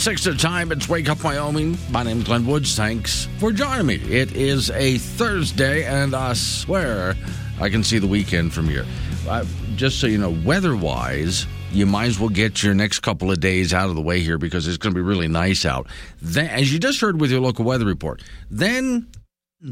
Six 0.00 0.26
oh 0.26 0.30
six 0.30 0.42
the 0.42 0.48
time. 0.48 0.72
It's 0.72 0.88
Wake 0.88 1.10
Up 1.10 1.22
Wyoming. 1.22 1.76
My 1.90 2.02
name's 2.02 2.24
Glenn 2.24 2.46
Woods. 2.46 2.74
Thanks 2.74 3.28
for 3.38 3.52
joining 3.52 3.84
me. 3.84 3.96
It 3.96 4.34
is 4.34 4.70
a 4.70 4.96
Thursday, 4.96 5.84
and 5.84 6.14
I 6.14 6.32
swear 6.32 7.16
I 7.60 7.68
can 7.68 7.84
see 7.84 7.98
the 7.98 8.06
weekend 8.06 8.54
from 8.54 8.66
here. 8.66 8.86
Uh, 9.28 9.44
just 9.76 10.00
so 10.00 10.06
you 10.06 10.16
know, 10.16 10.30
weather-wise, 10.42 11.46
you 11.70 11.84
might 11.84 12.06
as 12.06 12.18
well 12.18 12.30
get 12.30 12.62
your 12.62 12.72
next 12.72 13.00
couple 13.00 13.30
of 13.30 13.40
days 13.40 13.74
out 13.74 13.90
of 13.90 13.94
the 13.94 14.00
way 14.00 14.20
here 14.20 14.38
because 14.38 14.66
it's 14.66 14.78
going 14.78 14.94
to 14.94 14.98
be 14.98 15.02
really 15.02 15.28
nice 15.28 15.66
out. 15.66 15.86
Then, 16.22 16.46
as 16.46 16.72
you 16.72 16.78
just 16.78 17.02
heard 17.02 17.20
with 17.20 17.30
your 17.30 17.40
local 17.40 17.66
weather 17.66 17.84
report, 17.84 18.22
then 18.50 19.06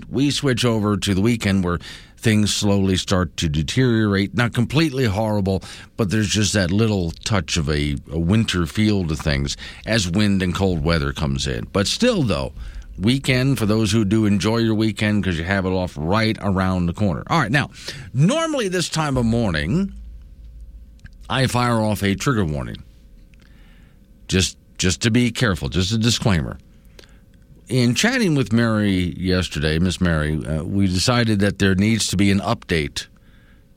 we 0.09 0.31
switch 0.31 0.65
over 0.65 0.97
to 0.97 1.15
the 1.15 1.21
weekend 1.21 1.65
where 1.65 1.79
things 2.17 2.55
slowly 2.55 2.97
start 2.97 3.37
to 3.39 3.49
deteriorate. 3.49 4.35
Not 4.35 4.53
completely 4.53 5.05
horrible, 5.05 5.63
but 5.97 6.11
there's 6.11 6.29
just 6.29 6.53
that 6.53 6.71
little 6.71 7.11
touch 7.11 7.57
of 7.57 7.71
a, 7.71 7.97
a, 8.11 8.19
winter 8.19 8.67
feel 8.67 9.07
to 9.07 9.17
things 9.17 9.57
as 9.87 10.09
wind 10.09 10.43
and 10.43 10.55
cold 10.55 10.85
weather 10.85 11.13
comes 11.13 11.47
in. 11.47 11.65
But 11.73 11.87
still, 11.87 12.23
though, 12.23 12.53
weekend 12.99 13.59
for 13.59 13.67
those 13.67 13.91
who 13.93 14.05
do 14.05 14.27
enjoy 14.27 14.59
your 14.59 14.75
weekend 14.75 15.23
because 15.23 15.39
you 15.39 15.45
have 15.45 15.65
it 15.65 15.71
off 15.71 15.95
right 15.97 16.37
around 16.41 16.87
the 16.87 16.95
corner. 16.95 17.23
All 17.29 17.41
right, 17.41 17.53
now, 17.53 17.71
normally 18.13 18.69
this 18.69 18.89
time 18.89 19.17
of 19.17 19.25
morning, 19.25 19.95
I 21.31 21.47
fire 21.47 21.81
off 21.81 22.03
a 22.03 22.15
trigger 22.15 22.45
warning. 22.45 22.83
Just 24.27 24.59
just 24.77 25.03
to 25.03 25.11
be 25.11 25.33
careful, 25.33 25.69
just 25.69 25.93
a 25.93 25.99
disclaimer 25.99 26.59
in 27.69 27.95
chatting 27.95 28.35
with 28.35 28.53
Mary 28.53 29.15
yesterday, 29.19 29.79
Miss 29.79 30.01
Mary, 30.01 30.45
uh, 30.45 30.63
we 30.65 30.87
decided 30.87 31.41
that 31.41 31.59
there 31.59 31.75
needs 31.75 32.09
to 32.09 32.17
be 32.17 32.31
an 32.31 32.41
update 32.41 33.07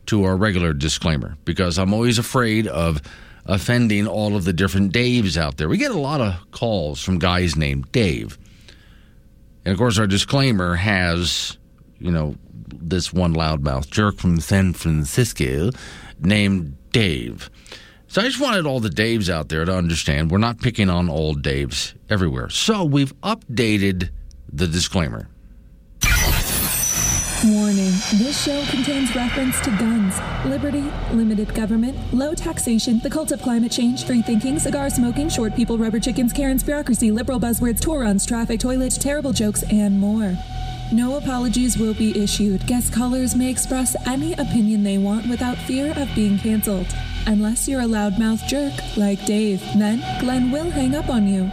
to 0.08 0.24
our 0.24 0.36
regular 0.36 0.74
disclaimer 0.74 1.38
because 1.46 1.78
I'm 1.78 1.94
always 1.94 2.18
afraid 2.18 2.68
of 2.68 3.02
offending 3.46 4.08
all 4.08 4.36
of 4.36 4.46
the 4.46 4.54
different 4.54 4.94
Daves 4.94 5.38
out 5.38 5.58
there. 5.58 5.68
We 5.68 5.78
get 5.78 5.92
a 5.92 6.00
lot 6.00 6.22
of 6.22 6.52
calls 6.52 7.04
from 7.04 7.20
guys 7.20 7.56
named 7.56 7.92
Dave. 7.92 8.38
And 9.66 9.72
of 9.74 9.78
course, 9.78 10.00
our 10.00 10.08
disclaimer 10.08 10.76
has, 10.76 11.58
you 12.00 12.12
know, 12.12 12.36
this 12.68 13.12
one 13.12 13.34
loudmouth 13.34 13.90
jerk 13.90 14.18
from 14.18 14.40
San 14.40 14.74
Francisco 14.74 15.72
named 16.20 16.78
Dave. 16.92 17.50
So 18.12 18.20
I 18.20 18.26
just 18.26 18.42
wanted 18.42 18.66
all 18.66 18.82
the 18.82 18.90
Daves 18.90 19.30
out 19.30 19.48
there 19.48 19.64
to 19.64 19.74
understand 19.74 20.32
we're 20.32 20.38
not 20.38 20.60
picking 20.60 20.90
on 20.90 21.10
old 21.10 21.44
Daves 21.44 21.94
everywhere. 22.10 22.50
So 22.50 22.84
we've 22.84 23.14
updated 23.22 24.10
the 24.52 24.68
disclaimer. 24.68 25.30
Warning 27.46 27.94
this 28.20 28.44
show 28.44 28.66
contains 28.66 29.16
reference 29.16 29.62
to 29.62 29.70
guns, 29.78 30.20
liberty, 30.46 30.84
limited 31.14 31.56
government, 31.56 31.98
low 32.14 32.34
taxation, 32.34 33.00
the 33.00 33.10
cult 33.10 33.32
of 33.32 33.42
climate 33.42 33.72
change, 33.72 34.04
free 34.04 34.22
thinking, 34.22 34.60
cigar 34.60 34.90
smoking, 34.90 35.30
short 35.30 35.56
people, 35.56 35.78
rubber 35.78 36.02
chickens, 36.02 36.34
Karen's 36.34 36.64
bureaucracy, 36.64 37.12
liberal 37.12 37.40
buzzwords, 37.40 37.80
tour 37.80 38.02
runs, 38.02 38.26
traffic, 38.26 38.60
toilets, 38.60 38.98
terrible 38.98 39.32
jokes, 39.32 39.64
and 39.72 39.98
more. 39.98 40.38
No 40.94 41.16
apologies 41.16 41.78
will 41.78 41.94
be 41.94 42.22
issued. 42.22 42.68
Guest 42.68 42.92
callers 42.92 43.34
may 43.34 43.50
express 43.50 43.96
any 44.06 44.34
opinion 44.34 44.84
they 44.84 44.98
want 44.98 45.26
without 45.30 45.58
fear 45.60 45.94
of 45.96 46.14
being 46.14 46.38
canceled. 46.38 46.88
Unless 47.28 47.70
you're 47.70 47.80
a 47.80 47.86
loudmouth 47.86 48.46
jerk 48.46 48.74
like 48.98 49.26
Dave, 49.26 49.62
then 49.78 50.04
Glenn 50.20 50.52
will 50.52 50.70
hang 50.70 50.94
up 50.96 51.08
on 51.08 51.28
you. 51.28 51.50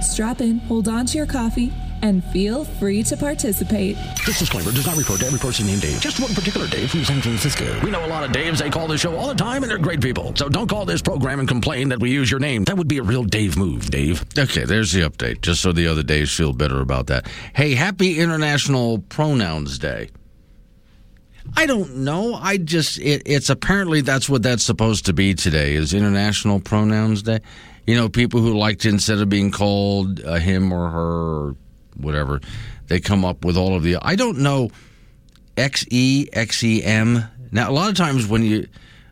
Strap 0.00 0.40
in, 0.40 0.60
hold 0.60 0.86
on 0.86 1.04
to 1.06 1.18
your 1.18 1.26
coffee, 1.26 1.72
and 2.02 2.24
feel 2.24 2.64
free 2.64 3.02
to 3.04 3.16
participate. 3.16 3.96
This 4.26 4.38
disclaimer 4.38 4.72
does 4.72 4.86
not 4.86 4.96
refer 4.96 5.16
to 5.18 5.26
every 5.26 5.38
person 5.38 5.66
named 5.66 5.82
Dave, 5.82 6.00
just 6.00 6.20
one 6.20 6.34
particular 6.34 6.66
Dave 6.66 6.90
from 6.90 7.04
San 7.04 7.20
Francisco. 7.20 7.80
We 7.84 7.90
know 7.90 8.04
a 8.04 8.08
lot 8.08 8.24
of 8.24 8.30
Daves, 8.32 8.58
they 8.58 8.70
call 8.70 8.88
this 8.88 9.00
show 9.00 9.16
all 9.16 9.28
the 9.28 9.34
time, 9.34 9.62
and 9.62 9.70
they're 9.70 9.78
great 9.78 10.00
people. 10.00 10.34
So 10.36 10.48
don't 10.48 10.68
call 10.68 10.84
this 10.84 11.02
program 11.02 11.40
and 11.40 11.48
complain 11.48 11.88
that 11.90 12.00
we 12.00 12.10
use 12.10 12.30
your 12.30 12.40
name. 12.40 12.64
That 12.64 12.76
would 12.76 12.88
be 12.88 12.98
a 12.98 13.02
real 13.02 13.24
Dave 13.24 13.56
move, 13.56 13.90
Dave. 13.90 14.24
Okay, 14.38 14.64
there's 14.64 14.92
the 14.92 15.00
update, 15.00 15.42
just 15.42 15.60
so 15.60 15.72
the 15.72 15.86
other 15.86 16.02
Daves 16.02 16.34
feel 16.34 16.52
better 16.52 16.80
about 16.80 17.06
that. 17.08 17.28
Hey, 17.54 17.74
happy 17.74 18.18
International 18.18 18.98
Pronouns 18.98 19.78
Day. 19.78 20.10
I 21.56 21.66
don't 21.66 21.98
know. 21.98 22.34
I 22.34 22.58
just 22.58 22.98
it, 22.98 23.22
it's 23.26 23.50
apparently 23.50 24.02
that's 24.02 24.28
what 24.28 24.42
that's 24.42 24.62
supposed 24.62 25.06
to 25.06 25.12
be 25.12 25.34
today 25.34 25.74
is 25.74 25.94
International 25.94 26.60
Pronouns 26.60 27.22
Day. 27.22 27.40
You 27.86 27.96
know, 27.96 28.08
people 28.08 28.40
who 28.40 28.56
like 28.56 28.78
to 28.80 28.88
instead 28.88 29.18
of 29.18 29.28
being 29.28 29.50
called 29.50 30.20
a 30.20 30.38
him 30.38 30.72
or 30.72 30.90
her 30.90 31.00
or 31.00 31.56
whatever, 31.96 32.40
they 32.88 33.00
come 33.00 33.24
up 33.24 33.44
with 33.44 33.56
all 33.56 33.74
of 33.74 33.82
the. 33.82 33.96
I 34.00 34.16
don't 34.16 34.38
know. 34.38 34.70
X 35.56 35.84
E 35.90 36.28
X 36.32 36.62
E 36.62 36.82
M. 36.82 37.24
Now, 37.52 37.70
a 37.70 37.72
lot 37.72 37.90
of 37.90 37.96
times 37.96 38.26
when 38.26 38.42
you 38.42 38.66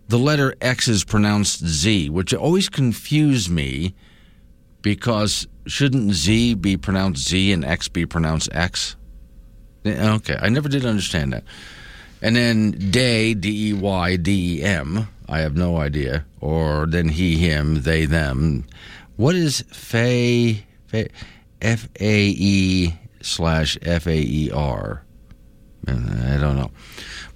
the 0.09 0.19
letter 0.19 0.55
X 0.61 0.89
is 0.89 1.05
pronounced 1.05 1.65
Z, 1.65 2.11
which 2.11 2.33
always 2.33 2.69
confused 2.69 3.51
me 3.51 3.95
because 4.81 5.47
shouldn't 5.67 6.13
Z 6.13 6.55
be 6.55 6.77
pronounced 6.77 7.29
Z 7.29 7.53
and 7.53 7.65
X 7.65 7.89
be 7.89 8.07
pronounced 8.07 8.49
X? 8.53 8.97
Eh, 9.85 10.11
okay, 10.15 10.37
I 10.41 10.49
never 10.49 10.69
did 10.69 10.87
understand 10.87 11.33
that. 11.33 11.45
And 12.21 12.35
then 12.35 12.73
day, 12.91 13.35
D 13.35 13.71
E 13.71 13.73
Y 13.75 14.17
D 14.17 14.61
E 14.61 14.63
M. 14.63 15.09
I 15.29 15.41
have 15.41 15.57
no 15.57 15.77
idea. 15.77 16.25
Or 16.41 16.87
then 16.87 17.09
he, 17.09 17.37
him, 17.37 17.83
they, 17.83 18.07
them. 18.07 18.65
What 19.17 19.35
is 19.35 19.65
Fae, 19.71 20.65
F 21.61 21.89
A 22.01 22.29
E 22.29 22.95
slash 23.23 23.79
F 23.83 24.07
A 24.07 24.17
E 24.17 24.51
R? 24.53 25.05
I 25.87 25.93
don't 25.93 26.57
know. 26.57 26.71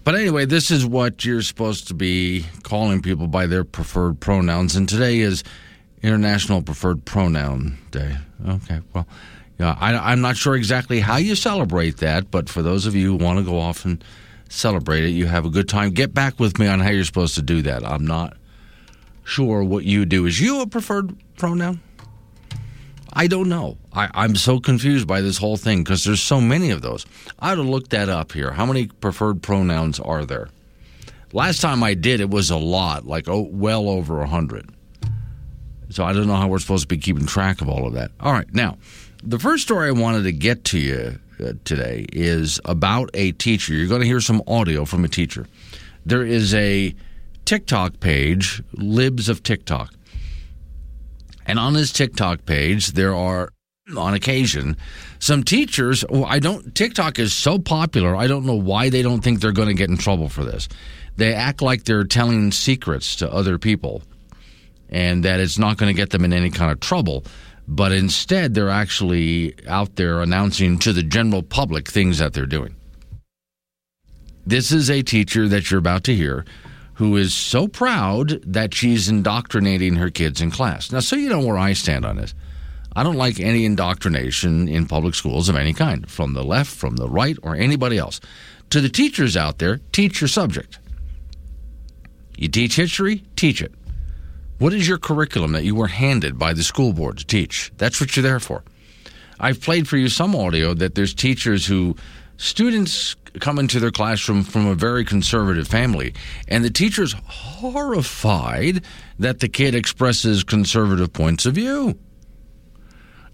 But 0.05 0.17
anyway, 0.17 0.45
this 0.45 0.71
is 0.71 0.85
what 0.85 1.25
you're 1.25 1.43
supposed 1.43 1.89
to 1.89 1.95
be 1.95 2.45
calling 2.63 3.01
people 3.01 3.29
by 3.29 3.47
their 3.47 3.65
preferred 3.65 4.21
pronouns. 4.21 4.77
And 4.77 4.89
today 4.89 5.21
is 5.21 5.45
International 6.03 6.61
Preferred 6.61 7.05
Pronoun 7.05 7.79
Day. 7.91 8.17
Okay, 8.47 8.81
well, 8.93 9.07
yeah, 9.59 9.77
I, 9.81 10.13
I'm 10.13 10.21
not 10.21 10.37
sure 10.37 10.57
exactly 10.57 11.01
how 11.01 11.17
you 11.17 11.35
celebrate 11.35 11.99
that, 11.99 12.31
but 12.31 12.49
for 12.49 12.63
those 12.63 12.85
of 12.85 12.97
you 12.97 13.17
who 13.17 13.25
want 13.25 13.39
to 13.39 13.45
go 13.45 13.59
off 13.59 13.85
and 13.85 14.03
celebrate 14.53 15.05
it. 15.05 15.11
You 15.11 15.27
have 15.27 15.47
a 15.47 15.51
good 15.51 15.69
time. 15.69 15.91
Get 15.91 16.15
back 16.15 16.39
with 16.39 16.59
me 16.59 16.67
on 16.67 16.81
how 16.81 16.91
you're 16.91 17.05
supposed 17.05 17.35
to 17.37 17.43
do 17.43 17.63
that. 17.63 17.85
I'm 17.85 18.07
not 18.07 18.37
sure 19.25 19.65
what 19.65 19.85
you 19.85 20.05
do. 20.05 20.27
Is 20.27 20.41
you 20.41 20.61
a 20.61 20.67
preferred 20.67 21.17
pronoun? 21.37 21.81
I 23.13 23.27
don't 23.27 23.49
know. 23.49 23.77
I, 23.93 24.25
am 24.25 24.37
so 24.37 24.59
confused 24.59 25.07
by 25.07 25.21
this 25.21 25.37
whole 25.37 25.57
thing 25.57 25.85
because 25.85 26.05
there's 26.05 26.23
so 26.23 26.41
many 26.41 26.71
of 26.71 26.83
those. 26.83 27.05
I 27.39 27.53
ought 27.53 27.57
to 27.57 27.63
look 27.63 27.89
that 27.91 28.09
up 28.09 28.33
here. 28.33 28.53
How 28.53 28.65
many 28.65 28.87
preferred 28.87 29.43
pronouns 29.43 30.01
are 30.01 30.25
there? 30.25 30.49
Last 31.33 31.61
time 31.61 31.83
I 31.83 31.95
did, 31.95 32.21
it 32.21 32.31
was 32.31 32.51
a 32.51 32.57
lot, 32.57 33.07
like 33.07 33.29
oh, 33.29 33.49
well 33.51 33.89
over 33.89 34.21
a 34.21 34.29
hundred. 34.29 34.71
So 35.91 36.05
I 36.05 36.13
don't 36.13 36.27
know 36.27 36.37
how 36.37 36.49
we're 36.49 36.59
supposed 36.59 36.83
to 36.83 36.89
be 36.89 36.99
keeping 36.99 37.27
track 37.27 37.61
of 37.61 37.69
all 37.69 37.87
of 37.87 37.95
that. 37.95 38.13
All 38.21 38.33
right, 38.33 38.53
now 38.55 38.79
the 39.23 39.39
first 39.39 39.63
story 39.63 39.89
I 39.89 39.93
wanted 39.93 40.23
to 40.25 40.33
get 40.33 40.65
to 40.67 40.79
you 40.79 41.19
uh, 41.39 41.53
today 41.65 42.07
is 42.13 42.61
about 42.65 43.11
a 43.15 43.33
teacher. 43.33 43.75
You're 43.75 43.89
going 43.89 44.01
to 44.01 44.07
hear 44.07 44.21
some 44.21 44.43
audio 44.47 44.85
from 44.85 45.05
a 45.05 45.09
teacher. 45.09 45.47
There 46.05 46.25
is 46.25 46.55
a 46.55 46.95
TikTok 47.45 48.01
page, 48.01 48.63
Libs 48.73 49.29
of 49.29 49.43
TikTok. 49.43 49.95
And 51.47 51.59
on 51.59 51.75
his 51.75 51.93
TikTok 51.93 52.47
page, 52.47 52.93
there 52.93 53.15
are, 53.15 53.53
on 53.97 54.15
occasion, 54.15 54.77
some 55.19 55.43
teachers. 55.43 56.05
I 56.27 56.39
don't, 56.39 56.75
TikTok 56.75 57.19
is 57.19 57.33
so 57.33 57.59
popular, 57.59 58.17
I 58.17 58.27
don't 58.27 58.47
know 58.47 58.55
why 58.55 58.91
they 58.91 59.03
don't 59.03 59.23
think 59.23 59.41
they're 59.41 59.53
going 59.53 59.69
to 59.69 59.75
get 59.75 59.91
in 59.91 59.97
trouble 59.97 60.29
for 60.29 60.45
this. 60.45 60.69
They 61.17 61.35
act 61.35 61.63
like 61.63 61.85
they're 61.85 62.05
telling 62.05 62.53
secrets 62.53 63.17
to 63.17 63.31
other 63.31 63.59
people 63.59 64.03
and 64.89 65.25
that 65.25 65.41
it's 65.41 65.59
not 65.59 65.77
going 65.77 65.95
to 65.95 65.97
get 65.97 66.11
them 66.11 66.25
in 66.25 66.33
any 66.33 66.51
kind 66.51 66.71
of 66.71 66.81
trouble 66.81 67.25
but 67.69 67.93
instead 67.93 68.55
they're 68.55 68.69
actually 68.69 69.55
out 69.67 69.97
there 69.97 70.21
announcing 70.21 70.79
to 70.79 70.93
the 70.93 71.03
general 71.03 71.43
public 71.43 71.89
things 71.89 72.19
that 72.19 72.33
they're 72.33 72.47
doing. 72.47 72.75
This 74.45 74.73
is 74.73 74.91
a 74.91 75.03
teacher 75.03 75.49
that 75.49 75.71
you're 75.71 75.79
about 75.79 76.05
to 76.05 76.15
hear 76.15 76.45
who 76.95 77.17
is 77.17 77.35
so 77.35 77.67
proud 77.67 78.41
that 78.45 78.75
she's 78.75 79.09
indoctrinating 79.09 79.97
her 79.97 80.11
kids 80.11 80.41
in 80.41 80.51
class. 80.51 80.93
Now, 80.93 81.01
so 81.01 81.17
you 81.17 81.29
know 81.29 81.45
where 81.45 81.59
I 81.59 81.73
stand 81.73 82.05
on 82.05 82.17
this. 82.17 82.35
I 82.95 83.03
don't 83.03 83.17
like 83.17 83.41
any 83.41 83.65
indoctrination 83.65 84.69
in 84.69 84.87
public 84.87 85.15
schools 85.15 85.49
of 85.49 85.57
any 85.57 85.73
kind, 85.73 86.09
from 86.11 86.35
the 86.35 86.45
left, 86.45 86.71
from 86.71 86.97
the 86.97 87.09
right, 87.09 87.39
or 87.43 87.57
anybody 87.57 87.97
else. 87.97 88.21
To 88.71 88.81
the 88.81 88.91
teachers 88.91 89.37
out 89.37 89.59
there, 89.59 89.81
teach 89.93 90.21
your 90.21 90.29
subject. 90.29 90.79
You 92.37 92.49
teach 92.49 92.77
history, 92.77 93.25
teach 93.37 93.63
it. 93.63 93.73
What 94.59 94.75
is 94.75 94.87
your 94.87 94.99
curriculum 94.99 95.53
that 95.53 95.65
you 95.65 95.75
were 95.75 95.89
handed 95.89 96.39
by 96.39 96.53
the 96.53 96.63
school 96.63 96.93
board 96.93 97.19
to 97.19 97.27
teach? 97.27 97.73
That's 97.79 98.01
what 98.01 98.15
you're 98.15 98.23
there 98.23 98.41
for. 98.41 98.63
I've 99.41 99.61
played 99.61 99.89
for 99.89 99.97
you 99.97 100.09
some 100.09 100.37
audio 100.37 100.75
that 100.75 100.95
there's 100.95 101.15
teachers 101.15 101.67
who 101.67 101.97
students 102.37 103.17
come 103.41 103.59
into 103.59 103.81
their 103.81 103.91
classroom 103.91 104.43
from 104.43 104.67
a 104.67 104.75
very 104.75 105.05
conservative 105.05 105.69
family, 105.69 106.15
and 106.49 106.65
the 106.65 106.71
teacher's 106.71 107.15
horrified 107.27 108.85
that 109.19 109.41
the 109.41 109.49
kid 109.49 109.75
expresses 109.75 110.45
conservative 110.45 111.13
points 111.13 111.47
of 111.47 111.55
view. 111.55 111.99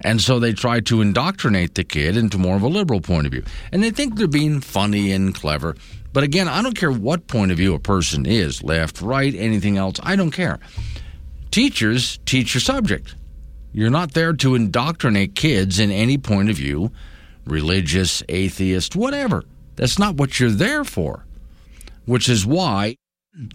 And 0.00 0.20
so 0.20 0.38
they 0.38 0.52
try 0.52 0.80
to 0.80 1.00
indoctrinate 1.00 1.74
the 1.74 1.82
kid 1.82 2.16
into 2.16 2.38
more 2.38 2.56
of 2.56 2.62
a 2.62 2.68
liberal 2.68 3.00
point 3.00 3.26
of 3.26 3.32
view. 3.32 3.42
And 3.72 3.82
they 3.82 3.90
think 3.90 4.16
they're 4.16 4.28
being 4.28 4.60
funny 4.60 5.10
and 5.10 5.34
clever. 5.34 5.74
But 6.12 6.22
again, 6.22 6.46
I 6.48 6.62
don't 6.62 6.76
care 6.76 6.92
what 6.92 7.26
point 7.26 7.50
of 7.50 7.58
view 7.58 7.74
a 7.74 7.80
person 7.80 8.24
is 8.24 8.62
left, 8.62 9.02
right, 9.02 9.34
anything 9.34 9.76
else. 9.76 9.96
I 10.02 10.14
don't 10.16 10.30
care. 10.30 10.60
Teachers 11.50 12.18
teach 12.26 12.54
your 12.54 12.60
subject. 12.60 13.16
You're 13.72 13.90
not 13.90 14.14
there 14.14 14.32
to 14.34 14.54
indoctrinate 14.54 15.34
kids 15.34 15.78
in 15.78 15.90
any 15.90 16.16
point 16.16 16.48
of 16.48 16.56
view, 16.56 16.92
religious, 17.44 18.22
atheist, 18.28 18.96
whatever. 18.96 19.44
That's 19.78 19.98
not 19.98 20.16
what 20.16 20.40
you're 20.40 20.50
there 20.50 20.84
for. 20.84 21.24
Which 22.04 22.28
is 22.28 22.44
why 22.44 22.96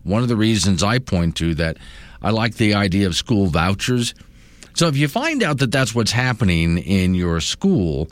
one 0.04 0.24
of 0.24 0.30
the 0.30 0.38
reasons 0.38 0.82
I 0.82 1.00
point 1.00 1.36
to 1.38 1.54
that 1.56 1.78
I 2.22 2.30
like 2.30 2.56
the 2.56 2.74
idea 2.74 3.08
of 3.08 3.16
school 3.16 3.48
vouchers. 3.48 4.16
So 4.74 4.88
if 4.88 4.96
you 4.96 5.10
find 5.10 5.44
out 5.44 5.58
that 5.58 5.72
that's 5.72 5.94
what's 5.94 6.12
happening 6.12 6.78
in 6.78 7.14
your 7.14 7.42
school, 7.42 8.08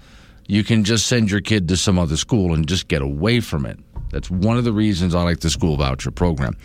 you 0.47 0.65
can 0.65 0.83
just 0.83 1.07
send 1.07 1.31
your 1.31 1.39
kid 1.39 1.69
to 1.69 1.77
some 1.77 1.97
other 1.97 2.17
school 2.17 2.53
and 2.53 2.67
just 2.67 2.89
get 2.89 3.01
away 3.01 3.39
from 3.39 3.65
it. 3.65 3.79
That's 4.11 4.29
one 4.29 4.57
of 4.57 4.65
the 4.65 4.73
reasons 4.73 5.15
I 5.15 5.23
like 5.23 5.39
the 5.39 5.49
school 5.49 5.77
voucher 5.77 6.11
program. 6.11 6.57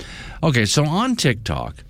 Okay, 0.43 0.65
so 0.65 0.85
on 0.85 1.15
TikTok, 1.15 1.85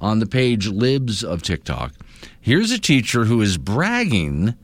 on 0.00 0.18
the 0.18 0.26
page 0.26 0.66
Libs 0.66 1.22
of 1.22 1.42
TikTok, 1.42 1.92
here's 2.40 2.72
a 2.72 2.80
teacher 2.80 3.24
who 3.24 3.40
is 3.40 3.56
bragging 3.56 4.56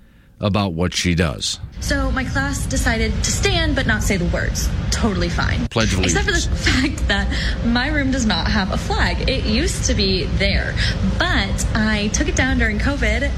about 0.43 0.75
what 0.75 0.93
she 0.95 1.15
does. 1.15 1.59
So 1.81 2.11
my 2.13 2.25
class 2.25 2.67
decided 2.67 3.13
to 3.25 3.31
stand 3.31 3.75
but 3.75 3.87
not 3.87 4.03
say 4.03 4.17
the 4.17 4.27
words. 4.27 4.69
Totally 4.91 5.29
fine. 5.29 5.67
Pledge 5.69 5.95
of 5.95 6.05
Except 6.05 6.27
for 6.27 6.33
the 6.33 6.57
fact 6.57 7.09
that 7.09 7.27
my 7.65 7.89
room 7.89 8.11
does 8.11 8.27
not 8.27 8.47
have 8.49 8.71
a 8.73 8.77
flag. 8.77 9.29
It 9.29 9.45
used 9.45 9.85
to 9.87 9.95
be 9.95 10.25
there, 10.25 10.75
but 11.19 11.67
I 11.75 12.11
took 12.13 12.29
it 12.29 12.37
down 12.37 12.59
during 12.59 12.79
COVID 12.79 13.31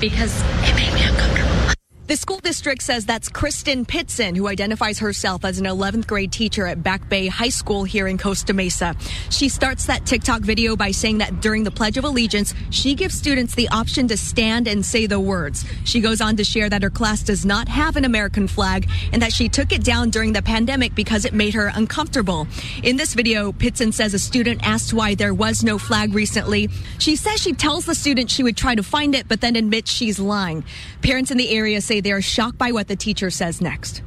because 0.00 0.42
it 0.68 0.74
made 0.76 0.92
me 0.94 1.02
uncomfortable. 1.02 1.73
The 2.06 2.16
school 2.18 2.38
district 2.38 2.82
says 2.82 3.06
that's 3.06 3.30
Kristen 3.30 3.86
Pitzen, 3.86 4.36
who 4.36 4.46
identifies 4.46 4.98
herself 4.98 5.42
as 5.42 5.58
an 5.58 5.64
11th 5.64 6.06
grade 6.06 6.30
teacher 6.30 6.66
at 6.66 6.82
Back 6.82 7.08
Bay 7.08 7.28
High 7.28 7.48
School 7.48 7.82
here 7.82 8.06
in 8.06 8.18
Costa 8.18 8.52
Mesa. 8.52 8.94
She 9.30 9.48
starts 9.48 9.86
that 9.86 10.04
TikTok 10.04 10.42
video 10.42 10.76
by 10.76 10.90
saying 10.90 11.16
that 11.18 11.40
during 11.40 11.64
the 11.64 11.70
Pledge 11.70 11.96
of 11.96 12.04
Allegiance, 12.04 12.52
she 12.68 12.94
gives 12.94 13.14
students 13.14 13.54
the 13.54 13.70
option 13.70 14.06
to 14.08 14.18
stand 14.18 14.68
and 14.68 14.84
say 14.84 15.06
the 15.06 15.18
words. 15.18 15.64
She 15.84 16.02
goes 16.02 16.20
on 16.20 16.36
to 16.36 16.44
share 16.44 16.68
that 16.68 16.82
her 16.82 16.90
class 16.90 17.22
does 17.22 17.46
not 17.46 17.68
have 17.68 17.96
an 17.96 18.04
American 18.04 18.48
flag 18.48 18.86
and 19.14 19.22
that 19.22 19.32
she 19.32 19.48
took 19.48 19.72
it 19.72 19.82
down 19.82 20.10
during 20.10 20.34
the 20.34 20.42
pandemic 20.42 20.94
because 20.94 21.24
it 21.24 21.32
made 21.32 21.54
her 21.54 21.72
uncomfortable. 21.74 22.46
In 22.82 22.98
this 22.98 23.14
video, 23.14 23.50
Pitzen 23.50 23.94
says 23.94 24.12
a 24.12 24.18
student 24.18 24.60
asked 24.62 24.92
why 24.92 25.14
there 25.14 25.32
was 25.32 25.64
no 25.64 25.78
flag 25.78 26.12
recently. 26.12 26.68
She 26.98 27.16
says 27.16 27.40
she 27.40 27.54
tells 27.54 27.86
the 27.86 27.94
student 27.94 28.30
she 28.30 28.42
would 28.42 28.58
try 28.58 28.74
to 28.74 28.82
find 28.82 29.14
it, 29.14 29.26
but 29.26 29.40
then 29.40 29.56
admits 29.56 29.90
she's 29.90 30.20
lying. 30.20 30.66
Parents 31.00 31.30
in 31.30 31.38
the 31.38 31.48
area 31.48 31.80
say 31.80 31.93
they 32.00 32.12
are 32.12 32.22
shocked 32.22 32.58
by 32.58 32.72
what 32.72 32.88
the 32.88 32.96
teacher 32.96 33.30
says 33.30 33.60
next. 33.60 34.02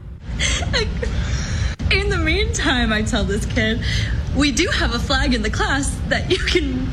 In 1.91 2.09
the 2.09 2.17
meantime, 2.17 2.91
I 2.91 3.01
tell 3.01 3.23
this 3.23 3.45
kid, 3.45 3.81
we 4.35 4.51
do 4.51 4.67
have 4.67 4.93
a 4.93 4.99
flag 4.99 5.33
in 5.33 5.41
the 5.41 5.49
class 5.49 5.89
that 6.09 6.29
you 6.29 6.37
can 6.37 6.87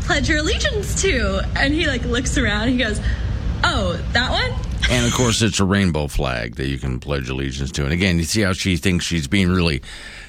pledge 0.00 0.28
your 0.28 0.38
allegiance 0.38 1.00
to. 1.02 1.42
And 1.56 1.74
he 1.74 1.86
like 1.86 2.04
looks 2.04 2.36
around, 2.38 2.68
he 2.68 2.78
goes, 2.78 3.00
Oh, 3.64 3.96
that 4.12 4.30
one? 4.30 4.50
And 4.90 5.06
of 5.06 5.14
course, 5.14 5.40
it's 5.42 5.60
a 5.60 5.64
rainbow 5.64 6.08
flag 6.08 6.56
that 6.56 6.66
you 6.66 6.78
can 6.78 6.98
pledge 6.98 7.28
allegiance 7.28 7.70
to. 7.72 7.84
And 7.84 7.92
again, 7.92 8.18
you 8.18 8.24
see 8.24 8.40
how 8.40 8.52
she 8.52 8.76
thinks 8.76 9.04
she's 9.04 9.28
being 9.28 9.48
really 9.48 9.82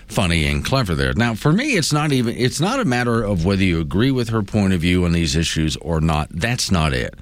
funny 0.07 0.45
and 0.45 0.63
clever 0.63 0.93
there. 0.93 1.13
Now, 1.13 1.33
for 1.33 1.51
me, 1.51 1.75
it's 1.75 1.91
not 1.91 2.11
even 2.11 2.35
it's 2.37 2.59
not 2.59 2.79
a 2.79 2.85
matter 2.85 3.23
of 3.23 3.45
whether 3.45 3.63
you 3.63 3.81
agree 3.81 4.11
with 4.11 4.29
her 4.29 4.43
point 4.43 4.73
of 4.73 4.81
view 4.81 5.05
on 5.05 5.11
these 5.11 5.35
issues 5.35 5.75
or 5.77 5.99
not. 6.01 6.29
That's 6.29 6.69
not 6.69 6.93
it. 6.93 7.15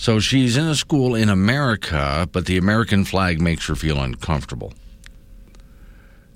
So 0.00 0.18
she's 0.18 0.56
in 0.56 0.64
a 0.64 0.74
school 0.74 1.14
in 1.14 1.28
America, 1.28 2.26
but 2.32 2.46
the 2.46 2.56
American 2.56 3.04
flag 3.04 3.38
makes 3.38 3.66
her 3.66 3.74
feel 3.74 4.00
uncomfortable. 4.00 4.72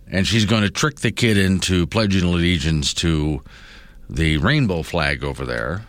And 0.07 0.27
she's 0.27 0.45
going 0.45 0.65
to 0.65 0.71
trick 0.71 0.97
the 0.97 1.11
kid 1.11 1.39
into 1.39 1.87
pledging 1.87 2.25
allegiance 2.25 2.93
to 2.95 3.43
the 4.11 4.37
rainbow 4.37 4.83
flag 4.83 5.25
over 5.25 5.47
there. 5.47 5.87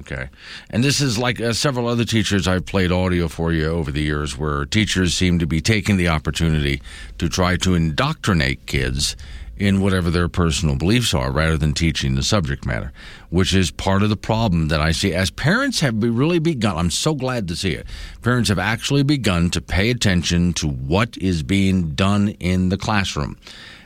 Okay. 0.00 0.28
And 0.68 0.84
this 0.84 1.00
is 1.00 1.16
like 1.16 1.40
uh, 1.40 1.54
several 1.54 1.88
other 1.88 2.04
teachers 2.04 2.46
I've 2.46 2.66
played 2.66 2.92
audio 2.92 3.28
for 3.28 3.54
you 3.54 3.68
over 3.68 3.90
the 3.90 4.02
years 4.02 4.36
where 4.36 4.66
teachers 4.66 5.14
seem 5.14 5.38
to 5.38 5.46
be 5.46 5.62
taking 5.62 5.96
the 5.96 6.08
opportunity 6.08 6.82
to 7.16 7.30
try 7.30 7.56
to 7.56 7.74
indoctrinate 7.74 8.66
kids 8.66 9.16
in 9.56 9.80
whatever 9.80 10.10
their 10.10 10.28
personal 10.28 10.76
beliefs 10.76 11.14
are 11.14 11.30
rather 11.30 11.56
than 11.56 11.72
teaching 11.72 12.14
the 12.14 12.22
subject 12.22 12.66
matter, 12.66 12.92
which 13.30 13.54
is 13.54 13.70
part 13.70 14.02
of 14.02 14.08
the 14.08 14.16
problem 14.16 14.68
that 14.68 14.80
I 14.80 14.90
see. 14.92 15.12
As 15.12 15.30
parents 15.30 15.80
have 15.80 16.02
really 16.02 16.38
begun, 16.38 16.76
I'm 16.76 16.90
so 16.90 17.14
glad 17.14 17.46
to 17.48 17.56
see 17.56 17.72
it. 17.72 17.86
Parents 18.22 18.48
have 18.48 18.58
actually 18.58 19.04
begun 19.04 19.50
to 19.50 19.60
pay 19.60 19.90
attention 19.90 20.52
to 20.54 20.68
what 20.68 21.16
is 21.18 21.42
being 21.42 21.90
done 21.90 22.30
in 22.40 22.68
the 22.68 22.76
classroom. 22.76 23.36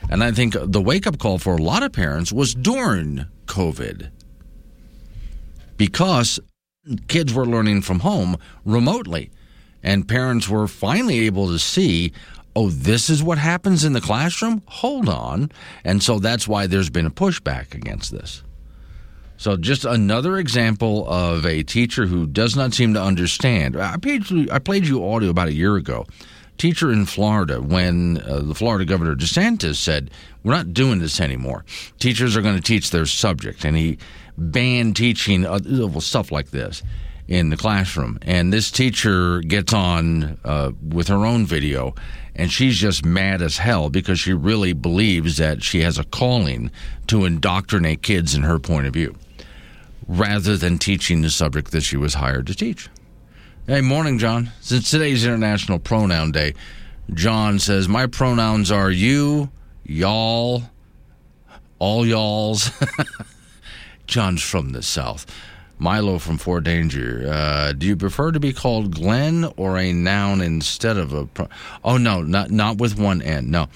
And 0.09 0.23
I 0.23 0.31
think 0.31 0.55
the 0.57 0.81
wake 0.81 1.05
up 1.05 1.19
call 1.19 1.37
for 1.37 1.55
a 1.55 1.61
lot 1.61 1.83
of 1.83 1.91
parents 1.91 2.31
was 2.31 2.55
during 2.55 3.25
COVID 3.45 4.09
because 5.77 6.39
kids 7.07 7.33
were 7.33 7.45
learning 7.45 7.81
from 7.81 7.99
home 7.99 8.37
remotely. 8.65 9.31
And 9.81 10.07
parents 10.07 10.49
were 10.49 10.67
finally 10.67 11.19
able 11.19 11.47
to 11.47 11.57
see, 11.57 12.11
oh, 12.59 12.69
this 12.69 13.09
is 13.09 13.23
what 13.23 13.37
happens 13.37 13.85
in 13.85 13.93
the 13.93 14.01
classroom? 14.01 14.61
Hold 14.65 15.07
on. 15.07 15.49
And 15.85 16.03
so 16.03 16.19
that's 16.19 16.45
why 16.45 16.67
there's 16.67 16.89
been 16.89 17.05
a 17.05 17.11
pushback 17.11 17.73
against 17.73 18.11
this. 18.11 18.43
So, 19.37 19.55
just 19.55 19.85
another 19.85 20.37
example 20.37 21.07
of 21.07 21.45
a 21.45 21.63
teacher 21.63 22.07
who 22.07 22.27
does 22.27 22.57
not 22.57 22.73
seem 22.73 22.93
to 22.95 23.01
understand. 23.01 23.77
I 23.77 23.95
played 23.95 24.29
you, 24.29 24.49
I 24.51 24.59
played 24.59 24.85
you 24.85 25.07
audio 25.09 25.29
about 25.29 25.47
a 25.47 25.53
year 25.53 25.77
ago. 25.77 26.05
Teacher 26.57 26.91
in 26.91 27.05
Florida, 27.05 27.61
when 27.61 28.21
uh, 28.27 28.39
the 28.39 28.53
Florida 28.53 28.83
Governor 28.83 29.15
DeSantis 29.15 29.75
said, 29.75 30.11
We're 30.43 30.51
not 30.51 30.73
doing 30.73 30.99
this 30.99 31.21
anymore. 31.21 31.63
Teachers 31.99 32.35
are 32.35 32.41
going 32.41 32.57
to 32.57 32.61
teach 32.61 32.91
their 32.91 33.05
subject. 33.05 33.63
And 33.63 33.77
he 33.77 33.97
banned 34.37 34.97
teaching 34.97 35.45
uh, 35.45 35.59
stuff 36.01 36.33
like 36.33 36.51
this 36.51 36.83
in 37.29 37.51
the 37.51 37.57
classroom. 37.57 38.17
And 38.23 38.51
this 38.51 38.71
teacher 38.71 39.39
gets 39.41 39.71
on 39.71 40.39
uh, 40.43 40.71
with 40.81 41.07
her 41.09 41.27
own 41.27 41.45
video, 41.45 41.93
and 42.35 42.51
she's 42.51 42.75
just 42.75 43.05
mad 43.05 43.43
as 43.43 43.59
hell 43.59 43.91
because 43.91 44.19
she 44.19 44.33
really 44.33 44.73
believes 44.73 45.37
that 45.37 45.61
she 45.61 45.81
has 45.81 45.99
a 45.99 46.03
calling 46.03 46.71
to 47.05 47.25
indoctrinate 47.25 48.01
kids 48.01 48.33
in 48.33 48.41
her 48.41 48.57
point 48.57 48.87
of 48.87 48.93
view 48.93 49.15
rather 50.07 50.57
than 50.57 50.79
teaching 50.79 51.21
the 51.21 51.29
subject 51.29 51.71
that 51.71 51.83
she 51.83 51.95
was 51.95 52.15
hired 52.15 52.47
to 52.47 52.55
teach. 52.55 52.89
Hey, 53.67 53.81
morning, 53.81 54.17
John. 54.17 54.49
Since 54.59 54.89
today's 54.89 55.23
International 55.23 55.77
Pronoun 55.77 56.31
Day, 56.31 56.55
John 57.13 57.59
says, 57.59 57.87
My 57.87 58.07
pronouns 58.07 58.71
are 58.71 58.89
you, 58.89 59.51
y'all, 59.83 60.63
all 61.77 62.07
y'alls. 62.07 62.71
John's 64.07 64.41
from 64.41 64.71
the 64.71 64.81
South. 64.81 65.27
Milo 65.79 66.19
from 66.19 66.37
Fort 66.37 66.65
Danger. 66.65 67.25
Uh, 67.27 67.71
do 67.71 67.87
you 67.87 67.95
prefer 67.95 68.31
to 68.31 68.39
be 68.39 68.53
called 68.53 68.93
Glenn 68.93 69.51
or 69.57 69.77
a 69.77 69.93
noun 69.93 70.41
instead 70.41 70.97
of 70.97 71.13
a? 71.13 71.25
Pro- 71.25 71.49
oh 71.83 71.97
no, 71.97 72.21
not 72.21 72.51
not 72.51 72.77
with 72.77 72.99
one 72.99 73.21
N. 73.21 73.49
No. 73.49 73.67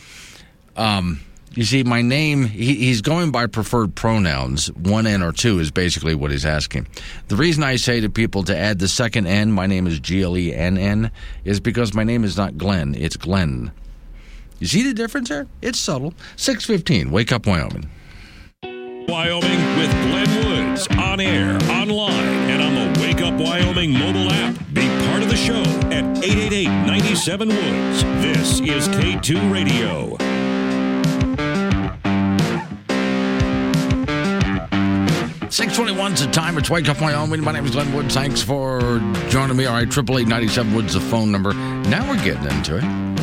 Um, 0.75 1.21
you 1.55 1.63
see, 1.63 1.83
my 1.83 2.01
name. 2.01 2.45
He, 2.45 2.75
he's 2.75 3.01
going 3.01 3.31
by 3.31 3.45
preferred 3.47 3.95
pronouns. 3.95 4.71
One 4.73 5.07
N 5.07 5.21
or 5.21 5.31
two 5.31 5.59
is 5.59 5.71
basically 5.71 6.15
what 6.15 6.31
he's 6.31 6.45
asking. 6.45 6.87
The 7.27 7.35
reason 7.35 7.63
I 7.63 7.77
say 7.77 8.01
to 8.01 8.09
people 8.09 8.43
to 8.43 8.57
add 8.57 8.79
the 8.79 8.87
second 8.87 9.27
N, 9.27 9.51
my 9.51 9.67
name 9.67 9.87
is 9.87 9.99
G 9.99 10.23
L 10.23 10.35
E 10.35 10.53
N 10.53 10.77
N, 10.77 11.11
is 11.45 11.59
because 11.59 11.93
my 11.93 12.03
name 12.03 12.23
is 12.23 12.35
not 12.35 12.57
Glenn. 12.57 12.95
It's 12.95 13.17
Glenn. 13.17 13.71
You 14.59 14.67
see 14.67 14.83
the 14.83 14.93
difference 14.93 15.29
there? 15.29 15.47
It's 15.61 15.79
subtle. 15.79 16.13
Six 16.35 16.65
fifteen. 16.65 17.11
Wake 17.11 17.31
up, 17.31 17.45
Wyoming. 17.45 17.89
Wyoming 19.07 19.59
with 19.77 19.91
Glenn 20.03 20.45
Woods 20.45 20.87
on 20.97 21.19
air, 21.19 21.55
online, 21.71 22.49
and 22.49 22.61
on 22.61 22.93
the 22.93 23.01
Wake 23.01 23.21
Up 23.21 23.33
Wyoming 23.35 23.91
mobile 23.91 24.29
app. 24.31 24.55
Be 24.73 24.87
part 25.07 25.21
of 25.23 25.29
the 25.29 25.35
show 25.35 25.61
at 25.91 26.03
888 26.23 26.67
97 26.67 27.47
Woods. 27.49 28.03
This 28.21 28.59
is 28.61 28.87
K2 28.89 29.51
Radio. 29.51 30.17
621's 35.53 36.25
the 36.25 36.31
time. 36.31 36.57
It's 36.57 36.69
Wake 36.69 36.89
Up 36.89 36.99
Wyoming. 36.99 37.41
My 37.41 37.51
name 37.51 37.65
is 37.65 37.71
Glenn 37.71 37.93
Woods. 37.93 38.15
Thanks 38.15 38.41
for 38.41 38.99
joining 39.29 39.55
me. 39.55 39.65
All 39.65 39.75
right, 39.75 39.87
888 39.87 40.73
Woods, 40.73 40.93
the 40.95 40.99
phone 40.99 41.31
number. 41.31 41.53
Now 41.53 42.09
we're 42.09 42.23
getting 42.23 42.45
into 42.45 42.77
it. 42.77 43.22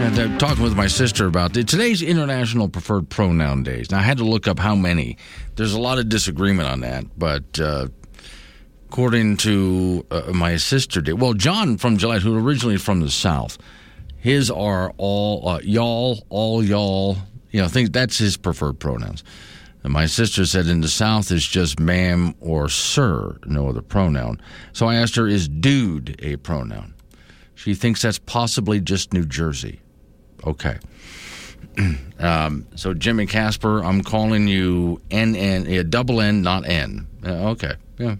And 0.00 0.18
uh, 0.18 0.38
talking 0.38 0.64
with 0.64 0.74
my 0.74 0.86
sister 0.86 1.26
about 1.26 1.54
it. 1.58 1.68
Today's 1.68 2.00
International 2.00 2.70
Preferred 2.70 3.10
Pronoun 3.10 3.62
Days. 3.62 3.90
Now, 3.90 3.98
I 3.98 4.02
had 4.02 4.16
to 4.16 4.24
look 4.24 4.48
up 4.48 4.58
how 4.58 4.74
many. 4.74 5.18
There's 5.56 5.74
a 5.74 5.78
lot 5.78 5.98
of 5.98 6.08
disagreement 6.08 6.68
on 6.70 6.80
that, 6.80 7.04
but 7.18 7.60
uh, 7.60 7.88
according 8.88 9.36
to 9.38 10.06
uh, 10.10 10.32
my 10.32 10.56
sister, 10.56 11.02
did 11.02 11.20
well, 11.20 11.34
John 11.34 11.76
from 11.76 11.98
Gillette, 11.98 12.22
who 12.22 12.34
originally 12.38 12.78
from 12.78 13.00
the 13.00 13.10
South, 13.10 13.58
His 14.16 14.50
are 14.50 14.94
all 14.96 15.46
uh, 15.46 15.60
y'all, 15.62 16.24
all 16.30 16.64
y'all. 16.64 17.18
You 17.50 17.60
know, 17.60 17.68
things 17.68 17.90
that's 17.90 18.16
his 18.16 18.38
preferred 18.38 18.80
pronouns. 18.80 19.22
And 19.82 19.92
my 19.92 20.06
sister 20.06 20.46
said 20.46 20.66
in 20.66 20.80
the 20.80 20.88
South 20.88 21.30
it's 21.30 21.46
just 21.46 21.78
ma'am 21.78 22.34
or 22.40 22.70
sir, 22.70 23.36
no 23.44 23.68
other 23.68 23.82
pronoun. 23.82 24.40
So 24.72 24.86
I 24.86 24.94
asked 24.94 25.16
her, 25.16 25.28
is 25.28 25.46
dude 25.46 26.16
a 26.22 26.36
pronoun? 26.36 26.94
She 27.54 27.74
thinks 27.74 28.00
that's 28.00 28.18
possibly 28.18 28.80
just 28.80 29.12
New 29.12 29.26
Jersey. 29.26 29.82
Okay. 30.46 30.78
um, 32.18 32.66
so 32.74 32.94
Jimmy 32.94 33.26
Casper, 33.26 33.82
I'm 33.84 34.02
calling 34.02 34.48
you 34.48 35.00
NN, 35.10 35.68
yeah, 35.68 35.82
double 35.88 36.20
N, 36.20 36.42
not 36.42 36.66
N. 36.66 37.06
Uh, 37.24 37.50
okay. 37.50 37.74
Yeah. 37.98 38.16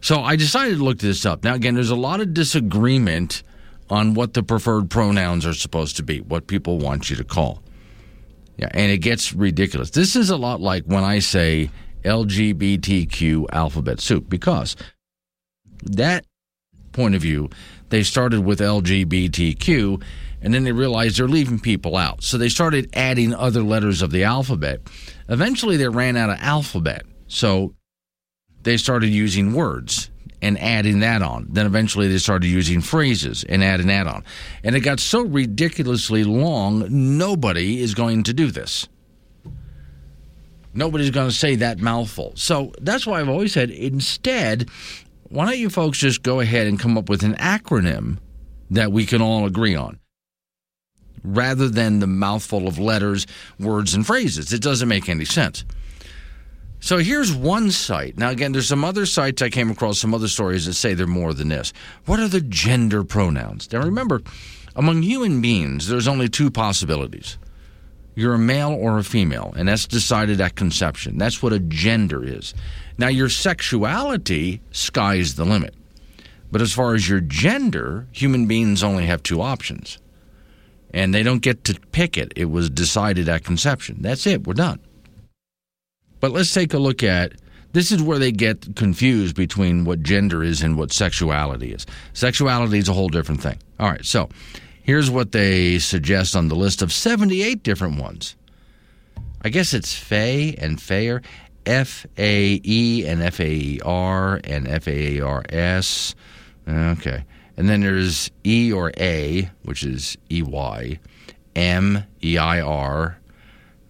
So 0.00 0.20
I 0.20 0.36
decided 0.36 0.78
to 0.78 0.84
look 0.84 0.98
this 0.98 1.26
up. 1.26 1.44
Now, 1.44 1.54
again, 1.54 1.74
there's 1.74 1.90
a 1.90 1.96
lot 1.96 2.20
of 2.20 2.34
disagreement 2.34 3.42
on 3.90 4.14
what 4.14 4.34
the 4.34 4.42
preferred 4.42 4.90
pronouns 4.90 5.46
are 5.46 5.54
supposed 5.54 5.96
to 5.96 6.02
be, 6.02 6.20
what 6.20 6.46
people 6.46 6.78
want 6.78 7.10
you 7.10 7.16
to 7.16 7.24
call. 7.24 7.62
Yeah, 8.56 8.68
and 8.72 8.90
it 8.90 8.98
gets 8.98 9.32
ridiculous. 9.32 9.90
This 9.90 10.16
is 10.16 10.30
a 10.30 10.36
lot 10.36 10.60
like 10.60 10.84
when 10.84 11.04
I 11.04 11.20
say 11.20 11.70
LGBTQ 12.04 13.46
alphabet 13.52 14.00
soup 14.00 14.28
because 14.28 14.76
that 15.84 16.24
point 16.92 17.14
of 17.14 17.22
view, 17.22 17.50
they 17.88 18.02
started 18.02 18.40
with 18.40 18.58
LGBTQ 18.58 20.02
and 20.42 20.54
then 20.54 20.64
they 20.64 20.72
realized 20.72 21.18
they're 21.18 21.28
leaving 21.28 21.58
people 21.58 21.96
out. 21.96 22.22
So 22.22 22.38
they 22.38 22.48
started 22.48 22.90
adding 22.94 23.34
other 23.34 23.62
letters 23.62 24.02
of 24.02 24.10
the 24.10 24.24
alphabet. 24.24 24.80
Eventually 25.28 25.76
they 25.76 25.88
ran 25.88 26.16
out 26.16 26.30
of 26.30 26.38
alphabet. 26.40 27.02
So 27.26 27.74
they 28.62 28.76
started 28.76 29.08
using 29.08 29.52
words 29.52 30.10
and 30.40 30.58
adding 30.58 31.00
that 31.00 31.22
on. 31.22 31.48
Then 31.50 31.66
eventually 31.66 32.08
they 32.08 32.18
started 32.18 32.48
using 32.48 32.80
phrases 32.80 33.44
and 33.44 33.64
adding 33.64 33.88
that 33.88 34.06
on. 34.06 34.24
And 34.62 34.76
it 34.76 34.80
got 34.80 35.00
so 35.00 35.22
ridiculously 35.22 36.24
long, 36.24 36.86
nobody 37.18 37.82
is 37.82 37.94
going 37.94 38.22
to 38.24 38.32
do 38.32 38.50
this. 38.50 38.88
Nobody's 40.74 41.10
going 41.10 41.28
to 41.28 41.34
say 41.34 41.56
that 41.56 41.80
mouthful. 41.80 42.32
So 42.36 42.72
that's 42.80 43.06
why 43.06 43.20
I've 43.20 43.28
always 43.28 43.52
said 43.52 43.70
instead, 43.70 44.68
why 45.28 45.46
don't 45.46 45.58
you 45.58 45.70
folks 45.70 45.98
just 45.98 46.22
go 46.22 46.40
ahead 46.40 46.66
and 46.68 46.78
come 46.78 46.96
up 46.96 47.08
with 47.08 47.24
an 47.24 47.34
acronym 47.34 48.18
that 48.70 48.92
we 48.92 49.06
can 49.06 49.20
all 49.20 49.44
agree 49.44 49.74
on? 49.74 49.98
Rather 51.22 51.68
than 51.68 52.00
the 52.00 52.06
mouthful 52.06 52.66
of 52.68 52.78
letters, 52.78 53.26
words, 53.58 53.94
and 53.94 54.06
phrases. 54.06 54.52
It 54.52 54.62
doesn't 54.62 54.88
make 54.88 55.08
any 55.08 55.24
sense. 55.24 55.64
So 56.80 56.98
here's 56.98 57.32
one 57.32 57.70
site. 57.70 58.16
Now, 58.16 58.30
again, 58.30 58.52
there's 58.52 58.68
some 58.68 58.84
other 58.84 59.04
sites 59.04 59.42
I 59.42 59.50
came 59.50 59.70
across, 59.70 59.98
some 59.98 60.14
other 60.14 60.28
stories 60.28 60.66
that 60.66 60.74
say 60.74 60.94
they're 60.94 61.06
more 61.06 61.34
than 61.34 61.48
this. 61.48 61.72
What 62.06 62.20
are 62.20 62.28
the 62.28 62.40
gender 62.40 63.02
pronouns? 63.02 63.70
Now, 63.72 63.82
remember, 63.82 64.22
among 64.76 65.02
human 65.02 65.40
beings, 65.40 65.88
there's 65.88 66.06
only 66.06 66.28
two 66.28 66.50
possibilities 66.50 67.38
you're 68.18 68.34
a 68.34 68.38
male 68.38 68.72
or 68.72 68.98
a 68.98 69.04
female, 69.04 69.54
and 69.56 69.68
that's 69.68 69.86
decided 69.86 70.40
at 70.40 70.56
conception. 70.56 71.18
That's 71.18 71.40
what 71.40 71.52
a 71.52 71.60
gender 71.60 72.24
is. 72.24 72.52
Now, 72.98 73.06
your 73.06 73.28
sexuality, 73.28 74.60
sky's 74.72 75.36
the 75.36 75.44
limit. 75.44 75.72
But 76.50 76.60
as 76.60 76.72
far 76.72 76.96
as 76.96 77.08
your 77.08 77.20
gender, 77.20 78.08
human 78.10 78.46
beings 78.46 78.82
only 78.82 79.06
have 79.06 79.22
two 79.22 79.40
options. 79.40 79.98
And 80.94 81.14
they 81.14 81.22
don't 81.22 81.42
get 81.42 81.64
to 81.64 81.78
pick 81.92 82.16
it. 82.16 82.32
It 82.34 82.46
was 82.46 82.70
decided 82.70 83.28
at 83.28 83.44
conception. 83.44 83.98
That's 84.00 84.26
it. 84.26 84.46
We're 84.46 84.54
done. 84.54 84.80
But 86.20 86.32
let's 86.32 86.52
take 86.52 86.72
a 86.74 86.78
look 86.78 87.02
at 87.02 87.32
this 87.72 87.92
is 87.92 88.02
where 88.02 88.18
they 88.18 88.32
get 88.32 88.76
confused 88.76 89.36
between 89.36 89.84
what 89.84 90.02
gender 90.02 90.42
is 90.42 90.62
and 90.62 90.76
what 90.76 90.92
sexuality 90.92 91.72
is. 91.72 91.86
Sexuality 92.14 92.78
is 92.78 92.88
a 92.88 92.92
whole 92.92 93.08
different 93.08 93.42
thing. 93.42 93.58
All 93.78 93.90
right, 93.90 94.04
so 94.04 94.28
here's 94.82 95.10
what 95.10 95.32
they 95.32 95.78
suggest 95.78 96.34
on 96.34 96.48
the 96.48 96.56
list 96.56 96.82
of 96.82 96.92
78 96.92 97.62
different 97.62 98.00
ones. 98.00 98.36
I 99.42 99.50
guess 99.50 99.74
it's 99.74 99.94
Fae 99.94 100.54
and 100.58 100.80
Fair, 100.80 101.22
F 101.66 102.06
A 102.16 102.60
E 102.64 103.06
and 103.06 103.22
F 103.22 103.38
A 103.40 103.48
E 103.48 103.80
R 103.84 104.40
and 104.42 104.66
F 104.66 104.88
A 104.88 105.18
A 105.18 105.24
R 105.24 105.44
S. 105.50 106.14
Okay. 106.66 107.24
And 107.58 107.68
then 107.68 107.80
there's 107.80 108.30
E 108.44 108.72
or 108.72 108.92
A, 108.98 109.50
which 109.64 109.82
is 109.82 110.16
E 110.30 110.42
Y, 110.42 111.00
M 111.56 112.04
E 112.22 112.38
I 112.38 112.60
R, 112.60 113.18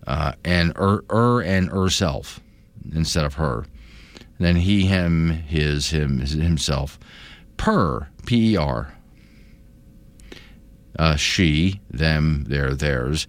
uh, 0.07 0.33
and 0.43 0.73
er, 0.79 1.05
and 1.11 1.71
er 1.71 1.91
and 1.91 2.41
instead 2.95 3.27
of 3.27 3.35
her. 3.35 3.67
And 4.39 4.47
then 4.47 4.57
he, 4.57 4.87
him, 4.87 5.29
his, 5.29 5.91
him, 5.91 6.19
himself. 6.21 6.99
Per, 7.59 8.09
P 8.25 8.55
E 8.55 8.57
R. 8.57 8.95
Uh, 10.99 11.17
she, 11.17 11.83
them, 11.91 12.45
their, 12.49 12.75
theirs. 12.75 13.27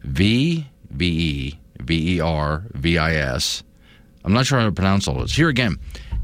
V, 0.00 0.66
V 0.88 1.06
E, 1.06 1.60
V 1.82 2.16
E 2.16 2.20
R, 2.20 2.64
V 2.72 2.96
I 2.96 3.14
S. 3.14 3.62
I'm 4.24 4.32
not 4.32 4.46
sure 4.46 4.58
how 4.58 4.64
to 4.64 4.72
pronounce 4.72 5.06
all 5.06 5.20
this. 5.20 5.36
Here 5.36 5.50
again, 5.50 5.76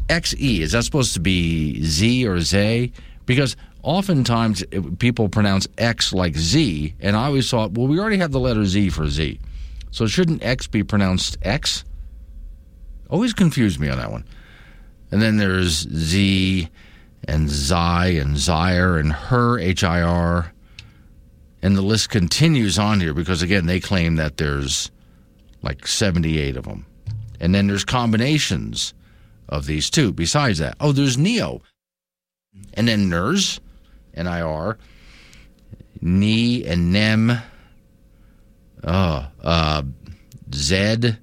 X 0.09 0.35
E. 0.39 0.63
Is 0.63 0.73
that 0.73 0.85
supposed 0.85 1.13
to 1.13 1.21
be 1.21 1.85
Z 1.85 2.27
or 2.27 2.41
Z? 2.41 2.95
Because 3.27 3.57
oftentimes 3.83 4.65
people 4.99 5.29
pronounce 5.29 5.69
X 5.79 6.13
like 6.13 6.37
Z, 6.37 6.95
and 7.01 7.17
I 7.17 7.27
always 7.27 7.51
thought, 7.51 7.73
well, 7.73 7.87
we 7.87 7.99
already 7.99 8.19
have 8.19 8.33
the 8.33 8.41
letter 8.41 8.65
Z 8.65 8.91
for 8.91 9.09
Z. 9.09 9.39
So 9.91 10.07
shouldn't 10.07 10.43
X 10.43 10.67
be 10.67 10.83
pronounced 10.83 11.39
X? 11.43 11.85
Always 13.11 13.33
confused 13.33 13.79
me 13.79 13.89
on 13.89 13.99
that 13.99 14.11
one. 14.11 14.25
And 15.11 15.21
then 15.21 15.37
there's 15.37 15.87
Z 15.89 16.69
and 17.29 17.49
Zy 17.49 18.19
and 18.19 18.37
Zyre 18.37 18.99
and 18.99 19.13
her, 19.13 19.59
H 19.59 19.85
I 19.85 20.01
R. 20.01 20.53
And 21.61 21.77
the 21.77 21.83
list 21.83 22.09
continues 22.09 22.79
on 22.79 23.01
here 23.01 23.15
because, 23.15 23.43
again, 23.43 23.67
they 23.67 23.79
claim 23.79 24.17
that 24.17 24.39
there's 24.39 24.91
like 25.63 25.87
78 25.87 26.57
of 26.57 26.65
them. 26.65 26.87
And 27.39 27.55
then 27.55 27.67
there's 27.67 27.85
combinations 27.85 28.95
of 29.49 29.67
these 29.67 29.91
two 29.91 30.13
besides 30.13 30.59
that. 30.59 30.77
Oh, 30.81 30.93
there's 30.93 31.19
Neo. 31.19 31.61
And 32.75 32.89
then 32.89 33.09
NIRS, 33.09 33.61
N 34.15 34.27
I 34.27 34.41
R, 34.41 34.79
Ni 36.01 36.65
and 36.65 36.93
Nem 36.93 37.43
uh, 38.85 39.27
uh, 39.43 39.83
Zed, 40.55 41.19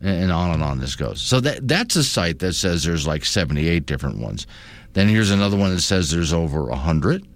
and 0.00 0.32
on 0.32 0.50
and 0.50 0.62
on 0.62 0.78
this 0.78 0.96
goes. 0.96 1.20
So 1.20 1.40
that 1.40 1.66
that's 1.66 1.96
a 1.96 2.04
site 2.04 2.38
that 2.40 2.54
says 2.54 2.84
there's 2.84 3.06
like 3.06 3.24
78 3.24 3.86
different 3.86 4.18
ones. 4.18 4.46
Then 4.92 5.08
here's 5.08 5.30
another 5.30 5.56
one 5.56 5.74
that 5.74 5.80
says 5.80 6.10
there's 6.10 6.32
over 6.32 6.64
100. 6.64 7.26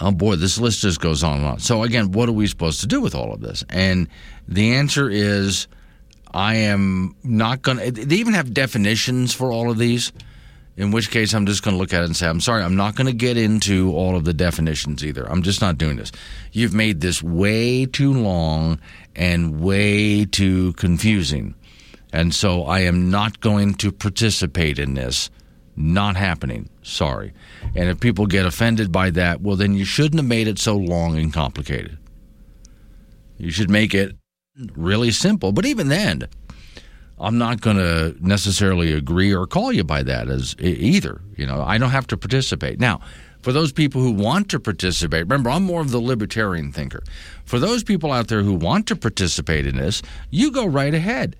Oh 0.00 0.12
boy, 0.12 0.36
this 0.36 0.58
list 0.58 0.82
just 0.82 1.00
goes 1.00 1.24
on 1.24 1.38
and 1.38 1.46
on. 1.46 1.58
So 1.58 1.82
again, 1.82 2.12
what 2.12 2.28
are 2.28 2.32
we 2.32 2.46
supposed 2.46 2.80
to 2.82 2.86
do 2.86 3.00
with 3.00 3.14
all 3.14 3.32
of 3.32 3.40
this? 3.40 3.64
And 3.68 4.08
the 4.46 4.74
answer 4.74 5.08
is 5.08 5.66
I 6.32 6.54
am 6.56 7.16
not 7.24 7.62
going 7.62 7.78
to 7.78 7.90
they 7.90 8.16
even 8.16 8.34
have 8.34 8.52
definitions 8.52 9.34
for 9.34 9.50
all 9.50 9.70
of 9.70 9.78
these 9.78 10.12
in 10.78 10.92
which 10.92 11.10
case 11.10 11.34
I'm 11.34 11.44
just 11.44 11.64
going 11.64 11.74
to 11.74 11.78
look 11.78 11.92
at 11.92 12.02
it 12.02 12.06
and 12.06 12.16
say, 12.16 12.28
I'm 12.28 12.40
sorry, 12.40 12.62
I'm 12.62 12.76
not 12.76 12.94
going 12.94 13.08
to 13.08 13.12
get 13.12 13.36
into 13.36 13.92
all 13.92 14.16
of 14.16 14.24
the 14.24 14.32
definitions 14.32 15.04
either. 15.04 15.28
I'm 15.28 15.42
just 15.42 15.60
not 15.60 15.76
doing 15.76 15.96
this. 15.96 16.12
You've 16.52 16.72
made 16.72 17.00
this 17.00 17.20
way 17.20 17.84
too 17.84 18.12
long 18.12 18.78
and 19.16 19.60
way 19.60 20.24
too 20.24 20.74
confusing. 20.74 21.56
And 22.12 22.32
so 22.32 22.62
I 22.62 22.80
am 22.80 23.10
not 23.10 23.40
going 23.40 23.74
to 23.74 23.90
participate 23.90 24.78
in 24.78 24.94
this. 24.94 25.30
Not 25.74 26.14
happening. 26.14 26.70
Sorry. 26.82 27.32
And 27.74 27.88
if 27.88 27.98
people 27.98 28.26
get 28.26 28.46
offended 28.46 28.92
by 28.92 29.10
that, 29.10 29.40
well, 29.40 29.56
then 29.56 29.74
you 29.74 29.84
shouldn't 29.84 30.20
have 30.20 30.28
made 30.28 30.46
it 30.46 30.60
so 30.60 30.76
long 30.76 31.18
and 31.18 31.32
complicated. 31.32 31.98
You 33.36 33.50
should 33.50 33.68
make 33.68 33.94
it 33.94 34.16
really 34.76 35.10
simple. 35.10 35.50
But 35.50 35.66
even 35.66 35.88
then, 35.88 36.28
I'm 37.20 37.38
not 37.38 37.60
going 37.60 37.76
to 37.76 38.14
necessarily 38.20 38.92
agree 38.92 39.34
or 39.34 39.46
call 39.46 39.72
you 39.72 39.84
by 39.84 40.02
that 40.04 40.28
as 40.28 40.54
either. 40.58 41.20
You 41.36 41.46
know, 41.46 41.62
I 41.62 41.78
don't 41.78 41.90
have 41.90 42.06
to 42.08 42.16
participate. 42.16 42.78
Now, 42.78 43.00
for 43.42 43.52
those 43.52 43.72
people 43.72 44.00
who 44.00 44.12
want 44.12 44.50
to 44.50 44.60
participate, 44.60 45.22
remember, 45.22 45.50
I'm 45.50 45.62
more 45.62 45.80
of 45.80 45.90
the 45.90 46.00
libertarian 46.00 46.72
thinker. 46.72 47.02
For 47.44 47.58
those 47.58 47.84
people 47.84 48.12
out 48.12 48.28
there 48.28 48.42
who 48.42 48.54
want 48.54 48.86
to 48.88 48.96
participate 48.96 49.66
in 49.66 49.76
this, 49.76 50.02
you 50.30 50.50
go 50.50 50.66
right 50.66 50.92
ahead. 50.94 51.36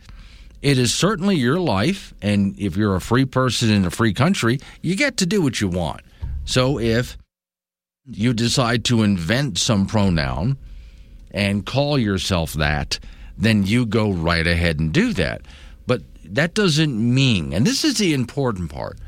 It 0.62 0.78
is 0.78 0.92
certainly 0.92 1.36
your 1.36 1.60
life, 1.60 2.14
and 2.20 2.58
if 2.58 2.76
you're 2.76 2.96
a 2.96 3.00
free 3.00 3.24
person 3.24 3.70
in 3.70 3.84
a 3.84 3.90
free 3.90 4.12
country, 4.12 4.58
you 4.82 4.96
get 4.96 5.16
to 5.18 5.26
do 5.26 5.42
what 5.42 5.60
you 5.60 5.68
want. 5.68 6.00
So 6.44 6.78
if 6.80 7.16
you 8.06 8.32
decide 8.32 8.84
to 8.86 9.02
invent 9.02 9.58
some 9.58 9.86
pronoun 9.86 10.56
and 11.30 11.64
call 11.66 11.98
yourself 11.98 12.54
that, 12.54 12.98
then 13.36 13.64
you 13.64 13.86
go 13.86 14.10
right 14.10 14.46
ahead 14.46 14.80
and 14.80 14.92
do 14.92 15.12
that 15.12 15.42
that 16.34 16.54
doesn't 16.54 16.96
mean, 16.96 17.52
and 17.52 17.66
this 17.66 17.84
is 17.84 17.98
the 17.98 18.14
important 18.14 18.70
part, 18.70 18.98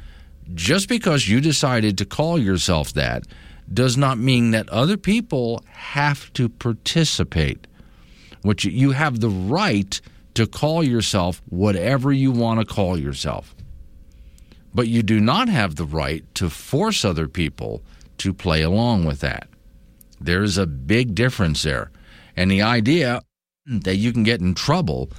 just 0.54 0.88
because 0.88 1.28
you 1.28 1.40
decided 1.40 1.96
to 1.98 2.04
call 2.04 2.38
yourself 2.38 2.92
that 2.94 3.24
does 3.72 3.96
not 3.96 4.18
mean 4.18 4.50
that 4.50 4.68
other 4.68 4.96
people 4.96 5.62
have 5.68 6.32
to 6.32 6.48
participate. 6.48 7.66
Which 8.42 8.64
you 8.64 8.92
have 8.92 9.20
the 9.20 9.28
right 9.28 10.00
to 10.34 10.46
call 10.46 10.82
yourself 10.82 11.42
whatever 11.48 12.12
you 12.12 12.32
want 12.32 12.60
to 12.60 12.66
call 12.66 12.98
yourself. 12.98 13.54
But 14.74 14.88
you 14.88 15.02
do 15.02 15.20
not 15.20 15.48
have 15.48 15.76
the 15.76 15.84
right 15.84 16.24
to 16.36 16.48
force 16.48 17.04
other 17.04 17.28
people 17.28 17.82
to 18.18 18.32
play 18.32 18.62
along 18.62 19.04
with 19.04 19.20
that. 19.20 19.48
There's 20.20 20.56
a 20.56 20.66
big 20.66 21.14
difference 21.14 21.62
there. 21.62 21.90
And 22.36 22.50
the 22.50 22.62
idea 22.62 23.20
that 23.66 23.96
you 23.96 24.12
can 24.12 24.22
get 24.22 24.40
in 24.40 24.54
trouble 24.54 25.10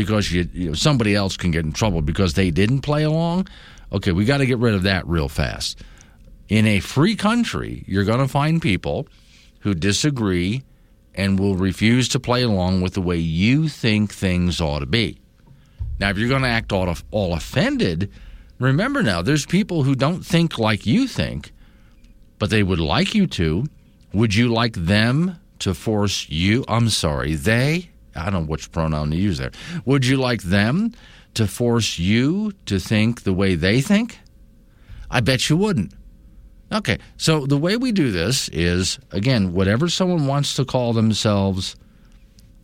because 0.00 0.32
you, 0.32 0.48
you 0.54 0.68
know, 0.68 0.74
somebody 0.74 1.14
else 1.14 1.36
can 1.36 1.50
get 1.50 1.64
in 1.64 1.72
trouble 1.72 2.00
because 2.00 2.32
they 2.32 2.50
didn't 2.50 2.80
play 2.80 3.02
along, 3.02 3.46
okay, 3.92 4.12
we 4.12 4.24
got 4.24 4.38
to 4.38 4.46
get 4.46 4.58
rid 4.58 4.74
of 4.74 4.84
that 4.84 5.06
real 5.06 5.28
fast. 5.28 5.82
In 6.48 6.66
a 6.66 6.80
free 6.80 7.16
country, 7.16 7.84
you're 7.86 8.04
going 8.04 8.18
to 8.18 8.28
find 8.28 8.62
people 8.62 9.06
who 9.60 9.74
disagree 9.74 10.62
and 11.14 11.38
will 11.38 11.54
refuse 11.54 12.08
to 12.08 12.18
play 12.18 12.42
along 12.42 12.80
with 12.80 12.94
the 12.94 13.02
way 13.02 13.16
you 13.16 13.68
think 13.68 14.12
things 14.12 14.58
ought 14.58 14.78
to 14.78 14.86
be. 14.86 15.18
Now, 15.98 16.08
if 16.08 16.16
you're 16.16 16.30
going 16.30 16.42
to 16.42 16.48
act 16.48 16.72
all, 16.72 16.92
all 17.10 17.34
offended, 17.34 18.10
remember 18.58 19.02
now, 19.02 19.20
there's 19.20 19.44
people 19.44 19.82
who 19.82 19.94
don't 19.94 20.24
think 20.24 20.58
like 20.58 20.86
you 20.86 21.06
think, 21.06 21.52
but 22.38 22.48
they 22.48 22.62
would 22.62 22.80
like 22.80 23.14
you 23.14 23.26
to. 23.26 23.66
Would 24.14 24.34
you 24.34 24.48
like 24.50 24.72
them 24.72 25.38
to 25.58 25.74
force 25.74 26.26
you? 26.30 26.64
I'm 26.68 26.88
sorry, 26.88 27.34
they? 27.34 27.90
I 28.20 28.30
don't 28.30 28.44
know 28.44 28.48
which 28.48 28.70
pronoun 28.72 29.10
to 29.10 29.16
use 29.16 29.38
there. 29.38 29.52
Would 29.84 30.06
you 30.06 30.16
like 30.16 30.42
them 30.42 30.92
to 31.34 31.46
force 31.46 31.98
you 31.98 32.52
to 32.66 32.78
think 32.78 33.22
the 33.22 33.32
way 33.32 33.54
they 33.54 33.80
think? 33.80 34.18
I 35.10 35.20
bet 35.20 35.48
you 35.48 35.56
wouldn't. 35.56 35.92
Okay, 36.72 36.98
so 37.16 37.46
the 37.46 37.58
way 37.58 37.76
we 37.76 37.90
do 37.90 38.12
this 38.12 38.48
is 38.50 38.98
again, 39.10 39.52
whatever 39.52 39.88
someone 39.88 40.26
wants 40.26 40.54
to 40.54 40.64
call 40.64 40.92
themselves, 40.92 41.74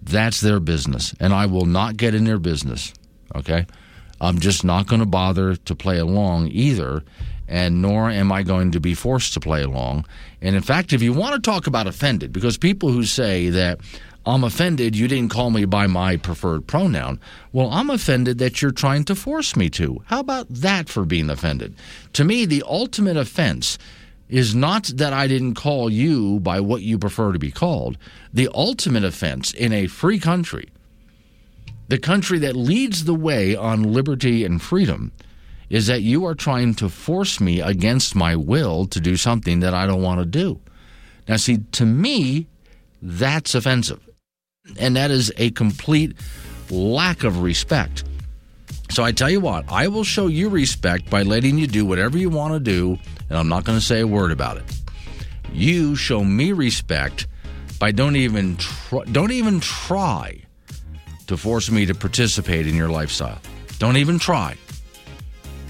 that's 0.03 0.41
their 0.41 0.61
business, 0.61 1.13
and 1.19 1.33
I 1.33 1.47
will 1.47 1.67
not 1.67 1.97
get 1.97 2.15
in 2.15 2.25
their 2.25 2.39
business. 2.39 2.95
Okay, 3.35 3.67
I'm 4.21 4.39
just 4.39 4.63
not 4.63 4.87
going 4.87 5.01
to 5.01 5.07
bother 5.07 5.57
to 5.57 5.75
play 5.75 5.99
along 5.99 6.49
either, 6.53 7.03
and 7.49 7.83
nor 7.83 8.09
am 8.09 8.31
I 8.31 8.45
going 8.45 8.71
to 8.73 8.81
be 8.81 8.95
forced 8.95 9.35
to 9.35 9.41
play 9.41 9.63
along. 9.63 10.07
And 10.41 10.55
in 10.55 10.63
fact, 10.63 10.93
if 10.93 11.03
you 11.03 11.13
want 11.13 11.35
to 11.35 11.51
talk 11.51 11.67
about 11.67 11.89
offended, 11.89 12.33
because 12.33 12.57
people 12.57 12.91
who 12.91 13.03
say 13.03 13.49
that 13.51 13.81
I'm 14.27 14.43
offended 14.43 14.97
you 14.97 15.07
didn't 15.07 15.31
call 15.31 15.51
me 15.51 15.65
by 15.67 15.87
my 15.87 16.17
preferred 16.17 16.67
pronoun. 16.67 17.21
Well, 17.53 17.71
I'm 17.71 17.91
offended 17.91 18.39
that 18.39 18.61
you're 18.61 18.73
trying 18.73 19.05
to 19.05 19.15
force 19.15 19.55
me 19.55 19.71
to. 19.71 20.03
How 20.07 20.19
about 20.19 20.49
that 20.51 20.89
for 20.89 21.05
being 21.05 21.31
offended? 21.31 21.77
To 22.15 22.25
me, 22.25 22.45
the 22.45 22.65
ultimate 22.67 23.17
offense 23.17 23.79
is 24.29 24.53
not 24.53 24.87
that 24.97 25.13
I 25.13 25.29
didn't 25.29 25.55
call 25.55 25.89
you 25.89 26.41
by 26.41 26.59
what 26.59 26.83
you 26.83 26.99
prefer 26.99 27.33
to 27.33 27.39
be 27.39 27.53
called. 27.53 27.97
The 28.33 28.49
ultimate 28.53 29.05
offense 29.05 29.53
in 29.53 29.73
a 29.73 29.87
free 29.87 30.19
country, 30.19 30.69
the 31.87 31.99
country 31.99 32.41
that 32.41 32.57
leads 32.57 33.05
the 33.05 33.15
way 33.15 33.55
on 33.55 33.93
liberty 33.93 34.45
and 34.45 34.61
freedom, 34.61 35.13
is 35.71 35.87
that 35.87 36.03
you 36.03 36.25
are 36.27 36.35
trying 36.35 36.75
to 36.75 36.89
force 36.89 37.41
me 37.41 37.61
against 37.61 38.17
my 38.17 38.35
will 38.35 38.87
to 38.87 39.01
do 39.01 39.17
something 39.17 39.61
that 39.61 39.75
I 39.75 39.87
don't 39.87 40.03
want 40.03 40.19
to 40.19 40.27
do. 40.27 40.61
Now, 41.29 41.37
see, 41.37 41.59
to 41.73 41.87
me, 41.87 42.49
that's 43.01 43.55
offensive. 43.55 44.06
And 44.79 44.97
that 44.97 45.11
is 45.11 45.33
a 45.37 45.51
complete 45.51 46.17
lack 46.71 47.25
of 47.25 47.43
respect. 47.43 48.05
So 48.91 49.03
I 49.03 49.13
tell 49.13 49.31
you 49.31 49.41
what, 49.41 49.65
I 49.69 49.89
will 49.89 50.05
show 50.05 50.27
you 50.27 50.49
respect 50.49 51.11
by 51.11 51.23
letting 51.23 51.59
you 51.59 51.67
do 51.67 51.85
whatever 51.85 52.19
you 52.19 52.31
want 52.31 52.55
to 52.55 52.61
do, 52.61 52.99
and 53.29 53.39
I'm 53.39 53.49
not 53.49 53.65
going 53.65 53.79
to 53.79 53.85
say 53.85 54.01
a 54.01 54.07
word 54.07 54.31
about 54.31 54.57
it. 54.59 54.65
You 55.53 55.97
show 55.97 56.23
me 56.23 56.53
respect 56.53 57.27
by 57.79 57.93
don't 57.93 58.17
even 58.17 58.57
try, 58.57 59.05
don't 59.05 59.33
even 59.33 59.61
try 59.61 60.43
to 61.27 61.37
force 61.37 61.71
me 61.71 61.87
to 61.87 61.95
participate 61.95 62.67
in 62.67 62.75
your 62.75 62.89
lifestyle. 62.89 63.39
Don't 63.79 63.97
even 63.97 64.19
try. 64.19 64.57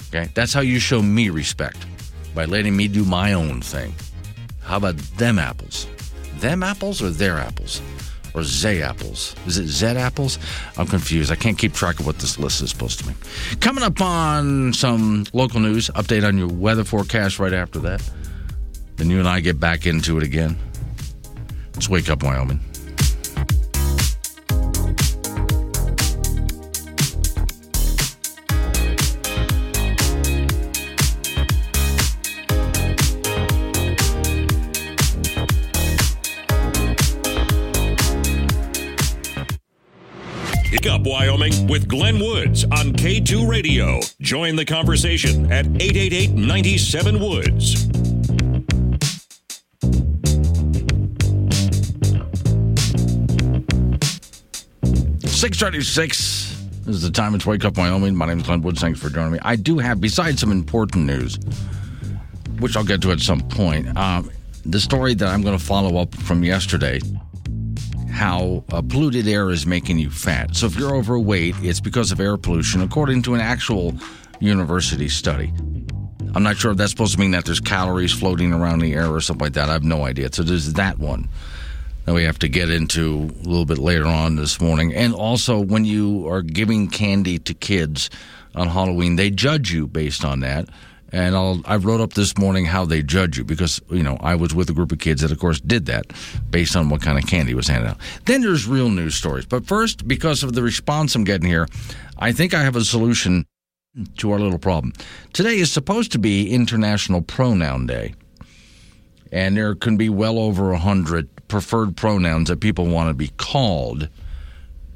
Okay? 0.08 0.30
That's 0.34 0.52
how 0.52 0.60
you 0.60 0.78
show 0.78 1.02
me 1.02 1.30
respect 1.30 1.86
by 2.34 2.44
letting 2.44 2.76
me 2.76 2.88
do 2.88 3.04
my 3.04 3.32
own 3.32 3.60
thing. 3.62 3.94
How 4.60 4.76
about 4.76 4.96
them 5.16 5.38
apples? 5.38 5.86
Them 6.36 6.62
apples 6.62 7.02
or 7.02 7.10
their 7.10 7.38
apples? 7.38 7.80
Or 8.36 8.44
Z 8.44 8.82
apples. 8.82 9.34
Is 9.46 9.56
it 9.56 9.66
Z 9.66 9.86
apples? 9.86 10.38
I'm 10.76 10.86
confused. 10.86 11.32
I 11.32 11.36
can't 11.36 11.56
keep 11.56 11.72
track 11.72 11.98
of 11.98 12.06
what 12.06 12.18
this 12.18 12.38
list 12.38 12.62
is 12.62 12.70
supposed 12.70 13.00
to 13.00 13.06
mean. 13.06 13.16
Coming 13.60 13.82
up 13.82 14.00
on 14.00 14.74
some 14.74 15.24
local 15.32 15.58
news, 15.58 15.88
update 15.90 16.26
on 16.26 16.36
your 16.36 16.48
weather 16.48 16.84
forecast 16.84 17.38
right 17.38 17.54
after 17.54 17.78
that. 17.80 18.08
Then 18.96 19.10
you 19.10 19.18
and 19.18 19.26
I 19.28 19.40
get 19.40 19.58
back 19.58 19.86
into 19.86 20.18
it 20.18 20.22
again. 20.22 20.58
Let's 21.74 21.88
wake 21.88 22.10
up, 22.10 22.22
Wyoming. 22.22 22.60
Up 40.88 41.02
Wyoming 41.02 41.66
with 41.66 41.88
Glenn 41.88 42.18
Woods 42.18 42.64
on 42.64 42.92
K2 42.92 43.48
Radio. 43.48 44.00
Join 44.20 44.56
the 44.56 44.64
conversation 44.64 45.50
at 45.50 45.66
888 45.66 46.32
97 46.32 47.20
Woods. 47.20 47.86
Six 55.30 55.58
thirty-six 55.58 56.66
is 56.86 57.02
the 57.02 57.10
time. 57.10 57.34
It's 57.34 57.46
Wake 57.46 57.64
Up 57.64 57.76
Wyoming. 57.76 58.14
My 58.14 58.26
name 58.26 58.38
is 58.38 58.44
Glenn 58.46 58.62
Woods. 58.62 58.80
Thanks 58.80 59.00
for 59.00 59.10
joining 59.10 59.32
me. 59.32 59.38
I 59.42 59.56
do 59.56 59.78
have, 59.78 60.00
besides 60.00 60.40
some 60.40 60.50
important 60.50 61.04
news, 61.04 61.38
which 62.58 62.76
I'll 62.76 62.84
get 62.84 63.02
to 63.02 63.12
at 63.12 63.20
some 63.20 63.40
point, 63.42 63.96
um, 63.96 64.30
the 64.64 64.80
story 64.80 65.14
that 65.14 65.28
I'm 65.28 65.42
going 65.42 65.56
to 65.56 65.64
follow 65.64 65.98
up 65.98 66.14
from 66.14 66.42
yesterday 66.42 67.00
how 68.16 68.64
uh, 68.72 68.82
polluted 68.82 69.28
air 69.28 69.50
is 69.50 69.66
making 69.66 69.98
you 69.98 70.10
fat. 70.10 70.56
So 70.56 70.66
if 70.66 70.76
you're 70.76 70.96
overweight, 70.96 71.54
it's 71.60 71.80
because 71.80 72.10
of 72.10 72.18
air 72.18 72.36
pollution, 72.36 72.80
according 72.80 73.22
to 73.22 73.34
an 73.34 73.40
actual 73.40 73.94
university 74.40 75.08
study. 75.08 75.52
I'm 76.34 76.42
not 76.42 76.56
sure 76.56 76.72
if 76.72 76.76
that's 76.76 76.90
supposed 76.90 77.14
to 77.14 77.20
mean 77.20 77.30
that 77.30 77.44
there's 77.44 77.60
calories 77.60 78.12
floating 78.12 78.52
around 78.52 78.80
the 78.80 78.94
air 78.94 79.10
or 79.10 79.20
something 79.20 79.44
like 79.44 79.52
that. 79.54 79.68
I 79.68 79.72
have 79.72 79.84
no 79.84 80.04
idea. 80.04 80.28
So 80.32 80.42
there's 80.42 80.72
that 80.74 80.98
one 80.98 81.28
that 82.04 82.14
we 82.14 82.24
have 82.24 82.38
to 82.40 82.48
get 82.48 82.70
into 82.70 83.30
a 83.42 83.48
little 83.48 83.64
bit 83.64 83.78
later 83.78 84.06
on 84.06 84.36
this 84.36 84.60
morning. 84.60 84.94
And 84.94 85.14
also, 85.14 85.58
when 85.58 85.84
you 85.84 86.28
are 86.28 86.42
giving 86.42 86.88
candy 86.88 87.38
to 87.40 87.54
kids 87.54 88.10
on 88.54 88.68
Halloween, 88.68 89.16
they 89.16 89.30
judge 89.30 89.72
you 89.72 89.86
based 89.86 90.24
on 90.24 90.40
that 90.40 90.68
and 91.12 91.36
I'll, 91.36 91.60
I 91.64 91.76
wrote 91.76 92.00
up 92.00 92.14
this 92.14 92.36
morning 92.36 92.64
how 92.64 92.84
they 92.84 93.02
judge 93.02 93.38
you 93.38 93.44
because 93.44 93.80
you 93.90 94.02
know 94.02 94.16
I 94.20 94.34
was 94.34 94.54
with 94.54 94.68
a 94.70 94.72
group 94.72 94.92
of 94.92 94.98
kids 94.98 95.22
that, 95.22 95.32
of 95.32 95.38
course, 95.38 95.60
did 95.60 95.86
that 95.86 96.12
based 96.50 96.76
on 96.76 96.88
what 96.88 97.02
kind 97.02 97.18
of 97.18 97.26
candy 97.26 97.54
was 97.54 97.68
handed 97.68 97.90
out. 97.90 97.98
Then 98.24 98.42
there's 98.42 98.66
real 98.66 98.90
news 98.90 99.14
stories, 99.14 99.46
but 99.46 99.66
first, 99.66 100.06
because 100.08 100.42
of 100.42 100.54
the 100.54 100.62
response 100.62 101.14
I'm 101.14 101.24
getting 101.24 101.48
here, 101.48 101.68
I 102.18 102.32
think 102.32 102.54
I 102.54 102.62
have 102.62 102.76
a 102.76 102.84
solution 102.84 103.46
to 104.18 104.32
our 104.32 104.38
little 104.38 104.58
problem. 104.58 104.92
Today 105.32 105.56
is 105.56 105.72
supposed 105.72 106.12
to 106.12 106.18
be 106.18 106.52
International 106.52 107.22
Pronoun 107.22 107.86
Day, 107.86 108.14
and 109.32 109.56
there 109.56 109.74
can 109.74 109.96
be 109.96 110.08
well 110.08 110.38
over 110.38 110.72
a 110.72 110.78
hundred 110.78 111.28
preferred 111.48 111.96
pronouns 111.96 112.48
that 112.48 112.60
people 112.60 112.86
want 112.86 113.08
to 113.08 113.14
be 113.14 113.28
called. 113.36 114.08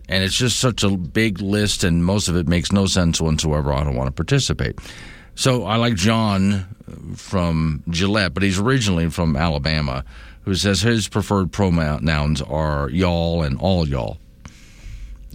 And 0.09 0.25
it's 0.25 0.35
just 0.35 0.59
such 0.59 0.83
a 0.83 0.91
big 0.91 1.41
list, 1.41 1.85
and 1.85 2.05
most 2.05 2.27
of 2.27 2.37
it 2.37 2.49
makes 2.49 2.73
no 2.73 2.87
sense 2.87 3.21
whatsoever. 3.21 3.73
I 3.73 3.85
don't 3.85 3.95
want 3.95 4.09
to 4.09 4.13
participate. 4.13 4.77
So 5.41 5.65
I 5.65 5.77
like 5.77 5.95
John 5.95 6.67
from 7.17 7.83
Gillette, 7.89 8.35
but 8.35 8.43
he's 8.43 8.59
originally 8.59 9.09
from 9.09 9.37
Alabama, 9.37 10.05
who 10.43 10.55
says 10.55 10.83
his 10.83 11.09
preferred 11.09 11.51
pronouns 11.51 12.43
are 12.43 12.91
y'all 12.91 13.43
and 13.43 13.59
all 13.59 13.89
y'all. 13.89 14.19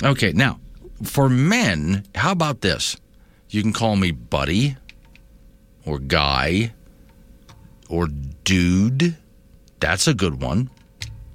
Okay, 0.04 0.32
now 0.32 0.60
for 1.02 1.28
men, 1.28 2.04
how 2.14 2.32
about 2.32 2.62
this? 2.62 2.98
You 3.50 3.64
can 3.64 3.74
call 3.74 3.96
me 3.96 4.12
buddy 4.12 4.78
or 5.88 5.98
guy 5.98 6.72
or 7.90 8.06
dude. 8.44 9.18
That's 9.80 10.08
a 10.08 10.14
good 10.14 10.40
one. 10.40 10.70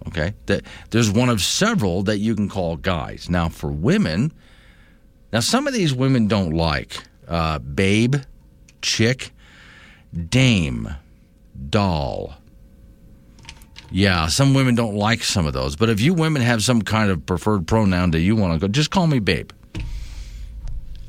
Okay, 0.07 0.33
that 0.47 0.63
there's 0.91 1.11
one 1.11 1.29
of 1.29 1.41
several 1.41 2.05
that 2.05 2.19
you 2.19 2.37
can 2.37 2.49
call 2.49 2.77
guys. 2.77 3.29
Now 3.29 3.49
for 3.49 3.73
women, 3.73 4.33
now 5.33 5.41
some 5.41 5.67
of 5.67 5.75
these 5.75 5.93
women 5.93 6.29
don't 6.29 6.53
like 6.53 7.03
uh, 7.27 7.59
babe 7.59 8.15
chick, 8.83 9.33
dame, 10.29 10.95
doll. 11.69 12.35
Yeah, 13.93 14.29
some 14.29 14.55
women 14.55 14.77
don't 14.77 14.95
like 14.95 15.23
some 15.25 15.47
of 15.47 15.53
those, 15.53 15.75
but 15.75 15.91
if 15.91 16.01
you 16.01 16.15
women 16.15 16.43
have 16.43 16.63
some 16.63 16.83
kind 16.83 17.11
of 17.11 17.27
preferred 17.27 17.67
pronoun 17.67 18.13
that 18.13 18.21
you 18.21 18.37
want 18.37 18.55
to 18.55 18.67
go, 18.67 18.71
just 18.71 18.91
call 18.91 19.07
me 19.07 19.19
babe. 19.19 19.51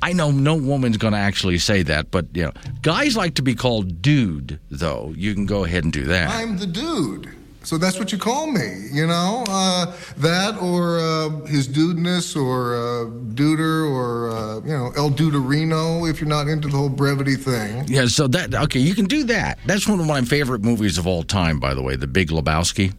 I 0.01 0.13
know 0.13 0.31
no 0.31 0.55
woman's 0.55 0.97
going 0.97 1.13
to 1.13 1.19
actually 1.19 1.60
say 1.60 1.84
that, 1.84 2.10
but 2.10 2.25
you 2.34 2.43
know, 2.43 2.53
guys 2.81 3.15
like 3.15 3.36
to 3.36 3.43
be 3.43 3.53
called 3.53 4.01
dude. 4.01 4.60
Though 4.71 5.13
you 5.15 5.36
can 5.36 5.45
go 5.45 5.63
ahead 5.63 5.84
and 5.84 5.93
do 5.93 6.05
that. 6.05 6.29
I'm 6.29 6.57
the 6.57 6.65
dude. 6.65 7.29
So 7.63 7.78
that's 7.78 8.00
what 8.00 8.12
you 8.12 8.17
call 8.17 8.47
me, 8.47 8.88
you 8.91 9.06
know? 9.06 9.43
Uh, 9.47 9.95
that 10.17 10.60
or 10.60 11.00
uh, 11.00 11.30
his 11.45 11.67
dudeness 11.67 12.36
or 12.36 12.76
uh, 12.76 13.06
Duder 13.36 13.88
or, 13.89 14.30
uh, 14.32 14.56
you 14.62 14.76
know, 14.76 14.91
El 14.97 15.12
Duderino 15.12 16.10
if 16.10 16.19
you're 16.19 16.28
not 16.28 16.47
into 16.47 16.67
the 16.67 16.76
whole 16.76 16.89
brevity 16.89 17.36
thing. 17.36 17.86
Yeah, 17.88 18.08
so 18.08 18.28
that, 18.30 18.56
okay, 18.56 18.80
you 18.80 18.95
can 18.95 19.06
do 19.06 19.24
that. 19.26 19.60
That's 19.65 19.88
one 19.88 20.00
of 20.00 20.08
my 20.08 20.21
favorite 20.21 20.63
movies 20.63 20.97
of 20.97 21.06
all 21.06 21.21
time, 21.21 21.60
by 21.60 21.76
the 21.76 21.84
way, 21.84 21.95
The 21.95 22.08
Big 22.08 22.30
Lebowski. 22.30 22.93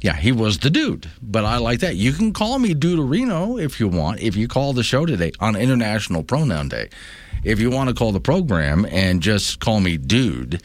Yeah, 0.00 0.14
he 0.14 0.30
was 0.30 0.58
the 0.58 0.70
dude, 0.70 1.10
but 1.20 1.44
I 1.44 1.58
like 1.58 1.80
that. 1.80 1.96
You 1.96 2.12
can 2.12 2.32
call 2.32 2.60
me 2.60 2.72
Duderino 2.72 3.60
if 3.60 3.80
you 3.80 3.88
want, 3.88 4.20
if 4.20 4.36
you 4.36 4.46
call 4.46 4.72
the 4.72 4.84
show 4.84 5.04
today 5.04 5.32
on 5.40 5.56
International 5.56 6.22
Pronoun 6.22 6.68
Day. 6.68 6.88
If 7.42 7.58
you 7.58 7.70
want 7.70 7.88
to 7.88 7.94
call 7.94 8.12
the 8.12 8.20
program 8.20 8.86
and 8.86 9.20
just 9.20 9.58
call 9.58 9.80
me 9.80 9.96
dude, 9.96 10.62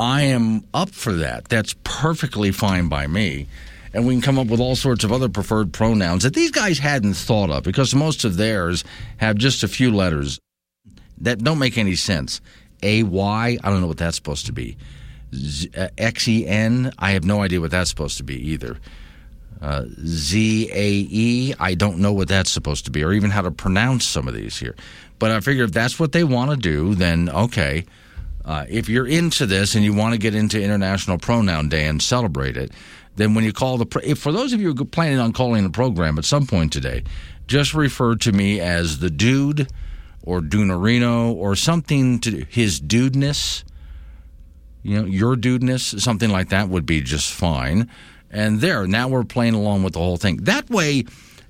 I 0.00 0.22
am 0.22 0.64
up 0.72 0.88
for 0.88 1.12
that. 1.12 1.48
That's 1.48 1.74
perfectly 1.84 2.52
fine 2.52 2.88
by 2.88 3.06
me. 3.06 3.46
And 3.92 4.06
we 4.06 4.14
can 4.14 4.22
come 4.22 4.38
up 4.38 4.46
with 4.46 4.58
all 4.58 4.74
sorts 4.74 5.04
of 5.04 5.12
other 5.12 5.28
preferred 5.28 5.74
pronouns 5.74 6.22
that 6.22 6.32
these 6.32 6.50
guys 6.50 6.78
hadn't 6.78 7.14
thought 7.14 7.50
of 7.50 7.64
because 7.64 7.94
most 7.94 8.24
of 8.24 8.38
theirs 8.38 8.82
have 9.18 9.36
just 9.36 9.62
a 9.62 9.68
few 9.68 9.94
letters 9.94 10.40
that 11.18 11.44
don't 11.44 11.58
make 11.58 11.76
any 11.76 11.96
sense. 11.96 12.40
A 12.82 13.02
Y, 13.02 13.58
I 13.62 13.70
don't 13.70 13.82
know 13.82 13.88
what 13.88 13.98
that's 13.98 14.16
supposed 14.16 14.46
to 14.46 14.52
be. 14.52 14.78
Z- 15.34 15.70
uh, 15.76 15.88
X-E-N, 15.98 16.92
I 16.98 17.10
have 17.10 17.24
no 17.24 17.42
idea 17.42 17.60
what 17.60 17.70
that's 17.70 17.90
supposed 17.90 18.16
to 18.16 18.24
be 18.24 18.52
either. 18.52 18.78
Uh, 19.60 19.84
Z-A-E, 20.06 21.54
I 21.58 21.74
don't 21.74 21.98
know 21.98 22.14
what 22.14 22.28
that's 22.28 22.50
supposed 22.50 22.86
to 22.86 22.90
be 22.90 23.04
or 23.04 23.12
even 23.12 23.28
how 23.28 23.42
to 23.42 23.50
pronounce 23.50 24.06
some 24.06 24.26
of 24.28 24.32
these 24.32 24.56
here. 24.56 24.76
But 25.18 25.30
I 25.30 25.40
figure 25.40 25.64
if 25.64 25.72
that's 25.72 26.00
what 26.00 26.12
they 26.12 26.24
want 26.24 26.52
to 26.52 26.56
do, 26.56 26.94
then 26.94 27.28
okay. 27.28 27.84
Uh, 28.44 28.64
if 28.68 28.88
you're 28.88 29.06
into 29.06 29.46
this 29.46 29.74
and 29.74 29.84
you 29.84 29.92
want 29.92 30.12
to 30.12 30.18
get 30.18 30.34
into 30.34 30.60
International 30.60 31.18
Pronoun 31.18 31.68
Day 31.68 31.86
and 31.86 32.02
celebrate 32.02 32.56
it, 32.56 32.72
then 33.16 33.34
when 33.34 33.44
you 33.44 33.52
call 33.52 33.76
the, 33.76 33.86
pro- 33.86 34.02
if 34.02 34.18
for 34.18 34.32
those 34.32 34.52
of 34.52 34.60
you 34.60 34.72
who 34.72 34.82
are 34.82 34.86
planning 34.86 35.18
on 35.18 35.32
calling 35.32 35.62
the 35.62 35.70
program 35.70 36.18
at 36.18 36.24
some 36.24 36.46
point 36.46 36.72
today, 36.72 37.02
just 37.46 37.74
refer 37.74 38.14
to 38.16 38.32
me 38.32 38.60
as 38.60 39.00
the 39.00 39.10
dude 39.10 39.68
or 40.22 40.40
Duderino 40.40 41.32
or 41.34 41.56
something 41.56 42.20
to 42.20 42.44
his 42.48 42.80
dudeness 42.80 43.64
you 44.82 45.00
know, 45.00 45.06
your 45.06 45.36
dudeness, 45.36 46.00
something 46.00 46.30
like 46.30 46.48
that 46.50 46.68
would 46.68 46.86
be 46.86 47.00
just 47.00 47.32
fine. 47.32 47.90
And 48.30 48.60
there, 48.60 48.86
now 48.86 49.08
we're 49.08 49.24
playing 49.24 49.54
along 49.54 49.82
with 49.82 49.94
the 49.94 49.98
whole 49.98 50.16
thing. 50.16 50.38
That 50.38 50.70
way, 50.70 51.04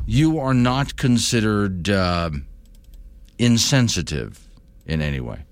you 0.06 0.38
are 0.38 0.54
not 0.54 0.96
considered 0.96 1.88
uh, 1.88 2.30
insensitive 3.38 4.48
in 4.86 5.00
any 5.00 5.20
way. 5.20 5.44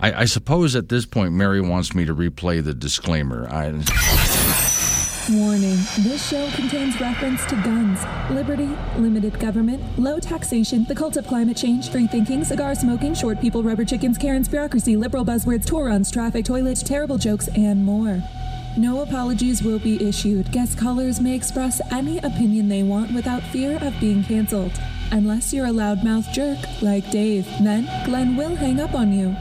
I, 0.00 0.12
I, 0.12 0.24
suppose 0.26 0.76
at 0.76 0.88
this 0.88 1.06
point, 1.06 1.32
Mary 1.32 1.60
wants 1.60 1.94
me 1.94 2.04
to 2.04 2.14
replay 2.14 2.62
the 2.62 2.72
disclaimer. 2.74 3.48
I, 3.48 3.72
Warning 5.30 5.76
this 5.98 6.26
show 6.26 6.50
contains 6.52 6.98
reference 6.98 7.44
to 7.46 7.54
guns, 7.56 8.00
liberty, 8.30 8.74
limited 8.96 9.38
government, 9.38 9.82
low 9.98 10.18
taxation, 10.18 10.84
the 10.84 10.94
cult 10.94 11.18
of 11.18 11.26
climate 11.26 11.56
change, 11.56 11.90
free 11.90 12.06
thinking, 12.06 12.44
cigar 12.44 12.74
smoking, 12.74 13.12
short 13.12 13.38
people, 13.38 13.62
rubber 13.62 13.84
chickens, 13.84 14.16
Karen's 14.16 14.48
bureaucracy, 14.48 14.96
liberal 14.96 15.26
buzzwords, 15.26 15.66
tour 15.66 15.86
runs, 15.86 16.10
traffic, 16.10 16.46
toilets, 16.46 16.82
terrible 16.82 17.18
jokes, 17.18 17.48
and 17.48 17.84
more. 17.84 18.22
No 18.78 19.02
apologies 19.02 19.62
will 19.62 19.78
be 19.78 20.02
issued. 20.02 20.50
Guest 20.50 20.78
callers 20.78 21.20
may 21.20 21.34
express 21.34 21.80
any 21.90 22.18
opinion 22.18 22.68
they 22.68 22.82
want 22.82 23.12
without 23.12 23.42
fear 23.42 23.78
of 23.82 23.98
being 24.00 24.24
canceled. 24.24 24.72
Unless 25.10 25.52
you're 25.52 25.66
a 25.66 25.70
loudmouth 25.70 26.32
jerk 26.32 26.58
like 26.80 27.10
Dave, 27.10 27.44
then 27.60 27.84
Glenn 28.06 28.34
will 28.36 28.54
hang 28.54 28.80
up 28.80 28.94
on 28.94 29.12
you. 29.12 29.36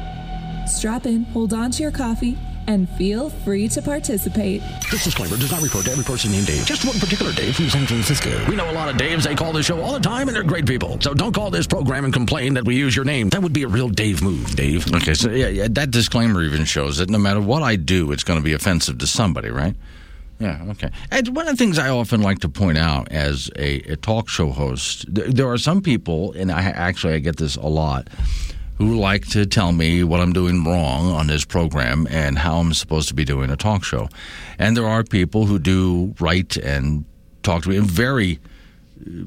Strap 0.67 1.05
in, 1.05 1.23
hold 1.25 1.53
on 1.53 1.71
to 1.71 1.81
your 1.81 1.91
coffee, 1.91 2.37
and 2.67 2.89
feel 2.89 3.29
free 3.29 3.69
to 3.69 3.81
participate. 3.81 4.61
This 4.91 5.05
disclaimer 5.05 5.37
does 5.37 5.49
not 5.49 5.61
refer 5.61 5.81
to 5.81 5.91
every 5.91 6.03
person 6.03 6.31
named 6.31 6.47
Dave, 6.47 6.65
just 6.65 6.83
one 6.83 6.99
particular 6.99 7.31
Dave 7.31 7.55
from 7.55 7.69
San 7.69 7.87
Francisco. 7.87 8.45
We 8.49 8.57
know 8.57 8.69
a 8.69 8.73
lot 8.73 8.89
of 8.89 8.97
Daves. 8.97 9.23
They 9.23 9.33
call 9.33 9.53
this 9.53 9.65
show 9.65 9.79
all 9.81 9.93
the 9.93 9.99
time, 10.01 10.27
and 10.27 10.35
they're 10.35 10.43
great 10.43 10.65
people. 10.65 10.99
So 10.99 11.13
don't 11.13 11.33
call 11.33 11.51
this 11.51 11.67
program 11.67 12.03
and 12.03 12.13
complain 12.13 12.53
that 12.55 12.65
we 12.65 12.75
use 12.75 12.97
your 12.97 13.05
name. 13.05 13.29
That 13.29 13.41
would 13.41 13.53
be 13.53 13.63
a 13.63 13.67
real 13.69 13.87
Dave 13.87 14.21
move, 14.21 14.57
Dave. 14.57 14.93
Okay, 14.93 15.13
so 15.13 15.31
yeah, 15.31 15.47
yeah 15.47 15.67
that 15.71 15.91
disclaimer 15.91 16.43
even 16.43 16.65
shows 16.65 16.97
that 16.97 17.09
no 17.09 17.17
matter 17.17 17.39
what 17.39 17.63
I 17.63 17.77
do, 17.77 18.11
it's 18.11 18.25
going 18.25 18.39
to 18.39 18.43
be 18.43 18.53
offensive 18.53 18.97
to 18.97 19.07
somebody, 19.07 19.49
right? 19.49 19.75
Yeah, 20.39 20.65
okay. 20.71 20.89
And 21.09 21.33
one 21.33 21.47
of 21.47 21.57
the 21.57 21.57
things 21.57 21.79
I 21.79 21.89
often 21.89 22.21
like 22.21 22.39
to 22.39 22.49
point 22.49 22.77
out 22.77 23.09
as 23.09 23.49
a, 23.55 23.79
a 23.93 23.95
talk 23.95 24.27
show 24.27 24.51
host, 24.51 25.05
there 25.07 25.49
are 25.49 25.57
some 25.57 25.81
people, 25.81 26.33
and 26.33 26.51
I 26.51 26.61
actually 26.61 27.13
I 27.13 27.19
get 27.19 27.37
this 27.37 27.55
a 27.55 27.67
lot 27.67 28.09
who 28.77 28.99
like 28.99 29.27
to 29.29 29.45
tell 29.45 29.71
me 29.71 30.03
what 30.03 30.19
I'm 30.19 30.33
doing 30.33 30.63
wrong 30.63 31.11
on 31.11 31.27
this 31.27 31.45
program 31.45 32.07
and 32.09 32.37
how 32.37 32.57
I'm 32.57 32.73
supposed 32.73 33.07
to 33.07 33.13
be 33.15 33.25
doing 33.25 33.49
a 33.49 33.57
talk 33.57 33.83
show. 33.83 34.07
And 34.59 34.77
there 34.77 34.87
are 34.87 35.03
people 35.03 35.47
who 35.47 35.57
do 35.57 36.13
write 36.19 36.57
and 36.57 37.05
talk 37.41 37.63
to 37.63 37.69
me, 37.69 37.77
and 37.77 37.89
very, 37.89 38.39
uh, 39.01 39.23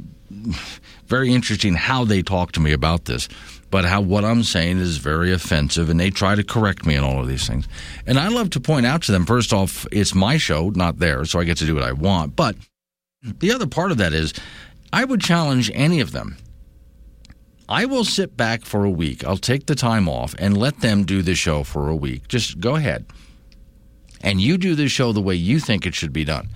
very 1.06 1.32
interesting 1.32 1.74
how 1.74 2.04
they 2.04 2.22
talk 2.22 2.52
to 2.52 2.60
me 2.60 2.72
about 2.72 3.06
this. 3.06 3.28
But 3.70 3.84
how 3.84 4.00
what 4.00 4.24
I'm 4.24 4.42
saying 4.42 4.78
is 4.78 4.96
very 4.96 5.32
offensive, 5.32 5.90
and 5.90 5.98
they 5.98 6.10
try 6.10 6.34
to 6.34 6.42
correct 6.44 6.86
me 6.86 6.96
on 6.96 7.04
all 7.04 7.20
of 7.20 7.28
these 7.28 7.46
things. 7.46 7.68
And 8.06 8.18
I 8.18 8.28
love 8.28 8.50
to 8.50 8.60
point 8.60 8.86
out 8.86 9.02
to 9.02 9.12
them 9.12 9.26
first 9.26 9.52
off, 9.52 9.86
it's 9.92 10.14
my 10.14 10.38
show, 10.38 10.70
not 10.70 10.98
theirs, 10.98 11.30
so 11.30 11.38
I 11.38 11.44
get 11.44 11.58
to 11.58 11.66
do 11.66 11.74
what 11.74 11.84
I 11.84 11.92
want. 11.92 12.34
But 12.34 12.56
the 13.22 13.52
other 13.52 13.66
part 13.66 13.90
of 13.90 13.98
that 13.98 14.12
is, 14.12 14.32
I 14.92 15.04
would 15.04 15.20
challenge 15.20 15.70
any 15.72 16.00
of 16.00 16.10
them 16.10 16.36
I 17.70 17.84
will 17.84 18.04
sit 18.04 18.36
back 18.36 18.64
for 18.64 18.84
a 18.84 18.90
week. 18.90 19.24
I'll 19.24 19.36
take 19.36 19.66
the 19.66 19.76
time 19.76 20.08
off 20.08 20.34
and 20.40 20.56
let 20.56 20.80
them 20.80 21.04
do 21.04 21.22
the 21.22 21.36
show 21.36 21.62
for 21.62 21.88
a 21.88 21.94
week. 21.94 22.26
Just 22.26 22.58
go 22.58 22.74
ahead. 22.74 23.06
And 24.22 24.40
you 24.40 24.58
do 24.58 24.74
the 24.74 24.88
show 24.88 25.12
the 25.12 25.20
way 25.22 25.36
you 25.36 25.60
think 25.60 25.86
it 25.86 25.94
should 25.94 26.12
be 26.12 26.24
done. 26.24 26.48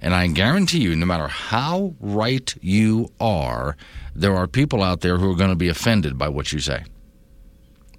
And 0.00 0.14
I 0.14 0.28
guarantee 0.28 0.78
you, 0.78 0.94
no 0.94 1.04
matter 1.04 1.26
how 1.26 1.94
right 1.98 2.54
you 2.60 3.10
are, 3.20 3.76
there 4.14 4.36
are 4.36 4.46
people 4.46 4.84
out 4.84 5.00
there 5.00 5.18
who 5.18 5.32
are 5.32 5.36
going 5.36 5.50
to 5.50 5.56
be 5.56 5.68
offended 5.68 6.16
by 6.16 6.28
what 6.28 6.52
you 6.52 6.60
say. 6.60 6.84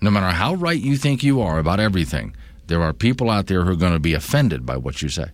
No 0.02 0.10
matter 0.10 0.34
how 0.34 0.54
right 0.56 0.80
you 0.80 0.96
think 0.96 1.22
you 1.22 1.42
are 1.42 1.60
about 1.60 1.82
everything, 1.82 2.34
there 2.68 2.82
are 2.82 2.94
people 2.94 3.30
out 3.30 3.48
there 3.48 3.66
who 3.66 3.72
are 3.72 3.78
going 3.78 3.94
to 3.94 4.00
be 4.00 4.14
offended 4.14 4.66
by 4.66 4.78
what 4.78 5.02
you 5.02 5.10
say. 5.10 5.28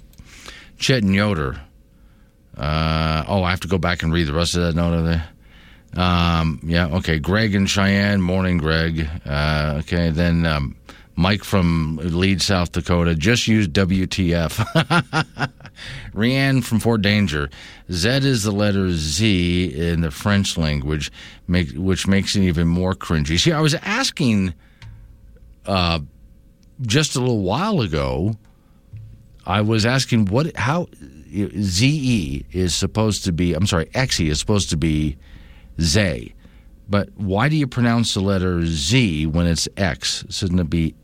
Chet 0.80 1.04
and 1.04 1.14
Yoder. 1.14 1.62
Uh, 2.58 3.24
oh, 3.28 3.44
I 3.44 3.52
have 3.52 3.60
to 3.62 3.68
go 3.68 3.78
back 3.78 4.02
and 4.02 4.12
read 4.12 4.28
the 4.28 4.34
rest 4.34 4.56
of 4.56 4.64
that 4.64 4.76
note 4.76 4.94
of 4.94 5.06
there. 5.06 5.30
Um, 5.96 6.60
yeah, 6.64 6.88
okay. 6.88 7.20
Greg 7.20 7.56
and 7.56 7.70
Cheyenne. 7.70 8.22
Morning, 8.22 8.58
Greg. 8.58 9.10
Uh, 9.26 9.78
okay, 9.80 10.10
then 10.10 10.46
um, 10.46 10.76
Mike 11.16 11.44
from 11.44 12.00
Leeds, 12.02 12.46
South 12.46 12.72
Dakota. 12.72 13.16
Just 13.16 13.48
use 13.48 13.68
WTF. 13.68 15.52
Rianne 16.14 16.64
from 16.64 16.80
Fort 16.80 17.02
Danger. 17.02 17.50
Z 17.92 18.10
is 18.10 18.44
the 18.44 18.52
letter 18.52 18.92
Z 18.92 19.74
in 19.76 20.02
the 20.02 20.12
French 20.12 20.58
language, 20.58 21.12
make, 21.48 21.72
which 21.72 22.08
makes 22.08 22.36
it 22.36 22.44
even 22.44 22.68
more 22.68 22.94
cringy. 22.94 23.40
See, 23.40 23.52
I 23.52 23.62
was 23.62 23.74
asking 23.76 24.54
uh, 25.66 26.00
just 26.82 27.16
a 27.16 27.20
little 27.20 27.42
while 27.42 27.82
ago. 27.82 28.36
I 29.46 29.62
was 29.62 29.86
asking 29.86 30.26
what 30.26 30.56
how 30.56 30.88
ZE 31.32 32.46
is 32.52 32.76
supposed 32.76 33.24
to 33.26 33.32
be. 33.32 33.54
I'm 33.54 33.66
sorry, 33.68 33.86
XE 33.88 34.30
is 34.30 34.40
supposed 34.40 34.70
to 34.70 34.78
be 34.78 35.18
Zay. 35.80 36.34
But 36.90 37.10
why 37.16 37.50
do 37.50 37.56
you 37.56 37.68
pronounce 37.68 38.14
the 38.16 38.22
letter 38.22 38.66
Z 38.66 39.28
when 39.28 39.46
it's 39.46 39.68
X? 39.78 40.26
Shouldn't 40.30 40.60
it 40.60 40.70
be 40.70 40.96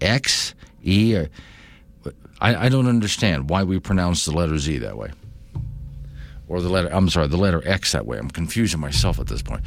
X, 0.00 0.54
E? 0.84 1.16
Or, 1.16 1.28
I, 2.40 2.66
I 2.66 2.68
don't 2.68 2.86
understand 2.86 3.50
why 3.50 3.64
we 3.64 3.80
pronounce 3.80 4.24
the 4.24 4.32
letter 4.32 4.58
Z 4.58 4.78
that 4.78 4.96
way. 4.96 5.10
Or 6.48 6.60
the 6.60 6.68
letter, 6.68 6.88
I'm 6.92 7.08
sorry, 7.08 7.26
the 7.26 7.36
letter 7.36 7.60
X 7.66 7.92
that 7.92 8.06
way. 8.06 8.18
I'm 8.18 8.30
confusing 8.30 8.78
myself 8.78 9.18
at 9.18 9.26
this 9.26 9.42
point. 9.42 9.64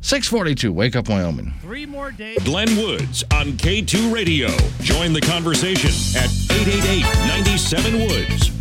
642, 0.00 0.72
Wake 0.72 0.96
Up 0.96 1.08
Wyoming. 1.08 1.52
Three 1.60 1.84
more 1.84 2.12
days. 2.12 2.38
Glenn 2.44 2.76
Woods 2.76 3.24
on 3.32 3.52
K2 3.52 4.14
Radio. 4.14 4.48
Join 4.80 5.12
the 5.12 5.20
conversation 5.20 5.90
at 6.18 6.30
888 6.50 7.02
97 7.26 8.00
Woods. 8.00 8.57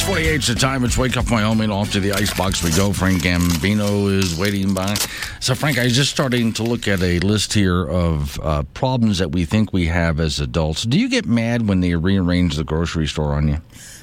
648 0.00 0.40
is 0.40 0.46
the 0.46 0.54
time. 0.54 0.82
It's 0.82 0.96
Wake 0.96 1.18
Up 1.18 1.30
Wyoming. 1.30 1.70
Off 1.70 1.92
to 1.92 2.00
the 2.00 2.12
icebox 2.12 2.64
we 2.64 2.70
go. 2.70 2.90
Frank 2.90 3.20
Gambino 3.20 4.10
is 4.10 4.34
waiting 4.34 4.72
by. 4.72 4.94
So, 5.40 5.54
Frank, 5.54 5.78
I 5.78 5.84
was 5.84 5.94
just 5.94 6.10
starting 6.10 6.54
to 6.54 6.62
look 6.62 6.88
at 6.88 7.02
a 7.02 7.18
list 7.18 7.52
here 7.52 7.86
of 7.86 8.40
uh, 8.40 8.62
problems 8.72 9.18
that 9.18 9.32
we 9.32 9.44
think 9.44 9.74
we 9.74 9.88
have 9.88 10.18
as 10.18 10.40
adults. 10.40 10.84
Do 10.84 10.98
you 10.98 11.10
get 11.10 11.26
mad 11.26 11.68
when 11.68 11.80
they 11.80 11.94
rearrange 11.96 12.56
the 12.56 12.64
grocery 12.64 13.06
store 13.06 13.34
on 13.34 13.48
you? 13.48 13.58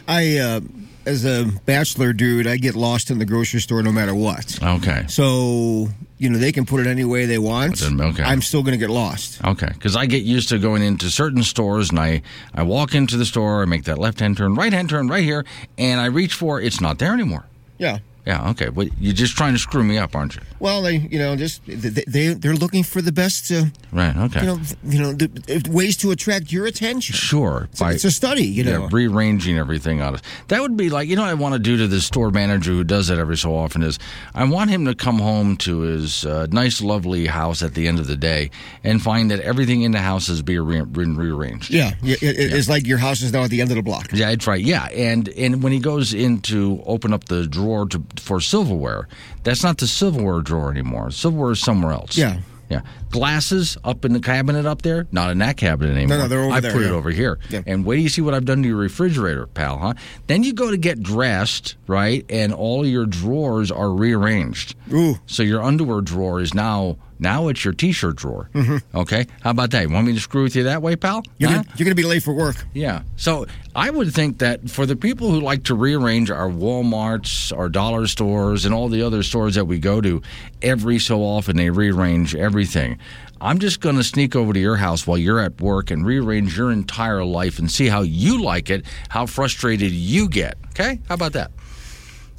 I, 0.08 0.38
uh, 0.38 0.60
as 1.08 1.26
a 1.26 1.46
bachelor 1.66 2.14
dude, 2.14 2.46
I 2.46 2.58
get 2.58 2.76
lost 2.76 3.10
in 3.10 3.18
the 3.18 3.26
grocery 3.26 3.62
store 3.62 3.82
no 3.82 3.92
matter 3.92 4.14
what. 4.14 4.62
Okay. 4.62 5.06
So 5.08 5.88
you 6.18 6.30
know 6.30 6.38
they 6.38 6.52
can 6.52 6.66
put 6.66 6.82
it 6.82 6.88
any 6.88 7.06
way 7.06 7.26
they 7.26 7.38
want. 7.38 7.82
Okay. 7.82 8.24
I'm 8.24 8.42
still 8.42 8.62
going 8.62 8.74
to 8.74 8.78
get 8.78 8.90
lost. 8.90 9.44
Okay, 9.44 9.70
because 9.74 9.96
I 9.96 10.06
get 10.06 10.24
used 10.24 10.50
to 10.50 10.60
going 10.60 10.84
into 10.84 11.10
certain 11.10 11.44
stores 11.44 11.90
and 11.90 12.00
I 12.00 12.22
I 12.54 12.64
walk 12.64 12.94
into 12.94 13.18
the 13.18 13.26
store, 13.26 13.62
I 13.62 13.66
make 13.66 13.86
that 13.86 13.98
left 13.98 14.20
hand 14.20 14.38
turn, 14.38 14.56
right 14.56 14.74
hand 14.74 14.90
turn 14.90 15.08
right 15.08 15.24
here, 15.24 15.46
and 15.78 16.02
I 16.02 16.06
reach 16.06 16.34
for 16.34 16.60
it's 16.62 16.82
not 16.82 17.00
there 17.00 17.14
anymore. 17.14 17.46
Yeah. 17.78 18.00
Yeah, 18.28 18.50
okay. 18.50 18.68
Well, 18.68 18.90
you're 19.00 19.14
just 19.14 19.38
trying 19.38 19.54
to 19.54 19.60
screw 19.60 19.84
me 19.86 19.98
up, 19.98 20.14
aren't 20.14 20.36
you? 20.36 20.42
Well, 20.60 20.82
they, 20.82 20.98
you 20.98 21.18
know, 21.18 21.38
just 21.38 21.66
they, 21.66 21.76
they 22.06 22.34
they're 22.34 22.56
looking 22.56 22.84
for 22.84 23.02
the 23.02 23.14
best, 23.14 23.50
uh, 23.52 23.64
Right, 23.94 24.16
okay. 24.18 24.42
you 24.42 24.46
know, 24.48 24.60
you 24.84 25.00
know, 25.00 25.14
the, 25.14 25.70
ways 25.72 25.96
to 25.98 26.12
attract 26.12 26.52
your 26.52 26.66
attention. 26.66 27.16
Sure. 27.16 27.70
It's, 27.72 27.80
a- 27.82 27.90
it's 27.92 28.04
a 28.04 28.12
study, 28.12 28.44
you 28.44 28.66
know. 28.66 28.82
Yeah, 28.82 28.90
rearranging 28.92 29.58
everything 29.58 30.02
on 30.02 30.16
us. 30.16 30.22
That 30.50 30.60
would 30.62 30.76
be 30.76 30.90
like, 30.90 31.08
you 31.08 31.16
know, 31.16 31.22
what 31.22 31.30
I 31.32 31.36
want 31.36 31.54
to 31.54 31.60
do 31.60 31.78
to 31.78 31.88
the 31.88 32.02
store 32.02 32.30
manager 32.32 32.72
who 32.72 32.84
does 32.84 33.08
that 33.08 33.18
every 33.18 33.38
so 33.38 33.56
often 33.56 33.82
is 33.82 33.98
I 34.36 34.44
want 34.44 34.72
him 34.72 34.84
to 34.86 34.94
come 34.94 35.20
home 35.20 35.56
to 35.58 35.80
his 35.82 36.26
uh, 36.26 36.48
nice, 36.52 36.82
lovely 36.82 37.28
house 37.28 37.64
at 37.64 37.76
the 37.76 37.88
end 37.88 37.98
of 38.00 38.08
the 38.08 38.18
day 38.18 38.52
and 38.84 39.02
find 39.02 39.32
that 39.32 39.40
everything 39.40 39.84
in 39.84 39.92
the 39.92 40.00
house 40.02 40.28
has 40.28 40.42
been 40.42 40.66
re- 40.66 40.82
re- 40.82 41.06
rearranged. 41.06 41.70
yeah, 41.70 41.94
yeah, 42.04 42.18
it, 42.22 42.52
it's 42.54 42.68
like 42.68 42.86
your 42.86 42.98
house 42.98 43.22
is 43.22 43.32
now 43.32 43.44
at 43.44 43.52
the 43.52 43.62
end 43.62 43.70
of 43.72 43.78
the 43.78 43.84
block. 43.84 44.10
Yeah, 44.12 44.32
that's 44.32 44.48
right. 44.48 44.60
Yeah, 44.62 44.86
and 44.88 45.30
and 45.30 45.64
when 45.64 45.72
he 45.72 45.80
goes 45.80 46.14
in 46.14 46.42
to 46.42 46.84
open 46.86 47.14
up 47.14 47.26
the 47.26 47.48
drawer 47.48 47.88
to 47.88 48.04
for 48.20 48.40
silverware, 48.42 49.08
that's 49.44 49.64
not 49.64 49.78
the 49.78 49.88
silverware 49.88 50.42
drawer 50.42 50.72
anymore. 50.72 51.12
Silverware 51.12 51.52
is 51.52 51.60
somewhere 51.60 51.94
else. 51.94 52.18
Yeah. 52.18 52.40
Yeah, 52.70 52.82
glasses 53.12 53.78
up 53.86 54.04
in 54.04 54.12
the 54.12 54.20
cabinet 54.20 54.66
up 54.66 54.82
there, 54.82 55.08
not 55.14 55.30
in 55.32 55.38
that 55.38 55.56
cabinet 55.56 55.96
anymore. 55.96 56.18
no, 56.18 56.28
they're 56.28 56.42
over 56.42 56.54
I 56.54 56.60
there, 56.60 56.74
put 56.74 56.82
it 56.82 56.92
over 56.92 57.12
here. 57.12 57.40
Yeah. 57.50 57.62
And 57.66 57.86
wait 57.86 57.96
till 57.96 58.04
you 58.04 58.10
see 58.10 58.22
what 58.22 58.34
I've 58.34 58.44
done 58.44 58.62
to 58.62 58.68
your 58.68 58.78
refrigerator, 58.78 59.48
pal. 59.48 59.78
Huh? 59.78 59.94
Then 60.28 60.44
you 60.44 60.52
go 60.52 60.70
to 60.70 60.76
get 60.76 61.02
dressed, 61.02 61.78
right? 61.88 62.26
And 62.30 62.54
all 62.54 62.86
your 62.86 63.06
drawers 63.06 63.72
are 63.72 63.90
rearranged. 63.90 64.76
Ooh. 64.92 65.16
So 65.28 65.44
your 65.44 65.64
underwear 65.64 66.02
drawer 66.02 66.42
is 66.42 66.54
now 66.54 66.98
now 67.20 67.48
it's 67.48 67.64
your 67.66 67.74
t-shirt 67.74 68.16
drawer. 68.18 68.50
Mm-hmm. 68.54 68.98
Okay, 68.98 69.26
how 69.42 69.52
about 69.52 69.72
that? 69.72 69.84
You 69.84 69.90
want 69.94 70.08
me 70.08 70.14
to 70.14 70.20
screw 70.20 70.44
with 70.44 70.56
you 70.56 70.64
that 70.64 70.82
way, 70.82 70.96
pal? 70.96 71.24
You're 71.38 71.50
Huh? 71.50 71.56
gonna, 71.64 71.68
you're 71.78 71.86
gonna 71.86 71.96
be 71.96 72.04
late 72.04 72.24
for 72.24 72.34
work. 72.34 72.56
Yeah. 72.74 73.02
So 73.16 73.46
I 73.76 73.90
would 73.90 74.14
think 74.14 74.40
that 74.40 74.70
for 74.70 74.86
the 74.86 74.96
people 74.96 75.32
who 75.32 75.40
like 75.42 75.64
to 75.66 75.76
rearrange 75.76 76.30
our 76.32 76.50
Walmarts, 76.50 77.56
our 77.58 77.70
dollar 77.70 78.08
stores, 78.08 78.66
and 78.66 78.74
all 78.74 78.90
the 78.90 79.02
other 79.02 79.24
stores 79.24 79.56
that 79.56 79.66
we 79.66 79.80
go 79.80 80.02
to, 80.02 80.22
every 80.62 81.00
so 81.00 81.22
often 81.22 81.56
they 81.58 81.70
rearrange 81.70 82.36
everything. 82.36 82.98
I'm 83.40 83.60
just 83.60 83.82
going 83.82 83.98
to 83.98 84.04
sneak 84.04 84.36
over 84.36 84.52
to 84.52 84.60
your 84.60 84.78
house 84.78 85.06
while 85.06 85.18
you're 85.18 85.40
at 85.40 85.62
work 85.62 85.92
and 85.92 86.04
rearrange 86.04 86.58
your 86.58 86.72
entire 86.72 87.24
life 87.24 87.60
and 87.60 87.70
see 87.72 87.88
how 87.88 88.02
you 88.02 88.42
like 88.42 88.72
it, 88.72 88.84
how 89.10 89.28
frustrated 89.28 89.92
you 89.92 90.28
get. 90.28 90.58
Okay? 90.70 91.00
How 91.08 91.14
about 91.16 91.34
that? 91.34 91.52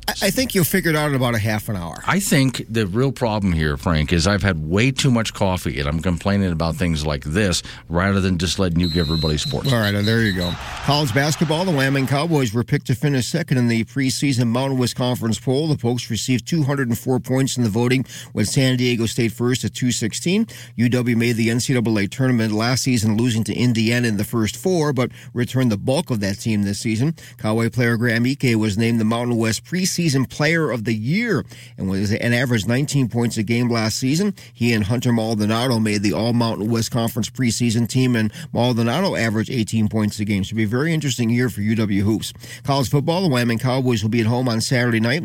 I, 0.09 0.31
think 0.31 0.55
you'll 0.55 0.64
figure 0.64 0.90
it 0.90 0.97
out 0.97 1.11
in 1.11 1.14
about 1.14 1.35
a 1.35 1.38
half 1.38 1.68
an 1.68 1.77
hour. 1.77 2.03
I 2.07 2.18
think 2.18 2.64
the 2.68 2.87
real 2.87 3.12
problem 3.12 3.53
here, 3.53 3.77
Frank, 3.77 4.12
is 4.12 4.27
I've 4.27 4.42
had 4.42 4.68
way 4.68 4.90
too 4.90 5.11
much 5.11 5.35
coffee 5.35 5.79
and 5.79 5.88
I'm 5.88 6.01
complaining 6.01 6.51
about 6.51 6.77
things 6.77 7.05
like 7.05 7.25
this 7.25 7.62
rather 7.88 8.21
than 8.21 8.38
just 8.38 8.59
letting 8.59 8.81
you 8.81 8.88
give 8.88 9.07
everybody 9.07 9.37
sports. 9.37 9.73
All 9.73 9.79
right, 9.79 9.94
uh, 9.94 10.03
there 10.03 10.23
you 10.23 10.33
go. 10.33 10.51
College 10.85 11.14
basketball, 11.14 11.64
the 11.66 11.73
Wyoming 11.73 12.07
Cowboys 12.07 12.55
were 12.55 12.64
picked 12.64 12.87
to 12.87 12.94
finish 12.94 13.27
second 13.27 13.59
in 13.59 13.68
the 13.68 13.85
preseason 13.85 14.49
Mountain 14.49 14.79
West 14.79 14.97
Conference 14.97 15.38
poll. 15.38 15.68
The 15.68 15.77
Pokes 15.77 16.11
received 16.11 16.49
204 16.49 17.21
points 17.21 17.57
in 17.57 17.62
the 17.62 17.68
voting, 17.68 18.07
with 18.33 18.49
San 18.49 18.77
Diego 18.77 19.07
State 19.07 19.33
first 19.33 19.64
at 19.64 19.75
216. 19.75 20.47
UW 20.79 21.16
made 21.16 21.37
the 21.37 21.49
NCAA 21.49 22.11
tournament 22.11 22.53
last 22.53 22.85
season, 22.85 23.16
losing 23.16 23.44
to 23.44 23.55
Indiana 23.55 24.09
in 24.09 24.16
the 24.16 24.25
first 24.25 24.57
four, 24.57 24.92
but 24.92 25.11
returned 25.35 25.71
the 25.71 25.77
bulk 25.77 26.11
of 26.11 26.21
that 26.21 26.40
team 26.40 26.62
this 26.62 26.81
season. 26.81 27.14
Cowboy 27.37 27.68
player 27.68 27.97
Graham 27.97 28.25
Ike 28.25 28.57
was 28.57 28.79
named 28.79 29.01
the 29.01 29.05
Mountain 29.05 29.37
West 29.37 29.64
preseason 29.64 29.98
player 30.29 30.71
of 30.71 30.85
the 30.85 30.95
year 30.95 31.45
and 31.77 31.89
was 31.89 32.13
an 32.13 32.33
average 32.33 32.67
19 32.67 33.09
points 33.09 33.37
a 33.37 33.43
game 33.43 33.69
last 33.69 33.99
season. 33.99 34.35
He 34.53 34.73
and 34.73 34.85
Hunter 34.85 35.13
Maldonado 35.13 35.79
made 35.79 36.03
the 36.03 36.13
All 36.13 36.33
Mountain 36.33 36.71
West 36.71 36.91
Conference 36.91 37.29
preseason 37.29 37.89
team, 37.89 38.15
and 38.15 38.33
Maldonado 38.53 39.17
averaged 39.17 39.51
18 39.51 39.89
points 39.89 40.21
a 40.21 40.25
game. 40.25 40.43
Should 40.43 40.57
be 40.57 40.65
a 40.65 40.69
very 40.69 40.95
interesting 40.95 41.31
year 41.31 41.49
for 41.49 41.61
UW 41.61 42.03
hoops. 42.03 42.33
College 42.63 42.89
football, 42.89 43.23
the 43.23 43.29
Wyoming 43.29 43.59
Cowboys 43.59 44.03
will 44.03 44.11
be 44.11 44.21
at 44.21 44.27
home 44.27 44.49
on 44.49 44.61
Saturday 44.61 45.01
night 45.01 45.25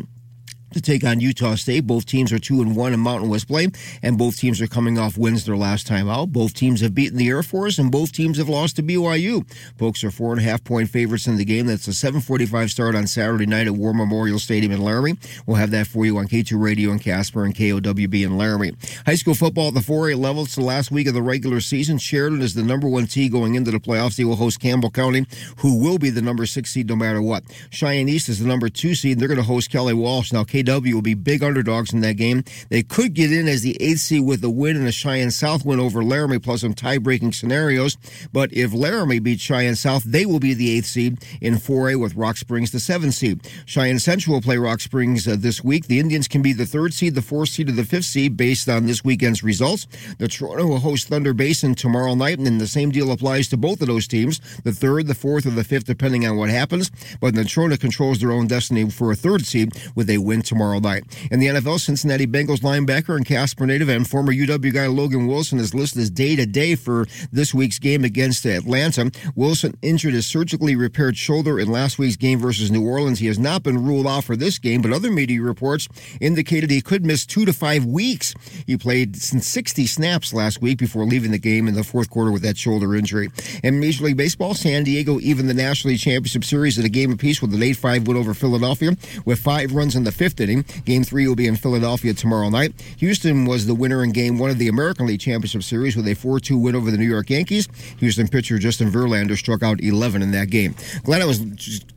to 0.74 0.82
take 0.82 1.04
on 1.04 1.20
Utah 1.20 1.54
State. 1.54 1.86
Both 1.86 2.06
teams 2.06 2.32
are 2.32 2.38
two 2.38 2.60
and 2.60 2.76
one 2.76 2.92
in 2.92 3.00
Mountain 3.00 3.30
West 3.30 3.48
play, 3.48 3.68
and 4.02 4.18
both 4.18 4.36
teams 4.36 4.60
are 4.60 4.66
coming 4.66 4.98
off 4.98 5.16
wins 5.16 5.44
their 5.44 5.56
last 5.56 5.86
time 5.86 6.08
out. 6.08 6.32
Both 6.32 6.54
teams 6.54 6.80
have 6.80 6.94
beaten 6.94 7.18
the 7.18 7.28
Air 7.28 7.42
Force, 7.42 7.78
and 7.78 7.90
both 7.90 8.12
teams 8.12 8.38
have 8.38 8.48
lost 8.48 8.76
to 8.76 8.82
BYU. 8.82 9.44
Pokes 9.78 10.04
are 10.04 10.10
four 10.10 10.32
and 10.32 10.40
a 10.40 10.44
half 10.44 10.62
point 10.62 10.90
favorites 10.90 11.26
in 11.26 11.36
the 11.36 11.44
game. 11.44 11.66
That's 11.66 11.88
a 11.88 11.92
7:45 11.92 12.70
start 12.70 12.94
on 12.94 13.06
Saturday 13.06 13.46
night 13.46 13.66
at 13.66 13.74
War 13.74 13.94
Memorial 13.94 14.38
Stadium 14.38 14.72
in 14.72 14.82
Laramie. 14.82 15.16
We'll 15.46 15.56
have 15.56 15.70
that 15.70 15.86
for 15.86 16.04
you 16.04 16.18
on 16.18 16.28
K2 16.28 16.60
Radio 16.60 16.90
in 16.90 16.98
Casper 16.98 17.44
and 17.44 17.54
KOWB 17.54 18.24
in 18.24 18.36
Laramie. 18.36 18.72
High 19.06 19.14
school 19.14 19.34
football 19.34 19.68
at 19.68 19.74
the 19.74 19.80
4A 19.80 20.16
level. 20.18 20.42
It's 20.42 20.56
the 20.56 20.62
last 20.62 20.90
week 20.90 21.06
of 21.06 21.14
the 21.14 21.22
regular 21.22 21.60
season. 21.60 21.98
Sheridan 21.98 22.42
is 22.42 22.54
the 22.54 22.62
number 22.62 22.88
one 22.88 23.06
tee 23.06 23.28
going 23.28 23.54
into 23.54 23.70
the 23.70 23.78
playoffs. 23.80 24.16
They 24.16 24.24
will 24.24 24.36
host 24.36 24.60
Campbell 24.60 24.90
County, 24.90 25.26
who 25.58 25.78
will 25.78 25.98
be 25.98 26.10
the 26.10 26.22
number 26.22 26.46
six 26.46 26.70
seed 26.70 26.88
no 26.88 26.96
matter 26.96 27.22
what. 27.22 27.44
Cheyenne 27.70 28.08
East 28.08 28.28
is 28.28 28.40
the 28.40 28.46
number 28.46 28.68
two 28.68 28.94
seed. 28.94 29.18
They're 29.18 29.28
going 29.28 29.38
to 29.38 29.44
host 29.44 29.70
Kelly 29.70 29.94
Walsh. 29.94 30.32
Now 30.32 30.44
KW 30.64 30.94
will 30.94 31.02
be 31.02 31.14
big 31.14 31.42
underdogs 31.42 31.92
in 31.92 32.00
that 32.00 32.14
game. 32.14 32.44
They 32.70 32.82
could 32.82 33.14
get 33.14 33.32
in 33.32 33.48
as 33.48 33.62
the 33.62 33.76
eighth 33.80 34.00
seed 34.00 34.24
with 34.24 34.42
a 34.44 34.50
win 34.50 34.76
and 34.76 34.86
a 34.86 34.92
Cheyenne 34.92 35.30
South 35.30 35.64
win 35.64 35.80
over 35.80 36.02
Laramie, 36.02 36.38
plus 36.38 36.62
some 36.62 36.74
tie-breaking 36.74 37.32
scenarios. 37.32 37.96
But 38.32 38.52
if 38.52 38.72
Laramie 38.72 39.18
beats 39.18 39.42
Cheyenne 39.42 39.76
South, 39.76 40.04
they 40.04 40.26
will 40.26 40.40
be 40.40 40.54
the 40.54 40.76
eighth 40.76 40.86
seed 40.86 41.18
in 41.40 41.54
4A 41.54 42.00
with 42.00 42.14
Rock 42.14 42.36
Springs 42.36 42.70
the 42.70 42.80
seventh 42.80 43.14
seed. 43.14 43.40
Cheyenne 43.66 43.98
Central 43.98 44.34
will 44.34 44.42
play 44.42 44.56
Rock 44.56 44.80
Springs 44.80 45.28
uh, 45.28 45.36
this 45.38 45.62
week. 45.62 45.86
The 45.86 46.00
Indians 46.00 46.28
can 46.28 46.42
be 46.42 46.52
the 46.52 46.66
third 46.66 46.94
seed, 46.94 47.14
the 47.14 47.22
fourth 47.22 47.50
seed, 47.50 47.68
or 47.68 47.72
the 47.72 47.84
fifth 47.84 48.06
seed 48.06 48.36
based 48.36 48.68
on 48.68 48.86
this 48.86 49.04
weekend's 49.04 49.42
results. 49.42 49.86
Natrona 50.18 50.66
will 50.68 50.78
host 50.78 51.08
Thunder 51.08 51.34
Basin 51.34 51.74
tomorrow 51.74 52.14
night, 52.14 52.38
and 52.38 52.60
the 52.60 52.66
same 52.66 52.90
deal 52.90 53.12
applies 53.12 53.48
to 53.48 53.56
both 53.56 53.80
of 53.80 53.88
those 53.88 54.08
teams, 54.08 54.40
the 54.62 54.72
third, 54.72 55.06
the 55.06 55.14
fourth, 55.14 55.46
or 55.46 55.50
the 55.50 55.64
fifth, 55.64 55.84
depending 55.84 56.26
on 56.26 56.36
what 56.36 56.50
happens. 56.50 56.90
But 57.20 57.34
Natrona 57.34 57.78
controls 57.78 58.20
their 58.20 58.32
own 58.32 58.46
destiny 58.46 58.88
for 58.90 59.12
a 59.12 59.16
third 59.16 59.44
seed 59.46 59.72
with 59.94 60.08
a 60.10 60.18
win 60.18 60.42
tomorrow 60.42 60.53
night. 60.54 61.04
In 61.30 61.40
the 61.40 61.46
NFL, 61.46 61.80
Cincinnati 61.80 62.26
Bengals 62.26 62.60
linebacker 62.60 63.16
and 63.16 63.26
Casper 63.26 63.66
native 63.66 63.88
and 63.88 64.08
former 64.08 64.32
UW 64.32 64.72
guy 64.72 64.86
Logan 64.86 65.26
Wilson 65.26 65.58
is 65.58 65.74
listed 65.74 66.02
as 66.02 66.10
day 66.10 66.36
to 66.36 66.46
day 66.46 66.74
for 66.74 67.06
this 67.32 67.52
week's 67.52 67.78
game 67.78 68.04
against 68.04 68.44
Atlanta. 68.46 69.10
Wilson 69.34 69.76
injured 69.82 70.14
his 70.14 70.26
surgically 70.26 70.76
repaired 70.76 71.16
shoulder 71.16 71.58
in 71.58 71.68
last 71.68 71.98
week's 71.98 72.16
game 72.16 72.38
versus 72.38 72.70
New 72.70 72.86
Orleans. 72.86 73.18
He 73.18 73.26
has 73.26 73.38
not 73.38 73.62
been 73.62 73.84
ruled 73.84 74.06
out 74.06 74.24
for 74.24 74.36
this 74.36 74.58
game, 74.58 74.82
but 74.82 74.92
other 74.92 75.10
media 75.10 75.40
reports 75.42 75.88
indicated 76.20 76.70
he 76.70 76.80
could 76.80 77.04
miss 77.04 77.26
two 77.26 77.44
to 77.44 77.52
five 77.52 77.84
weeks. 77.84 78.34
He 78.66 78.76
played 78.76 79.16
60 79.16 79.86
snaps 79.86 80.32
last 80.32 80.62
week 80.62 80.78
before 80.78 81.04
leaving 81.04 81.30
the 81.30 81.38
game 81.38 81.68
in 81.68 81.74
the 81.74 81.84
fourth 81.84 82.10
quarter 82.10 82.30
with 82.30 82.42
that 82.42 82.56
shoulder 82.56 82.94
injury. 82.94 83.30
In 83.62 83.80
Major 83.80 84.04
League 84.04 84.16
Baseball, 84.16 84.54
San 84.54 84.84
Diego 84.84 85.18
even 85.20 85.46
the 85.46 85.54
National 85.54 85.92
League 85.92 86.00
Championship 86.00 86.44
Series 86.44 86.78
at 86.78 86.84
a 86.84 86.88
game 86.88 87.12
apiece 87.12 87.40
with 87.42 87.52
an 87.54 87.60
8-5 87.60 88.06
win 88.06 88.16
over 88.16 88.34
Philadelphia 88.34 88.96
with 89.24 89.38
five 89.38 89.74
runs 89.74 89.96
in 89.96 90.04
the 90.04 90.12
fifth 90.12 90.33
inning. 90.40 90.64
Game 90.84 91.04
three 91.04 91.26
will 91.26 91.34
be 91.34 91.46
in 91.46 91.56
Philadelphia 91.56 92.14
tomorrow 92.14 92.48
night. 92.48 92.80
Houston 92.98 93.46
was 93.46 93.66
the 93.66 93.74
winner 93.74 94.02
in 94.02 94.12
game 94.12 94.38
one 94.38 94.50
of 94.50 94.58
the 94.58 94.68
American 94.68 95.06
League 95.06 95.20
Championship 95.20 95.62
Series 95.62 95.96
with 95.96 96.06
a 96.06 96.14
4-2 96.14 96.60
win 96.60 96.74
over 96.76 96.90
the 96.90 96.98
New 96.98 97.08
York 97.08 97.30
Yankees. 97.30 97.68
Houston 97.98 98.28
pitcher 98.28 98.58
Justin 98.58 98.90
Verlander 98.90 99.36
struck 99.36 99.62
out 99.62 99.80
11 99.80 100.22
in 100.22 100.30
that 100.32 100.50
game. 100.50 100.74
Glenn, 101.02 101.22
I 101.22 101.26
was 101.26 101.40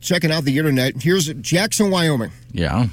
checking 0.00 0.30
out 0.30 0.44
the 0.44 0.58
internet. 0.58 1.02
Here's 1.02 1.32
Jackson, 1.34 1.90
Wyoming. 1.90 2.32
Yeah. 2.52 2.88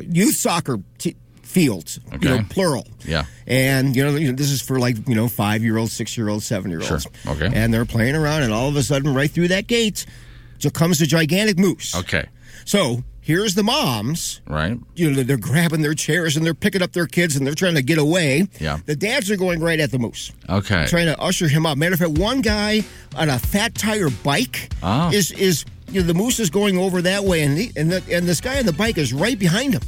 Youth 0.00 0.36
soccer 0.36 0.78
t- 0.98 1.16
fields, 1.56 2.00
you 2.20 2.28
know, 2.28 2.44
plural. 2.50 2.86
Yeah. 3.04 3.24
And 3.46 3.96
you 3.96 4.04
know, 4.04 4.16
you 4.16 4.28
know, 4.28 4.36
this 4.36 4.50
is 4.50 4.60
for 4.60 4.78
like 4.78 5.08
you 5.08 5.14
know 5.14 5.26
five 5.28 5.62
year 5.62 5.78
olds, 5.78 5.92
six 5.92 6.16
year 6.16 6.28
olds, 6.28 6.44
seven 6.44 6.70
year 6.70 6.82
olds. 6.82 7.04
Sure. 7.04 7.32
Okay. 7.32 7.50
And 7.50 7.72
they're 7.72 7.86
playing 7.86 8.14
around, 8.14 8.42
and 8.42 8.52
all 8.52 8.68
of 8.68 8.76
a 8.76 8.82
sudden, 8.82 9.14
right 9.14 9.30
through 9.30 9.48
that 9.48 9.66
gate, 9.66 10.04
so 10.58 10.68
comes 10.68 11.00
a 11.00 11.06
gigantic 11.06 11.58
moose. 11.58 11.94
Okay. 11.96 12.26
So 12.66 13.02
here's 13.26 13.56
the 13.56 13.62
moms. 13.64 14.40
Right. 14.46 14.78
You 14.94 15.10
know, 15.10 15.22
they're 15.24 15.36
grabbing 15.36 15.82
their 15.82 15.94
chairs 15.94 16.36
and 16.36 16.46
they're 16.46 16.54
picking 16.54 16.80
up 16.80 16.92
their 16.92 17.08
kids 17.08 17.34
and 17.34 17.44
they're 17.44 17.54
trying 17.56 17.74
to 17.74 17.82
get 17.82 17.98
away. 17.98 18.46
Yeah. 18.60 18.78
The 18.86 18.94
dads 18.94 19.30
are 19.32 19.36
going 19.36 19.58
right 19.60 19.80
at 19.80 19.90
the 19.90 19.98
moose, 19.98 20.30
Okay. 20.48 20.86
trying 20.86 21.06
to 21.06 21.18
usher 21.20 21.48
him 21.48 21.66
out. 21.66 21.76
Matter 21.76 21.94
of 21.94 21.98
fact, 21.98 22.12
one 22.12 22.40
guy 22.40 22.82
on 23.16 23.28
a 23.28 23.38
fat 23.38 23.74
tire 23.74 24.10
bike 24.22 24.70
Oh. 24.80 25.10
is 25.12 25.32
is 25.32 25.64
you 25.90 26.00
know 26.00 26.06
the 26.06 26.14
moose 26.14 26.38
is 26.38 26.50
going 26.50 26.78
over 26.78 27.02
that 27.02 27.24
way, 27.24 27.42
and 27.42 27.56
the, 27.58 27.72
and 27.76 27.90
the, 27.92 28.02
and 28.12 28.26
this 28.28 28.40
guy 28.40 28.58
on 28.58 28.66
the 28.66 28.72
bike 28.72 28.96
is 28.98 29.12
right 29.12 29.38
behind 29.38 29.74
him. 29.74 29.82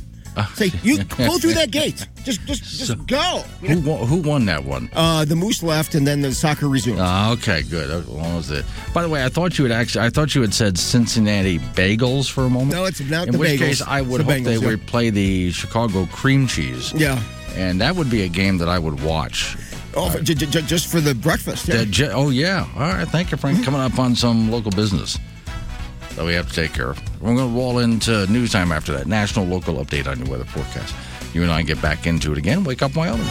Say, 0.55 0.71
you 0.83 1.05
go 1.05 1.39
through 1.39 1.55
that 1.55 1.71
gate. 1.71 2.07
Just 2.25 2.45
just 2.47 2.63
just 2.65 3.07
go. 3.07 3.43
Who 3.63 3.81
won, 3.81 4.07
who 4.07 4.17
won 4.17 4.45
that 4.47 4.65
one? 4.65 4.91
Uh, 4.95 5.25
the 5.25 5.35
moose 5.37 5.63
left, 5.63 5.95
and 5.95 6.07
then 6.07 6.21
the 6.21 6.33
soccer 6.33 6.69
resumed. 6.69 6.99
Ah, 7.01 7.33
okay, 7.33 7.63
good. 7.63 7.91
As 7.91 8.07
long 8.09 8.39
as 8.39 8.51
it. 8.51 8.65
By 8.93 9.03
the 9.03 9.09
way, 9.09 9.25
I 9.25 9.29
thought 9.29 9.59
you 9.59 9.65
had 9.65 9.73
actually. 9.73 10.05
I 10.07 10.11
thought 10.11 10.35
you 10.35 10.43
had 10.43 10.53
said 10.55 10.79
Cincinnati 10.79 11.59
Bagels 11.59 12.31
for 12.31 12.45
a 12.45 12.51
moment. 12.51 12.73
No, 12.73 12.85
it's 12.85 13.01
not 13.01 13.27
In 13.29 13.33
the 13.33 13.39
which 13.39 13.51
Bagels. 13.53 13.59
case, 13.59 13.83
I 13.83 14.01
would 14.03 14.21
the 14.21 14.25
hope 14.25 14.45
they 14.45 14.57
yeah. 14.57 14.67
would 14.67 14.87
play 14.87 15.11
the 15.11 15.51
Chicago 15.53 16.07
Cream 16.07 16.47
Cheese. 16.47 16.93
yeah. 16.95 17.23
And 17.57 17.81
that 17.81 17.97
would 17.97 18.09
be 18.11 18.23
a 18.23 18.29
game 18.29 18.59
that 18.59 18.69
I 18.69 18.79
would 18.79 19.03
watch. 19.03 19.57
Oh, 19.97 20.17
j- 20.21 20.35
j- 20.35 20.47
j- 20.47 20.63
just 20.63 20.87
for 20.89 21.01
the 21.01 21.15
breakfast. 21.15 21.67
Yeah. 21.67 21.79
That 21.79 21.91
je- 21.91 22.11
oh 22.13 22.29
yeah. 22.31 22.67
All 22.77 22.83
right. 22.83 23.09
Thank 23.09 23.33
you, 23.33 23.37
Frank. 23.37 23.65
Coming 23.65 23.81
up 23.81 23.99
on 23.99 24.15
some 24.15 24.51
local 24.51 24.71
business 24.71 25.19
that 26.19 26.25
we 26.25 26.35
have 26.35 26.49
to 26.49 26.55
take 26.55 26.75
care 26.75 26.91
of. 26.91 27.23
We're 27.23 27.33
going 27.37 27.49
to 27.49 27.57
roll 27.57 27.79
into 27.79 28.27
news 28.27 28.51
time 28.51 28.73
after 28.73 28.91
that. 28.93 29.07
National 29.07 29.47
local 29.47 29.77
update 29.77 30.09
on 30.09 30.19
your 30.19 30.29
weather 30.29 30.45
forecast. 30.45 30.93
You 31.33 31.43
and 31.43 31.51
I 31.51 31.63
get 31.63 31.81
back 31.81 32.09
into 32.09 32.33
it 32.33 32.39
again. 32.39 32.65
Wake 32.65 32.83
up, 32.83 32.97
Wyoming. 32.97 33.25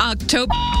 October. 0.00 0.71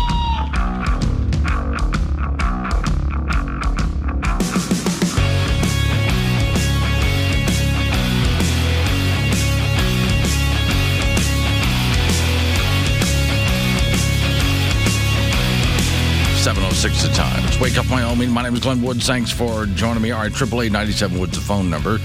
Six 16.82 17.04
the 17.04 17.14
time. 17.14 17.46
It's 17.46 17.60
Wake 17.60 17.78
Up 17.78 17.88
Wyoming. 17.88 18.28
My 18.28 18.42
name 18.42 18.54
is 18.54 18.60
Glenn 18.60 18.82
Woods. 18.82 19.06
Thanks 19.06 19.30
for 19.30 19.66
joining 19.66 20.02
me. 20.02 20.10
All 20.10 20.20
right, 20.20 20.32
888 20.32 21.16
Woods, 21.16 21.38
the 21.38 21.40
phone 21.40 21.70
number. 21.70 21.98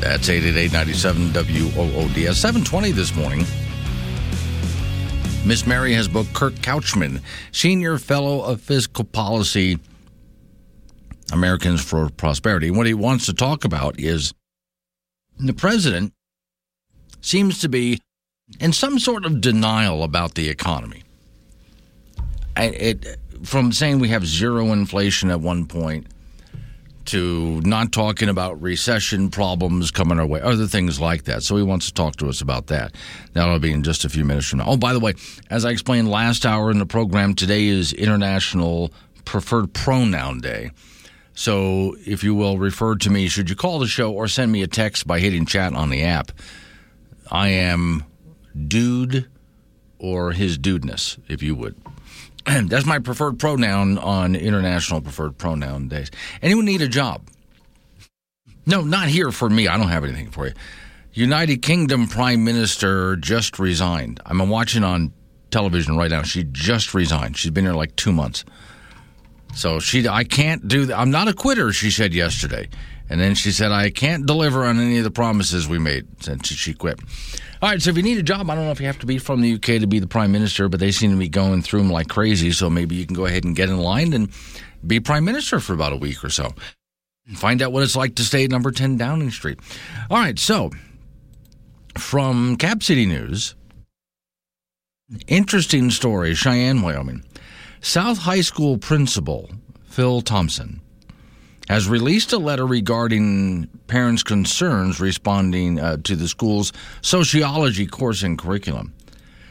That's 0.00 0.28
888 0.28 0.70
97 0.70 1.32
WOODS. 1.32 2.36
720 2.36 2.90
this 2.90 3.16
morning. 3.16 3.46
Miss 5.46 5.66
Mary 5.66 5.94
has 5.94 6.08
booked 6.08 6.34
Kirk 6.34 6.52
Couchman, 6.56 7.22
Senior 7.52 7.96
Fellow 7.96 8.42
of 8.42 8.60
Fiscal 8.60 9.04
Policy, 9.04 9.78
Americans 11.32 11.82
for 11.82 12.10
Prosperity. 12.10 12.70
What 12.70 12.86
he 12.86 12.92
wants 12.92 13.24
to 13.26 13.32
talk 13.32 13.64
about 13.64 13.98
is 13.98 14.34
the 15.38 15.54
president 15.54 16.12
seems 17.22 17.60
to 17.60 17.70
be 17.70 17.98
in 18.60 18.74
some 18.74 18.98
sort 18.98 19.24
of 19.24 19.40
denial 19.40 20.02
about 20.02 20.34
the 20.34 20.50
economy. 20.50 21.02
It, 22.58 23.18
from 23.44 23.72
saying 23.72 23.98
we 23.98 24.08
have 24.08 24.26
zero 24.26 24.72
inflation 24.72 25.30
at 25.30 25.40
one 25.40 25.66
point 25.66 26.06
to 27.08 27.62
not 27.62 27.90
talking 27.90 28.28
about 28.28 28.60
recession 28.60 29.30
problems 29.30 29.90
coming 29.90 30.20
our 30.20 30.26
way, 30.26 30.42
other 30.42 30.66
things 30.66 31.00
like 31.00 31.24
that. 31.24 31.42
So 31.42 31.56
he 31.56 31.62
wants 31.62 31.86
to 31.86 31.94
talk 31.94 32.16
to 32.16 32.28
us 32.28 32.42
about 32.42 32.66
that. 32.66 32.94
That'll 33.32 33.58
be 33.58 33.72
in 33.72 33.82
just 33.82 34.04
a 34.04 34.10
few 34.10 34.26
minutes 34.26 34.48
from 34.48 34.58
now. 34.58 34.66
Oh, 34.68 34.76
by 34.76 34.92
the 34.92 35.00
way, 35.00 35.14
as 35.48 35.64
I 35.64 35.70
explained 35.70 36.10
last 36.10 36.44
hour 36.44 36.70
in 36.70 36.78
the 36.78 36.84
program, 36.84 37.34
today 37.34 37.66
is 37.66 37.94
International 37.94 38.92
Preferred 39.24 39.72
Pronoun 39.72 40.40
Day. 40.40 40.70
So 41.34 41.96
if 42.04 42.22
you 42.22 42.34
will 42.34 42.58
refer 42.58 42.96
to 42.96 43.10
me, 43.10 43.28
should 43.28 43.48
you 43.48 43.56
call 43.56 43.78
the 43.78 43.86
show 43.86 44.12
or 44.12 44.28
send 44.28 44.52
me 44.52 44.62
a 44.62 44.66
text 44.66 45.06
by 45.06 45.18
hitting 45.20 45.46
chat 45.46 45.72
on 45.72 45.88
the 45.88 46.02
app, 46.02 46.30
I 47.30 47.48
am 47.48 48.04
dude 48.66 49.28
or 49.98 50.32
his 50.32 50.58
dudeness, 50.58 51.16
if 51.26 51.42
you 51.42 51.54
would. 51.54 51.74
That's 52.64 52.86
my 52.86 52.98
preferred 52.98 53.38
pronoun 53.38 53.98
on 53.98 54.34
International 54.34 55.00
Preferred 55.00 55.36
Pronoun 55.36 55.88
Days. 55.88 56.10
Anyone 56.40 56.64
need 56.64 56.82
a 56.82 56.88
job? 56.88 57.28
No, 58.64 58.80
not 58.82 59.08
here 59.08 59.32
for 59.32 59.50
me. 59.50 59.68
I 59.68 59.76
don't 59.76 59.88
have 59.88 60.04
anything 60.04 60.30
for 60.30 60.46
you. 60.46 60.54
United 61.12 61.62
Kingdom 61.62 62.06
Prime 62.06 62.44
Minister 62.44 63.16
just 63.16 63.58
resigned. 63.58 64.20
I'm 64.24 64.46
watching 64.48 64.84
on 64.84 65.12
television 65.50 65.96
right 65.96 66.10
now. 66.10 66.22
She 66.22 66.44
just 66.44 66.94
resigned. 66.94 67.36
She's 67.36 67.50
been 67.50 67.64
here 67.64 67.74
like 67.74 67.96
two 67.96 68.12
months. 68.12 68.44
So 69.54 69.78
she, 69.80 70.06
I 70.06 70.24
can't 70.24 70.68
do. 70.68 70.92
I'm 70.92 71.10
not 71.10 71.28
a 71.28 71.34
quitter, 71.34 71.72
she 71.72 71.90
said 71.90 72.14
yesterday. 72.14 72.68
And 73.10 73.20
then 73.20 73.34
she 73.34 73.52
said, 73.52 73.72
I 73.72 73.90
can't 73.90 74.26
deliver 74.26 74.64
on 74.64 74.78
any 74.78 74.98
of 74.98 75.04
the 75.04 75.10
promises 75.10 75.66
we 75.66 75.78
made 75.78 76.06
since 76.22 76.48
she 76.48 76.74
quit. 76.74 77.00
All 77.62 77.70
right, 77.70 77.80
so 77.80 77.90
if 77.90 77.96
you 77.96 78.02
need 78.02 78.18
a 78.18 78.22
job, 78.22 78.48
I 78.50 78.54
don't 78.54 78.64
know 78.64 78.70
if 78.70 78.80
you 78.80 78.86
have 78.86 78.98
to 79.00 79.06
be 79.06 79.18
from 79.18 79.40
the 79.40 79.54
UK 79.54 79.80
to 79.80 79.86
be 79.86 79.98
the 79.98 80.06
prime 80.06 80.30
minister, 80.30 80.68
but 80.68 80.78
they 80.78 80.90
seem 80.90 81.10
to 81.12 81.16
be 81.16 81.28
going 81.28 81.62
through 81.62 81.80
them 81.80 81.90
like 81.90 82.08
crazy. 82.08 82.52
So 82.52 82.68
maybe 82.68 82.96
you 82.96 83.06
can 83.06 83.16
go 83.16 83.26
ahead 83.26 83.44
and 83.44 83.56
get 83.56 83.68
in 83.68 83.78
line 83.78 84.12
and 84.12 84.28
be 84.86 85.00
prime 85.00 85.24
minister 85.24 85.58
for 85.58 85.72
about 85.72 85.92
a 85.92 85.96
week 85.96 86.22
or 86.22 86.30
so. 86.30 86.54
Find 87.34 87.60
out 87.60 87.72
what 87.72 87.82
it's 87.82 87.96
like 87.96 88.14
to 88.16 88.24
stay 88.24 88.44
at 88.44 88.50
number 88.50 88.70
10 88.70 88.96
Downing 88.96 89.30
Street. 89.30 89.58
All 90.10 90.18
right, 90.18 90.38
so 90.38 90.70
from 91.96 92.56
Cap 92.56 92.82
City 92.82 93.06
News, 93.06 93.54
interesting 95.26 95.90
story 95.90 96.34
Cheyenne, 96.34 96.82
Wyoming. 96.82 97.24
South 97.80 98.18
High 98.18 98.40
School 98.40 98.76
principal 98.78 99.50
Phil 99.84 100.20
Thompson 100.20 100.80
has 101.68 101.88
released 101.88 102.32
a 102.32 102.38
letter 102.38 102.66
regarding 102.66 103.68
parents' 103.86 104.22
concerns 104.22 105.00
responding 105.00 105.78
uh, 105.78 105.98
to 106.04 106.16
the 106.16 106.28
school's 106.28 106.72
sociology 107.02 107.86
course 107.86 108.22
and 108.22 108.38
curriculum. 108.38 108.94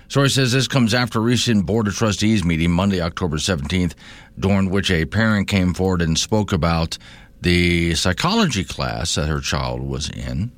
Story 0.10 0.30
says 0.30 0.53
this 0.53 0.67
comes 0.67 0.93
after 0.93 1.19
a 1.19 1.21
recent 1.21 1.65
Board 1.65 1.88
of 1.88 1.95
Trustees 1.95 2.43
meeting 2.43 2.71
Monday, 2.71 3.01
October 3.01 3.38
17th, 3.38 3.93
during 4.39 4.69
which 4.69 4.89
a 4.89 5.06
parent 5.06 5.47
came 5.47 5.73
forward 5.73 6.01
and 6.01 6.17
spoke 6.17 6.53
about 6.53 6.97
the 7.41 7.93
psychology 7.93 8.63
class 8.63 9.15
that 9.15 9.27
her 9.27 9.41
child 9.41 9.82
was 9.82 10.10
in. 10.10 10.51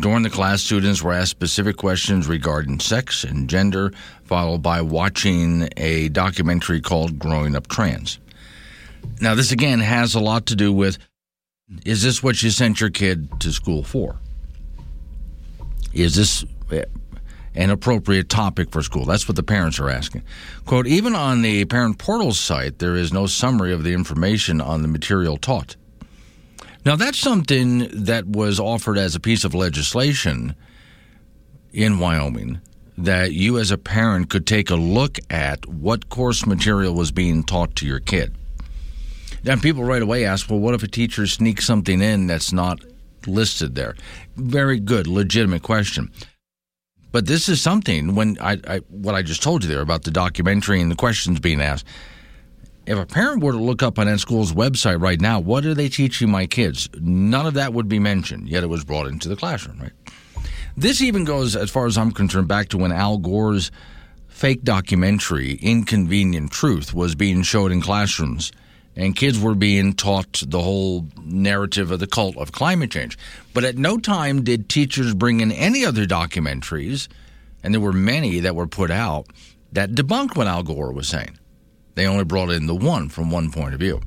During 0.00 0.22
the 0.22 0.30
class, 0.30 0.62
students 0.62 1.02
were 1.02 1.12
asked 1.12 1.30
specific 1.30 1.76
questions 1.76 2.26
regarding 2.26 2.80
sex 2.80 3.22
and 3.22 3.48
gender, 3.48 3.92
followed 4.24 4.62
by 4.62 4.80
watching 4.80 5.68
a 5.76 6.08
documentary 6.08 6.80
called 6.80 7.18
Growing 7.18 7.54
Up 7.54 7.68
Trans. 7.68 8.18
Now, 9.20 9.34
this 9.34 9.52
again 9.52 9.80
has 9.80 10.14
a 10.14 10.20
lot 10.20 10.46
to 10.46 10.56
do 10.56 10.72
with 10.72 10.98
is 11.84 12.02
this 12.02 12.22
what 12.22 12.42
you 12.42 12.50
sent 12.50 12.80
your 12.80 12.90
kid 12.90 13.40
to 13.40 13.52
school 13.52 13.82
for? 13.82 14.16
Is 15.92 16.14
this 16.14 16.44
eh, 16.72 16.84
an 17.54 17.70
appropriate 17.70 18.28
topic 18.28 18.70
for 18.70 18.82
school? 18.82 19.04
That's 19.04 19.28
what 19.28 19.36
the 19.36 19.42
parents 19.42 19.78
are 19.78 19.90
asking. 19.90 20.22
Quote, 20.64 20.86
even 20.86 21.14
on 21.14 21.42
the 21.42 21.64
parent 21.66 21.98
portal 21.98 22.32
site, 22.32 22.78
there 22.78 22.96
is 22.96 23.12
no 23.12 23.26
summary 23.26 23.72
of 23.72 23.84
the 23.84 23.92
information 23.92 24.60
on 24.60 24.82
the 24.82 24.88
material 24.88 25.36
taught. 25.36 25.76
Now, 26.86 26.96
that's 26.96 27.18
something 27.18 27.88
that 28.04 28.26
was 28.26 28.58
offered 28.58 28.96
as 28.96 29.14
a 29.14 29.20
piece 29.20 29.44
of 29.44 29.54
legislation 29.54 30.54
in 31.72 31.98
Wyoming 31.98 32.60
that 32.96 33.32
you 33.32 33.58
as 33.58 33.70
a 33.70 33.78
parent 33.78 34.30
could 34.30 34.46
take 34.46 34.70
a 34.70 34.76
look 34.76 35.18
at 35.30 35.66
what 35.66 36.08
course 36.08 36.46
material 36.46 36.94
was 36.94 37.12
being 37.12 37.44
taught 37.44 37.76
to 37.76 37.86
your 37.86 38.00
kid. 38.00 38.34
And 39.46 39.62
people 39.62 39.84
right 39.84 40.02
away 40.02 40.24
ask, 40.24 40.50
well, 40.50 40.58
what 40.58 40.74
if 40.74 40.82
a 40.82 40.88
teacher 40.88 41.26
sneaks 41.26 41.64
something 41.64 42.00
in 42.02 42.26
that's 42.26 42.52
not 42.52 42.80
listed 43.26 43.74
there? 43.74 43.94
Very 44.36 44.80
good, 44.80 45.06
legitimate 45.06 45.62
question. 45.62 46.10
But 47.10 47.26
this 47.26 47.48
is 47.48 47.60
something 47.60 48.14
when 48.14 48.36
I, 48.40 48.58
I 48.66 48.78
what 48.88 49.14
I 49.14 49.22
just 49.22 49.42
told 49.42 49.64
you 49.64 49.70
there 49.70 49.80
about 49.80 50.04
the 50.04 50.10
documentary 50.10 50.80
and 50.80 50.90
the 50.90 50.96
questions 50.96 51.40
being 51.40 51.60
asked. 51.60 51.86
If 52.86 52.98
a 52.98 53.06
parent 53.06 53.42
were 53.42 53.52
to 53.52 53.58
look 53.58 53.82
up 53.82 53.98
on 53.98 54.06
that 54.06 54.18
school's 54.18 54.52
website 54.52 55.00
right 55.00 55.20
now, 55.20 55.40
what 55.40 55.64
are 55.66 55.74
they 55.74 55.88
teaching 55.88 56.30
my 56.30 56.46
kids? 56.46 56.88
None 56.94 57.46
of 57.46 57.54
that 57.54 57.74
would 57.74 57.88
be 57.88 57.98
mentioned, 57.98 58.48
yet 58.48 58.62
it 58.62 58.68
was 58.68 58.84
brought 58.84 59.06
into 59.06 59.28
the 59.28 59.36
classroom, 59.36 59.78
right? 59.78 59.92
This 60.76 61.02
even 61.02 61.24
goes, 61.24 61.54
as 61.54 61.70
far 61.70 61.86
as 61.86 61.98
I'm 61.98 62.12
concerned, 62.12 62.48
back 62.48 62.68
to 62.70 62.78
when 62.78 62.92
Al 62.92 63.18
Gore's 63.18 63.70
fake 64.28 64.62
documentary, 64.62 65.54
Inconvenient 65.54 66.50
Truth, 66.50 66.94
was 66.94 67.14
being 67.14 67.42
showed 67.42 67.72
in 67.72 67.82
classrooms 67.82 68.52
and 68.98 69.14
kids 69.14 69.38
were 69.38 69.54
being 69.54 69.92
taught 69.92 70.42
the 70.44 70.60
whole 70.60 71.06
narrative 71.22 71.92
of 71.92 72.00
the 72.00 72.06
cult 72.06 72.36
of 72.36 72.50
climate 72.50 72.90
change. 72.90 73.16
But 73.54 73.64
at 73.64 73.78
no 73.78 73.96
time 73.98 74.42
did 74.42 74.68
teachers 74.68 75.14
bring 75.14 75.38
in 75.38 75.52
any 75.52 75.86
other 75.86 76.04
documentaries, 76.04 77.06
and 77.62 77.72
there 77.72 77.80
were 77.80 77.92
many 77.92 78.40
that 78.40 78.56
were 78.56 78.66
put 78.66 78.90
out 78.90 79.28
that 79.72 79.92
debunked 79.92 80.36
what 80.36 80.48
Al 80.48 80.64
Gore 80.64 80.92
was 80.92 81.06
saying. 81.06 81.38
They 81.94 82.06
only 82.06 82.24
brought 82.24 82.50
in 82.50 82.66
the 82.66 82.74
one 82.74 83.08
from 83.08 83.30
one 83.30 83.52
point 83.52 83.72
of 83.72 83.80
view. 83.80 84.00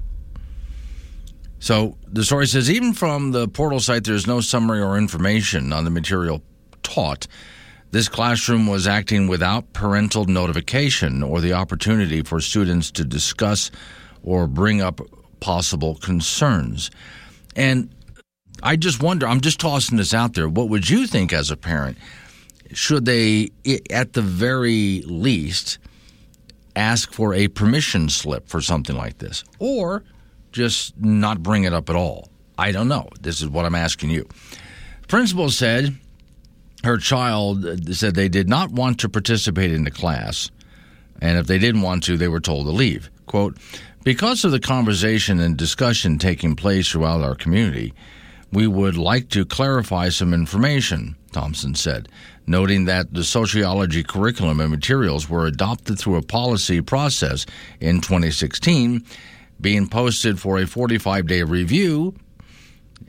So 1.60 1.98
the 2.08 2.26
story 2.26 2.48
says 2.48 2.70
even 2.70 2.94
from 2.94 3.32
the 3.32 3.48
portal 3.48 3.80
site, 3.80 4.04
there's 4.04 4.28
no 4.28 4.42
summary 4.42 4.82
or 4.82 4.98
information 4.98 5.72
on 5.72 5.86
the 5.86 5.92
material 5.92 6.42
taught. 6.84 7.28
This 7.92 8.10
classroom 8.10 8.68
was 8.68 8.88
acting 8.88 9.28
without 9.28 9.72
parental 9.72 10.26
notification 10.26 11.24
or 11.24 11.40
the 11.40 11.54
opportunity 11.54 12.24
for 12.24 12.42
students 12.42 12.92
to 12.92 13.06
discuss 13.06 13.72
or 14.24 14.48
bring 14.48 14.82
up 14.82 15.02
possible 15.40 15.96
concerns. 15.96 16.92
And 17.56 17.94
I 18.64 18.76
just 18.76 19.02
wonder, 19.02 19.28
I'm 19.28 19.42
just 19.42 19.60
tossing 19.60 19.98
this 19.98 20.14
out 20.14 20.34
there. 20.34 20.48
What 20.48 20.70
would 20.70 20.90
you 20.90 21.08
think 21.08 21.34
as 21.34 21.52
a 21.52 21.58
parent? 21.58 21.98
Should 22.74 23.06
they, 23.06 23.50
at 23.90 24.14
the 24.14 24.22
very 24.22 25.02
least, 25.06 25.80
ask 26.76 27.12
for 27.12 27.34
a 27.34 27.48
permission 27.50 28.08
slip 28.10 28.48
for 28.48 28.62
something 28.62 28.96
like 28.96 29.18
this? 29.18 29.44
Or 29.60 30.04
just 30.52 30.98
not 30.98 31.44
bring 31.44 31.64
it 31.64 31.74
up 31.74 31.90
at 31.90 31.96
all? 31.96 32.30
I 32.58 32.72
don't 32.72 32.88
know. 32.88 33.10
This 33.22 33.42
is 33.42 33.50
what 33.50 33.66
I'm 33.66 33.76
asking 33.76 34.12
you. 34.12 34.28
Principal 35.08 35.50
said 35.50 35.98
her 36.84 36.98
child 36.98 37.66
uh, 37.66 37.76
said 37.94 38.16
they 38.16 38.30
did 38.30 38.48
not 38.48 38.72
want 38.72 39.00
to 39.00 39.10
participate 39.10 39.72
in 39.72 39.84
the 39.84 39.92
class, 39.92 40.50
and 41.22 41.38
if 41.38 41.48
they 41.48 41.60
didn't 41.60 41.82
want 41.82 42.04
to, 42.04 42.18
they 42.18 42.28
were 42.28 42.40
told 42.40 42.66
to 42.66 42.72
leave. 42.72 43.10
Quote, 43.26 43.58
because 44.04 44.44
of 44.44 44.52
the 44.52 44.60
conversation 44.60 45.40
and 45.40 45.56
discussion 45.58 46.18
taking 46.18 46.56
place 46.56 46.90
throughout 46.90 47.22
our 47.22 47.36
community, 47.36 47.94
we 48.52 48.68
would 48.68 48.98
like 48.98 49.30
to 49.30 49.46
clarify 49.46 50.10
some 50.10 50.34
information, 50.34 51.16
Thompson 51.32 51.76
said, 51.76 52.10
noting 52.48 52.86
that 52.86 53.14
the 53.14 53.24
sociology 53.24 54.04
curriculum 54.04 54.60
and 54.60 54.72
materials 54.72 55.30
were 55.30 55.46
adopted 55.46 56.00
through 56.00 56.18
a 56.18 56.22
policy 56.22 56.82
process 56.82 57.46
in 57.80 58.02
2016, 58.02 59.06
being 59.62 59.88
posted 59.88 60.40
for 60.40 60.58
a 60.58 60.66
45 60.66 61.28
day 61.28 61.44
review 61.44 62.16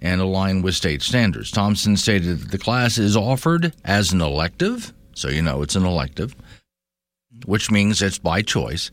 and 0.01 0.21
aligned 0.21 0.63
with 0.63 0.75
state 0.75 1.01
standards. 1.01 1.51
Thompson 1.51 1.97
stated 1.97 2.41
that 2.41 2.51
the 2.51 2.59
class 2.59 2.99
is 2.99 3.17
offered 3.17 3.75
as 3.85 4.13
an 4.13 4.21
elective, 4.21 4.93
so 5.15 5.29
you 5.29 5.43
know 5.43 5.63
it's 5.63 5.77
an 5.77 5.87
elective, 5.87 6.37
which 7.47 7.71
means 7.71 8.03
it's 8.03 8.19
by 8.19 8.43
choice 8.43 8.91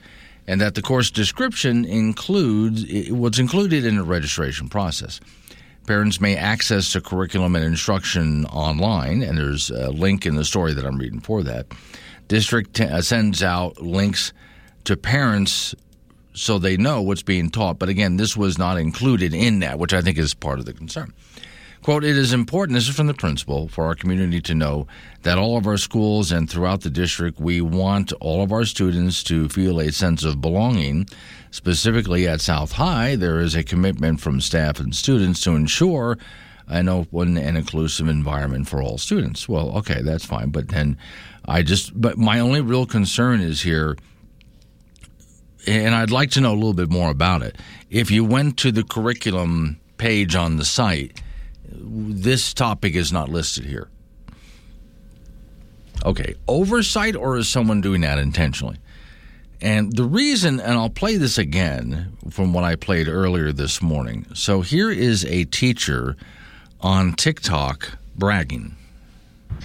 and 0.50 0.60
that 0.60 0.74
the 0.74 0.82
course 0.82 1.12
description 1.12 1.86
includes 1.86 2.84
what's 3.12 3.38
included 3.38 3.86
in 3.86 3.97
the 3.97 4.04
registration 4.04 4.68
process. 4.68 5.20
Parents 5.86 6.20
may 6.20 6.36
access 6.36 6.91
the 6.91 7.02
curriculum 7.02 7.56
and 7.56 7.64
instruction 7.64 8.47
online, 8.47 9.22
and 9.22 9.38
there's 9.38 9.70
a 9.70 9.91
link 9.91 10.26
in 10.26 10.36
the 10.36 10.43
story 10.43 10.74
that 10.74 10.84
I'm 10.84 10.97
reading 10.97 11.20
for 11.20 11.43
that. 11.43 11.68
District 12.28 12.74
t- 12.74 12.84
uh, 12.84 13.02
sends 13.02 13.43
out 13.43 13.80
links 13.80 14.34
to 14.86 14.97
parents 14.97 15.76
so 16.34 16.58
they 16.58 16.78
know 16.78 17.04
what's 17.04 17.22
being 17.22 17.52
taught. 17.52 17.78
But 17.78 17.89
again, 17.89 18.18
this 18.18 18.36
was 18.36 18.58
not 18.58 18.80
included 18.80 19.36
in 19.36 19.60
that, 19.60 19.78
which 19.78 19.93
I 19.93 20.02
think 20.02 20.18
is 20.18 20.34
part 20.34 20.58
of 20.58 20.66
the 20.66 20.74
concern. 20.74 21.14
Quote, 21.90 22.04
it 22.04 22.18
is 22.20 22.34
important, 22.34 22.76
this 22.76 22.88
is 22.88 22.96
from 22.96 23.08
the 23.08 23.16
principal, 23.16 23.68
for 23.68 23.86
our 23.86 23.96
community 23.96 24.40
to 24.42 24.54
know 24.54 24.86
that 25.24 25.40
all 25.40 25.58
of 25.58 25.66
our 25.66 25.76
schools 25.76 26.32
and 26.32 26.48
throughout 26.48 26.82
the 26.82 26.90
district, 26.92 27.40
we 27.40 27.62
want 27.62 28.14
all 28.20 28.44
of 28.44 28.52
our 28.52 28.64
students 28.64 29.24
to 29.24 29.50
feel 29.50 29.80
a 29.80 29.92
sense 29.92 30.24
of 30.24 30.40
belonging. 30.40 31.08
Specifically 31.50 32.28
at 32.28 32.42
South 32.42 32.74
High, 32.74 33.16
there 33.16 33.40
is 33.40 33.56
a 33.56 33.64
commitment 33.64 34.22
from 34.22 34.40
staff 34.40 34.80
and 34.80 34.96
students 34.96 35.42
to 35.42 35.56
ensure 35.56 36.20
an 36.68 36.90
open 36.90 37.40
and 37.40 37.58
inclusive 37.58 38.08
environment 38.08 38.68
for 38.68 38.84
all 38.84 39.00
students. 39.00 39.50
Well, 39.50 39.76
okay, 39.80 40.04
that's 40.04 40.26
fine. 40.26 40.52
But 40.52 40.68
then 40.68 40.96
I 41.48 41.64
just, 41.64 42.00
but 42.00 42.20
my 42.20 42.40
only 42.40 42.62
real 42.62 42.86
concern 42.86 43.42
is 43.42 43.64
here, 43.64 43.98
and 45.66 45.96
I'd 45.96 46.12
like 46.12 46.30
to 46.32 46.42
know 46.42 46.54
a 46.54 46.54
little 46.54 46.76
bit 46.76 46.92
more 46.92 47.10
about 47.10 47.42
it. 47.42 47.58
If 47.90 48.12
you 48.12 48.24
went 48.24 48.58
to 48.58 48.72
the 48.72 48.84
curriculum 48.84 49.80
page 49.98 50.36
on 50.36 50.58
the 50.58 50.66
site, 50.66 51.20
this 51.72 52.54
topic 52.54 52.96
is 52.96 53.12
not 53.12 53.30
listed 53.30 53.66
here. 53.66 53.90
Okay, 56.06 56.36
oversight 56.48 57.16
or 57.16 57.38
is 57.38 57.50
someone 57.50 57.82
doing 57.82 58.02
that 58.02 58.20
intentionally? 58.20 58.78
And 59.62 59.94
the 59.94 60.06
reason, 60.06 60.62
and 60.62 60.74
I'll 60.74 60.90
play 60.90 61.18
this 61.18 61.38
again 61.38 62.14
from 62.30 62.54
what 62.54 62.64
I 62.64 62.76
played 62.76 63.10
earlier 63.10 63.52
this 63.52 63.82
morning. 63.82 64.26
So 64.34 64.62
here 64.62 64.90
is 64.90 65.26
a 65.26 65.44
teacher 65.46 66.16
on 66.80 67.14
TikTok 67.14 67.98
bragging. 68.16 68.76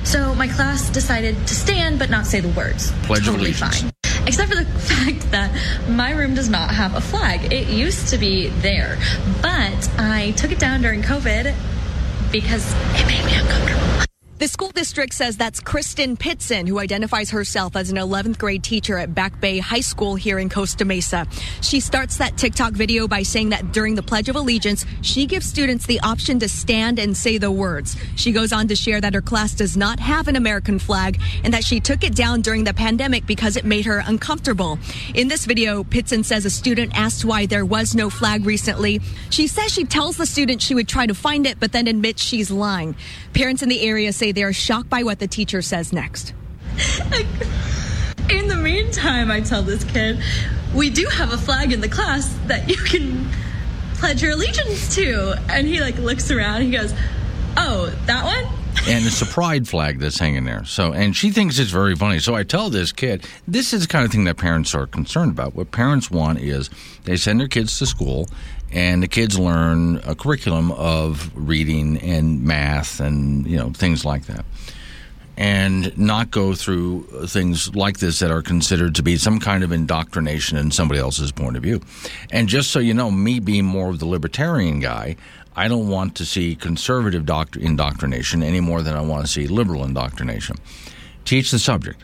So 0.02 0.34
my 0.34 0.48
class 0.48 0.90
decided 0.90 1.36
to 1.46 1.54
stand 1.54 2.00
but 2.00 2.10
not 2.10 2.26
say 2.26 2.40
the 2.40 2.48
words. 2.48 2.90
Pledge 3.04 3.20
of 3.20 3.26
totally 3.26 3.50
Allegiance. 3.50 3.82
fine. 3.82 3.92
Except 4.26 4.50
for 4.50 4.56
the 4.56 4.64
fact 4.80 5.30
that 5.30 5.88
my 5.88 6.10
room 6.10 6.34
does 6.34 6.48
not 6.48 6.70
have 6.70 6.96
a 6.96 7.00
flag. 7.00 7.52
It 7.52 7.68
used 7.68 8.08
to 8.08 8.18
be 8.18 8.48
there, 8.48 8.98
but 9.40 9.90
I 9.98 10.32
took 10.36 10.50
it 10.50 10.58
down 10.58 10.82
during 10.82 11.02
COVID 11.02 11.54
because 12.34 12.74
it 13.00 13.06
made 13.06 13.24
me 13.24 13.32
uncomfortable. 13.36 13.83
The 14.36 14.48
school 14.48 14.70
district 14.70 15.14
says 15.14 15.36
that's 15.36 15.60
Kristen 15.60 16.16
Pitzen, 16.16 16.66
who 16.66 16.80
identifies 16.80 17.30
herself 17.30 17.76
as 17.76 17.90
an 17.90 17.98
11th 17.98 18.36
grade 18.36 18.64
teacher 18.64 18.98
at 18.98 19.14
Back 19.14 19.40
Bay 19.40 19.58
High 19.58 19.80
School 19.80 20.16
here 20.16 20.40
in 20.40 20.50
Costa 20.50 20.84
Mesa. 20.84 21.28
She 21.60 21.78
starts 21.78 22.16
that 22.16 22.36
TikTok 22.36 22.72
video 22.72 23.06
by 23.06 23.22
saying 23.22 23.50
that 23.50 23.70
during 23.70 23.94
the 23.94 24.02
Pledge 24.02 24.28
of 24.28 24.34
Allegiance, 24.34 24.86
she 25.02 25.26
gives 25.26 25.46
students 25.46 25.86
the 25.86 26.00
option 26.00 26.40
to 26.40 26.48
stand 26.48 26.98
and 26.98 27.16
say 27.16 27.38
the 27.38 27.50
words. 27.52 27.96
She 28.16 28.32
goes 28.32 28.52
on 28.52 28.66
to 28.68 28.74
share 28.74 29.00
that 29.00 29.14
her 29.14 29.22
class 29.22 29.54
does 29.54 29.76
not 29.76 30.00
have 30.00 30.26
an 30.26 30.34
American 30.34 30.80
flag 30.80 31.20
and 31.44 31.54
that 31.54 31.62
she 31.62 31.78
took 31.78 32.02
it 32.02 32.16
down 32.16 32.40
during 32.40 32.64
the 32.64 32.74
pandemic 32.74 33.26
because 33.26 33.56
it 33.56 33.64
made 33.64 33.86
her 33.86 34.02
uncomfortable. 34.04 34.80
In 35.14 35.28
this 35.28 35.44
video, 35.44 35.84
Pitzen 35.84 36.24
says 36.24 36.44
a 36.44 36.50
student 36.50 36.98
asked 36.98 37.24
why 37.24 37.46
there 37.46 37.64
was 37.64 37.94
no 37.94 38.10
flag 38.10 38.46
recently. 38.46 39.00
She 39.30 39.46
says 39.46 39.72
she 39.72 39.84
tells 39.84 40.16
the 40.16 40.26
student 40.26 40.60
she 40.60 40.74
would 40.74 40.88
try 40.88 41.06
to 41.06 41.14
find 41.14 41.46
it, 41.46 41.60
but 41.60 41.70
then 41.70 41.86
admits 41.86 42.20
she's 42.20 42.50
lying. 42.50 42.96
Parents 43.34 43.62
in 43.62 43.68
the 43.68 43.80
area 43.82 44.12
say 44.12 44.32
they 44.32 44.44
are 44.44 44.52
shocked 44.52 44.88
by 44.88 45.02
what 45.02 45.18
the 45.18 45.26
teacher 45.26 45.60
says 45.60 45.92
next. 45.92 46.32
In 48.30 48.48
the 48.48 48.56
meantime, 48.56 49.30
I 49.30 49.40
tell 49.40 49.62
this 49.62 49.84
kid, 49.84 50.20
we 50.74 50.88
do 50.88 51.06
have 51.06 51.32
a 51.32 51.38
flag 51.38 51.72
in 51.72 51.80
the 51.80 51.88
class 51.88 52.28
that 52.46 52.68
you 52.68 52.76
can 52.76 53.28
pledge 53.94 54.22
your 54.22 54.32
allegiance 54.32 54.94
to. 54.94 55.34
And 55.50 55.66
he 55.66 55.80
like 55.80 55.98
looks 55.98 56.30
around, 56.30 56.62
he 56.62 56.70
goes, 56.70 56.94
Oh, 57.56 57.86
that 58.06 58.24
one? 58.24 58.44
and 58.86 59.06
it's 59.06 59.22
a 59.22 59.26
pride 59.26 59.66
flag 59.66 59.98
that's 59.98 60.18
hanging 60.18 60.44
there. 60.44 60.64
So, 60.64 60.92
and 60.92 61.16
she 61.16 61.30
thinks 61.30 61.58
it's 61.58 61.70
very 61.70 61.94
funny. 61.96 62.18
So 62.18 62.34
I 62.34 62.42
tell 62.42 62.68
this 62.68 62.92
kid, 62.92 63.24
this 63.48 63.72
is 63.72 63.82
the 63.82 63.88
kind 63.88 64.04
of 64.04 64.10
thing 64.10 64.24
that 64.24 64.36
parents 64.36 64.74
are 64.74 64.86
concerned 64.86 65.30
about. 65.30 65.54
What 65.54 65.70
parents 65.70 66.10
want 66.10 66.40
is 66.40 66.68
they 67.04 67.16
send 67.16 67.40
their 67.40 67.48
kids 67.48 67.78
to 67.78 67.86
school, 67.86 68.28
and 68.74 69.02
the 69.02 69.08
kids 69.08 69.38
learn 69.38 70.00
a 70.04 70.16
curriculum 70.16 70.72
of 70.72 71.30
reading 71.34 71.96
and 71.98 72.42
math 72.42 72.98
and 73.00 73.46
you 73.46 73.56
know 73.56 73.70
things 73.70 74.04
like 74.04 74.26
that. 74.26 74.44
And 75.36 75.96
not 75.98 76.30
go 76.30 76.54
through 76.54 77.26
things 77.26 77.74
like 77.74 77.98
this 77.98 78.20
that 78.20 78.30
are 78.30 78.42
considered 78.42 78.94
to 78.96 79.02
be 79.02 79.16
some 79.16 79.40
kind 79.40 79.64
of 79.64 79.72
indoctrination 79.72 80.58
in 80.58 80.70
somebody 80.70 81.00
else's 81.00 81.32
point 81.32 81.56
of 81.56 81.62
view. 81.62 81.80
And 82.30 82.48
just 82.48 82.70
so 82.70 82.78
you 82.78 82.94
know, 82.94 83.10
me 83.10 83.40
being 83.40 83.64
more 83.64 83.90
of 83.90 83.98
the 83.98 84.06
libertarian 84.06 84.78
guy, 84.78 85.16
I 85.56 85.66
don't 85.66 85.88
want 85.88 86.14
to 86.16 86.24
see 86.24 86.54
conservative 86.54 87.24
doct- 87.24 87.56
indoctrination 87.56 88.44
any 88.44 88.60
more 88.60 88.82
than 88.82 88.94
I 88.94 89.00
want 89.00 89.26
to 89.26 89.32
see 89.32 89.48
liberal 89.48 89.82
indoctrination. 89.82 90.56
Teach 91.24 91.50
the 91.50 91.58
subject. 91.58 92.00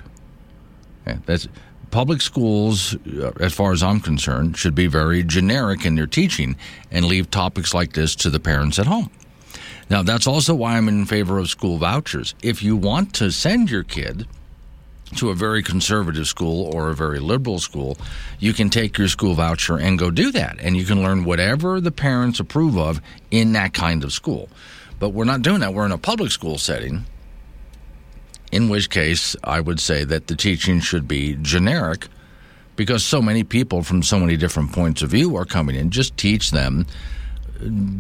That's 1.05 1.47
public 1.91 2.21
schools, 2.21 2.95
uh, 3.07 3.33
as 3.41 3.53
far 3.53 3.73
as 3.73 3.83
I'm 3.83 4.01
concerned, 4.01 4.57
should 4.57 4.75
be 4.75 4.87
very 4.87 5.23
generic 5.23 5.85
in 5.85 5.95
their 5.95 6.07
teaching 6.07 6.57
and 6.91 7.05
leave 7.05 7.31
topics 7.31 7.75
like 7.75 7.93
this 7.93 8.15
to 8.17 8.31
the 8.31 8.41
parents 8.41 8.79
at 8.79 8.87
home. 8.87 9.11
Now, 9.89 10.03
that's 10.03 10.27
also 10.27 10.55
why 10.55 10.77
I'm 10.77 10.89
in 10.89 11.05
favor 11.05 11.39
of 11.39 11.51
school 11.51 11.79
vouchers. 11.79 12.35
If 12.43 12.63
you 12.63 12.77
want 12.77 13.15
to 13.15 13.33
send 13.33 13.71
your 13.71 13.83
kid 13.83 14.27
to 15.17 15.31
a 15.31 15.35
very 15.35 15.63
conservative 15.63 16.29
school 16.29 16.71
or 16.73 16.91
a 16.91 16.95
very 16.95 17.19
liberal 17.19 17.59
school, 17.59 17.99
you 18.39 18.53
can 18.53 18.71
take 18.71 18.97
your 18.97 19.09
school 19.09 19.35
voucher 19.35 19.77
and 19.77 19.99
go 19.99 20.11
do 20.11 20.31
that. 20.31 20.57
And 20.61 20.77
you 20.77 20.85
can 20.85 21.03
learn 21.03 21.25
whatever 21.25 21.81
the 21.81 21.91
parents 21.91 22.39
approve 22.39 22.79
of 22.79 23.01
in 23.33 23.53
that 23.55 23.75
kind 23.75 24.05
of 24.05 24.13
school. 24.13 24.49
But 25.01 25.09
we're 25.09 25.25
not 25.25 25.43
doing 25.43 25.61
that. 25.61 25.75
We're 25.75 25.87
in 25.87 25.93
a 25.93 25.99
public 25.99 26.31
school 26.31 26.59
setting, 26.59 27.05
in 28.53 28.69
which 28.69 28.91
case 28.91 29.37
I 29.45 29.61
would 29.61 29.81
say 29.81 30.05
that 30.05 30.27
the 30.27 30.37
teaching 30.37 30.81
should 30.81 31.07
be 31.07 31.37
generic 31.41 32.09
because 32.77 33.05
so 33.05 33.21
many 33.21 33.45
people 33.45 33.83
from 33.83 34.03
so 34.03 34.19
many 34.19 34.37
different 34.37 34.73
points 34.73 35.03
of 35.03 35.11
view 35.11 35.37
are 35.37 35.45
coming 35.45 35.77
in. 35.77 35.91
Just 35.91 36.17
teach 36.17 36.51
them 36.51 36.87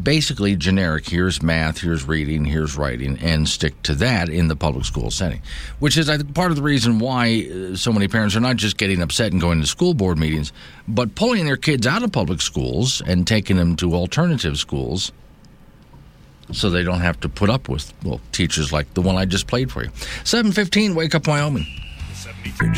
basically 0.02 0.56
generic 0.56 1.08
here's 1.08 1.42
math 1.42 1.80
here's 1.80 2.06
reading 2.06 2.46
here's 2.46 2.76
writing 2.76 3.18
and 3.18 3.46
stick 3.46 3.80
to 3.82 3.94
that 3.94 4.30
in 4.30 4.48
the 4.48 4.56
public 4.56 4.86
school 4.86 5.10
setting 5.10 5.42
which 5.80 5.98
is 5.98 6.08
i 6.08 6.16
think 6.16 6.34
part 6.34 6.50
of 6.50 6.56
the 6.56 6.62
reason 6.62 6.98
why 6.98 7.46
uh, 7.52 7.76
so 7.76 7.92
many 7.92 8.08
parents 8.08 8.34
are 8.34 8.40
not 8.40 8.56
just 8.56 8.78
getting 8.78 9.02
upset 9.02 9.32
and 9.32 9.40
going 9.40 9.60
to 9.60 9.66
school 9.66 9.92
board 9.92 10.18
meetings 10.18 10.50
but 10.88 11.14
pulling 11.14 11.44
their 11.44 11.58
kids 11.58 11.86
out 11.86 12.02
of 12.02 12.10
public 12.10 12.40
schools 12.40 13.02
and 13.02 13.26
taking 13.26 13.56
them 13.56 13.76
to 13.76 13.94
alternative 13.94 14.58
schools 14.58 15.12
so 16.52 16.70
they 16.70 16.82
don't 16.82 17.00
have 17.00 17.18
to 17.20 17.28
put 17.28 17.50
up 17.50 17.68
with 17.68 17.92
well 18.04 18.20
teachers 18.32 18.72
like 18.72 18.92
the 18.94 19.02
one 19.02 19.16
i 19.16 19.24
just 19.24 19.46
played 19.46 19.70
for 19.70 19.84
you 19.84 19.90
715 20.24 20.94
wake 20.94 21.14
up 21.14 21.26
wyoming 21.26 21.66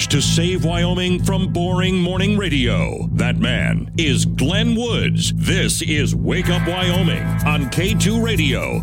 to 0.08 0.20
save 0.20 0.64
Wyoming 0.64 1.22
from 1.22 1.52
boring 1.52 1.96
morning 1.96 2.36
radio. 2.36 3.06
That 3.12 3.38
man 3.38 3.92
is 3.96 4.24
Glenn 4.24 4.74
Woods. 4.74 5.32
This 5.34 5.82
is 5.82 6.14
Wake 6.14 6.48
Up 6.48 6.66
Wyoming 6.66 7.22
on 7.46 7.64
K2 7.66 8.22
Radio. 8.22 8.80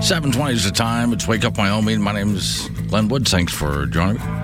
Seven 0.00 0.30
twenty 0.32 0.52
is 0.52 0.64
the 0.64 0.70
time. 0.70 1.14
It's 1.14 1.26
Wake 1.26 1.46
Up 1.46 1.56
Wyoming. 1.56 2.02
My 2.02 2.12
name 2.12 2.34
is 2.36 2.68
Glenn 2.88 3.08
Woods. 3.08 3.30
Thanks 3.30 3.54
for 3.54 3.86
joining 3.86 4.16
me. 4.16 4.43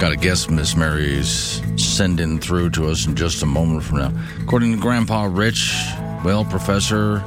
Got 0.00 0.12
a 0.12 0.16
guest 0.16 0.50
Miss 0.50 0.74
Mary's 0.74 1.60
sending 1.76 2.38
through 2.38 2.70
to 2.70 2.88
us 2.88 3.06
in 3.06 3.14
just 3.14 3.42
a 3.42 3.46
moment 3.46 3.84
from 3.84 3.98
now. 3.98 4.12
According 4.40 4.72
to 4.72 4.80
Grandpa 4.80 5.28
Rich, 5.30 5.74
well, 6.24 6.42
Professor, 6.42 7.18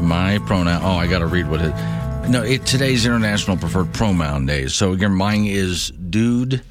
my 0.00 0.38
pronoun. 0.46 0.80
Oh, 0.84 0.92
I 0.92 1.08
got 1.08 1.18
to 1.18 1.26
read 1.26 1.50
what 1.50 1.60
it. 1.60 1.74
No, 2.28 2.44
it 2.44 2.66
today's 2.66 3.04
International 3.04 3.56
Preferred 3.56 3.92
Pronoun 3.92 4.46
Day. 4.46 4.68
So 4.68 4.92
again, 4.92 5.12
mine 5.12 5.46
is 5.46 5.90
dude 5.90 6.62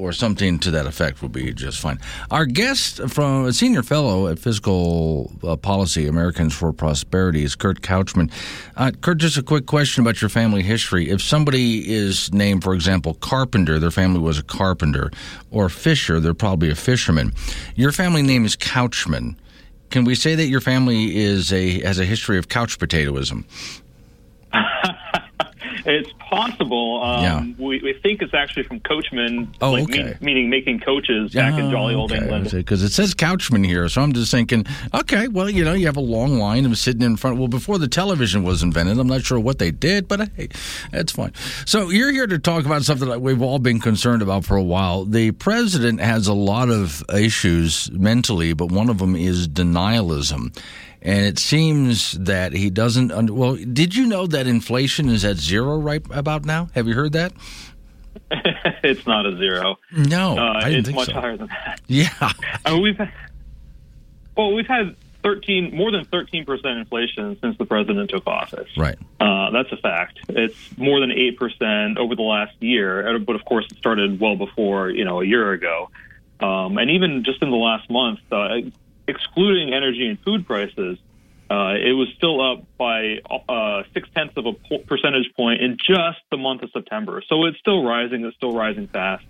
or 0.00 0.12
something 0.12 0.58
to 0.58 0.70
that 0.70 0.86
effect 0.86 1.20
would 1.22 1.32
be 1.32 1.52
just 1.52 1.78
fine. 1.78 2.00
Our 2.30 2.46
guest 2.46 3.00
from 3.08 3.44
a 3.44 3.52
senior 3.52 3.82
fellow 3.82 4.28
at 4.28 4.38
Fiscal 4.38 5.30
uh, 5.44 5.56
Policy 5.56 6.06
Americans 6.06 6.54
for 6.54 6.72
Prosperity 6.72 7.44
is 7.44 7.54
Kurt 7.54 7.82
Couchman. 7.82 8.32
Uh, 8.76 8.90
Kurt, 9.00 9.18
just 9.18 9.36
a 9.36 9.42
quick 9.42 9.66
question 9.66 10.02
about 10.02 10.22
your 10.22 10.30
family 10.30 10.62
history. 10.62 11.10
If 11.10 11.20
somebody 11.20 11.92
is 11.92 12.32
named, 12.32 12.64
for 12.64 12.74
example, 12.74 13.14
Carpenter, 13.14 13.78
their 13.78 13.90
family 13.90 14.20
was 14.20 14.38
a 14.38 14.42
carpenter, 14.42 15.10
or 15.50 15.68
Fisher, 15.68 16.18
they're 16.18 16.34
probably 16.34 16.70
a 16.70 16.74
fisherman. 16.74 17.32
Your 17.74 17.92
family 17.92 18.22
name 18.22 18.44
is 18.44 18.56
Couchman. 18.56 19.36
Can 19.90 20.04
we 20.04 20.14
say 20.14 20.34
that 20.36 20.46
your 20.46 20.60
family 20.60 21.16
is 21.16 21.52
a 21.52 21.80
has 21.80 21.98
a 21.98 22.04
history 22.04 22.38
of 22.38 22.48
couch 22.48 22.78
potatoism? 22.78 23.44
It's 25.84 26.10
possible. 26.18 27.02
Um, 27.02 27.22
Yeah. 27.22 27.44
we, 27.58 27.80
we 27.82 27.92
think 28.02 28.22
it's 28.22 28.34
actually 28.34 28.62
from 28.64 28.80
coachman, 28.80 29.54
Oh, 29.60 29.72
like 29.72 29.84
okay. 29.84 30.02
mean- 30.04 30.16
meaning 30.20 30.50
making 30.50 30.80
coaches 30.80 31.32
back 31.32 31.58
in 31.58 31.70
jolly 31.70 31.94
old 31.94 32.12
England. 32.12 32.50
Because 32.50 32.82
it 32.82 32.90
says 32.92 33.14
Couchman 33.14 33.64
here, 33.66 33.88
so 33.88 34.02
I'm 34.02 34.12
just 34.12 34.30
thinking, 34.30 34.64
okay, 34.94 35.28
well, 35.28 35.48
you 35.50 35.64
know, 35.64 35.72
you 35.72 35.86
have 35.86 35.96
a 35.96 36.00
long 36.00 36.38
line 36.38 36.66
of 36.66 36.76
sitting 36.78 37.02
in 37.02 37.16
front. 37.16 37.38
Well, 37.38 37.48
before 37.48 37.78
the 37.78 37.88
television 37.88 38.42
was 38.42 38.62
invented, 38.62 38.98
I'm 38.98 39.06
not 39.06 39.22
sure 39.22 39.38
what 39.40 39.58
they 39.58 39.70
did, 39.70 40.08
but 40.08 40.30
hey, 40.36 40.48
that's 40.90 41.12
fine. 41.12 41.32
So 41.66 41.90
you're 41.90 42.12
here 42.12 42.26
to 42.26 42.38
talk 42.38 42.64
about 42.64 42.82
something 42.82 43.08
that 43.08 43.20
we've 43.20 43.42
all 43.42 43.58
been 43.58 43.80
concerned 43.80 44.22
about 44.22 44.44
for 44.44 44.56
a 44.56 44.62
while. 44.62 45.04
The 45.04 45.30
president 45.32 46.00
has 46.00 46.26
a 46.26 46.34
lot 46.34 46.68
of 46.70 47.02
issues 47.14 47.90
mentally, 47.92 48.52
but 48.52 48.70
one 48.70 48.88
of 48.88 48.98
them 48.98 49.14
is 49.16 49.48
denialism. 49.48 50.56
And 51.02 51.24
it 51.24 51.38
seems 51.38 52.12
that 52.12 52.52
he 52.52 52.70
doesn't. 52.70 53.10
Under, 53.10 53.32
well, 53.32 53.56
did 53.56 53.94
you 53.94 54.06
know 54.06 54.26
that 54.26 54.46
inflation 54.46 55.08
is 55.08 55.24
at 55.24 55.36
zero 55.36 55.78
right 55.78 56.02
about 56.10 56.44
now? 56.44 56.68
Have 56.74 56.86
you 56.86 56.94
heard 56.94 57.12
that? 57.12 57.32
it's 58.30 59.06
not 59.06 59.26
a 59.26 59.36
zero. 59.36 59.76
No, 59.92 60.36
uh, 60.38 60.62
it's 60.64 60.90
much 60.90 61.08
so. 61.08 61.14
higher 61.14 61.36
than 61.36 61.48
that. 61.48 61.80
Yeah, 61.86 62.08
I 62.64 62.72
mean, 62.72 62.82
we've 62.82 62.96
had, 62.96 63.12
well, 64.36 64.52
we've 64.52 64.66
had 64.66 64.94
thirteen 65.22 65.74
more 65.74 65.90
than 65.90 66.04
thirteen 66.04 66.44
percent 66.44 66.78
inflation 66.78 67.38
since 67.40 67.56
the 67.58 67.64
president 67.64 68.10
took 68.10 68.26
office. 68.26 68.68
right. 68.76 68.98
Uh, 69.18 69.50
that's 69.50 69.72
a 69.72 69.76
fact. 69.76 70.20
It's 70.28 70.56
more 70.76 71.00
than 71.00 71.10
eight 71.10 71.36
percent 71.38 71.98
over 71.98 72.14
the 72.14 72.22
last 72.22 72.54
year, 72.60 73.18
but 73.18 73.36
of 73.36 73.44
course, 73.44 73.66
it 73.70 73.78
started 73.78 74.20
well 74.20 74.36
before 74.36 74.90
you 74.90 75.04
know 75.04 75.20
a 75.20 75.24
year 75.24 75.52
ago, 75.52 75.90
um, 76.40 76.78
and 76.78 76.90
even 76.90 77.24
just 77.24 77.42
in 77.42 77.50
the 77.50 77.56
last 77.56 77.90
month, 77.90 78.20
uh, 78.30 78.60
excluding 79.10 79.74
energy 79.74 80.06
and 80.06 80.18
food 80.20 80.46
prices, 80.46 80.98
uh, 81.50 81.74
it 81.74 81.92
was 81.92 82.08
still 82.16 82.40
up 82.40 82.64
by 82.78 83.18
uh, 83.48 83.82
six 83.92 84.08
tenths 84.14 84.34
of 84.36 84.46
a 84.46 84.78
percentage 84.86 85.34
point 85.36 85.60
in 85.60 85.76
just 85.76 86.20
the 86.30 86.36
month 86.36 86.62
of 86.62 86.70
September. 86.70 87.22
So 87.28 87.44
it's 87.46 87.58
still 87.58 87.84
rising. 87.84 88.24
It's 88.24 88.36
still 88.36 88.54
rising 88.54 88.86
fast. 88.86 89.24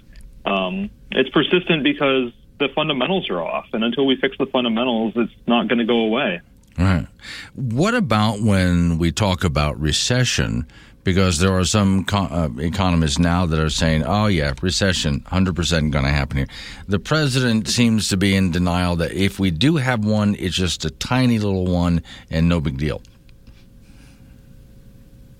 Um, 0.45 0.91
it's 1.11 1.31
persistent 1.31 1.83
because 1.83 2.33
the 2.59 2.68
fundamentals 2.74 3.31
are 3.31 3.43
off, 3.43 3.66
and 3.72 3.83
until 3.83 4.07
we 4.07 4.16
fix 4.16 4.37
the 4.39 4.47
fundamentals, 4.47 5.14
it's 5.16 5.33
not 5.47 5.68
going 5.68 5.78
to 5.78 5.87
go 5.87 6.01
away. 6.01 6.41
Right. 6.78 7.07
What 7.55 7.95
about 7.95 8.41
when 8.41 8.99
we 8.99 9.12
talk 9.12 9.43
about 9.45 9.81
recession? 9.81 10.66
Because 11.03 11.38
there 11.38 11.53
are 11.57 11.64
some 11.64 12.05
co- 12.05 12.18
uh, 12.30 12.48
economists 12.59 13.18
now 13.18 13.46
that 13.46 13.59
are 13.59 13.70
saying, 13.70 14.05
oh, 14.05 14.26
yeah, 14.26 14.53
recession, 14.61 15.20
100% 15.20 15.90
going 15.90 16.05
to 16.05 16.11
happen 16.11 16.36
here. 16.36 16.46
The 16.88 16.98
president 16.98 17.68
seems 17.68 18.09
to 18.09 18.18
be 18.18 18.36
in 18.36 18.51
denial 18.51 18.96
that 18.96 19.12
if 19.12 19.38
we 19.38 19.51
do 19.51 19.76
have 19.76 20.05
one, 20.05 20.36
it's 20.38 20.55
just 20.55 20.84
a 20.84 20.90
tiny 20.90 21.38
little 21.38 21.64
one 21.66 22.03
and 22.30 22.48
no 22.51 22.61
big 22.61 22.76
deal. 22.76 23.01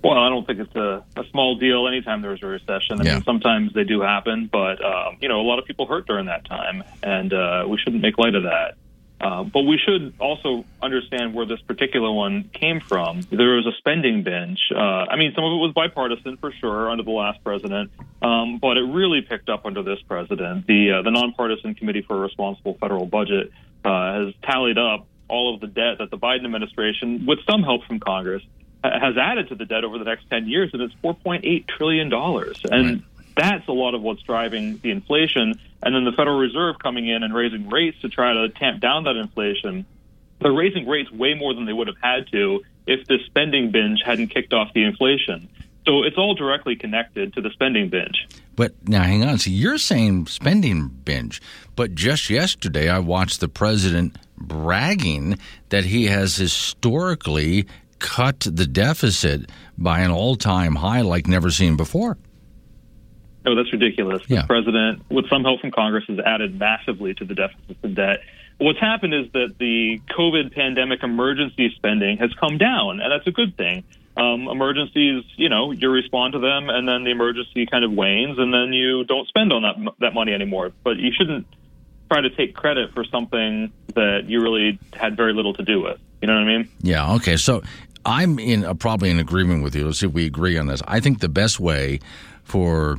Well, 0.03 0.17
I 0.19 0.31
don't 0.31 0.47
think 0.47 0.61
it's 0.61 0.75
a, 0.75 1.05
a 1.15 1.25
small 1.31 1.57
deal 1.57 1.87
anytime 1.87 2.23
there's 2.23 2.43
a 2.43 2.47
recession. 2.47 3.01
I 3.01 3.05
Yeah. 3.05 3.15
mean, 3.17 3.25
sometimes 3.25 3.75
they 3.75 3.85
do 3.85 4.01
happen, 4.01 4.49
but, 4.51 4.83
um, 4.83 5.19
you 5.21 5.29
know, 5.29 5.41
a 5.41 5.43
lot 5.47 5.59
of 5.59 5.67
people 5.67 5.85
hurt 5.87 6.07
during 6.07 6.25
that 6.27 6.47
time, 6.47 6.83
and 7.03 7.35
uh, 7.35 7.67
we 7.69 7.77
shouldn't 7.77 8.01
make 8.01 8.17
light 8.17 8.35
of 8.35 8.45
that. 8.45 8.77
Uh, 9.21 9.45
but 9.45 9.63
we 9.63 9.79
should 9.79 10.15
also 10.19 10.65
understand 10.81 11.35
where 11.35 11.45
this 11.45 11.61
particular 11.61 12.11
one 12.11 12.49
came 12.55 12.81
from. 12.81 13.21
There 13.31 13.57
was 13.57 13.67
a 13.67 13.77
spending 13.77 14.23
binge. 14.23 14.61
Uh, 14.75 14.79
I 14.79 15.17
mean, 15.17 15.33
some 15.35 15.45
of 15.45 15.53
it 15.53 15.57
was 15.57 15.73
bipartisan 15.75 16.39
for 16.39 16.53
sure 16.53 16.91
under 16.91 17.05
the 17.05 17.11
last 17.11 17.45
president, 17.45 17.91
um, 18.23 18.59
but 18.59 18.79
it 18.79 18.83
really 18.83 19.21
picked 19.21 19.51
up 19.51 19.67
under 19.67 19.83
this 19.83 19.99
president. 20.09 20.67
The 20.67 20.93
uh, 20.93 21.03
the 21.03 21.11
nonpartisan 21.11 21.75
Committee 21.75 22.03
for 22.03 22.17
a 22.17 22.21
Responsible 22.21 22.79
Federal 22.81 23.05
Budget 23.05 23.53
uh, 23.85 24.25
has 24.25 24.35
tallied 24.43 24.79
up 24.79 25.07
all 25.29 25.55
of 25.55 25.61
the 25.61 25.67
debt 25.67 25.99
that 25.99 26.11
the 26.11 26.19
Biden 26.19 26.45
administration, 26.45 27.27
with 27.27 27.39
some 27.49 27.63
help 27.63 27.85
from 27.85 28.01
Congress, 28.01 28.43
ha- 28.83 28.99
has 29.01 29.17
added 29.17 29.49
to 29.49 29.55
the 29.55 29.65
debt 29.65 29.85
over 29.85 29.99
the 29.99 30.05
next 30.05 30.29
10 30.31 30.49
years, 30.49 30.71
and 30.73 30.83
it's 30.83 30.95
$4.8 31.05 31.67
trillion. 31.69 32.13
And 32.71 33.03
that's 33.41 33.67
a 33.69 33.73
lot 33.73 33.95
of 33.95 34.03
what's 34.03 34.23
driving 34.23 34.79
the 34.83 34.91
inflation. 34.91 35.59
And 35.83 35.95
then 35.95 36.05
the 36.05 36.13
Federal 36.13 36.39
Reserve 36.39 36.77
coming 36.79 37.09
in 37.09 37.23
and 37.23 37.35
raising 37.35 37.71
rates 37.71 37.99
to 38.03 38.09
try 38.11 38.35
to 38.35 38.51
tamp 38.51 38.81
down 38.81 39.05
that 39.05 39.17
inflation. 39.17 39.87
They're 40.41 40.53
raising 40.53 40.87
rates 40.87 41.11
way 41.11 41.35
more 41.35 41.55
than 41.55 41.65
they 41.65 41.73
would 41.73 41.87
have 41.87 41.97
had 42.03 42.31
to 42.33 42.63
if 42.87 43.07
the 43.07 43.19
spending 43.27 43.71
binge 43.71 44.03
hadn't 44.05 44.29
kicked 44.29 44.53
off 44.53 44.73
the 44.75 44.85
inflation. 44.85 45.49
So 45.87 46.03
it's 46.03 46.19
all 46.19 46.35
directly 46.35 46.77
connected 46.77 47.33
to 47.35 47.41
the 47.41 47.51
spending 47.51 47.89
binge. 47.89 48.29
But 48.57 48.75
now, 48.87 49.03
hang 49.03 49.25
on. 49.25 49.39
So 49.39 49.49
you're 49.49 49.79
saying 49.79 50.27
spending 50.27 50.89
binge, 50.89 51.41
but 51.77 51.95
just 51.95 52.29
yesterday 52.29 52.91
I 52.91 52.99
watched 52.99 53.41
the 53.41 53.49
president 53.49 54.17
bragging 54.37 55.39
that 55.71 55.87
he 55.87 56.07
has 56.07 56.37
historically 56.37 57.67
cut 57.99 58.41
the 58.41 58.67
deficit 58.67 59.51
by 59.79 60.01
an 60.01 60.11
all-time 60.11 60.77
high 60.77 61.01
like 61.01 61.27
never 61.27 61.51
seen 61.51 61.77
before. 61.77 62.19
No, 63.45 63.55
that's 63.55 63.73
ridiculous. 63.73 64.23
Yeah. 64.29 64.43
The 64.43 64.47
president, 64.47 65.03
with 65.11 65.29
some 65.29 65.45
help 65.45 65.61
from 65.61 65.71
Congress, 65.71 66.05
has 66.09 66.19
added 66.19 66.59
massively 66.59 67.15
to 67.15 67.25
the 67.25 67.35
deficits 67.35 67.79
and 67.83 67.97
debt. 67.97 68.21
What's 68.59 68.79
happened 68.79 69.15
is 69.15 69.33
that 69.33 69.55
the 69.59 70.01
COVID 70.11 70.55
pandemic 70.55 71.03
emergency 71.03 71.73
spending 71.77 72.19
has 72.19 72.33
come 72.35 72.59
down, 72.59 73.01
and 73.01 73.11
that's 73.11 73.27
a 73.27 73.31
good 73.31 73.57
thing. 73.57 73.85
Um, 74.17 74.49
emergencies, 74.49 75.25
you 75.37 75.49
know, 75.49 75.71
you 75.71 75.89
respond 75.89 76.35
to 76.35 76.41
them, 76.41 76.69
and 76.69 76.87
then 76.87 77.05
the 77.05 77.11
emergency 77.11 77.65
kind 77.65 77.85
of 77.85 77.93
wanes, 77.93 78.39
and 78.39 78.53
then 78.53 78.75
you 78.75 79.05
don't 79.05 79.27
spend 79.29 79.53
on 79.53 79.63
that 79.63 79.95
that 80.01 80.15
money 80.15 80.35
anymore. 80.35 80.73
But 80.85 80.99
you 80.99 81.11
shouldn't 81.17 81.47
try 82.11 82.21
to 82.21 82.29
take 82.31 82.55
credit 82.55 82.93
for 82.93 83.05
something 83.05 83.73
that 83.95 84.25
you 84.27 84.43
really 84.43 84.79
had 84.93 85.17
very 85.17 85.33
little 85.33 85.55
to 85.55 85.63
do 85.63 85.81
with. 85.81 85.99
You 86.21 86.29
know 86.29 86.35
what 86.35 86.43
I 86.43 86.59
mean? 86.59 86.69
Yeah. 86.83 87.15
Okay. 87.15 87.37
So 87.39 87.63
I'm 88.05 88.39
in 88.39 88.65
uh, 88.65 88.75
probably 88.75 89.11
in 89.11 89.19
agreement 89.19 89.63
with 89.63 89.75
you. 89.75 89.87
Let's 89.87 90.01
see 90.01 90.07
if 90.07 90.13
we 90.13 90.27
agree 90.27 90.59
on 90.59 90.67
this. 90.67 90.83
I 90.87 91.01
think 91.01 91.21
the 91.21 91.29
best 91.29 91.61
way 91.61 92.01
for 92.43 92.99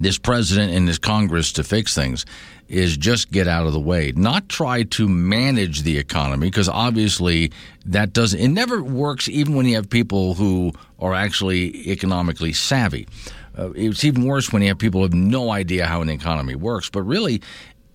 this 0.00 0.18
president 0.18 0.72
and 0.72 0.88
this 0.88 0.98
Congress 0.98 1.52
to 1.52 1.62
fix 1.62 1.94
things 1.94 2.24
is 2.68 2.96
just 2.96 3.30
get 3.30 3.48
out 3.48 3.66
of 3.66 3.72
the 3.72 3.80
way, 3.80 4.12
not 4.16 4.48
try 4.48 4.84
to 4.84 5.08
manage 5.08 5.82
the 5.82 5.98
economy, 5.98 6.46
because 6.46 6.68
obviously 6.68 7.52
that 7.84 8.12
doesn't, 8.12 8.38
it 8.40 8.48
never 8.48 8.82
works 8.82 9.28
even 9.28 9.54
when 9.54 9.66
you 9.66 9.74
have 9.74 9.90
people 9.90 10.34
who 10.34 10.72
are 11.00 11.12
actually 11.12 11.90
economically 11.90 12.52
savvy. 12.52 13.06
Uh, 13.58 13.70
it's 13.74 14.04
even 14.04 14.24
worse 14.24 14.52
when 14.52 14.62
you 14.62 14.68
have 14.68 14.78
people 14.78 15.00
who 15.00 15.04
have 15.04 15.14
no 15.14 15.50
idea 15.50 15.86
how 15.86 16.00
an 16.00 16.08
economy 16.08 16.54
works. 16.54 16.88
But 16.88 17.02
really, 17.02 17.42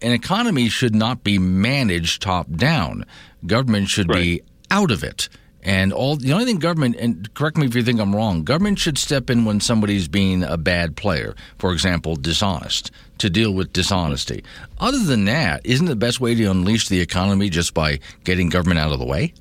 an 0.01 0.11
economy 0.11 0.67
should 0.67 0.93
not 0.93 1.23
be 1.23 1.39
managed 1.39 2.21
top 2.21 2.51
down. 2.51 3.05
Government 3.45 3.87
should 3.87 4.09
be 4.09 4.41
out 4.69 4.91
of 4.91 5.03
it. 5.03 5.29
And 5.65 5.91
all 5.91 6.15
the 6.15 6.31
only 6.31 6.45
thing 6.45 6.59
government 6.59 6.95
and 6.97 7.33
correct 7.33 7.57
me 7.57 7.65
if 7.65 7.75
you 7.75 7.81
think 7.81 7.99
I'm 7.99 8.15
wrong, 8.15 8.43
government 8.43 8.77
should 8.77 8.99
step 8.99 9.31
in 9.31 9.45
when 9.45 9.59
somebody's 9.59 10.07
being 10.07 10.43
a 10.43 10.57
bad 10.57 10.95
player, 10.95 11.35
for 11.57 11.73
example, 11.73 12.15
dishonest, 12.15 12.91
to 13.17 13.31
deal 13.31 13.51
with 13.51 13.73
dishonesty. 13.73 14.43
Other 14.79 14.99
than 14.99 15.25
that, 15.25 15.65
isn't 15.65 15.87
the 15.87 15.95
best 15.95 16.21
way 16.21 16.35
to 16.35 16.45
unleash 16.45 16.87
the 16.87 17.01
economy 17.01 17.49
just 17.49 17.73
by 17.73 17.99
getting 18.23 18.49
government 18.49 18.79
out 18.79 18.91
of 18.91 18.99
the 18.99 19.05
way? 19.05 19.33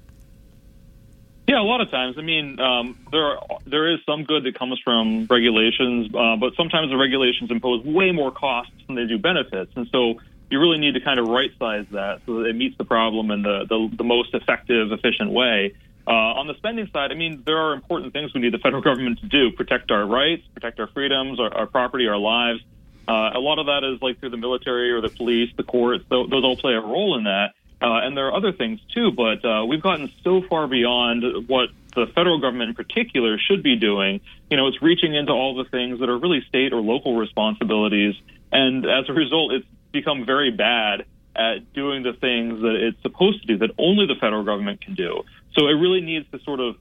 Yeah, 1.47 1.61
a 1.61 1.63
lot 1.63 1.83
of 1.83 1.91
times. 1.91 2.17
I 2.17 2.23
mean, 2.23 2.59
um, 2.59 2.99
there 3.13 3.23
are, 3.23 3.39
there 3.67 3.93
is 3.93 4.01
some 4.07 4.25
good 4.25 4.45
that 4.45 4.59
comes 4.59 4.81
from 4.83 5.27
regulations, 5.29 6.09
uh, 6.15 6.37
but 6.37 6.55
sometimes 6.57 6.89
the 6.89 6.97
regulations 6.97 7.51
impose 7.51 7.85
way 7.85 8.13
more 8.13 8.31
costs 8.31 8.73
than 8.87 8.97
they 8.97 9.05
do 9.05 9.19
benefits, 9.19 9.71
and 9.77 9.87
so 9.93 10.15
you 10.51 10.59
really 10.59 10.79
need 10.79 10.95
to 10.95 11.01
kind 11.01 11.19
of 11.19 11.29
right 11.29 11.51
size 11.59 11.85
that 11.91 12.21
so 12.25 12.39
that 12.39 12.47
it 12.47 12.57
meets 12.57 12.79
the 12.79 12.85
problem 12.85 13.31
in 13.31 13.43
the 13.43 13.67
the, 13.69 13.95
the 13.97 14.05
most 14.05 14.33
effective, 14.33 14.91
efficient 14.93 15.31
way. 15.31 15.75
Uh, 16.07 16.11
on 16.11 16.47
the 16.47 16.55
spending 16.57 16.89
side, 16.93 17.13
I 17.13 17.15
mean, 17.15 17.43
there 17.47 17.57
are 17.57 17.73
important 17.73 18.13
things 18.13 18.35
we 18.35 18.41
need 18.41 18.53
the 18.53 18.59
federal 18.59 18.83
government 18.89 19.21
to 19.21 19.27
do: 19.27 19.51
protect 19.53 19.91
our 19.91 20.07
rights, 20.07 20.43
protect 20.55 20.79
our 20.81 20.89
freedoms, 20.89 21.41
our, 21.41 21.53
our 21.53 21.67
property, 21.67 22.07
our 22.07 22.19
lives. 22.19 22.61
Uh, 23.07 23.31
a 23.35 23.41
lot 23.41 23.59
of 23.59 23.67
that 23.67 23.85
is 23.85 24.01
like 24.01 24.19
through 24.21 24.31
the 24.31 24.37
military 24.37 24.91
or 24.91 25.01
the 25.01 25.11
police, 25.11 25.51
the 25.57 25.63
courts. 25.63 26.05
Those, 26.09 26.31
those 26.31 26.45
all 26.45 26.57
play 26.57 26.73
a 26.73 26.81
role 26.81 27.19
in 27.19 27.25
that. 27.25 27.53
Uh, 27.83 28.01
and 28.01 28.17
there 28.17 28.29
are 28.29 28.35
other 28.35 28.53
things 28.53 28.81
too, 28.95 29.11
but 29.13 29.45
uh, 29.45 29.67
we've 29.67 29.83
gotten 29.83 30.11
so 30.23 30.41
far 30.49 30.67
beyond 30.67 31.49
what 31.49 31.69
the 31.95 32.07
federal 32.15 32.41
government 32.41 32.71
in 32.71 32.75
particular 32.75 33.37
should 33.39 33.63
be 33.63 33.77
doing. 33.77 34.21
You 34.51 34.57
know, 34.57 34.69
it's 34.69 34.81
reaching 34.81 35.15
into 35.15 35.33
all 35.33 35.55
the 35.55 35.69
things 35.69 36.01
that 36.01 36.09
are 36.09 36.19
really 36.19 36.43
state 36.49 36.73
or 36.73 36.81
local 36.81 37.17
responsibilities, 37.17 38.15
and 38.51 38.87
as 38.87 39.09
a 39.09 39.13
result, 39.13 39.53
it's 39.53 39.67
become 39.93 40.25
very 40.25 40.51
bad 40.51 41.05
at 41.37 41.73
doing 41.75 42.05
the 42.05 42.13
things 42.13 42.61
that 42.63 42.75
it's 42.75 43.03
supposed 43.03 43.41
to 43.43 43.47
do 43.47 43.59
that 43.59 43.71
only 43.77 44.07
the 44.07 44.15
federal 44.21 44.45
government 44.45 44.81
can 44.81 44.95
do. 44.95 45.23
So 45.57 45.67
it 45.69 45.75
really 45.75 46.01
needs 46.01 46.27
to 46.33 46.41
sort 46.41 46.61
of 46.61 46.77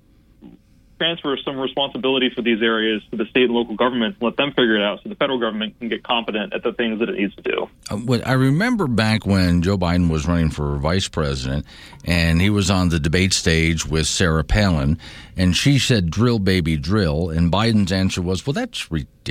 transfer 1.03 1.35
some 1.43 1.59
responsibility 1.59 2.29
for 2.33 2.41
these 2.41 2.61
areas 2.61 3.01
to 3.11 3.17
the 3.17 3.25
state 3.25 3.45
and 3.45 3.53
local 3.53 3.75
governments 3.75 4.17
let 4.21 4.37
them 4.37 4.49
figure 4.49 4.77
it 4.77 4.83
out 4.83 4.99
so 5.03 5.09
the 5.09 5.15
federal 5.15 5.39
government 5.39 5.77
can 5.79 5.89
get 5.89 6.03
competent 6.03 6.53
at 6.53 6.63
the 6.63 6.71
things 6.73 6.99
that 6.99 7.09
it 7.09 7.15
needs 7.15 7.35
to 7.35 7.41
do. 7.41 7.69
Uh, 7.89 8.19
I 8.25 8.33
remember 8.33 8.87
back 8.87 9.25
when 9.25 9.61
Joe 9.61 9.77
Biden 9.77 10.09
was 10.09 10.25
running 10.27 10.49
for 10.49 10.77
vice 10.77 11.07
president, 11.07 11.65
and 12.05 12.39
he 12.39 12.49
was 12.49 12.69
on 12.69 12.89
the 12.89 12.99
debate 12.99 13.33
stage 13.33 13.85
with 13.85 14.07
Sarah 14.07 14.43
Palin, 14.43 14.97
and 15.35 15.55
she 15.55 15.79
said, 15.79 16.09
"Drill, 16.09 16.39
baby, 16.39 16.77
drill," 16.77 17.29
and 17.29 17.51
Biden's 17.51 17.91
answer 17.91 18.21
was, 18.21 18.45
"Well, 18.45 18.53
that's 18.53 18.91
ridiculous. 18.91 19.22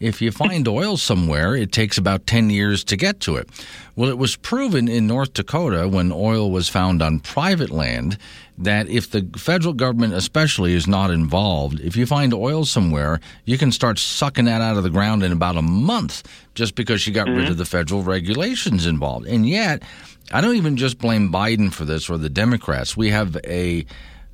If 0.00 0.22
you 0.22 0.32
find 0.32 0.66
oil 0.66 0.96
somewhere, 0.96 1.54
it 1.54 1.72
takes 1.72 1.98
about 1.98 2.26
ten 2.26 2.50
years 2.50 2.84
to 2.84 2.96
get 2.96 3.20
to 3.20 3.36
it." 3.36 3.48
Well, 3.96 4.08
it 4.08 4.18
was 4.18 4.36
proven 4.36 4.88
in 4.88 5.06
North 5.06 5.34
Dakota 5.34 5.88
when 5.88 6.10
oil 6.12 6.50
was 6.50 6.68
found 6.68 7.02
on 7.02 7.20
private 7.20 7.70
land 7.70 8.16
that 8.56 8.88
if 8.88 9.10
the 9.10 9.28
federal 9.36 9.74
government, 9.74 10.14
especially, 10.14 10.74
is 10.74 10.86
not 10.86 11.10
involved, 11.10 11.80
if 11.80 11.96
you 11.96 12.06
find 12.06 12.32
oil 12.32 12.64
somewhere, 12.64 13.20
you 13.44 13.58
can 13.58 13.72
start 13.72 13.98
sucking 13.98 14.44
that 14.44 14.60
out 14.60 14.76
of 14.76 14.82
the 14.82 14.90
ground 14.90 15.22
in 15.22 15.32
about 15.32 15.56
a 15.56 15.62
month 15.62 16.22
just 16.54 16.74
because 16.74 17.06
you 17.06 17.12
got 17.12 17.26
rid 17.26 17.38
mm-hmm. 17.38 17.52
of 17.52 17.58
the 17.58 17.64
federal 17.64 18.02
regulations 18.02 18.86
involved. 18.86 19.26
And 19.26 19.48
yet, 19.48 19.82
I 20.32 20.40
don't 20.40 20.56
even 20.56 20.76
just 20.76 20.98
blame 20.98 21.32
Biden 21.32 21.72
for 21.72 21.84
this 21.84 22.08
or 22.08 22.18
the 22.18 22.30
Democrats. 22.30 22.96
We 22.96 23.10
have 23.10 23.36
a 23.44 23.84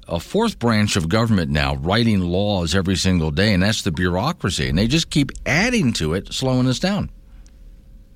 a 0.09 0.21
fourth 0.21 0.59
branch 0.59 0.97
of 0.97 1.09
government 1.09 1.51
now 1.51 1.75
writing 1.77 2.21
laws 2.21 2.75
every 2.75 2.97
single 2.97 3.31
day, 3.31 3.53
and 3.53 3.63
that's 3.63 3.83
the 3.83 3.91
bureaucracy. 3.93 4.69
And 4.69 4.79
they 4.79 4.87
just 4.87 5.11
keep 5.11 5.33
adding 5.45 5.93
to 5.95 6.15
it, 6.15 6.33
slowing 6.33 6.67
us 6.67 6.79
down. 6.79 7.11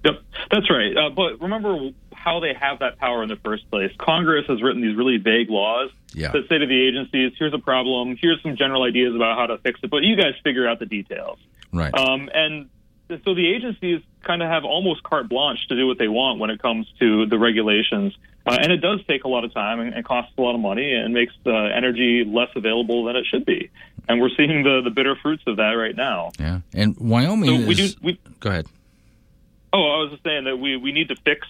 Yep, 0.05 0.23
that's 0.51 0.71
right. 0.71 0.97
Uh, 0.97 1.11
but 1.11 1.41
remember 1.41 1.91
how 2.13 2.41
they 2.41 2.55
have 2.59 2.79
that 2.81 2.99
power 2.99 3.23
in 3.23 3.29
the 3.29 3.37
first 3.37 3.71
place. 3.71 3.91
Congress 3.99 4.47
has 4.49 4.63
written 4.63 4.83
these 4.83 4.97
really 4.97 5.17
vague 5.19 5.51
laws 5.51 5.91
Yeah. 6.15 6.33
that 6.33 6.49
say 6.49 6.59
to 6.59 6.67
the 6.67 6.87
agencies, 6.87 7.33
"Here's 7.39 7.55
a 7.55 7.59
problem. 7.59 8.17
Here's 8.21 8.41
some 8.43 8.57
general 8.57 8.83
ideas 8.83 9.15
about 9.15 9.37
how 9.39 9.47
to 9.47 9.59
fix 9.59 9.81
it, 9.83 9.91
but 9.91 10.03
you 10.03 10.17
guys 10.17 10.35
figure 10.45 10.69
out 10.69 10.79
the 10.79 10.87
details." 10.87 11.39
Right. 11.73 11.93
Um, 11.97 12.29
and 12.35 12.69
so 13.25 13.35
the 13.35 13.47
agencies 13.49 14.01
kind 14.23 14.43
of 14.43 14.49
have 14.49 14.65
almost 14.65 15.03
carte 15.03 15.29
blanche 15.29 15.67
to 15.69 15.77
do 15.77 15.87
what 15.87 15.99
they 15.99 16.09
want 16.09 16.39
when 16.39 16.51
it 16.51 16.61
comes 16.61 16.87
to 17.01 17.27
the 17.27 17.39
regulations. 17.39 18.15
Uh, 18.51 18.59
and 18.61 18.73
it 18.73 18.79
does 18.79 19.01
take 19.07 19.25
a 19.25 19.29
lot 19.29 19.45
of 19.45 19.53
time 19.55 19.81
and, 19.81 19.95
and 19.95 20.05
costs 20.05 20.33
a 20.37 20.41
lot 20.41 20.55
of 20.55 20.61
money 20.61 20.93
and 20.93 21.15
makes 21.15 21.33
uh, 21.47 21.51
energy 21.51 22.25
less 22.27 22.49
available 22.57 23.05
than 23.05 23.17
it 23.17 23.25
should 23.27 23.45
be. 23.45 23.71
And 24.09 24.21
we're 24.21 24.31
seeing 24.37 24.63
the, 24.65 24.81
the 24.83 24.91
bitter 24.91 25.15
fruits 25.23 25.43
of 25.47 25.57
that 25.59 25.73
right 25.73 25.95
now. 25.95 26.33
yeah. 26.39 26.61
And 26.75 26.97
Wyoming 26.99 27.61
So 27.63 27.67
we 27.67 27.75
is. 27.75 27.95
do- 27.95 28.01
we- 28.03 28.21
Go 28.41 28.51
ahead. 28.51 28.67
Oh, 29.73 29.79
I 29.79 29.97
was 30.03 30.11
just 30.11 30.25
saying 30.25 30.45
that 30.45 30.57
we, 30.57 30.77
we 30.77 30.91
need 30.91 31.09
to 31.11 31.17
fix 31.17 31.47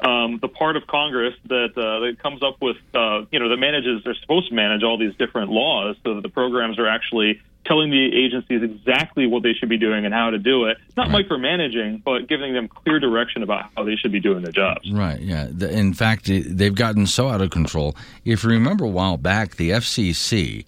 um, 0.00 0.38
the 0.40 0.48
part 0.48 0.76
of 0.76 0.86
Congress 0.86 1.34
that 1.48 1.70
uh, 1.76 2.00
that 2.00 2.16
comes 2.22 2.42
up 2.42 2.56
with 2.60 2.78
uh, 2.94 3.26
you 3.30 3.38
know 3.38 3.48
that 3.50 3.58
manages 3.58 4.02
they're 4.02 4.14
supposed 4.14 4.48
to 4.48 4.54
manage 4.54 4.82
all 4.82 4.96
these 4.98 5.14
different 5.16 5.50
laws 5.52 5.94
so 6.02 6.14
that 6.14 6.22
the 6.22 6.28
programs 6.30 6.78
are 6.78 6.86
actually 6.88 7.40
telling 7.64 7.90
the 7.90 8.24
agencies 8.24 8.62
exactly 8.62 9.26
what 9.26 9.42
they 9.42 9.52
should 9.52 9.68
be 9.68 9.78
doing 9.78 10.04
and 10.04 10.14
how 10.14 10.30
to 10.30 10.38
do 10.38 10.64
it. 10.64 10.78
Not 10.96 11.08
micromanaging, 11.08 12.02
but 12.02 12.28
giving 12.28 12.54
them 12.54 12.68
clear 12.68 12.98
direction 12.98 13.42
about 13.42 13.66
how 13.76 13.84
they 13.84 13.96
should 13.96 14.12
be 14.12 14.20
doing 14.20 14.42
their 14.42 14.52
jobs. 14.52 14.90
Right. 14.90 15.20
Yeah. 15.20 15.48
In 15.48 15.94
fact, 15.94 16.26
they've 16.26 16.74
gotten 16.74 17.06
so 17.06 17.28
out 17.28 17.40
of 17.40 17.50
control. 17.50 17.94
If 18.24 18.44
you 18.44 18.50
remember 18.50 18.84
a 18.84 18.88
while 18.88 19.16
back, 19.16 19.56
the 19.56 19.70
FCC 19.70 20.64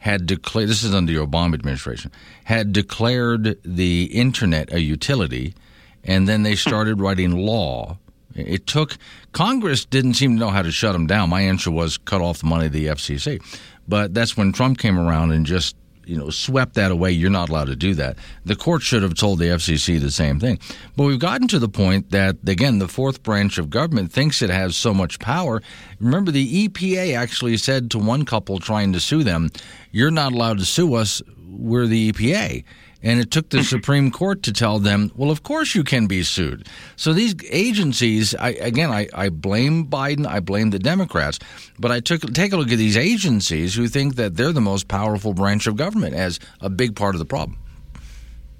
had 0.00 0.26
declared 0.26 0.68
this 0.68 0.82
is 0.82 0.94
under 0.94 1.12
the 1.12 1.24
Obama 1.24 1.54
administration 1.54 2.10
had 2.44 2.72
declared 2.72 3.56
the 3.64 4.04
internet 4.06 4.72
a 4.72 4.80
utility, 4.80 5.54
and 6.02 6.28
then 6.28 6.42
they 6.42 6.56
started 6.56 7.00
writing 7.00 7.36
law. 7.36 7.98
It 8.34 8.66
took 8.66 8.96
Congress 9.32 9.84
didn't 9.84 10.14
seem 10.14 10.32
to 10.32 10.40
know 10.40 10.50
how 10.50 10.62
to 10.62 10.72
shut 10.72 10.92
them 10.94 11.06
down. 11.06 11.30
My 11.30 11.42
answer 11.42 11.70
was 11.70 11.98
cut 11.98 12.20
off 12.20 12.38
the 12.38 12.46
money 12.46 12.66
of 12.66 12.72
the 12.72 12.86
FCC, 12.86 13.40
but 13.86 14.14
that's 14.14 14.36
when 14.36 14.52
Trump 14.52 14.78
came 14.78 14.98
around 14.98 15.32
and 15.32 15.46
just 15.46 15.76
you 16.04 16.16
know 16.16 16.30
swept 16.30 16.74
that 16.74 16.90
away. 16.90 17.10
You're 17.12 17.30
not 17.30 17.48
allowed 17.48 17.66
to 17.66 17.76
do 17.76 17.94
that. 17.94 18.16
The 18.44 18.56
court 18.56 18.82
should 18.82 19.02
have 19.02 19.14
told 19.14 19.38
the 19.38 19.46
FCC 19.46 20.00
the 20.00 20.10
same 20.10 20.40
thing. 20.40 20.58
But 20.96 21.04
we've 21.04 21.18
gotten 21.18 21.48
to 21.48 21.58
the 21.58 21.68
point 21.68 22.10
that 22.10 22.36
again, 22.46 22.78
the 22.78 22.88
fourth 22.88 23.22
branch 23.22 23.58
of 23.58 23.70
government 23.70 24.12
thinks 24.12 24.42
it 24.42 24.50
has 24.50 24.76
so 24.76 24.92
much 24.92 25.18
power. 25.18 25.62
Remember, 26.00 26.30
the 26.30 26.68
EPA 26.68 27.16
actually 27.16 27.56
said 27.56 27.90
to 27.92 27.98
one 27.98 28.24
couple 28.24 28.58
trying 28.58 28.92
to 28.92 29.00
sue 29.00 29.22
them, 29.22 29.50
"You're 29.90 30.10
not 30.10 30.32
allowed 30.32 30.58
to 30.58 30.64
sue 30.64 30.94
us. 30.94 31.22
We're 31.46 31.86
the 31.86 32.12
EPA." 32.12 32.64
And 33.02 33.20
it 33.20 33.30
took 33.30 33.48
the 33.48 33.64
Supreme 33.74 34.10
Court 34.10 34.42
to 34.44 34.52
tell 34.52 34.78
them, 34.78 35.10
well, 35.16 35.30
of 35.30 35.42
course 35.42 35.74
you 35.74 35.84
can 35.84 36.06
be 36.06 36.22
sued. 36.22 36.68
So 36.96 37.12
these 37.12 37.34
agencies, 37.50 38.34
I, 38.34 38.50
again, 38.50 38.90
I, 38.90 39.08
I 39.14 39.28
blame 39.28 39.86
Biden, 39.86 40.26
I 40.26 40.40
blame 40.40 40.70
the 40.70 40.78
Democrats, 40.78 41.38
but 41.78 41.90
I 41.90 42.00
took 42.00 42.22
take 42.32 42.52
a 42.52 42.56
look 42.56 42.70
at 42.70 42.78
these 42.78 42.96
agencies 42.96 43.74
who 43.74 43.88
think 43.88 44.16
that 44.16 44.36
they're 44.36 44.52
the 44.52 44.60
most 44.60 44.88
powerful 44.88 45.34
branch 45.34 45.66
of 45.66 45.76
government 45.76 46.14
as 46.14 46.38
a 46.60 46.70
big 46.70 46.96
part 46.96 47.14
of 47.14 47.18
the 47.18 47.24
problem. 47.24 47.58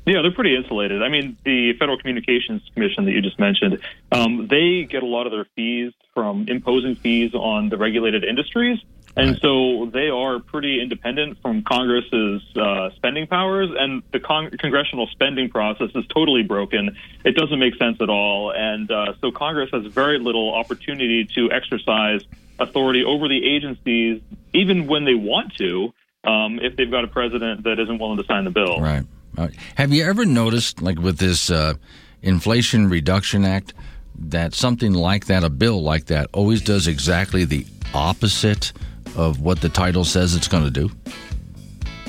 Yeah, 0.04 0.20
they're 0.22 0.32
pretty 0.32 0.56
insulated. 0.56 1.00
I 1.00 1.08
mean, 1.08 1.36
the 1.44 1.74
Federal 1.78 1.96
Communications 1.96 2.62
Commission 2.74 3.04
that 3.04 3.12
you 3.12 3.22
just 3.22 3.38
mentioned, 3.38 3.78
um, 4.10 4.48
they 4.48 4.82
get 4.82 5.04
a 5.04 5.06
lot 5.06 5.26
of 5.26 5.32
their 5.32 5.46
fees 5.54 5.92
from 6.12 6.46
imposing 6.48 6.96
fees 6.96 7.34
on 7.34 7.68
the 7.68 7.76
regulated 7.76 8.24
industries. 8.24 8.78
And 9.14 9.38
so 9.42 9.90
they 9.92 10.08
are 10.08 10.38
pretty 10.40 10.80
independent 10.80 11.42
from 11.42 11.62
Congress's 11.64 12.42
uh, 12.56 12.90
spending 12.96 13.26
powers, 13.26 13.68
and 13.78 14.02
the 14.10 14.20
con- 14.20 14.50
congressional 14.52 15.06
spending 15.08 15.50
process 15.50 15.90
is 15.94 16.06
totally 16.06 16.42
broken. 16.42 16.96
It 17.24 17.36
doesn't 17.36 17.58
make 17.58 17.76
sense 17.76 17.98
at 18.00 18.08
all, 18.08 18.52
and 18.52 18.90
uh, 18.90 19.12
so 19.20 19.30
Congress 19.30 19.68
has 19.72 19.84
very 19.86 20.18
little 20.18 20.54
opportunity 20.54 21.26
to 21.34 21.52
exercise 21.52 22.22
authority 22.58 23.04
over 23.04 23.28
the 23.28 23.54
agencies, 23.54 24.22
even 24.54 24.86
when 24.86 25.04
they 25.04 25.14
want 25.14 25.54
to, 25.56 25.92
um, 26.24 26.58
if 26.62 26.76
they've 26.76 26.90
got 26.90 27.04
a 27.04 27.08
president 27.08 27.64
that 27.64 27.78
isn't 27.78 27.98
willing 27.98 28.16
to 28.16 28.24
sign 28.24 28.44
the 28.44 28.50
bill. 28.50 28.80
Right. 28.80 29.04
Uh, 29.36 29.48
have 29.74 29.92
you 29.92 30.04
ever 30.04 30.24
noticed, 30.24 30.80
like 30.80 30.98
with 30.98 31.18
this 31.18 31.50
uh, 31.50 31.74
Inflation 32.22 32.88
Reduction 32.88 33.44
Act, 33.44 33.74
that 34.18 34.54
something 34.54 34.92
like 34.94 35.26
that, 35.26 35.44
a 35.44 35.50
bill 35.50 35.82
like 35.82 36.06
that, 36.06 36.28
always 36.32 36.62
does 36.62 36.86
exactly 36.86 37.44
the 37.44 37.66
opposite 37.92 38.72
of 39.16 39.40
what 39.40 39.60
the 39.60 39.68
title 39.68 40.04
says 40.04 40.34
it's 40.34 40.48
going 40.48 40.64
to 40.64 40.70
do? 40.70 40.90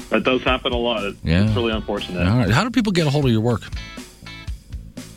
That 0.10 0.24
does 0.24 0.41
happen 0.43 0.72
a 0.74 0.78
lot. 0.78 1.04
It's, 1.04 1.18
Yeah. 1.24 1.45
it's 1.45 1.56
really 1.56 1.74
unfortunate. 1.74 2.28
All 2.28 2.38
right. 2.38 2.49
How 2.51 2.64
do 2.64 2.70
people 2.70 2.91
get 2.91 3.08
a 3.08 3.10
hold 3.10 3.26
of 3.26 3.32
your 3.32 3.41
work? 3.41 3.62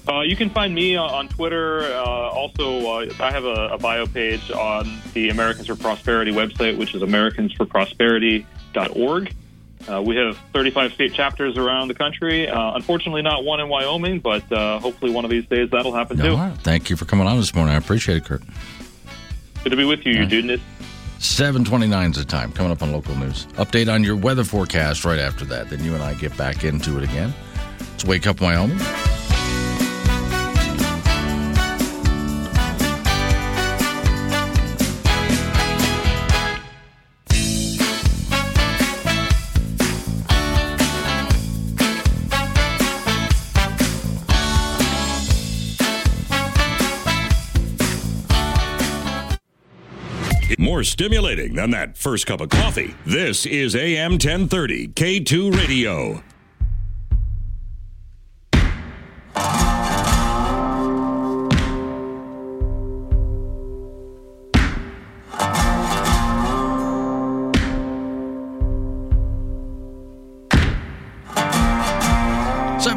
Uh, 0.08 0.20
you 0.20 0.36
can 0.36 0.48
find 0.50 0.72
me 0.74 0.94
on, 0.96 1.10
on 1.10 1.28
Twitter. 1.28 1.82
Uh, 1.82 2.04
also, 2.04 2.78
uh, 2.86 3.06
I 3.20 3.30
have 3.32 3.44
a, 3.44 3.70
a 3.72 3.78
bio 3.78 4.06
page 4.06 4.50
on 4.52 5.00
the 5.14 5.30
Americans 5.30 5.66
for 5.66 5.74
Prosperity 5.74 6.30
website, 6.32 6.78
which 6.78 6.94
is 6.94 7.02
americansforprosperity.org. 7.02 9.34
Uh, 9.88 10.02
we 10.02 10.16
have 10.16 10.36
35 10.52 10.92
state 10.94 11.12
chapters 11.14 11.56
around 11.58 11.88
the 11.88 11.94
country. 11.94 12.48
Uh, 12.48 12.74
unfortunately, 12.74 13.22
not 13.22 13.44
one 13.44 13.60
in 13.60 13.68
Wyoming, 13.68 14.18
but 14.20 14.50
uh, 14.52 14.78
hopefully 14.80 15.10
one 15.12 15.24
of 15.24 15.30
these 15.30 15.46
days 15.46 15.70
that'll 15.70 15.92
happen 15.92 16.16
too. 16.18 16.30
All 16.30 16.36
right. 16.36 16.56
Thank 16.58 16.88
you 16.90 16.96
for 16.96 17.04
coming 17.04 17.26
on 17.26 17.36
this 17.38 17.54
morning. 17.54 17.74
I 17.74 17.78
appreciate 17.78 18.16
it, 18.18 18.24
Kurt. 18.24 18.42
Good 19.64 19.70
to 19.70 19.76
be 19.76 19.84
with 19.84 20.04
you, 20.06 20.12
you 20.14 20.26
dudeness. 20.26 20.60
729 21.18 22.10
is 22.10 22.16
the 22.16 22.24
time. 22.24 22.52
Coming 22.52 22.72
up 22.72 22.82
on 22.82 22.92
local 22.92 23.14
news. 23.16 23.46
Update 23.56 23.92
on 23.92 24.04
your 24.04 24.16
weather 24.16 24.44
forecast 24.44 25.04
right 25.04 25.18
after 25.18 25.44
that. 25.46 25.70
Then 25.70 25.84
you 25.84 25.94
and 25.94 26.02
I 26.02 26.14
get 26.14 26.36
back 26.36 26.64
into 26.64 26.98
it 26.98 27.04
again. 27.04 27.34
It's 27.94 28.04
Wake 28.04 28.26
Up 28.26 28.40
Wyoming. 28.40 28.78
More 50.58 50.84
stimulating 50.84 51.54
than 51.54 51.70
that 51.70 51.96
first 51.96 52.26
cup 52.26 52.40
of 52.40 52.48
coffee. 52.48 52.94
This 53.04 53.46
is 53.46 53.74
AM 53.74 54.12
1030 54.12 54.88
K2 54.88 55.56
Radio. 55.56 56.22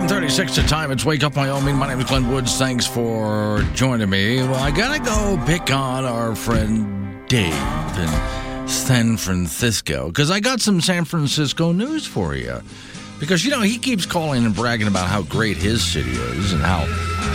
Thirty-six 0.07 0.55
the 0.55 0.63
time. 0.63 0.91
It's 0.91 1.05
Wake 1.05 1.23
Up 1.23 1.35
Wyoming. 1.35 1.75
My 1.75 1.87
name 1.87 1.99
is 1.99 2.05
Glenn 2.05 2.31
Woods. 2.31 2.57
Thanks 2.57 2.85
for 2.85 3.61
joining 3.73 4.09
me. 4.09 4.37
Well, 4.37 4.55
I 4.55 4.71
gotta 4.71 4.99
go 5.03 5.41
pick 5.45 5.71
on 5.71 6.03
our 6.03 6.35
friend 6.35 6.98
Dave 7.29 7.53
in 7.99 8.67
San 8.67 9.15
Francisco 9.15 10.07
because 10.07 10.31
I 10.31 10.39
got 10.39 10.61
some 10.61 10.81
San 10.81 11.05
Francisco 11.05 11.71
news 11.71 12.07
for 12.07 12.33
you. 12.33 12.59
Because 13.19 13.45
you 13.45 13.51
know 13.51 13.61
he 13.61 13.77
keeps 13.77 14.07
calling 14.07 14.45
and 14.45 14.55
bragging 14.55 14.87
about 14.87 15.07
how 15.07 15.21
great 15.21 15.55
his 15.55 15.85
city 15.85 16.09
is 16.09 16.53
and 16.53 16.61
how 16.63 16.85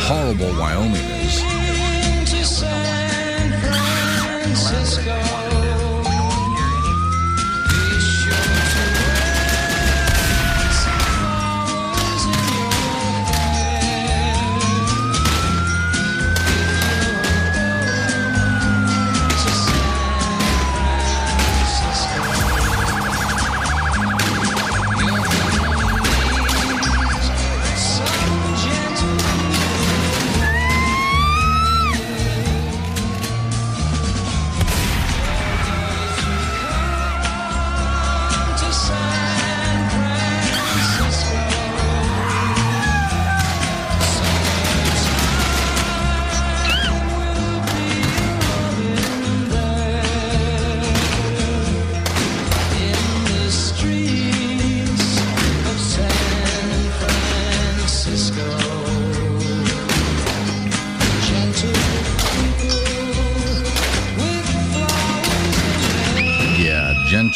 horrible 0.09 0.51
Wyoming 0.59 0.97
is. 0.97 1.55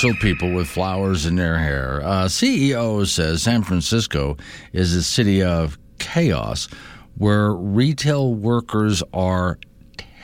Residential 0.02 0.20
people 0.20 0.52
with 0.52 0.68
flowers 0.68 1.26
in 1.26 1.34
their 1.34 1.58
hair. 1.58 2.00
Uh, 2.04 2.26
CEO 2.26 3.04
says 3.04 3.42
San 3.42 3.64
Francisco 3.64 4.36
is 4.72 4.94
a 4.94 5.02
city 5.02 5.42
of 5.42 5.76
chaos 5.98 6.68
where 7.16 7.52
retail 7.52 8.32
workers 8.32 9.02
are 9.12 9.58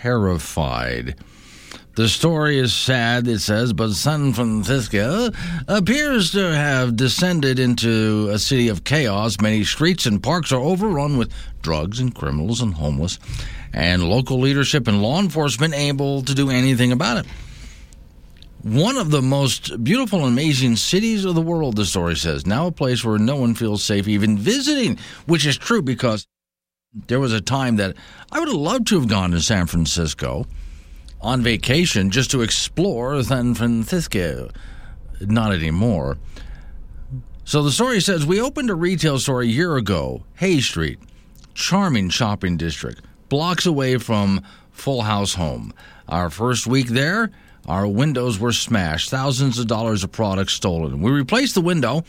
terrified. 0.00 1.16
The 1.96 2.08
story 2.08 2.58
is 2.58 2.72
sad, 2.72 3.26
it 3.26 3.40
says, 3.40 3.72
but 3.72 3.92
San 3.92 4.32
Francisco 4.32 5.30
appears 5.66 6.30
to 6.32 6.54
have 6.54 6.94
descended 6.94 7.58
into 7.58 8.28
a 8.32 8.38
city 8.38 8.68
of 8.68 8.84
chaos. 8.84 9.40
Many 9.40 9.64
streets 9.64 10.06
and 10.06 10.22
parks 10.22 10.52
are 10.52 10.60
overrun 10.60 11.16
with 11.16 11.32
drugs 11.62 11.98
and 11.98 12.14
criminals 12.14 12.60
and 12.60 12.74
homeless, 12.74 13.18
and 13.72 14.08
local 14.08 14.38
leadership 14.38 14.86
and 14.86 15.02
law 15.02 15.18
enforcement 15.18 15.74
able 15.74 16.22
to 16.22 16.34
do 16.34 16.50
anything 16.50 16.92
about 16.92 17.16
it. 17.16 17.26
One 18.64 18.96
of 18.96 19.10
the 19.10 19.20
most 19.20 19.84
beautiful 19.84 20.20
and 20.20 20.28
amazing 20.28 20.76
cities 20.76 21.26
of 21.26 21.34
the 21.34 21.42
world, 21.42 21.76
the 21.76 21.84
story 21.84 22.16
says, 22.16 22.46
now 22.46 22.68
a 22.68 22.72
place 22.72 23.04
where 23.04 23.18
no 23.18 23.36
one 23.36 23.54
feels 23.54 23.84
safe 23.84 24.08
even 24.08 24.38
visiting, 24.38 24.98
which 25.26 25.44
is 25.44 25.58
true 25.58 25.82
because 25.82 26.26
there 26.94 27.20
was 27.20 27.34
a 27.34 27.42
time 27.42 27.76
that 27.76 27.94
I 28.32 28.38
would 28.38 28.48
have 28.48 28.56
loved 28.56 28.86
to 28.86 28.98
have 28.98 29.06
gone 29.06 29.32
to 29.32 29.42
San 29.42 29.66
Francisco 29.66 30.46
on 31.20 31.42
vacation 31.42 32.08
just 32.08 32.30
to 32.30 32.40
explore 32.40 33.22
San 33.22 33.52
Francisco. 33.52 34.48
Not 35.20 35.52
anymore. 35.52 36.16
So 37.44 37.62
the 37.62 37.70
story 37.70 38.00
says 38.00 38.24
we 38.24 38.40
opened 38.40 38.70
a 38.70 38.74
retail 38.74 39.18
store 39.18 39.42
a 39.42 39.46
year 39.46 39.76
ago, 39.76 40.24
Hayes 40.36 40.64
Street, 40.64 40.98
charming 41.52 42.08
shopping 42.08 42.56
district, 42.56 43.02
blocks 43.28 43.66
away 43.66 43.98
from 43.98 44.42
Full 44.70 45.02
House 45.02 45.34
Home. 45.34 45.74
Our 46.08 46.30
first 46.30 46.66
week 46.66 46.88
there, 46.88 47.30
our 47.66 47.86
windows 47.86 48.38
were 48.38 48.52
smashed, 48.52 49.10
thousands 49.10 49.58
of 49.58 49.66
dollars 49.66 50.04
of 50.04 50.12
products 50.12 50.52
stolen. 50.52 51.00
We 51.00 51.10
replaced 51.10 51.54
the 51.54 51.60
window, 51.60 52.04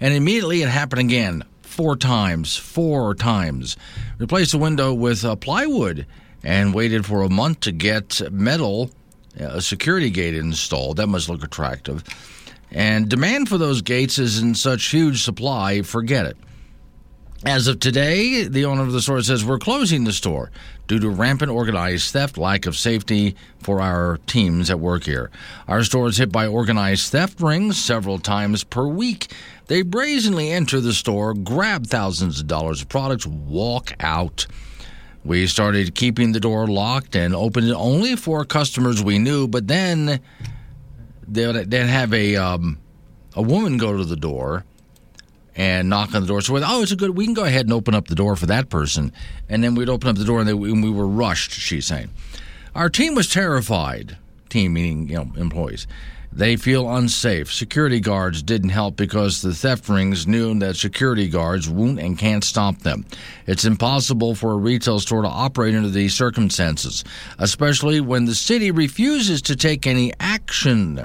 and 0.00 0.14
immediately 0.14 0.62
it 0.62 0.68
happened 0.68 1.00
again, 1.00 1.44
four 1.62 1.96
times, 1.96 2.56
four 2.56 3.14
times. 3.14 3.76
Replaced 4.18 4.52
the 4.52 4.58
window 4.58 4.94
with 4.94 5.24
uh, 5.24 5.36
plywood 5.36 6.06
and 6.42 6.74
waited 6.74 7.06
for 7.06 7.22
a 7.22 7.28
month 7.28 7.60
to 7.60 7.72
get 7.72 8.20
metal, 8.32 8.90
uh, 9.40 9.60
security 9.60 10.10
gate 10.10 10.34
installed. 10.34 10.98
That 10.98 11.08
must 11.08 11.28
look 11.28 11.42
attractive. 11.42 12.04
And 12.70 13.08
demand 13.08 13.48
for 13.48 13.58
those 13.58 13.82
gates 13.82 14.18
is 14.18 14.38
in 14.40 14.54
such 14.54 14.90
huge 14.90 15.22
supply, 15.24 15.82
forget 15.82 16.26
it. 16.26 16.36
As 17.44 17.68
of 17.68 17.80
today, 17.80 18.44
the 18.44 18.66
owner 18.66 18.82
of 18.82 18.92
the 18.92 19.00
store 19.00 19.22
says 19.22 19.46
we're 19.46 19.58
closing 19.58 20.04
the 20.04 20.12
store 20.12 20.50
due 20.86 20.98
to 20.98 21.08
rampant 21.08 21.50
organized 21.50 22.12
theft, 22.12 22.36
lack 22.36 22.66
of 22.66 22.76
safety 22.76 23.34
for 23.60 23.80
our 23.80 24.18
teams 24.26 24.68
at 24.68 24.78
work 24.78 25.04
here. 25.04 25.30
Our 25.66 25.82
store 25.82 26.08
is 26.08 26.18
hit 26.18 26.30
by 26.30 26.46
organized 26.46 27.10
theft 27.10 27.40
rings 27.40 27.82
several 27.82 28.18
times 28.18 28.62
per 28.62 28.86
week. 28.86 29.32
They 29.68 29.80
brazenly 29.80 30.50
enter 30.50 30.80
the 30.80 30.92
store, 30.92 31.32
grab 31.32 31.86
thousands 31.86 32.40
of 32.40 32.46
dollars 32.46 32.82
of 32.82 32.90
products, 32.90 33.26
walk 33.26 33.94
out. 34.00 34.46
We 35.24 35.46
started 35.46 35.94
keeping 35.94 36.32
the 36.32 36.40
door 36.40 36.66
locked 36.66 37.16
and 37.16 37.34
opened 37.34 37.68
it 37.68 37.74
only 37.74 38.16
for 38.16 38.44
customers 38.44 39.02
we 39.02 39.18
knew, 39.18 39.48
but 39.48 39.66
then 39.66 40.20
they'd, 41.26 41.72
have 41.72 42.12
a, 42.12 42.36
um, 42.36 42.78
a 43.34 43.40
woman 43.40 43.78
go 43.78 43.96
to 43.96 44.04
the 44.04 44.16
door 44.16 44.66
and 45.60 45.90
knock 45.90 46.14
on 46.14 46.22
the 46.22 46.26
door. 46.26 46.40
So, 46.40 46.54
we're, 46.54 46.62
oh, 46.64 46.80
it's 46.80 46.90
a 46.90 46.96
good. 46.96 47.18
We 47.18 47.26
can 47.26 47.34
go 47.34 47.44
ahead 47.44 47.66
and 47.66 47.74
open 47.74 47.94
up 47.94 48.08
the 48.08 48.14
door 48.14 48.34
for 48.34 48.46
that 48.46 48.70
person, 48.70 49.12
and 49.46 49.62
then 49.62 49.74
we'd 49.74 49.90
open 49.90 50.08
up 50.08 50.16
the 50.16 50.24
door, 50.24 50.40
and, 50.40 50.48
they, 50.48 50.52
and 50.52 50.82
we 50.82 50.90
were 50.90 51.06
rushed. 51.06 51.52
She's 51.52 51.84
saying, 51.84 52.08
our 52.74 52.88
team 52.88 53.14
was 53.14 53.28
terrified. 53.28 54.16
Team 54.48 54.72
meaning 54.72 55.10
you 55.10 55.16
know 55.16 55.30
employees. 55.36 55.86
They 56.32 56.56
feel 56.56 56.88
unsafe. 56.88 57.52
Security 57.52 58.00
guards 58.00 58.42
didn't 58.42 58.70
help 58.70 58.96
because 58.96 59.42
the 59.42 59.52
theft 59.52 59.88
rings 59.90 60.26
knew 60.26 60.58
that 60.60 60.76
security 60.76 61.28
guards 61.28 61.68
won't 61.68 61.98
and 61.98 62.16
can't 62.16 62.42
stop 62.42 62.78
them. 62.78 63.04
It's 63.46 63.66
impossible 63.66 64.36
for 64.36 64.52
a 64.52 64.56
retail 64.56 64.98
store 64.98 65.22
to 65.22 65.28
operate 65.28 65.74
under 65.74 65.88
these 65.90 66.14
circumstances, 66.14 67.04
especially 67.38 68.00
when 68.00 68.24
the 68.24 68.34
city 68.34 68.70
refuses 68.70 69.42
to 69.42 69.56
take 69.56 69.86
any 69.86 70.12
action 70.20 71.04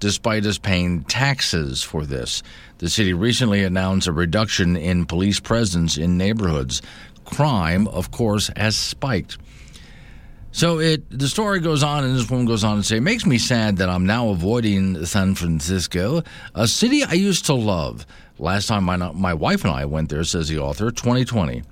despite 0.00 0.46
us 0.46 0.58
paying 0.58 1.04
taxes 1.04 1.82
for 1.82 2.04
this. 2.04 2.42
The 2.78 2.90
city 2.90 3.12
recently 3.12 3.64
announced 3.64 4.06
a 4.06 4.12
reduction 4.12 4.76
in 4.76 5.06
police 5.06 5.40
presence 5.40 5.96
in 5.96 6.18
neighborhoods. 6.18 6.82
Crime, 7.24 7.88
of 7.88 8.10
course, 8.10 8.50
has 8.56 8.76
spiked. 8.76 9.38
So 10.52 10.78
it 10.78 11.10
the 11.10 11.28
story 11.28 11.60
goes 11.60 11.82
on, 11.82 12.04
and 12.04 12.16
this 12.16 12.30
woman 12.30 12.46
goes 12.46 12.64
on 12.64 12.78
to 12.78 12.82
say, 12.82 12.96
"It 12.96 13.02
makes 13.02 13.26
me 13.26 13.36
sad 13.36 13.76
that 13.76 13.90
I'm 13.90 14.06
now 14.06 14.28
avoiding 14.30 15.04
San 15.04 15.34
Francisco, 15.34 16.22
a 16.54 16.66
city 16.66 17.04
I 17.04 17.12
used 17.12 17.44
to 17.46 17.54
love. 17.54 18.06
Last 18.38 18.68
time 18.68 18.84
my 18.84 18.96
my 18.96 19.34
wife 19.34 19.64
and 19.64 19.72
I 19.74 19.84
went 19.84 20.08
there," 20.08 20.24
says 20.24 20.48
the 20.48 20.58
author, 20.58 20.90
2020. 20.90 21.62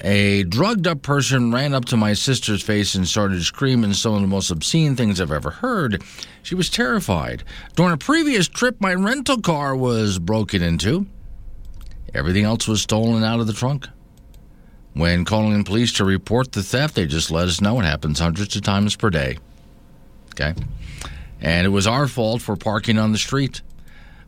A 0.00 0.44
drugged 0.44 0.86
up 0.86 1.02
person 1.02 1.52
ran 1.52 1.74
up 1.74 1.86
to 1.86 1.96
my 1.96 2.12
sister's 2.12 2.62
face 2.62 2.94
and 2.94 3.06
started 3.06 3.42
screaming 3.42 3.94
some 3.94 4.14
of 4.14 4.20
the 4.20 4.28
most 4.28 4.50
obscene 4.50 4.94
things 4.94 5.20
I've 5.20 5.32
ever 5.32 5.50
heard. 5.50 6.02
She 6.42 6.54
was 6.54 6.70
terrified. 6.70 7.42
During 7.74 7.92
a 7.92 7.98
previous 7.98 8.46
trip, 8.46 8.80
my 8.80 8.94
rental 8.94 9.40
car 9.40 9.74
was 9.74 10.20
broken 10.20 10.62
into. 10.62 11.06
Everything 12.14 12.44
else 12.44 12.68
was 12.68 12.80
stolen 12.80 13.24
out 13.24 13.40
of 13.40 13.48
the 13.48 13.52
trunk. 13.52 13.88
When 14.94 15.24
calling 15.24 15.52
in 15.52 15.64
police 15.64 15.92
to 15.94 16.04
report 16.04 16.52
the 16.52 16.62
theft, 16.62 16.94
they 16.94 17.06
just 17.06 17.30
let 17.30 17.48
us 17.48 17.60
know 17.60 17.80
it 17.80 17.84
happens 17.84 18.20
hundreds 18.20 18.54
of 18.56 18.62
times 18.62 18.96
per 18.96 19.10
day. 19.10 19.38
Okay? 20.34 20.54
And 21.40 21.66
it 21.66 21.70
was 21.70 21.86
our 21.86 22.06
fault 22.06 22.40
for 22.40 22.56
parking 22.56 22.98
on 22.98 23.12
the 23.12 23.18
street. 23.18 23.62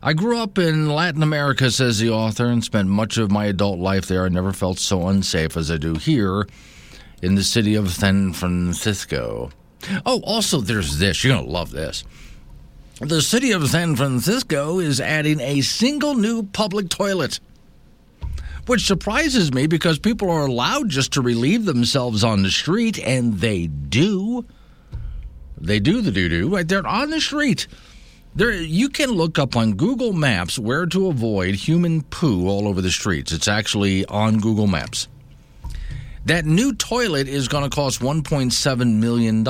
I 0.03 0.13
grew 0.13 0.39
up 0.39 0.57
in 0.57 0.89
Latin 0.89 1.21
America, 1.21 1.69
says 1.69 1.99
the 1.99 2.09
author, 2.09 2.47
and 2.47 2.63
spent 2.63 2.89
much 2.89 3.17
of 3.17 3.29
my 3.29 3.45
adult 3.45 3.77
life 3.77 4.07
there. 4.07 4.25
I 4.25 4.29
never 4.29 4.51
felt 4.51 4.79
so 4.79 5.07
unsafe 5.07 5.55
as 5.55 5.69
I 5.69 5.77
do 5.77 5.93
here 5.93 6.47
in 7.21 7.35
the 7.35 7.43
city 7.43 7.75
of 7.75 7.91
San 7.91 8.33
Francisco. 8.33 9.51
Oh, 10.03 10.21
also, 10.23 10.59
there's 10.59 10.97
this. 10.97 11.23
You're 11.23 11.35
going 11.35 11.45
to 11.45 11.51
love 11.51 11.69
this. 11.69 12.03
The 12.99 13.21
city 13.21 13.51
of 13.51 13.67
San 13.69 13.95
Francisco 13.95 14.79
is 14.79 14.99
adding 14.99 15.39
a 15.39 15.61
single 15.61 16.15
new 16.15 16.43
public 16.43 16.89
toilet, 16.89 17.39
which 18.65 18.87
surprises 18.87 19.53
me 19.53 19.67
because 19.67 19.99
people 19.99 20.31
are 20.31 20.47
allowed 20.47 20.89
just 20.89 21.13
to 21.13 21.21
relieve 21.21 21.65
themselves 21.65 22.23
on 22.23 22.41
the 22.41 22.51
street, 22.51 22.97
and 22.99 23.35
they 23.35 23.67
do. 23.67 24.45
They 25.59 25.79
do 25.79 26.01
the 26.01 26.11
doo 26.11 26.27
doo. 26.27 26.55
Right? 26.55 26.67
They're 26.67 26.85
on 26.85 27.11
the 27.11 27.21
street. 27.21 27.67
There, 28.33 28.53
you 28.53 28.87
can 28.87 29.09
look 29.11 29.37
up 29.37 29.57
on 29.57 29.73
Google 29.73 30.13
Maps 30.13 30.57
where 30.57 30.85
to 30.85 31.07
avoid 31.07 31.53
human 31.53 32.01
poo 32.01 32.47
all 32.47 32.65
over 32.65 32.81
the 32.81 32.89
streets. 32.89 33.33
It's 33.33 33.49
actually 33.49 34.05
on 34.05 34.39
Google 34.39 34.67
Maps. 34.67 35.09
That 36.25 36.45
new 36.45 36.73
toilet 36.73 37.27
is 37.27 37.49
going 37.49 37.69
to 37.69 37.75
cost 37.75 37.99
$1.7 37.99 38.95
million. 38.95 39.45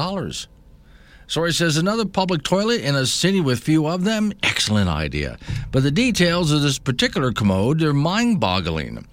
Sorry 1.28 1.54
says 1.54 1.78
another 1.78 2.06
public 2.06 2.42
toilet 2.42 2.82
in 2.82 2.96
a 2.96 3.06
city 3.06 3.40
with 3.40 3.60
few 3.60 3.88
of 3.88 4.04
them? 4.04 4.34
Excellent 4.42 4.90
idea. 4.90 5.38
But 5.72 5.84
the 5.84 5.92
details 5.92 6.52
of 6.52 6.64
this 6.64 6.80
particular 6.80 7.32
commode 7.32 7.84
are 7.84 7.94
mind 7.94 8.40
boggling. 8.40 9.06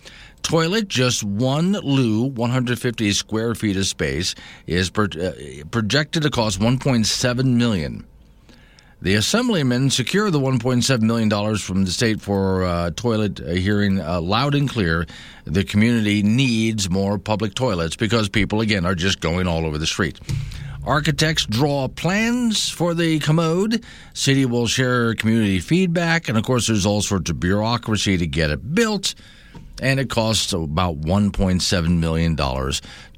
Toilet, 0.42 0.88
just 0.88 1.22
one 1.22 1.72
loo, 1.72 2.24
150 2.24 3.12
square 3.12 3.54
feet 3.54 3.76
of 3.76 3.86
space, 3.86 4.34
is 4.66 4.88
pro- 4.88 5.04
uh, 5.04 5.32
projected 5.70 6.22
to 6.22 6.30
cost 6.30 6.58
1.7 6.58 7.44
million. 7.44 8.06
The 9.00 9.14
assemblymen 9.14 9.90
secure 9.90 10.28
the 10.28 10.40
$1.7 10.40 11.00
million 11.02 11.56
from 11.58 11.84
the 11.84 11.92
state 11.92 12.20
for 12.20 12.64
uh, 12.64 12.90
toilet 12.90 13.40
uh, 13.40 13.50
hearing 13.50 14.00
uh, 14.00 14.20
loud 14.20 14.56
and 14.56 14.68
clear. 14.68 15.06
The 15.44 15.62
community 15.62 16.24
needs 16.24 16.90
more 16.90 17.16
public 17.16 17.54
toilets 17.54 17.94
because 17.94 18.28
people, 18.28 18.60
again, 18.60 18.84
are 18.84 18.96
just 18.96 19.20
going 19.20 19.46
all 19.46 19.64
over 19.64 19.78
the 19.78 19.86
street. 19.86 20.18
Architects 20.84 21.46
draw 21.46 21.86
plans 21.86 22.70
for 22.70 22.92
the 22.92 23.20
commode. 23.20 23.84
City 24.14 24.44
will 24.46 24.66
share 24.66 25.14
community 25.14 25.60
feedback. 25.60 26.28
And 26.28 26.36
of 26.36 26.42
course, 26.42 26.66
there's 26.66 26.86
all 26.86 27.00
sorts 27.00 27.30
of 27.30 27.38
bureaucracy 27.38 28.16
to 28.16 28.26
get 28.26 28.50
it 28.50 28.74
built. 28.74 29.14
And 29.80 30.00
it 30.00 30.10
costs 30.10 30.52
about 30.52 31.02
$1.7 31.02 31.98
million 31.98 32.36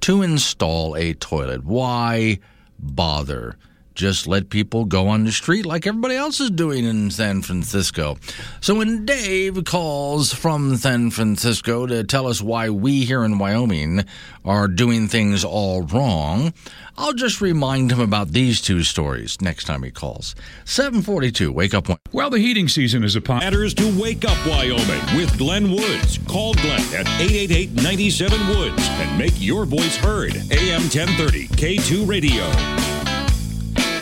to 0.01 0.23
install 0.23 0.95
a 0.95 1.15
toilet. 1.15 1.65
Why 1.65 2.39
bother? 2.79 3.57
Just 3.95 4.27
let 4.27 4.51
people 4.51 4.85
go 4.85 5.09
on 5.09 5.25
the 5.25 5.33
street 5.33 5.67
like 5.67 5.87
everybody 5.87 6.17
else 6.17 6.41
is 6.41 6.51
doing 6.51 6.85
in 6.85 7.11
San 7.11 7.43
Francisco. 7.43 8.17
So 8.61 8.75
when 8.75 9.05
Dave 9.05 9.65
calls 9.65 10.33
from 10.33 10.77
San 10.77 11.11
Francisco 11.11 11.87
to 11.87 12.05
tell 12.05 12.27
us 12.27 12.41
why 12.41 12.71
we 12.71 13.05
here 13.05 13.25
in 13.25 13.39
Wyoming 13.39 14.05
are 14.45 14.69
doing 14.69 15.09
things 15.09 15.45
all 15.45 15.83
wrong, 15.83 16.53
I'll 16.97 17.13
just 17.15 17.41
remind 17.41 17.93
him 17.93 18.01
about 18.01 18.29
these 18.29 18.61
two 18.61 18.83
stories 18.83 19.41
next 19.41 19.65
time 19.65 19.83
he 19.83 19.91
calls. 19.91 20.35
742, 20.65 21.53
wake 21.53 21.75
up. 21.75 21.89
Wyoming. 21.89 21.99
Well, 22.13 22.31
the 22.31 22.39
heating 22.39 22.69
season 22.69 23.05
is 23.05 23.17
upon. 23.17 23.41
Matters 23.41 23.75
to 23.75 24.01
Wake 24.01 24.25
Up 24.25 24.47
Wyoming 24.47 25.17
with 25.17 25.37
Glenn 25.39 25.71
Woods. 25.71 26.19
Call 26.29 26.55
Glenn 26.55 26.81
at 26.95 27.07
888 27.21 27.73
97 27.83 28.49
Woods 28.49 28.89
and 28.89 29.19
make 29.19 29.33
your 29.41 29.65
voice 29.65 29.97
heard. 29.97 30.37
AM 30.51 30.83
1030, 30.83 31.49
K2 31.49 32.07
Radio. 32.09 32.90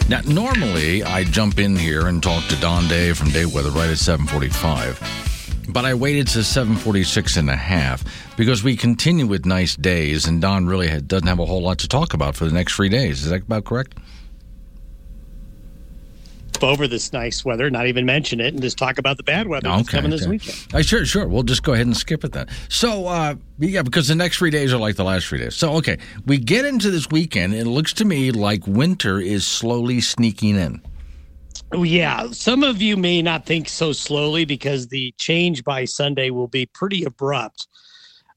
Now, 0.08 0.22
normally 0.24 1.02
I 1.02 1.24
jump 1.24 1.58
in 1.58 1.76
here 1.76 2.06
and 2.06 2.22
talk 2.22 2.42
to 2.48 2.56
Don 2.56 2.88
Day 2.88 3.12
from 3.12 3.28
Day 3.28 3.44
Weather 3.44 3.68
right 3.68 3.90
at 3.90 3.98
745. 3.98 5.66
But 5.68 5.84
I 5.84 5.92
waited 5.92 6.26
to 6.28 6.42
746 6.42 7.36
and 7.36 7.50
a 7.50 7.56
half 7.56 8.02
because 8.38 8.64
we 8.64 8.74
continue 8.74 9.26
with 9.26 9.44
nice 9.44 9.76
days 9.76 10.26
and 10.26 10.40
Don 10.40 10.66
really 10.66 10.88
doesn't 11.02 11.28
have 11.28 11.40
a 11.40 11.44
whole 11.44 11.60
lot 11.60 11.80
to 11.80 11.88
talk 11.88 12.14
about 12.14 12.36
for 12.36 12.46
the 12.46 12.52
next 12.52 12.74
three 12.74 12.88
days. 12.88 13.22
Is 13.22 13.28
that 13.28 13.42
about 13.42 13.66
correct? 13.66 13.98
Over 16.62 16.86
this 16.86 17.12
nice 17.12 17.44
weather, 17.44 17.70
not 17.70 17.86
even 17.86 18.06
mention 18.06 18.40
it, 18.40 18.54
and 18.54 18.62
just 18.62 18.78
talk 18.78 18.98
about 18.98 19.16
the 19.16 19.22
bad 19.22 19.48
weather 19.48 19.68
that's 19.68 19.88
coming 19.88 20.10
this 20.10 20.22
okay. 20.22 20.30
weekend. 20.30 20.74
Uh, 20.74 20.82
sure, 20.82 21.04
sure. 21.04 21.28
We'll 21.28 21.42
just 21.42 21.62
go 21.62 21.72
ahead 21.72 21.86
and 21.86 21.96
skip 21.96 22.24
it 22.24 22.32
then. 22.32 22.46
So, 22.68 23.06
uh, 23.06 23.34
yeah, 23.58 23.82
because 23.82 24.08
the 24.08 24.14
next 24.14 24.38
three 24.38 24.50
days 24.50 24.72
are 24.72 24.78
like 24.78 24.96
the 24.96 25.04
last 25.04 25.26
three 25.26 25.38
days. 25.38 25.54
So, 25.54 25.74
okay, 25.74 25.98
we 26.26 26.38
get 26.38 26.64
into 26.64 26.90
this 26.90 27.08
weekend. 27.10 27.54
It 27.54 27.66
looks 27.66 27.92
to 27.94 28.04
me 28.04 28.30
like 28.30 28.66
winter 28.66 29.20
is 29.20 29.46
slowly 29.46 30.00
sneaking 30.00 30.56
in. 30.56 30.82
Oh, 31.72 31.82
yeah, 31.82 32.28
some 32.30 32.62
of 32.62 32.80
you 32.80 32.96
may 32.96 33.20
not 33.20 33.44
think 33.44 33.68
so 33.68 33.92
slowly 33.92 34.46
because 34.46 34.88
the 34.88 35.12
change 35.18 35.64
by 35.64 35.84
Sunday 35.84 36.30
will 36.30 36.48
be 36.48 36.64
pretty 36.64 37.04
abrupt. 37.04 37.68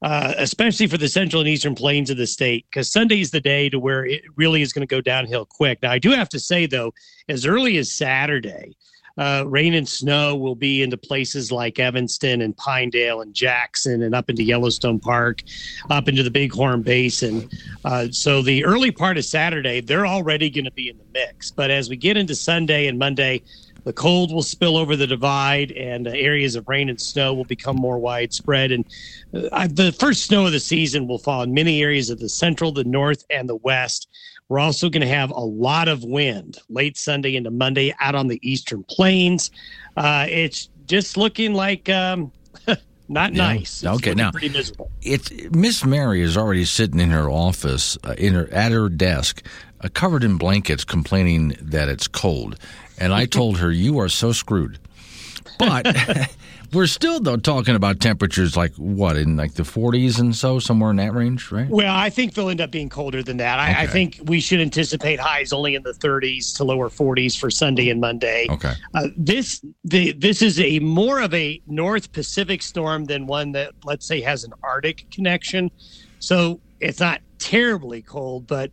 Uh, 0.02 0.34
especially 0.38 0.88
for 0.88 0.98
the 0.98 1.08
central 1.08 1.42
and 1.42 1.50
eastern 1.50 1.76
plains 1.76 2.10
of 2.10 2.18
the 2.18 2.26
state, 2.26 2.66
because 2.72 2.92
Sunday 2.92 3.22
is 3.22 3.30
the 3.30 3.40
day 3.40 3.70
to 3.70 3.78
where 3.78 4.04
it 4.04 4.24
really 4.36 4.64
is 4.64 4.74
going 4.74 4.82
to 4.82 4.96
go 4.96 5.00
downhill 5.00 5.46
quick. 5.46 5.80
Now, 5.84 5.92
I 5.92 6.00
do 6.00 6.10
have 6.10 6.28
to 6.30 6.40
say, 6.40 6.66
though, 6.66 6.92
as 7.30 7.46
early 7.46 7.78
as 7.78 7.92
Saturday, 7.92 8.76
uh, 9.18 9.44
rain 9.46 9.76
and 9.76 9.88
snow 9.88 10.36
will 10.36 10.56
be 10.56 10.82
into 10.82 10.98
places 10.98 11.52
like 11.52 11.78
Evanston 11.78 12.42
and 12.42 12.58
Pinedale 12.58 13.22
and 13.22 13.34
Jackson 13.34 14.02
and 14.02 14.16
up 14.16 14.28
into 14.28 14.44
Yellowstone 14.44 15.00
Park, 15.00 15.44
up 15.92 16.08
into 16.08 16.24
the 16.24 16.32
Bighorn 16.32 16.82
Basin. 16.82 17.48
Uh, 17.86 18.08
so 18.10 18.42
the 18.42 18.66
early 18.66 18.90
part 18.90 19.18
of 19.18 19.26
Saturday, 19.26 19.82
they're 19.82 20.08
already 20.08 20.50
going 20.50 20.66
to 20.66 20.72
be 20.72 20.90
in 20.90 20.98
the 20.98 21.06
mix. 21.14 21.52
But 21.52 21.70
as 21.70 21.90
we 21.90 21.96
get 21.96 22.18
into 22.18 22.34
Sunday 22.34 22.88
and 22.88 22.98
Monday, 22.98 23.44
the 23.84 23.94
cold 23.94 24.32
will 24.32 24.44
spill 24.44 24.78
over 24.78 24.96
the 24.96 25.08
divide 25.08 25.72
and 25.72 26.08
uh, 26.08 26.12
areas 26.12 26.56
of 26.56 26.68
rain 26.68 26.90
and 26.90 27.00
snow 27.02 27.34
will 27.34 27.46
become 27.46 27.76
more 27.76 27.98
widespread. 28.00 28.72
And 28.72 28.86
uh, 29.34 29.50
I, 29.52 29.68
the 29.68 29.92
first 29.92 30.26
snow 30.26 30.46
of 30.46 30.52
the 30.52 30.60
season 30.60 31.08
will 31.08 31.18
fall 31.18 31.42
in 31.44 31.54
many 31.54 31.82
areas 31.82 32.10
of 32.10 32.20
the 32.20 32.30
central 32.30 32.72
the 32.72 32.84
north 32.84 33.24
and 33.30 33.50
the 33.50 33.56
west. 33.58 34.08
We're 34.50 34.60
also 34.60 34.90
going 34.90 35.02
to 35.02 35.08
have 35.08 35.32
a 35.32 35.40
lot 35.40 35.88
of 35.88 36.04
wind 36.04 36.58
late 36.70 36.98
sunday 36.98 37.36
into 37.36 37.52
monday 37.52 37.96
out 38.00 38.16
on 38.16 38.28
the 38.28 38.40
eastern 38.48 38.84
plains. 38.84 39.50
Uh, 39.96 40.26
it's 40.30 40.70
just 40.88 41.16
looking 41.18 41.54
like 41.54 41.88
um, 41.90 42.32
not 43.08 43.34
nice. 43.34 43.82
It's 43.84 43.86
Okay, 43.86 44.14
now- 44.14 44.32
pretty 44.32 44.50
miserable. 44.50 44.92
It's 45.02 45.32
Miss 45.52 45.84
Mary 45.86 46.22
is 46.22 46.38
already 46.38 46.66
sitting 46.66 47.00
in 47.00 47.10
her 47.12 47.30
office, 47.30 47.98
uh, 48.04 48.14
in 48.18 48.34
her 48.34 48.48
at 48.52 48.72
her 48.74 48.90
desk, 48.90 49.42
uh, 49.80 49.90
covered 49.94 50.24
in 50.24 50.38
blankets, 50.38 50.84
complaining 50.84 51.56
that 51.62 51.88
it's 51.90 52.08
cold. 52.08 52.58
And 53.02 53.14
I 53.14 53.26
told 53.26 53.58
her, 53.58 53.72
"You 53.72 54.00
are 54.00 54.10
so 54.10 54.32
screwed." 54.32 54.78
But 55.58 55.88
we're 56.74 56.88
still 56.88 57.20
though 57.20 57.38
talking 57.38 57.76
about 57.76 58.00
temperatures 58.00 58.56
like 58.56 58.74
what 58.76 59.18
in 59.18 59.38
like 59.38 59.56
the 59.56 59.64
40s 59.64 60.20
and 60.20 60.36
so, 60.36 60.60
somewhere 60.60 60.92
in 60.92 60.98
that 60.98 61.14
range, 61.14 61.52
right? 61.52 61.68
Well, 61.68 61.96
I 61.96 62.10
think 62.10 62.34
they'll 62.34 62.50
end 62.50 62.62
up 62.62 62.72
being 62.72 62.90
colder 62.90 63.24
than 63.24 63.38
that. 63.38 63.60
I, 63.60 63.84
I 63.84 63.88
think 63.88 64.20
we 64.24 64.40
should 64.40 64.60
anticipate 64.60 65.20
highs 65.20 65.52
only 65.52 65.76
in 65.76 65.84
the 65.84 65.94
30s 65.94 66.56
to 66.58 66.64
lower 66.64 66.90
40s 66.90 67.38
for 67.38 67.50
Sunday 67.50 67.90
and 67.90 68.00
Monday. 68.00 68.48
Okay. 68.50 68.74
Uh, 68.94 69.08
this 69.18 69.64
the 69.84 70.12
this 70.14 70.42
is 70.42 70.60
a 70.60 70.80
more 70.80 71.22
of 71.22 71.34
a 71.34 71.62
North 71.68 72.12
Pacific 72.12 72.62
storm 72.62 73.06
than 73.06 73.26
one 73.26 73.52
that 73.54 73.74
let's 73.84 74.06
say 74.06 74.22
has 74.22 74.44
an 74.44 74.54
Arctic 74.64 75.10
connection. 75.12 75.72
So 76.20 76.60
it's 76.80 77.00
not 77.00 77.22
terribly 77.40 78.02
cold, 78.04 78.48
but 78.48 78.72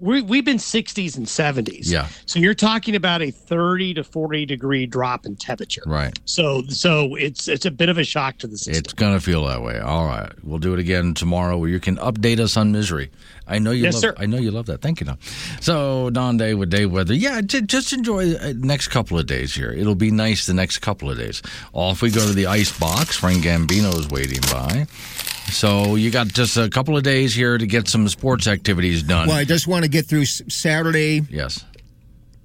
we 0.00 0.22
we've 0.22 0.44
been 0.44 0.58
60s 0.58 1.16
and 1.16 1.26
70s. 1.26 1.90
Yeah. 1.90 2.08
So 2.26 2.38
you're 2.38 2.54
talking 2.54 2.94
about 2.94 3.22
a 3.22 3.30
30 3.30 3.94
to 3.94 4.04
40 4.04 4.46
degree 4.46 4.86
drop 4.86 5.26
in 5.26 5.36
temperature. 5.36 5.82
Right. 5.86 6.18
So 6.24 6.62
so 6.68 7.14
it's 7.16 7.48
it's 7.48 7.66
a 7.66 7.70
bit 7.70 7.88
of 7.88 7.98
a 7.98 8.04
shock 8.04 8.38
to 8.38 8.46
the 8.46 8.56
system. 8.58 8.74
It's 8.84 8.92
gonna 8.92 9.20
feel 9.20 9.46
that 9.46 9.62
way. 9.62 9.78
All 9.78 10.06
right, 10.06 10.30
we'll 10.44 10.58
do 10.58 10.72
it 10.74 10.78
again 10.80 11.14
tomorrow, 11.14 11.58
where 11.58 11.68
you 11.68 11.80
can 11.80 11.96
update 11.96 12.38
us 12.40 12.56
on 12.56 12.72
misery. 12.72 13.10
I 13.46 13.58
know 13.58 13.70
you 13.70 13.84
Yes, 13.84 13.94
love. 13.94 14.00
sir. 14.02 14.14
I 14.18 14.26
know 14.26 14.36
you 14.36 14.50
love 14.50 14.66
that. 14.66 14.82
Thank 14.82 15.00
you, 15.00 15.06
Don. 15.06 15.18
So 15.60 16.10
Don 16.10 16.36
Day 16.36 16.54
with 16.54 16.68
Day 16.70 16.84
Weather. 16.86 17.14
Yeah, 17.14 17.40
j- 17.40 17.62
just 17.62 17.92
enjoy 17.94 18.26
the 18.26 18.50
uh, 18.50 18.52
next 18.56 18.88
couple 18.88 19.18
of 19.18 19.26
days 19.26 19.54
here. 19.54 19.72
It'll 19.72 19.94
be 19.94 20.10
nice 20.10 20.46
the 20.46 20.52
next 20.54 20.78
couple 20.78 21.10
of 21.10 21.16
days. 21.16 21.40
Off 21.72 22.02
we 22.02 22.10
go 22.10 22.26
to 22.26 22.34
the 22.34 22.46
ice 22.46 22.76
box. 22.78 23.16
Frank 23.16 23.44
Gambino 23.44 23.98
is 23.98 24.08
waiting 24.08 24.40
by. 24.42 24.86
So 25.50 25.94
you 25.94 26.10
got 26.10 26.28
just 26.28 26.56
a 26.56 26.68
couple 26.68 26.96
of 26.96 27.02
days 27.02 27.34
here 27.34 27.58
to 27.58 27.66
get 27.66 27.88
some 27.88 28.08
sports 28.08 28.46
activities 28.46 29.02
done. 29.02 29.28
Well, 29.28 29.36
I 29.36 29.44
just 29.44 29.66
want 29.66 29.84
to 29.84 29.90
get 29.90 30.06
through 30.06 30.26
Saturday 30.26 31.22
yes. 31.30 31.64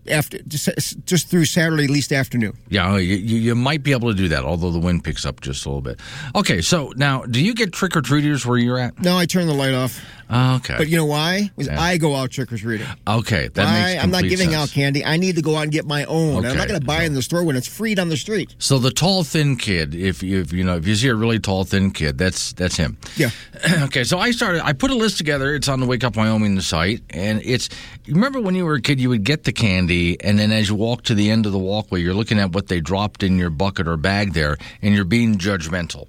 after 0.08 0.40
just, 0.44 1.06
just 1.06 1.30
through 1.30 1.46
Saturday 1.46 1.84
at 1.84 1.90
least 1.90 2.12
afternoon. 2.12 2.58
Yeah, 2.70 2.98
you, 2.98 3.16
you 3.16 3.38
you 3.38 3.56
might 3.56 3.84
be 3.84 3.92
able 3.92 4.10
to 4.10 4.16
do 4.16 4.30
that, 4.30 4.44
although 4.44 4.72
the 4.72 4.80
wind 4.80 5.04
picks 5.04 5.26
up 5.26 5.42
just 5.42 5.66
a 5.66 5.70
little 5.70 5.82
bit. 5.82 6.00
Okay, 6.36 6.62
so 6.62 6.94
now, 6.96 7.24
do 7.24 7.44
you 7.44 7.54
get 7.54 7.74
trick 7.74 7.96
or 7.96 8.02
treaters 8.02 8.46
where 8.46 8.58
you're 8.58 8.80
at? 8.80 9.00
No, 9.00 9.18
I 9.18 9.26
turn 9.26 9.48
the 9.48 9.54
light 9.54 9.74
off. 9.74 10.04
Oh, 10.30 10.56
okay. 10.56 10.76
But 10.78 10.88
you 10.90 10.98
know 10.98 11.06
why? 11.06 11.52
Because 11.56 11.68
Yeah. 11.72 11.82
I 11.82 11.98
go 11.98 12.16
out 12.16 12.32
trick 12.32 12.52
or 12.52 12.58
treating. 12.58 12.88
okay, 13.08 13.50
that 13.54 13.64
Why? 13.66 13.84
makes 13.94 14.04
I'm 14.04 14.12
not 14.12 14.24
giving 14.24 14.52
sense. 14.52 14.56
out 14.56 14.70
candy. 14.72 15.06
I 15.06 15.18
need 15.18 15.36
to 15.36 15.42
go 15.42 15.56
out 15.56 15.64
and 15.64 15.72
get 15.72 15.86
my 15.86 16.06
own. 16.06 16.46
I'm 16.46 16.58
not 16.58 16.68
going 16.68 16.80
to 16.80 16.86
buy 16.86 17.04
in 17.04 17.14
the 17.14 17.22
store 17.22 17.44
when 17.44 17.56
it's 17.56 17.68
free 17.68 17.96
on 17.98 18.10
the 18.10 18.18
street. 18.18 18.56
So 18.58 18.80
the 18.80 18.90
tall, 18.92 19.24
thin 19.24 19.56
kid, 19.58 19.94
if 19.94 20.24
you, 20.24 20.40
if 20.42 20.52
you 20.54 20.64
know, 20.64 20.76
if 20.78 20.88
you 20.88 20.96
see 20.96 21.10
a 21.10 21.16
really 21.16 21.40
tall, 21.40 21.64
thin 21.66 21.92
kid, 21.92 22.18
that's 22.18 22.54
that's 22.54 22.76
him. 22.78 22.98
Yeah. 23.16 23.30
okay, 23.84 24.04
so 24.04 24.18
I 24.18 24.32
started. 24.32 24.66
I 24.66 24.74
put 24.74 24.90
a 24.92 24.96
list 24.96 25.18
together. 25.18 25.54
It's 25.54 25.68
on 25.68 25.80
the 25.80 25.86
Wake 25.86 26.04
Up 26.04 26.16
Wyoming 26.16 26.60
site, 26.62 27.02
and 27.12 27.42
it's. 27.44 27.70
You 28.06 28.16
remember 28.16 28.42
when 28.42 28.56
you 28.56 28.66
were 28.66 28.76
a 28.76 28.82
kid, 28.82 29.00
you 29.00 29.10
would 29.10 29.24
get 29.24 29.44
the 29.44 29.54
candy, 29.54 30.20
and 30.24 30.38
then 30.40 30.52
as 30.52 30.68
you 30.70 30.76
walk 30.76 31.04
to 31.04 31.16
the 31.16 31.30
end 31.30 31.46
of 31.46 31.52
the 31.54 31.60
walkway, 31.60 32.02
you're 32.02 32.14
looking 32.14 32.40
at 32.40 32.52
what 32.52 32.68
they 32.68 32.82
dropped 32.82 33.24
in 33.24 33.38
your 33.38 33.50
bucket 33.50 33.88
or 33.88 33.96
bag 33.98 34.34
there, 34.34 34.58
and 34.82 34.94
you're 34.94 35.06
being 35.06 35.38
judgmental. 35.38 36.08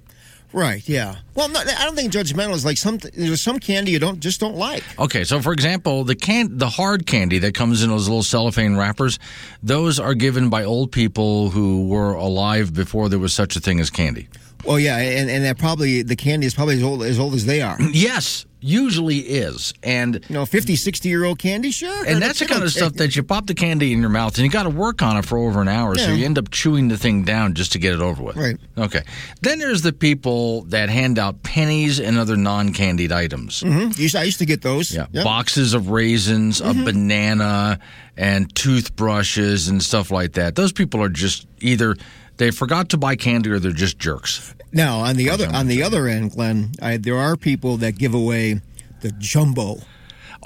Right. 0.55 0.87
Yeah. 0.87 1.17
Well, 1.33 1.49
no, 1.49 1.59
I 1.59 1.83
don't 1.83 1.97
think 1.97 2.13
judgmental 2.13 2.53
is 2.53 2.63
like 2.63 2.77
some. 2.77 2.97
There's 2.97 3.41
some 3.41 3.59
candy 3.59 3.91
you 3.91 3.99
don't 3.99 4.21
just 4.21 4.39
don't 4.39 4.55
like. 4.55 4.85
Okay, 4.97 5.25
so 5.25 5.41
for 5.41 5.51
example, 5.51 6.05
the 6.05 6.15
can 6.15 6.57
the 6.57 6.69
hard 6.69 7.05
candy 7.05 7.39
that 7.39 7.53
comes 7.53 7.83
in 7.83 7.89
those 7.89 8.07
little 8.07 8.23
cellophane 8.23 8.77
wrappers, 8.77 9.19
those 9.61 9.99
are 9.99 10.13
given 10.13 10.49
by 10.49 10.63
old 10.63 10.93
people 10.93 11.49
who 11.49 11.89
were 11.89 12.13
alive 12.13 12.73
before 12.73 13.09
there 13.09 13.19
was 13.19 13.33
such 13.33 13.57
a 13.57 13.59
thing 13.59 13.81
as 13.81 13.89
candy. 13.89 14.29
Well, 14.63 14.79
yeah, 14.79 14.97
and 14.97 15.29
and 15.29 15.43
that 15.43 15.57
probably 15.57 16.03
the 16.03 16.15
candy 16.15 16.47
is 16.47 16.53
probably 16.53 16.75
as 16.75 16.83
old 16.83 17.03
as 17.03 17.19
old 17.19 17.33
as 17.33 17.45
they 17.45 17.61
are. 17.61 17.77
Yes, 17.91 18.45
usually 18.65 19.19
is, 19.19 19.73
and 19.83 20.15
You 20.27 20.33
know, 20.33 20.45
50, 20.45 20.75
60 20.75 21.07
year 21.07 21.23
old 21.23 21.37
candy, 21.37 21.69
sure. 21.71 22.03
and 22.05 22.21
that's 22.21 22.39
the 22.39 22.45
kind 22.47 22.63
of 22.63 22.71
stuff 22.71 22.93
that 22.93 23.15
you 23.15 23.21
pop 23.21 23.45
the 23.45 23.53
candy 23.53 23.93
in 23.93 23.99
your 24.01 24.09
mouth 24.09 24.35
and 24.37 24.43
you 24.45 24.49
got 24.51 24.63
to 24.63 24.69
work 24.71 25.03
on 25.03 25.17
it 25.17 25.25
for 25.25 25.37
over 25.37 25.61
an 25.61 25.67
hour, 25.67 25.95
so 25.95 26.11
you 26.11 26.25
end 26.25 26.37
up 26.39 26.49
chewing 26.49 26.87
the 26.87 26.97
thing 26.97 27.23
down 27.23 27.53
just 27.53 27.73
to 27.73 27.79
get 27.79 27.93
it 27.93 28.01
over 28.01 28.23
with. 28.23 28.35
Right. 28.35 28.57
Okay. 28.77 29.03
Then 29.41 29.59
there's 29.59 29.83
the 29.83 29.93
people 29.93 30.63
that 30.65 30.89
hand 30.89 31.19
out 31.19 31.43
pennies 31.43 31.99
and 31.99 32.17
other 32.17 32.35
non-candied 32.35 33.11
items. 33.11 33.61
Mhm. 33.61 34.15
I 34.15 34.23
used 34.23 34.39
to 34.39 34.45
get 34.45 34.61
those. 34.61 34.91
Yeah, 34.93 35.05
Yep. 35.11 35.23
boxes 35.23 35.73
of 35.73 35.89
raisins, 35.89 36.59
a 36.61 36.73
banana, 36.73 37.79
and 38.17 38.53
toothbrushes 38.55 39.67
and 39.67 39.83
stuff 39.83 40.09
like 40.09 40.33
that. 40.33 40.55
Those 40.55 40.71
people 40.71 41.01
are 41.03 41.09
just 41.09 41.45
either 41.61 41.95
they 42.37 42.51
forgot 42.51 42.89
to 42.89 42.97
buy 42.97 43.15
candy 43.15 43.49
or 43.49 43.59
they're 43.59 43.71
just 43.71 43.99
jerks. 43.99 44.53
Now 44.71 44.99
on 44.99 45.15
the 45.15 45.29
other 45.29 45.47
on 45.47 45.67
the 45.67 45.83
other 45.83 46.07
end, 46.07 46.31
Glenn, 46.31 46.71
I, 46.81 46.97
there 46.97 47.17
are 47.17 47.35
people 47.35 47.77
that 47.77 47.97
give 47.97 48.13
away 48.13 48.61
the 49.01 49.11
jumbo. 49.13 49.77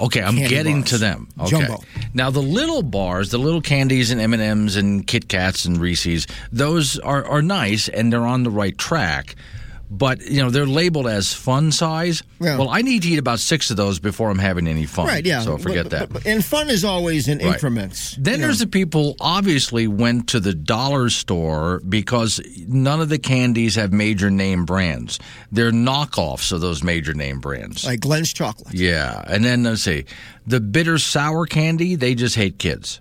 Okay, 0.00 0.22
I'm 0.22 0.36
getting 0.36 0.80
bars. 0.80 0.90
to 0.90 0.98
them. 0.98 1.28
Okay. 1.38 1.50
Jumbo. 1.50 1.82
Now 2.14 2.30
the 2.30 2.40
little 2.40 2.82
bars, 2.82 3.30
the 3.30 3.38
little 3.38 3.60
candies 3.60 4.10
and 4.10 4.20
M 4.20 4.32
and 4.32 4.42
M's 4.42 4.76
and 4.76 5.06
Kit 5.06 5.28
Kats 5.28 5.64
and 5.64 5.78
Reese's, 5.78 6.26
those 6.52 6.98
are 7.00 7.24
are 7.26 7.42
nice 7.42 7.88
and 7.88 8.12
they're 8.12 8.26
on 8.26 8.44
the 8.44 8.50
right 8.50 8.76
track. 8.78 9.34
But 9.92 10.20
you 10.22 10.40
know 10.40 10.50
they're 10.50 10.66
labeled 10.66 11.08
as 11.08 11.32
fun 11.32 11.72
size. 11.72 12.22
Yeah. 12.40 12.58
Well, 12.58 12.68
I 12.68 12.82
need 12.82 13.02
to 13.02 13.08
eat 13.08 13.18
about 13.18 13.40
six 13.40 13.70
of 13.72 13.76
those 13.76 13.98
before 13.98 14.30
I'm 14.30 14.38
having 14.38 14.68
any 14.68 14.86
fun. 14.86 15.06
Right. 15.08 15.26
Yeah. 15.26 15.40
So 15.42 15.58
forget 15.58 15.84
But- 15.86 15.90
that. 15.90 16.08
but- 16.12 16.22
but- 16.22 16.26
and 16.30 16.44
fun 16.44 16.70
is 16.70 16.84
always 16.84 17.26
in 17.26 17.38
Right. 17.38 17.54
increments. 17.54 18.14
Then 18.18 18.40
there's 18.40 18.60
know. 18.60 18.66
the 18.66 18.70
people 18.70 19.16
obviously 19.20 19.88
went 19.88 20.28
to 20.28 20.38
the 20.38 20.54
dollar 20.54 21.10
store 21.10 21.80
because 21.88 22.40
none 22.68 23.00
of 23.00 23.08
the 23.08 23.18
candies 23.18 23.74
have 23.74 23.92
major 23.92 24.30
name 24.30 24.64
brands. 24.64 25.18
They're 25.50 25.72
knockoffs 25.72 26.52
of 26.52 26.60
those 26.60 26.84
major 26.84 27.12
name 27.12 27.40
brands. 27.40 27.84
like 27.84 27.98
Glenn's 27.98 28.32
chocolate. 28.32 28.72
yeah, 28.74 29.24
and 29.26 29.44
then 29.44 29.64
let's 29.64 29.82
see, 29.82 30.04
the 30.46 30.60
bitter 30.60 30.98
sour 30.98 31.46
candy. 31.46 31.96
They 31.96 32.14
just 32.14 32.36
hate 32.36 32.58
kids. 32.58 33.00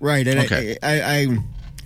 Right. 0.00 0.26
And 0.26 0.40
Okay. 0.40 0.76
I, 0.82 1.00
I, 1.00 1.16
I 1.20 1.26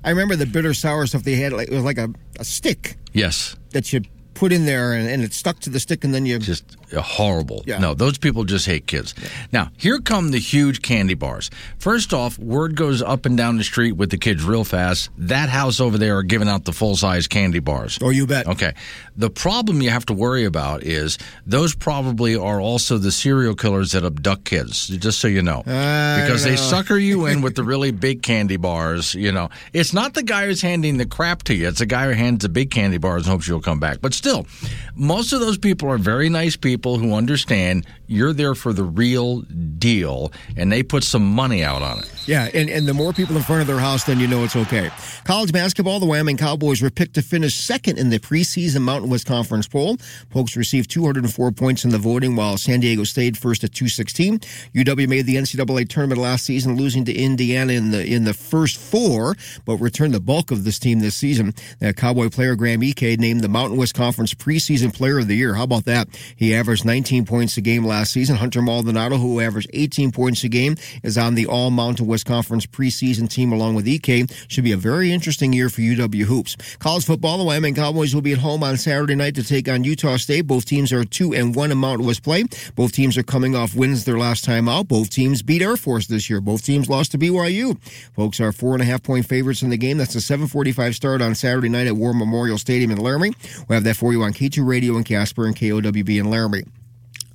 I 0.04 0.10
remember 0.10 0.36
the 0.36 0.46
bitter 0.46 0.72
sour 0.74 1.06
stuff 1.06 1.22
they 1.22 1.36
had. 1.36 1.52
Like, 1.52 1.68
it 1.68 1.74
was 1.74 1.84
like 1.84 1.98
a, 1.98 2.10
a 2.40 2.44
stick 2.44 2.96
Yes. 3.12 3.56
that 3.70 3.92
you 3.92 4.00
put 4.42 4.50
in 4.50 4.64
there 4.64 4.92
and, 4.92 5.08
and 5.08 5.22
it's 5.22 5.36
stuck 5.36 5.60
to 5.60 5.70
the 5.70 5.78
stick, 5.78 6.02
and 6.02 6.12
then 6.12 6.26
you 6.26 6.36
just 6.36 6.64
Uh, 6.92 7.00
horrible. 7.00 7.62
Yeah. 7.66 7.78
No, 7.78 7.94
those 7.94 8.18
people 8.18 8.44
just 8.44 8.66
hate 8.66 8.86
kids. 8.86 9.14
Now, 9.52 9.70
here 9.76 10.00
come 10.00 10.30
the 10.30 10.38
huge 10.38 10.82
candy 10.82 11.14
bars. 11.14 11.50
First 11.78 12.12
off, 12.12 12.38
word 12.38 12.76
goes 12.76 13.02
up 13.02 13.26
and 13.26 13.36
down 13.36 13.56
the 13.56 13.64
street 13.64 13.92
with 13.92 14.10
the 14.10 14.18
kids 14.18 14.44
real 14.44 14.64
fast. 14.64 15.10
That 15.16 15.48
house 15.48 15.80
over 15.80 15.98
there 15.98 16.18
are 16.18 16.22
giving 16.22 16.48
out 16.48 16.64
the 16.64 16.72
full 16.72 16.96
size 16.96 17.26
candy 17.26 17.60
bars. 17.60 17.98
Oh, 18.02 18.10
you 18.10 18.26
bet. 18.26 18.46
Okay. 18.46 18.74
The 19.16 19.30
problem 19.30 19.82
you 19.82 19.90
have 19.90 20.06
to 20.06 20.14
worry 20.14 20.44
about 20.44 20.82
is 20.82 21.18
those 21.46 21.74
probably 21.74 22.36
are 22.36 22.60
also 22.60 22.98
the 22.98 23.12
serial 23.12 23.54
killers 23.54 23.92
that 23.92 24.04
abduct 24.04 24.44
kids, 24.44 24.88
just 24.88 25.20
so 25.20 25.28
you 25.28 25.42
know. 25.42 25.58
Because 25.58 26.44
they 26.44 26.50
know. 26.50 26.56
sucker 26.56 26.96
you 26.96 27.26
in 27.26 27.42
with 27.42 27.54
the 27.56 27.64
really 27.72 27.90
big 27.90 28.22
candy 28.22 28.56
bars, 28.56 29.14
you 29.14 29.32
know. 29.32 29.50
It's 29.72 29.92
not 29.92 30.14
the 30.14 30.22
guy 30.22 30.46
who's 30.46 30.62
handing 30.62 30.96
the 30.96 31.06
crap 31.06 31.42
to 31.44 31.54
you, 31.54 31.68
it's 31.68 31.78
the 31.78 31.86
guy 31.86 32.06
who 32.06 32.12
hands 32.12 32.42
the 32.42 32.48
big 32.48 32.70
candy 32.70 32.98
bars 32.98 33.22
and 33.22 33.30
hopes 33.30 33.46
you'll 33.46 33.60
come 33.60 33.80
back. 33.80 34.00
But 34.00 34.14
still, 34.14 34.46
most 34.94 35.32
of 35.32 35.40
those 35.40 35.58
people 35.58 35.88
are 35.90 35.98
very 35.98 36.28
nice 36.28 36.56
people 36.56 36.81
who 36.82 37.14
understand 37.14 37.86
you're 38.06 38.32
there 38.32 38.54
for 38.54 38.72
the 38.72 38.84
real 38.84 39.40
deal 39.42 40.32
and 40.56 40.70
they 40.70 40.82
put 40.82 41.04
some 41.04 41.24
money 41.24 41.62
out 41.64 41.82
on 41.82 41.98
it. 41.98 42.12
Yeah, 42.26 42.48
and, 42.54 42.70
and 42.70 42.86
the 42.86 42.94
more 42.94 43.12
people 43.12 43.36
in 43.36 43.42
front 43.42 43.62
of 43.62 43.66
their 43.66 43.78
house, 43.78 44.04
then 44.04 44.20
you 44.20 44.26
know 44.26 44.44
it's 44.44 44.54
okay. 44.54 44.90
College 45.24 45.52
basketball, 45.52 45.98
the 45.98 46.06
Wyoming 46.06 46.36
Cowboys 46.36 46.80
were 46.80 46.90
picked 46.90 47.14
to 47.14 47.22
finish 47.22 47.54
second 47.54 47.98
in 47.98 48.10
the 48.10 48.18
preseason 48.18 48.82
Mountain 48.82 49.10
West 49.10 49.26
Conference 49.26 49.66
poll. 49.66 49.96
Pokes 50.30 50.56
received 50.56 50.90
204 50.90 51.52
points 51.52 51.84
in 51.84 51.90
the 51.90 51.98
voting, 51.98 52.36
while 52.36 52.56
San 52.58 52.80
Diego 52.80 53.04
stayed 53.04 53.36
first 53.36 53.64
at 53.64 53.72
216. 53.72 54.38
UW 54.74 55.08
made 55.08 55.26
the 55.26 55.36
NCAA 55.36 55.88
tournament 55.88 56.20
last 56.20 56.44
season, 56.44 56.76
losing 56.76 57.04
to 57.06 57.12
Indiana 57.14 57.72
in 57.72 57.90
the 57.90 58.04
in 58.04 58.24
the 58.24 58.34
first 58.34 58.76
four, 58.76 59.34
but 59.64 59.76
returned 59.76 60.14
the 60.14 60.20
bulk 60.20 60.50
of 60.50 60.64
this 60.64 60.78
team 60.78 61.00
this 61.00 61.16
season. 61.16 61.54
That 61.80 61.96
Cowboy 61.96 62.28
player 62.28 62.54
Graham 62.54 62.82
Ike 62.82 63.18
named 63.18 63.40
the 63.40 63.48
Mountain 63.48 63.78
West 63.78 63.94
Conference 63.94 64.34
preseason 64.34 64.94
player 64.94 65.18
of 65.18 65.28
the 65.28 65.36
year. 65.36 65.54
How 65.54 65.64
about 65.64 65.84
that? 65.86 66.08
He 66.36 66.54
averaged 66.62 66.84
19 66.84 67.24
points 67.24 67.56
a 67.56 67.60
game 67.60 67.84
last 67.84 68.12
season. 68.12 68.36
Hunter 68.36 68.62
Maldonado, 68.62 69.16
who 69.16 69.40
averaged 69.40 69.68
18 69.72 70.12
points 70.12 70.44
a 70.44 70.48
game, 70.48 70.76
is 71.02 71.18
on 71.18 71.34
the 71.34 71.44
All 71.46 71.72
Mountain 71.72 72.06
West 72.06 72.24
Conference 72.24 72.66
preseason 72.66 73.28
team 73.28 73.50
along 73.50 73.74
with 73.74 73.88
Ike. 73.88 74.30
Should 74.46 74.62
be 74.62 74.70
a 74.70 74.76
very 74.76 75.10
interesting 75.10 75.52
year 75.52 75.68
for 75.68 75.80
UW 75.80 76.22
hoops. 76.22 76.56
College 76.78 77.04
football, 77.04 77.38
the 77.38 77.42
Wyoming 77.42 77.74
Cowboys 77.74 78.14
will 78.14 78.22
be 78.22 78.32
at 78.32 78.38
home 78.38 78.62
on 78.62 78.76
Saturday 78.76 79.16
night 79.16 79.34
to 79.34 79.42
take 79.42 79.68
on 79.68 79.82
Utah 79.82 80.16
State. 80.18 80.46
Both 80.46 80.64
teams 80.64 80.92
are 80.92 81.04
two 81.04 81.34
and 81.34 81.52
one 81.52 81.72
in 81.72 81.78
Mountain 81.78 82.06
West 82.06 82.22
play. 82.22 82.44
Both 82.76 82.92
teams 82.92 83.18
are 83.18 83.24
coming 83.24 83.56
off 83.56 83.74
wins 83.74 84.04
their 84.04 84.18
last 84.18 84.44
time 84.44 84.68
out. 84.68 84.86
Both 84.86 85.10
teams 85.10 85.42
beat 85.42 85.62
Air 85.62 85.76
Force 85.76 86.06
this 86.06 86.30
year. 86.30 86.40
Both 86.40 86.64
teams 86.64 86.88
lost 86.88 87.10
to 87.10 87.18
BYU. 87.18 87.76
Folks 88.14 88.38
are 88.38 88.52
four 88.52 88.74
and 88.74 88.82
a 88.82 88.84
half 88.84 89.02
point 89.02 89.26
favorites 89.26 89.62
in 89.62 89.70
the 89.70 89.76
game. 89.76 89.98
That's 89.98 90.14
a 90.14 90.20
7:45 90.20 90.94
start 90.94 91.22
on 91.22 91.34
Saturday 91.34 91.68
night 91.68 91.88
at 91.88 91.96
War 91.96 92.14
Memorial 92.14 92.56
Stadium 92.56 92.92
in 92.92 92.98
Laramie. 92.98 93.32
We'll 93.68 93.74
have 93.74 93.84
that 93.84 93.96
for 93.96 94.12
you 94.12 94.22
on 94.22 94.32
K2 94.32 94.64
Radio 94.64 94.96
in 94.96 95.02
Casper 95.02 95.44
and 95.44 95.56
KOWB 95.56 96.18
in 96.18 96.30
Laramie. 96.30 96.61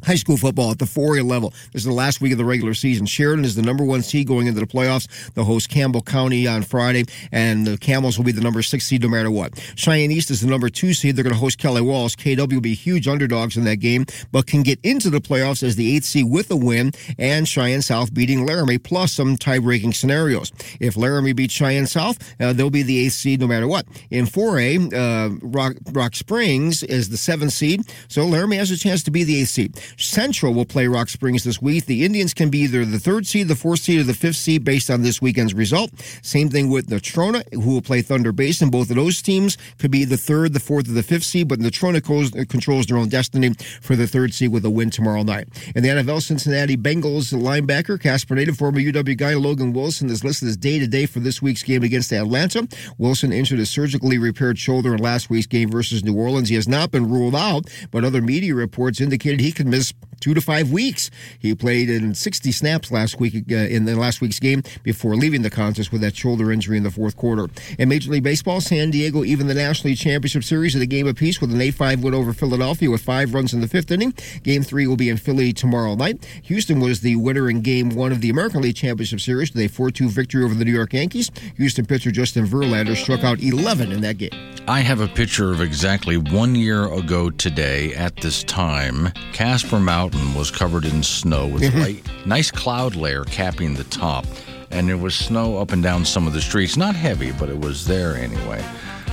High 0.07 0.15
school 0.15 0.37
football 0.37 0.71
at 0.71 0.79
the 0.79 0.85
4A 0.85 1.29
level. 1.29 1.49
This 1.73 1.81
is 1.81 1.83
the 1.83 1.91
last 1.91 2.21
week 2.21 2.31
of 2.31 2.37
the 2.37 2.45
regular 2.45 2.73
season. 2.73 3.05
Sheridan 3.05 3.43
is 3.43 3.55
the 3.55 3.61
number 3.61 3.83
one 3.83 4.01
seed 4.01 4.25
going 4.25 4.47
into 4.47 4.61
the 4.61 4.65
playoffs. 4.65 5.33
They'll 5.33 5.43
host 5.43 5.67
Campbell 5.67 6.01
County 6.01 6.47
on 6.47 6.63
Friday, 6.63 7.03
and 7.33 7.67
the 7.67 7.77
Camels 7.77 8.17
will 8.17 8.23
be 8.23 8.31
the 8.31 8.39
number 8.39 8.61
six 8.61 8.85
seed 8.85 9.01
no 9.01 9.09
matter 9.09 9.29
what. 9.29 9.61
Cheyenne 9.75 10.11
East 10.11 10.31
is 10.31 10.39
the 10.39 10.47
number 10.47 10.69
two 10.69 10.93
seed. 10.93 11.17
They're 11.17 11.25
going 11.25 11.33
to 11.33 11.39
host 11.39 11.57
Kelly 11.57 11.81
Walsh. 11.81 12.15
KW 12.15 12.53
will 12.53 12.61
be 12.61 12.73
huge 12.73 13.05
underdogs 13.05 13.57
in 13.57 13.65
that 13.65 13.81
game, 13.81 14.05
but 14.31 14.47
can 14.47 14.63
get 14.63 14.79
into 14.81 15.09
the 15.09 15.19
playoffs 15.19 15.61
as 15.61 15.75
the 15.75 15.93
eighth 15.93 16.05
seed 16.05 16.31
with 16.31 16.49
a 16.51 16.55
win, 16.55 16.93
and 17.19 17.45
Cheyenne 17.45 17.81
South 17.81 18.13
beating 18.13 18.45
Laramie, 18.45 18.77
plus 18.77 19.11
some 19.11 19.35
tie-breaking 19.35 19.91
scenarios. 19.91 20.53
If 20.79 20.95
Laramie 20.95 21.33
beats 21.33 21.53
Cheyenne 21.53 21.85
South, 21.85 22.17
uh, 22.39 22.53
they'll 22.53 22.69
be 22.69 22.81
the 22.81 23.05
eighth 23.05 23.13
seed 23.13 23.41
no 23.41 23.47
matter 23.47 23.67
what. 23.67 23.85
In 24.09 24.25
4A, 24.25 24.93
uh, 24.93 25.37
Rock, 25.41 25.73
Rock 25.91 26.15
Springs 26.15 26.81
is 26.81 27.09
the 27.09 27.17
seventh 27.17 27.51
seed, 27.51 27.81
so 28.07 28.25
Laramie 28.25 28.55
has 28.55 28.71
a 28.71 28.77
chance 28.77 29.03
to 29.03 29.11
be 29.11 29.25
the 29.25 29.41
eighth 29.41 29.49
seed. 29.49 29.77
Central 29.97 30.53
will 30.53 30.65
play 30.65 30.87
Rock 30.87 31.09
Springs 31.09 31.43
this 31.43 31.61
week. 31.61 31.85
The 31.85 32.05
Indians 32.05 32.33
can 32.33 32.49
be 32.49 32.59
either 32.59 32.85
the 32.85 32.99
third 32.99 33.25
seed, 33.25 33.47
the 33.47 33.55
fourth 33.55 33.79
seed, 33.79 33.99
or 33.99 34.03
the 34.03 34.13
fifth 34.13 34.35
seed 34.35 34.63
based 34.63 34.91
on 34.91 35.01
this 35.01 35.21
weekend's 35.21 35.55
result. 35.55 35.91
Same 36.21 36.49
thing 36.49 36.69
with 36.69 36.89
Natrona, 36.89 37.43
who 37.51 37.71
will 37.71 37.81
play 37.81 38.03
Thunder 38.03 38.31
Basin. 38.31 38.69
Both 38.69 38.91
of 38.91 38.95
those 38.95 39.21
teams 39.21 39.57
could 39.79 39.89
be 39.89 40.05
the 40.05 40.17
third, 40.17 40.53
the 40.53 40.59
fourth, 40.59 40.87
or 40.87 40.93
the 40.93 41.03
fifth 41.03 41.23
seed, 41.23 41.47
but 41.47 41.59
Natrona 41.59 42.47
controls 42.47 42.85
their 42.85 42.97
own 42.97 43.09
destiny 43.09 43.53
for 43.81 43.95
the 43.95 44.07
third 44.07 44.33
seed 44.33 44.51
with 44.51 44.63
a 44.65 44.69
win 44.69 44.89
tomorrow 44.89 45.23
night. 45.23 45.47
In 45.75 45.81
the 45.81 45.89
NFL, 45.89 46.21
Cincinnati 46.21 46.77
Bengals 46.77 47.33
linebacker, 47.33 47.99
Casper 47.99 48.35
native, 48.35 48.57
former 48.57 48.79
UW 48.79 49.17
guy 49.17 49.33
Logan 49.33 49.73
Wilson 49.73 50.09
is 50.09 50.23
listed 50.23 50.47
as 50.47 50.57
day 50.57 50.77
to 50.77 50.87
day 50.87 51.07
for 51.07 51.19
this 51.19 51.41
week's 51.41 51.63
game 51.63 51.81
against 51.83 52.13
Atlanta. 52.13 52.67
Wilson 52.97 53.31
injured 53.31 53.59
a 53.59 53.65
surgically 53.65 54.17
repaired 54.17 54.59
shoulder 54.59 54.93
in 54.93 55.01
last 55.01 55.29
week's 55.29 55.47
game 55.47 55.71
versus 55.71 56.03
New 56.03 56.15
Orleans. 56.15 56.49
He 56.49 56.55
has 56.55 56.67
not 56.67 56.91
been 56.91 57.09
ruled 57.09 57.35
out, 57.35 57.65
but 57.89 58.03
other 58.03 58.21
media 58.21 58.53
reports 58.53 59.01
indicated 59.01 59.39
he 59.39 59.51
could 59.51 59.65
miss 59.67 59.76
is 59.77 59.93
two 60.19 60.33
to 60.33 60.41
five 60.41 60.71
weeks. 60.71 61.09
He 61.39 61.53
played 61.55 61.89
in 61.89 62.13
60 62.13 62.51
snaps 62.51 62.91
last 62.91 63.19
week 63.19 63.35
uh, 63.51 63.55
in 63.55 63.85
the 63.85 63.95
last 63.95 64.21
week's 64.21 64.39
game 64.39 64.63
before 64.83 65.15
leaving 65.15 65.41
the 65.41 65.49
contest 65.49 65.91
with 65.91 66.01
that 66.01 66.15
shoulder 66.15 66.51
injury 66.51 66.77
in 66.77 66.83
the 66.83 66.91
fourth 66.91 67.15
quarter. 67.15 67.47
In 67.77 67.89
Major 67.89 68.11
League 68.11 68.23
Baseball, 68.23 68.61
San 68.61 68.91
Diego 68.91 69.23
even 69.23 69.47
the 69.47 69.53
National 69.53 69.91
League 69.91 69.99
Championship 69.99 70.43
Series 70.43 70.75
at 70.75 70.81
a 70.81 70.85
game 70.85 71.07
apiece 71.07 71.41
with 71.41 71.51
an 71.51 71.59
8-5 71.59 72.01
win 72.01 72.13
over 72.13 72.33
Philadelphia 72.33 72.89
with 72.89 73.01
five 73.01 73.33
runs 73.33 73.53
in 73.53 73.61
the 73.61 73.67
fifth 73.67 73.91
inning. 73.91 74.13
Game 74.43 74.63
three 74.63 74.87
will 74.87 74.95
be 74.95 75.09
in 75.09 75.17
Philly 75.17 75.53
tomorrow 75.53 75.95
night. 75.95 76.25
Houston 76.43 76.79
was 76.79 77.01
the 77.01 77.15
winner 77.15 77.49
in 77.49 77.61
game 77.61 77.89
one 77.89 78.11
of 78.11 78.21
the 78.21 78.29
American 78.29 78.61
League 78.61 78.75
Championship 78.75 79.19
Series 79.19 79.53
with 79.53 79.63
a 79.63 79.69
4-2 79.69 80.09
victory 80.09 80.43
over 80.43 80.53
the 80.53 80.65
New 80.65 80.71
York 80.71 80.93
Yankees. 80.93 81.31
Houston 81.57 81.85
pitcher 81.85 82.11
Justin 82.11 82.45
Verlander 82.45 82.95
struck 82.95 83.23
out 83.23 83.41
11 83.41 83.91
in 83.91 84.01
that 84.01 84.17
game. 84.17 84.29
I 84.67 84.81
have 84.81 84.99
a 84.99 85.07
picture 85.07 85.51
of 85.51 85.61
exactly 85.61 86.17
one 86.17 86.53
year 86.55 86.91
ago 86.91 87.29
today 87.29 87.93
at 87.95 88.15
this 88.17 88.43
time. 88.43 89.11
Casper 89.31 89.79
Mountain 90.13 90.33
was 90.35 90.49
covered 90.51 90.85
in 90.85 91.03
snow 91.03 91.47
with 91.47 91.75
light, 91.75 92.01
nice 92.25 92.49
cloud 92.49 92.95
layer 92.95 93.25
capping 93.25 93.73
the 93.73 93.83
top, 93.85 94.25
and 94.71 94.87
there 94.87 94.95
was 94.95 95.13
snow 95.13 95.57
up 95.57 95.73
and 95.73 95.83
down 95.83 96.05
some 96.05 96.25
of 96.25 96.31
the 96.31 96.39
streets. 96.39 96.77
Not 96.77 96.95
heavy, 96.95 97.33
but 97.33 97.49
it 97.49 97.59
was 97.59 97.85
there 97.85 98.15
anyway. 98.15 98.63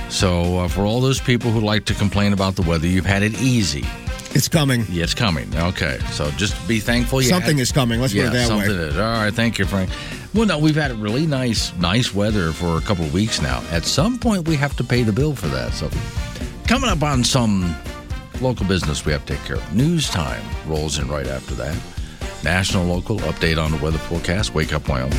So, 0.07 0.59
uh, 0.59 0.67
for 0.69 0.85
all 0.85 1.01
those 1.01 1.19
people 1.19 1.51
who 1.51 1.59
like 1.59 1.83
to 1.85 1.93
complain 1.95 2.31
about 2.31 2.55
the 2.55 2.61
weather, 2.61 2.87
you've 2.87 3.05
had 3.05 3.23
it 3.23 3.33
easy. 3.41 3.83
It's 4.33 4.47
coming. 4.47 4.85
Yeah, 4.89 5.03
it's 5.03 5.13
coming. 5.13 5.53
Okay, 5.53 5.99
so 6.11 6.31
just 6.31 6.65
be 6.65 6.79
thankful. 6.79 7.21
You 7.21 7.27
Something 7.27 7.57
had- 7.57 7.63
is 7.63 7.73
coming. 7.73 7.99
Let's 7.99 8.13
yeah, 8.13 8.29
put 8.29 8.29
it 8.29 8.33
that 8.37 8.47
something 8.47 8.69
way. 8.69 8.75
is. 8.85 8.95
All 8.97 9.03
right, 9.03 9.33
thank 9.33 9.59
you, 9.59 9.65
Frank. 9.65 9.89
Well, 10.33 10.45
no, 10.45 10.57
we've 10.59 10.75
had 10.77 10.93
really 10.97 11.27
nice, 11.27 11.73
nice 11.75 12.13
weather 12.13 12.53
for 12.53 12.77
a 12.77 12.81
couple 12.81 13.03
of 13.03 13.13
weeks 13.13 13.41
now. 13.41 13.61
At 13.69 13.83
some 13.83 14.17
point, 14.17 14.47
we 14.47 14.55
have 14.55 14.77
to 14.77 14.83
pay 14.85 15.03
the 15.03 15.11
bill 15.11 15.35
for 15.35 15.47
that. 15.47 15.73
So, 15.73 15.89
coming 16.69 16.89
up 16.89 17.03
on 17.03 17.25
some 17.25 17.75
local 18.41 18.65
business 18.67 19.05
we 19.05 19.11
have 19.11 19.25
to 19.25 19.35
take 19.35 19.43
care 19.45 19.57
of. 19.57 19.75
News 19.75 20.09
time 20.09 20.43
rolls 20.67 20.99
in 20.99 21.07
right 21.07 21.27
after 21.27 21.55
that. 21.55 21.77
National, 22.43 22.85
local 22.85 23.17
update 23.19 23.63
on 23.63 23.71
the 23.71 23.77
weather 23.77 23.97
forecast. 23.97 24.53
Wake 24.53 24.73
up, 24.73 24.87
Wyoming. 24.87 25.17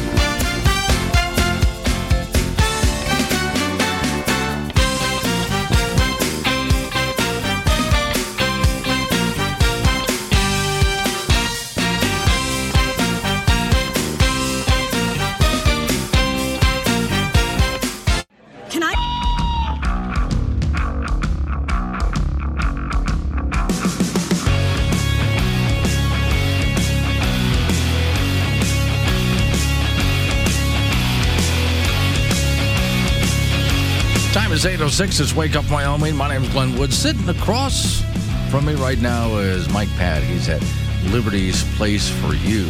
Six 34.91 35.21
is 35.21 35.35
Wake 35.35 35.57
Up 35.57 35.69
Wyoming. 35.71 36.15
My 36.17 36.29
name 36.29 36.45
is 36.45 36.49
Glenn 36.51 36.79
Wood. 36.79 36.93
Sitting 36.93 37.29
across 37.29 38.03
from 38.51 38.67
me 38.67 38.75
right 38.75 38.99
now 38.99 39.37
is 39.39 39.69
Mike 39.71 39.89
Pat. 39.97 40.23
He's 40.23 40.49
at 40.49 40.63
Liberty's 41.07 41.65
Place 41.77 42.09
for 42.09 42.35
You. 42.35 42.65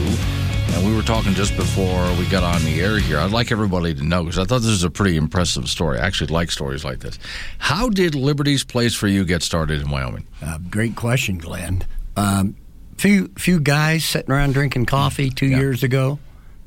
And 0.72 0.86
we 0.86 0.96
were 0.96 1.02
talking 1.02 1.34
just 1.34 1.54
before 1.56 2.10
we 2.14 2.26
got 2.26 2.42
on 2.42 2.64
the 2.64 2.80
air 2.80 2.98
here. 2.98 3.18
I'd 3.18 3.32
like 3.32 3.52
everybody 3.52 3.94
to 3.94 4.02
know 4.02 4.24
because 4.24 4.38
I 4.38 4.44
thought 4.44 4.62
this 4.62 4.70
was 4.70 4.82
a 4.82 4.90
pretty 4.90 5.16
impressive 5.16 5.68
story. 5.68 5.98
I 5.98 6.06
actually 6.06 6.32
like 6.32 6.50
stories 6.50 6.84
like 6.84 7.00
this. 7.00 7.18
How 7.58 7.88
did 7.88 8.14
Liberty's 8.14 8.64
Place 8.64 8.94
for 8.94 9.08
You 9.08 9.24
get 9.24 9.42
started 9.42 9.82
in 9.82 9.90
Wyoming? 9.90 10.26
Uh, 10.42 10.58
great 10.70 10.96
question, 10.96 11.38
Glenn. 11.38 11.84
Um, 12.16 12.56
few 12.96 13.28
few 13.36 13.60
guys 13.60 14.04
sitting 14.04 14.32
around 14.32 14.54
drinking 14.54 14.86
coffee 14.86 15.30
two 15.30 15.46
yeah. 15.46 15.58
years 15.58 15.82
ago, 15.82 16.18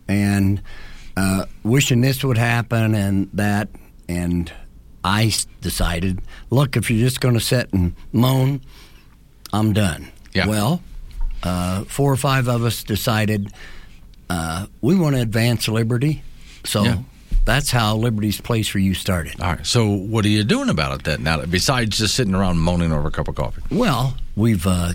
and 0.08 0.62
uh, 1.18 1.46
wishing 1.64 2.02
this 2.02 2.24
would 2.24 2.38
happen 2.38 2.94
and 2.94 3.30
that, 3.34 3.70
and 4.08 4.52
I 5.04 5.32
decided, 5.62 6.22
look, 6.50 6.76
if 6.76 6.90
you're 6.92 7.00
just 7.08 7.22
going 7.22 7.36
to 7.36 7.40
sit 7.40 7.72
and 7.74 7.96
moan, 8.12 8.62
I'm 9.54 9.74
done. 9.74 10.10
Yeah. 10.34 10.48
Well, 10.48 10.82
uh, 11.44 11.84
four 11.86 12.12
or 12.12 12.18
five 12.18 12.48
of 12.48 12.64
us 12.64 12.84
decided 12.84 13.52
uh, 14.30 14.68
we 14.82 14.96
want 14.96 15.16
to 15.16 15.22
advance 15.22 15.68
liberty, 15.68 16.22
so 16.66 16.84
Yeah. 16.84 16.98
that's 17.46 17.72
how 17.72 17.96
Liberty's 17.96 18.40
Place 18.42 18.68
for 18.68 18.80
You 18.80 18.94
started. 18.94 19.40
All 19.42 19.54
right. 19.54 19.66
So 19.66 19.88
what 19.90 20.26
are 20.26 20.30
you 20.30 20.44
doing 20.44 20.70
about 20.70 21.00
it 21.00 21.04
then? 21.06 21.24
Now, 21.24 21.44
besides 21.46 21.98
just 21.98 22.14
sitting 22.16 22.36
around 22.36 22.60
moaning 22.60 22.92
over 22.92 23.08
a 23.08 23.12
cup 23.12 23.28
of 23.28 23.36
coffee. 23.36 23.62
Well, 23.72 24.18
we've 24.36 24.68
uh, 24.68 24.94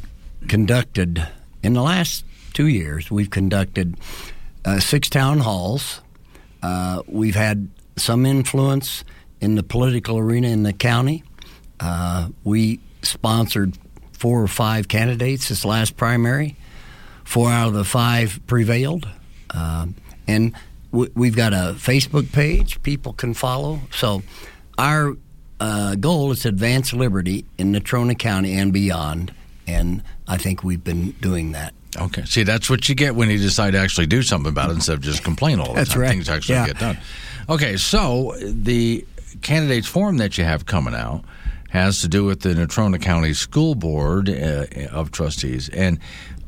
conducted 0.49 1.27
in 1.63 1.73
the 1.73 1.83
last 1.83 2.25
two 2.53 2.69
years. 2.69 3.11
We've 3.11 3.31
conducted 3.31 3.97
uh, 4.65 4.79
six 4.81 5.09
town 5.09 5.39
halls. 5.41 6.01
Uh, 6.63 7.03
we've 7.09 7.35
had 7.35 7.69
some 7.97 8.25
influence 8.27 9.03
in 9.45 9.55
the 9.55 9.63
political 9.63 10.19
arena 10.19 10.49
in 10.49 10.63
the 10.63 10.73
county. 10.73 11.23
Uh, 11.79 12.29
we 12.43 12.81
sponsored 13.03 13.77
four 14.13 14.43
or 14.43 14.49
five 14.49 14.89
candidates 14.89 15.49
this 15.51 15.65
last 15.65 15.97
primary. 15.97 16.57
Four 17.25 17.51
out 17.51 17.69
of 17.69 17.75
the 17.75 17.85
five 17.85 18.41
prevailed. 18.47 19.07
Uh, 19.51 19.87
and 20.27 20.55
w- 20.93 21.11
we've 21.15 21.37
got 21.37 21.53
a 21.53 21.75
Facebook 21.77 22.33
page 22.33 22.83
people 22.83 23.13
can 23.13 23.35
follow. 23.35 23.81
So 23.93 24.23
our 24.79 25.15
uh, 25.61 25.95
goal 25.97 26.33
is 26.33 26.41
to 26.41 26.49
advance 26.49 26.93
liberty 26.93 27.45
in 27.59 27.73
Natrona 27.73 28.19
County 28.19 28.55
and 28.55 28.73
beyond. 28.73 29.35
And 29.67 30.03
I 30.27 30.37
think 30.39 30.63
we've 30.65 30.83
been 30.83 31.13
doing 31.13 31.53
that. 31.53 31.75
Okay. 32.01 32.25
See, 32.25 32.43
that's 32.43 32.69
what 32.69 32.89
you 32.89 32.95
get 32.95 33.15
when 33.15 33.31
you 33.31 33.39
decide 33.39 33.71
to 33.73 33.79
actually 33.79 34.07
do 34.07 34.23
something 34.23 34.51
about 34.51 34.71
it 34.71 34.75
instead 34.75 34.95
of 34.95 35.01
just 35.03 35.23
complain 35.23 35.61
all 35.61 35.69
the 35.69 35.75
That's 35.75 35.91
time. 35.93 36.01
right. 36.01 36.11
Things 36.11 36.29
actually 36.29 36.57
Yeah. 36.57 36.67
get 36.67 36.79
done. 36.79 36.99
Okay. 37.49 37.77
So 37.77 38.35
the 38.43 39.07
candidates 39.43 39.87
forum 39.87 40.19
that 40.19 40.39
you 40.39 40.45
have 40.45 40.67
coming 40.67 40.95
out 40.95 41.25
has 41.71 42.01
to 42.03 42.09
do 42.09 42.25
with 42.25 42.41
the 42.41 42.51
Natrona 42.51 43.01
County 43.01 43.35
School 43.35 43.75
Board 43.75 44.29
uh, 44.29 44.67
of 44.93 45.11
Trustees, 45.11 45.69
and 45.69 45.99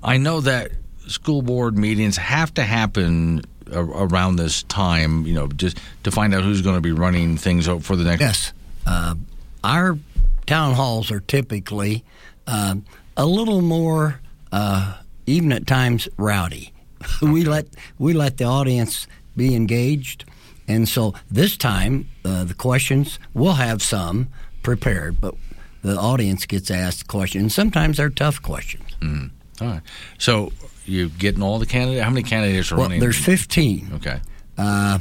I 0.02 0.18
know 0.18 0.40
that 0.40 0.70
school 1.08 1.42
board 1.42 1.76
meetings 1.76 2.16
have 2.16 2.52
to 2.54 2.62
happen 2.62 3.42
a- 3.70 3.82
around 3.82 4.36
this 4.36 4.62
time. 4.64 5.26
You 5.26 5.34
know, 5.34 5.48
just 5.48 5.78
to 6.04 6.10
find 6.10 6.34
out 6.34 6.44
who's 6.44 6.62
going 6.62 6.76
to 6.76 6.80
be 6.80 6.92
running 6.92 7.36
things 7.36 7.66
for 7.66 7.96
the 7.96 8.04
next. 8.04 8.20
Yes. 8.20 8.52
Uh, 8.86 9.16
our 9.64 9.98
town 10.46 10.74
halls 10.74 11.10
are 11.10 11.20
typically 11.20 12.04
uh, 12.46 12.76
a 13.16 13.26
little 13.26 13.62
more, 13.62 14.20
uh, 14.52 14.96
even 15.26 15.52
at 15.52 15.66
times, 15.66 16.08
rowdy. 16.16 16.72
we 17.22 17.44
let 17.44 17.66
we 17.98 18.12
let 18.12 18.36
the 18.36 18.44
audience 18.44 19.06
be 19.36 19.54
engaged, 19.54 20.24
and 20.68 20.88
so 20.88 21.14
this 21.30 21.56
time 21.56 22.08
uh, 22.24 22.44
the 22.44 22.54
questions 22.54 23.18
we'll 23.34 23.54
have 23.54 23.82
some 23.82 24.28
prepared, 24.62 25.20
but 25.20 25.34
the 25.82 25.96
audience 25.96 26.46
gets 26.46 26.70
asked 26.70 27.06
questions. 27.06 27.54
Sometimes 27.54 27.98
they're 27.98 28.10
tough 28.10 28.42
questions. 28.42 28.90
Mm. 29.00 29.30
All 29.60 29.68
right. 29.68 29.80
So 30.18 30.52
you're 30.84 31.08
getting 31.08 31.42
all 31.42 31.58
the 31.58 31.66
candidates? 31.66 32.02
How 32.04 32.10
many 32.10 32.22
candidates 32.24 32.72
are 32.72 32.76
Well, 32.76 32.84
running? 32.86 33.00
there's 33.00 33.16
15. 33.18 33.90
Okay. 33.94 34.20
Uh, 34.58 34.98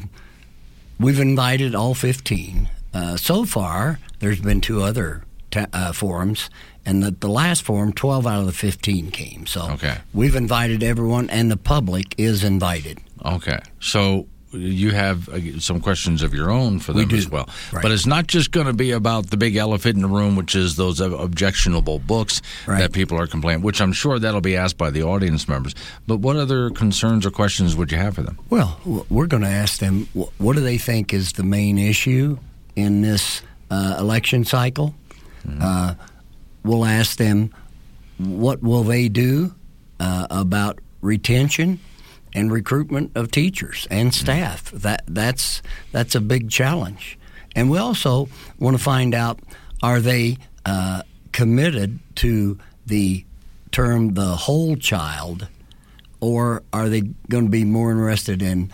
we've 0.99 1.19
invited 1.19 1.75
all 1.75 1.93
15. 1.95 2.69
Uh, 2.93 3.17
so 3.17 3.45
far, 3.45 3.99
there's 4.19 4.39
been 4.39 4.61
two 4.61 4.81
other 4.83 5.23
ta- 5.51 5.65
uh, 5.73 5.91
forums, 5.91 6.49
and 6.85 7.01
the, 7.03 7.11
the 7.11 7.27
last 7.27 7.63
forum, 7.63 7.91
12 7.91 8.27
out 8.27 8.39
of 8.41 8.45
the 8.45 8.51
15 8.53 9.11
came. 9.11 9.45
So 9.47 9.71
Okay. 9.71 9.97
we've 10.13 10.35
invited 10.35 10.83
everyone, 10.83 11.29
and 11.29 11.49
the 11.51 11.57
public 11.57 12.13
is 12.17 12.43
invited. 12.43 12.99
Okay. 13.25 13.59
So 13.79 14.27
you 14.57 14.91
have 14.91 15.29
uh, 15.29 15.59
some 15.59 15.79
questions 15.79 16.21
of 16.23 16.33
your 16.33 16.49
own 16.51 16.79
for 16.79 16.93
We 16.93 17.01
them 17.01 17.09
do. 17.09 17.15
as 17.17 17.29
well. 17.29 17.49
Right. 17.71 17.81
But 17.81 17.91
it's 17.91 18.05
not 18.05 18.27
just 18.27 18.51
going 18.51 18.67
to 18.67 18.73
be 18.73 18.91
about 18.91 19.29
the 19.29 19.37
big 19.37 19.55
elephant 19.55 19.95
in 19.95 20.01
the 20.01 20.07
room, 20.07 20.35
which 20.35 20.55
is 20.55 20.75
those 20.75 20.99
objectionable 21.01 21.99
books 21.99 22.41
Right. 22.67 22.79
that 22.79 22.91
people 22.93 23.19
are 23.19 23.27
complaining, 23.27 23.61
which 23.63 23.81
I'm 23.81 23.93
sure 23.93 24.19
that'll 24.19 24.41
be 24.41 24.55
asked 24.55 24.77
by 24.77 24.89
the 24.89 25.03
audience 25.03 25.47
members. 25.47 25.75
But 26.07 26.17
what 26.17 26.35
other 26.35 26.69
concerns 26.69 27.25
or 27.25 27.31
questions 27.31 27.75
would 27.75 27.91
you 27.91 27.97
have 27.97 28.15
for 28.15 28.23
them? 28.23 28.37
Well, 28.49 28.79
we're 29.09 29.27
going 29.27 29.43
to 29.43 29.49
ask 29.49 29.79
them 29.79 30.07
what 30.37 30.55
do 30.55 30.61
they 30.61 30.77
think 30.77 31.13
is 31.13 31.33
the 31.33 31.43
main 31.43 31.77
issue 31.77 32.37
in 32.75 33.01
this 33.01 33.41
uh, 33.71 33.97
election 33.99 34.45
cycle. 34.45 34.95
Uh, 35.61 35.93
we'll 36.63 36.85
ask 36.85 37.17
them 37.17 37.53
what 38.17 38.61
will 38.63 38.83
they 38.83 39.09
do 39.09 39.53
uh, 39.99 40.25
about 40.29 40.79
retention 41.01 41.79
and 42.35 42.51
recruitment 42.51 43.11
of 43.15 43.31
teachers 43.31 43.87
and 43.89 44.13
staff. 44.13 44.69
That 44.71 45.03
that's 45.07 45.61
that's 45.91 46.13
a 46.13 46.21
big 46.21 46.51
challenge. 46.51 47.17
And 47.55 47.71
we 47.71 47.77
also 47.77 48.27
want 48.59 48.77
to 48.77 48.83
find 48.83 49.15
out 49.15 49.39
are 49.81 50.01
they 50.01 50.37
uh, 50.65 51.01
committed 51.31 51.99
to 52.15 52.59
the 52.85 53.25
term 53.71 54.13
the 54.13 54.35
whole 54.35 54.75
child 54.75 55.47
or 56.19 56.63
are 56.73 56.89
they 56.89 57.01
going 57.29 57.45
to 57.45 57.51
be 57.51 57.63
more 57.63 57.91
interested 57.91 58.41
in 58.41 58.71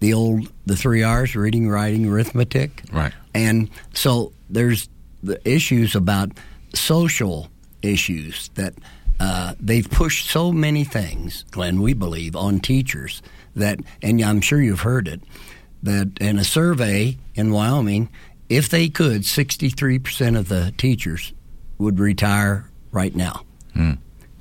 the 0.00 0.14
old 0.14 0.50
the 0.64 0.76
three 0.76 1.02
R's 1.02 1.36
reading, 1.36 1.68
writing, 1.68 2.06
arithmetic? 2.06 2.82
Right. 2.92 3.12
And 3.34 3.70
so 3.94 4.32
there's 4.48 4.88
the 5.22 5.40
issues 5.48 5.94
about 5.94 6.32
social 6.74 7.50
issues 7.82 8.48
that 8.54 8.74
uh, 9.20 9.54
they've 9.60 9.88
pushed 9.88 10.30
so 10.30 10.52
many 10.52 10.84
things, 10.84 11.44
Glenn, 11.50 11.80
we 11.80 11.92
believe, 11.92 12.36
on 12.36 12.60
teachers 12.60 13.22
that, 13.56 13.80
and 14.02 14.20
I'm 14.22 14.40
sure 14.40 14.60
you've 14.60 14.80
heard 14.80 15.08
it, 15.08 15.20
that 15.82 16.18
in 16.20 16.38
a 16.38 16.44
survey 16.44 17.18
in 17.34 17.50
Wyoming, 17.50 18.08
if 18.48 18.68
they 18.68 18.88
could, 18.88 19.22
63% 19.22 20.38
of 20.38 20.48
the 20.48 20.72
teachers 20.76 21.32
would 21.78 21.98
retire 21.98 22.68
right 22.92 23.14
now. 23.14 23.44
Hmm. 23.74 23.92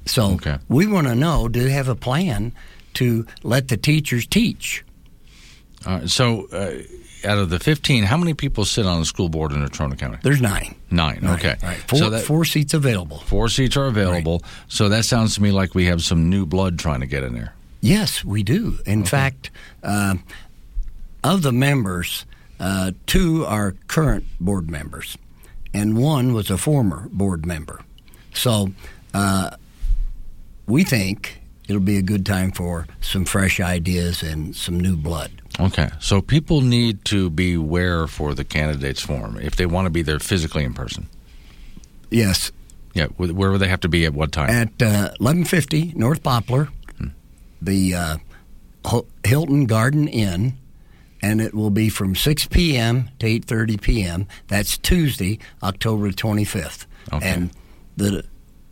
So 0.05 0.39
we 0.69 0.87
want 0.87 1.07
to 1.07 1.15
know 1.15 1.47
do 1.47 1.63
they 1.63 1.71
have 1.71 1.89
a 1.89 1.95
plan 1.95 2.53
to 2.95 3.27
let 3.43 3.67
the 3.67 3.77
teachers 3.77 4.25
teach? 4.25 4.85
Uh, 5.85 6.07
so, 6.07 6.47
uh, 6.47 6.81
out 7.25 7.37
of 7.37 7.49
the 7.49 7.59
15, 7.59 8.03
how 8.03 8.17
many 8.17 8.33
people 8.33 8.65
sit 8.65 8.85
on 8.85 8.99
the 8.99 9.05
school 9.05 9.29
board 9.29 9.51
in 9.51 9.59
Natrona 9.65 9.97
County? 9.97 10.17
There's 10.23 10.41
nine. 10.41 10.75
Nine. 10.91 11.19
Nine, 11.21 11.33
Okay. 11.35 11.55
right. 11.63 11.77
Four, 11.87 11.99
so 11.99 12.09
that, 12.11 12.23
four 12.23 12.45
seats 12.45 12.73
available. 12.73 13.19
four 13.19 13.49
seats 13.49 13.75
are 13.77 13.85
available. 13.87 14.43
So 14.67 14.89
that 14.89 15.05
sounds 15.05 15.35
to 15.35 15.41
me 15.41 15.51
like 15.51 15.75
we 15.75 15.85
have 15.85 16.01
some 16.03 16.29
new 16.29 16.45
blood 16.45 16.77
trying 16.79 16.99
to 17.01 17.05
get 17.07 17.23
in 17.23 17.33
there. 17.33 17.53
Yes, 17.81 18.23
we 18.25 18.43
do. 18.43 18.79
In 18.85 19.03
fact, 19.05 19.49
uh, 19.83 20.15
of 21.23 21.41
the 21.43 21.51
members, 21.51 22.25
uh, 22.59 22.91
two 23.05 23.45
are 23.45 23.75
current 23.87 24.25
board 24.39 24.69
members, 24.69 25.17
and 25.73 25.95
one 25.97 26.33
was 26.33 26.49
a 26.49 26.57
former 26.57 27.07
board 27.11 27.45
member. 27.45 27.81
So 28.33 28.71
uh, 29.13 29.51
we 30.65 30.83
think 30.83 31.39
it'll 31.67 31.81
be 31.81 31.97
a 31.97 32.01
good 32.01 32.25
time 32.25 32.51
for 32.51 32.87
some 33.01 33.25
fresh 33.25 33.59
ideas 33.59 34.23
and 34.23 34.55
some 34.55 34.79
new 34.79 34.95
blood. 34.95 35.31
Okay. 35.59 35.89
So 35.99 36.21
people 36.21 36.61
need 36.61 37.03
to 37.05 37.29
be 37.29 37.55
beware 37.55 38.05
for 38.07 38.33
the 38.35 38.43
candidates 38.43 39.01
form 39.01 39.37
if 39.39 39.55
they 39.55 39.65
want 39.65 39.85
to 39.85 39.89
be 39.89 40.01
there 40.03 40.19
physically 40.19 40.63
in 40.63 40.73
person. 40.73 41.07
Yes, 42.11 42.51
Yeah. 42.93 43.07
Where 43.17 43.51
would 43.51 43.59
they 43.61 43.67
have 43.67 43.81
to 43.81 43.89
be 43.89 44.05
at 44.05 44.13
what 44.13 44.31
time? 44.31 44.49
at 44.49 44.69
uh, 44.81 45.11
1150 45.19 45.93
North 45.95 46.23
Poplar, 46.23 46.69
the 47.61 47.93
uh, 47.95 48.17
Hilton 49.23 49.65
Garden 49.65 50.07
Inn, 50.07 50.57
and 51.21 51.41
it 51.41 51.53
will 51.53 51.69
be 51.71 51.89
from 51.89 52.15
6 52.15 52.47
p.m. 52.47 53.09
to 53.19 53.25
8:30 53.25 53.81
p.m. 53.81 54.27
That's 54.47 54.77
Tuesday, 54.77 55.39
October 55.63 56.11
25th, 56.11 56.85
Okay. 57.11 57.27
and 57.27 57.49
the 57.97 58.23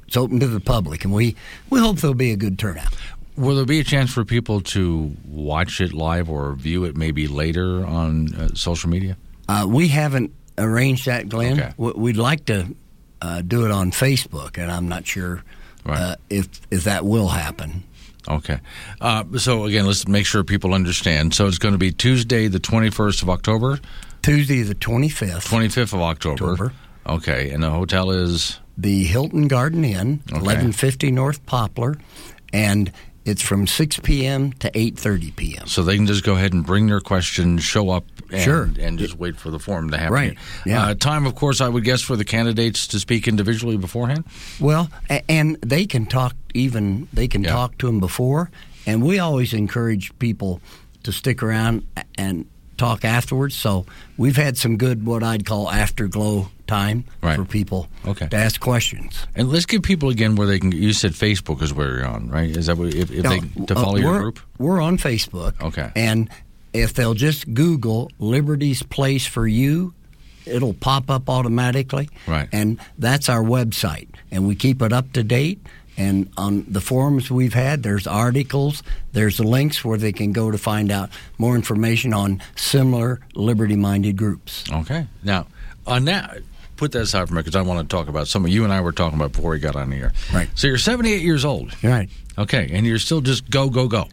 it's 0.07 0.15
open 0.17 0.39
to 0.39 0.47
the 0.47 0.59
public, 0.59 1.03
and 1.03 1.13
we 1.13 1.35
we 1.69 1.79
hope 1.79 1.97
there'll 1.97 2.13
be 2.13 2.31
a 2.31 2.37
good 2.37 2.57
turnout. 2.59 2.94
Will 3.37 3.55
there 3.55 3.65
be 3.65 3.79
a 3.79 3.83
chance 3.83 4.13
for 4.13 4.23
people 4.23 4.61
to 4.61 5.15
watch 5.27 5.81
it 5.81 5.93
live 5.93 6.29
or 6.29 6.53
view 6.53 6.85
it 6.85 6.95
maybe 6.95 7.27
later 7.27 7.85
on 7.85 8.33
uh, 8.35 8.49
social 8.55 8.89
media? 8.89 9.17
Uh, 9.49 9.65
we 9.67 9.89
haven't 9.89 10.31
arranged 10.57 11.05
that, 11.07 11.27
Glenn. 11.29 11.59
Okay. 11.59 11.73
We'd 11.77 12.17
like 12.17 12.45
to 12.45 12.73
uh, 13.21 13.41
do 13.41 13.65
it 13.65 13.71
on 13.71 13.91
Facebook, 13.91 14.57
and 14.57 14.71
I'm 14.71 14.87
not 14.87 15.05
sure 15.05 15.43
uh, 15.85 16.15
if 16.29 16.47
if 16.71 16.85
that 16.85 17.05
will 17.05 17.27
happen. 17.27 17.83
Okay. 18.27 18.59
Uh, 19.01 19.23
so 19.37 19.65
again, 19.65 19.85
let's 19.85 20.07
make 20.07 20.25
sure 20.25 20.43
people 20.43 20.73
understand. 20.73 21.33
So 21.33 21.45
it's 21.47 21.59
going 21.59 21.73
to 21.73 21.77
be 21.77 21.91
Tuesday, 21.91 22.47
the 22.47 22.59
twenty-first 22.59 23.21
of 23.21 23.29
October, 23.29 23.79
Tuesday, 24.23 24.61
the 24.63 24.75
25th. 24.75 25.45
twenty-fifth 25.47 25.93
of 25.93 26.01
October. 26.01 26.51
October. 26.51 26.73
Okay, 27.07 27.51
and 27.51 27.61
the 27.61 27.69
hotel 27.69 28.09
is 28.09 28.59
the 28.77 29.03
Hilton 29.03 29.47
Garden 29.47 29.85
Inn, 29.85 30.21
Okay. 30.29 30.37
1150 30.41 31.11
North 31.11 31.45
Poplar, 31.45 31.97
and 32.51 32.91
it's 33.25 33.41
from 33.41 33.65
6 33.67 33.99
p.m. 34.03 34.53
to 34.53 34.69
8:30 34.71 35.35
p.m. 35.35 35.67
so 35.67 35.83
they 35.83 35.95
can 35.97 36.05
just 36.05 36.23
go 36.23 36.35
ahead 36.35 36.53
and 36.53 36.65
bring 36.65 36.87
their 36.87 37.01
questions, 37.01 37.63
show 37.63 37.89
up, 37.89 38.05
and, 38.31 38.41
Sure. 38.41 38.69
and 38.79 38.97
just 38.99 39.17
wait 39.17 39.35
for 39.37 39.49
the 39.51 39.59
forum 39.59 39.89
to 39.91 39.97
happen. 39.97 40.13
Right. 40.13 40.37
Yeah. 40.65 40.85
Uh, 40.87 40.93
time, 40.95 41.25
of 41.25 41.35
course, 41.35 41.59
I 41.61 41.67
would 41.69 41.83
guess 41.83 42.01
for 42.01 42.15
the 42.15 42.25
candidates 42.25 42.87
to 42.87 42.99
speak 42.99 43.27
individually 43.27 43.77
beforehand. 43.77 44.23
Well, 44.59 44.89
and 45.27 45.57
they 45.61 45.85
can 45.85 46.05
talk 46.05 46.35
even 46.53 47.07
they 47.11 47.27
can 47.27 47.43
Yeah. 47.43 47.51
talk 47.51 47.77
to 47.79 47.87
them 47.87 47.99
before, 47.99 48.49
and 48.85 49.03
we 49.03 49.19
always 49.19 49.53
encourage 49.53 50.17
people 50.19 50.61
to 51.03 51.11
stick 51.11 51.41
around 51.43 51.83
and 52.17 52.45
talk 52.77 53.05
afterwards. 53.05 53.55
So 53.55 53.85
we've 54.17 54.35
had 54.37 54.57
some 54.57 54.77
good 54.77 55.05
what 55.05 55.23
I'd 55.23 55.45
call 55.45 55.69
afterglow 55.71 56.49
time 56.67 57.03
Right. 57.21 57.35
for 57.35 57.45
people 57.45 57.87
Okay. 58.05 58.27
to 58.27 58.35
ask 58.37 58.59
questions. 58.59 59.25
And 59.35 59.49
let's 59.49 59.65
give 59.65 59.81
people 59.83 60.09
again 60.09 60.35
where 60.35 60.47
they 60.47 60.59
can. 60.59 60.71
You 60.71 60.93
said 60.93 61.11
Facebook 61.13 61.61
is 61.61 61.73
where 61.73 61.97
you're 61.97 62.07
on, 62.07 62.29
right? 62.29 62.49
Is 62.55 62.65
that 62.67 62.77
what, 62.77 62.93
if, 62.93 63.11
if 63.11 63.23
they 63.23 63.39
to 63.65 63.75
Uh, 63.75 63.81
follow 63.81 63.97
your 63.97 64.19
group? 64.19 64.39
We're 64.57 64.81
on 64.81 64.97
Facebook. 64.97 65.59
Okay. 65.61 65.91
And 65.95 66.29
if 66.73 66.93
they'll 66.93 67.13
just 67.13 67.53
Google 67.53 68.11
Liberty's 68.19 68.83
Place 68.83 69.25
for 69.25 69.47
You, 69.47 69.93
it'll 70.45 70.73
pop 70.73 71.09
up 71.09 71.29
automatically. 71.29 72.09
Right. 72.27 72.47
And 72.51 72.77
that's 72.99 73.29
our 73.29 73.43
website. 73.43 74.07
And 74.31 74.47
we 74.47 74.55
keep 74.55 74.81
it 74.81 74.91
up 74.93 75.11
to 75.13 75.23
date. 75.23 75.59
And 75.97 76.29
on 76.35 76.65
the 76.67 76.81
forums 76.81 77.31
we've 77.31 77.53
had, 77.53 77.81
there's 77.83 78.05
articles, 78.05 78.83
there's 79.13 79.39
links 79.39 79.85
where 79.85 79.97
they 79.97 80.11
can 80.11 80.33
go 80.33 80.51
to 80.51 80.57
find 80.57 80.91
out 80.91 81.09
more 81.37 81.55
information 81.55 82.13
on 82.13 82.41
similar 82.57 83.21
liberty 83.33 83.77
minded 83.77 84.17
groups. 84.17 84.65
Okay. 84.69 85.07
Now, 85.23 85.47
on 85.87 86.03
that, 86.05 86.39
put 86.75 86.91
that 86.93 87.01
aside 87.01 87.27
for 87.27 87.33
a 87.33 87.35
minute 87.35 87.45
because 87.45 87.55
I 87.55 87.61
want 87.61 87.87
to 87.87 87.95
talk 87.95 88.07
about 88.07 88.27
something 88.27 88.51
you 88.51 88.63
and 88.63 88.73
I 88.73 88.81
were 88.81 88.91
talking 88.91 89.19
about 89.19 89.31
before 89.31 89.51
we 89.51 89.59
got 89.59 89.75
on 89.75 89.89
the 89.89 89.97
air. 89.97 90.13
Right. 90.33 90.49
So 90.55 90.67
you're 90.67 90.77
78 90.77 91.21
years 91.21 91.45
old. 91.45 91.71
Right. 91.83 92.09
Okay. 92.37 92.69
And 92.71 92.85
you're 92.85 92.99
still 92.99 93.21
just 93.21 93.49
go, 93.49 93.69
go, 93.69 93.87
go. 93.87 94.07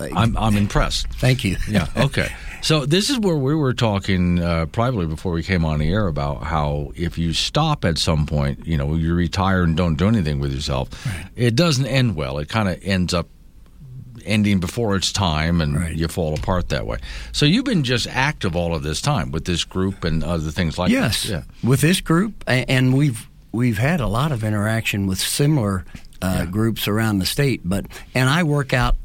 I'm, 0.00 0.36
I'm 0.36 0.56
impressed. 0.56 1.08
Thank 1.08 1.44
you. 1.44 1.56
Yeah. 1.68 1.86
Okay. 1.96 2.30
So 2.62 2.84
this 2.84 3.08
is 3.10 3.18
where 3.18 3.36
we 3.36 3.54
were 3.54 3.72
talking 3.72 4.38
uh, 4.38 4.66
privately 4.66 5.06
before 5.06 5.32
we 5.32 5.42
came 5.42 5.64
on 5.64 5.78
the 5.78 5.90
air 5.90 6.06
about 6.06 6.42
how 6.42 6.92
if 6.94 7.16
you 7.16 7.32
stop 7.32 7.84
at 7.84 7.98
some 7.98 8.26
point, 8.26 8.66
you 8.66 8.76
know, 8.76 8.94
you 8.94 9.14
retire 9.14 9.62
and 9.62 9.76
don't 9.76 9.96
do 9.96 10.08
anything 10.08 10.40
with 10.40 10.52
yourself, 10.54 10.88
it 11.36 11.54
doesn't 11.54 11.86
end 11.86 12.16
well. 12.16 12.38
It 12.38 12.48
kind 12.48 12.68
of 12.68 12.78
ends 12.82 13.14
up 13.14 13.28
ending 14.30 14.60
before 14.60 14.96
its 14.96 15.12
time, 15.12 15.60
and 15.60 15.98
you 15.98 16.08
fall 16.08 16.34
apart 16.34 16.68
that 16.68 16.86
way. 16.86 16.98
So 17.32 17.46
you've 17.46 17.64
been 17.64 17.84
just 17.84 18.06
active 18.06 18.56
all 18.56 18.74
of 18.74 18.82
this 18.82 19.02
time 19.02 19.32
with 19.32 19.44
this 19.44 19.64
group 19.64 20.04
and 20.04 20.24
other 20.24 20.50
things 20.50 20.78
like 20.78 20.90
yes, 20.90 21.22
this. 21.22 21.30
Yeah. 21.30 21.42
with 21.62 21.80
this 21.80 22.00
group, 22.00 22.44
and 22.46 22.94
we've 22.96 23.28
we've 23.52 23.78
had 23.78 24.00
a 24.00 24.06
lot 24.06 24.32
of 24.32 24.42
interaction 24.44 25.06
with 25.06 25.18
similar 25.18 25.84
uh, 26.22 26.46
groups 26.46 26.88
around 26.88 27.18
the 27.18 27.26
state. 27.26 27.60
But 27.64 27.86
and 28.14 28.28
I 28.28 28.44
work 28.44 28.72
out 28.72 28.96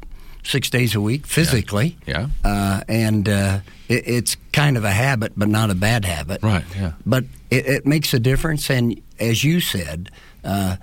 six 0.42 0.70
days 0.70 0.94
a 0.94 1.00
week 1.00 1.26
physically. 1.26 1.96
Yeah. 2.06 2.28
Uh, 2.44 2.80
and 2.88 3.28
uh, 3.28 3.58
it, 3.88 4.06
it's 4.06 4.36
kind 4.52 4.76
of 4.76 4.84
a 4.84 4.92
habit, 4.92 5.32
but 5.36 5.48
not 5.48 5.70
a 5.70 5.74
bad 5.74 6.04
habit. 6.04 6.42
Right. 6.42 6.64
Yeah. 6.76 6.92
But 7.04 7.24
it, 7.50 7.66
it 7.66 7.86
makes 7.86 8.14
a 8.14 8.20
difference, 8.20 8.70
and 8.70 9.02
as 9.18 9.42
you 9.42 9.60
said, 9.60 10.10
uh, 10.44 10.76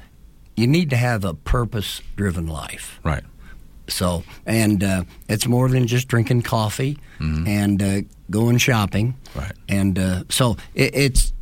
you 0.55 0.67
need 0.67 0.89
to 0.89 0.97
have 0.97 1.23
a 1.23 1.33
purpose-driven 1.33 2.45
life. 2.47 2.99
Right. 3.03 3.23
So, 3.87 4.23
and 4.45 4.83
uh, 4.83 5.03
it's 5.27 5.45
more 5.47 5.67
than 5.69 5.87
just 5.87 6.07
drinking 6.07 6.43
coffee 6.43 6.97
and 7.19 7.81
uh, 7.81 8.01
going 8.29 8.57
shopping. 8.57 9.15
Mm-hmm. 9.25 9.39
Right. 9.39 9.51
And 9.69 9.99
uh, 9.99 10.23
so 10.29 10.57
it, 10.75 10.95
it's. 10.95 11.33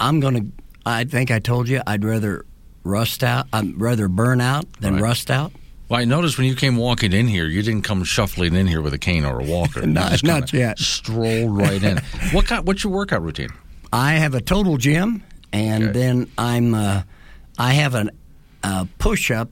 I'm 0.00 0.20
going 0.20 0.34
to. 0.34 0.62
I 0.86 1.04
think 1.04 1.30
I 1.30 1.38
told 1.40 1.68
you 1.68 1.82
I'd 1.86 2.04
rather 2.04 2.44
rust 2.84 3.22
out. 3.24 3.46
I'd 3.52 3.80
rather 3.80 4.08
burn 4.08 4.40
out 4.40 4.70
than 4.80 4.94
Right. 4.94 5.02
rust 5.02 5.30
out. 5.30 5.52
Well, 5.88 6.00
I 6.00 6.04
noticed 6.04 6.38
when 6.38 6.46
you 6.46 6.54
came 6.56 6.76
walking 6.76 7.12
in 7.12 7.26
here, 7.28 7.46
you 7.46 7.62
didn't 7.62 7.82
come 7.82 8.02
shuffling 8.04 8.54
in 8.54 8.66
here 8.66 8.80
with 8.80 8.94
a 8.94 8.98
cane 8.98 9.24
or 9.24 9.40
a 9.40 9.44
walker. 9.44 9.82
Not- 9.86 10.12
just 10.12 10.24
not 10.24 10.52
yet. 10.52 10.78
Strolled 10.78 11.56
right 11.56 11.82
in. 11.82 11.98
what 12.32 12.46
kind? 12.46 12.66
What's 12.66 12.82
your 12.84 12.92
workout 12.92 13.22
routine? 13.22 13.50
I 13.92 14.14
have 14.14 14.34
a 14.34 14.40
total 14.40 14.76
gym, 14.78 15.22
and 15.52 15.84
Okay. 15.84 15.92
then 15.92 16.30
I'm. 16.38 16.74
Uh, 16.74 17.02
I 17.58 17.74
have 17.74 17.94
an 17.94 18.10
uh, 18.62 18.86
push-up 18.98 19.50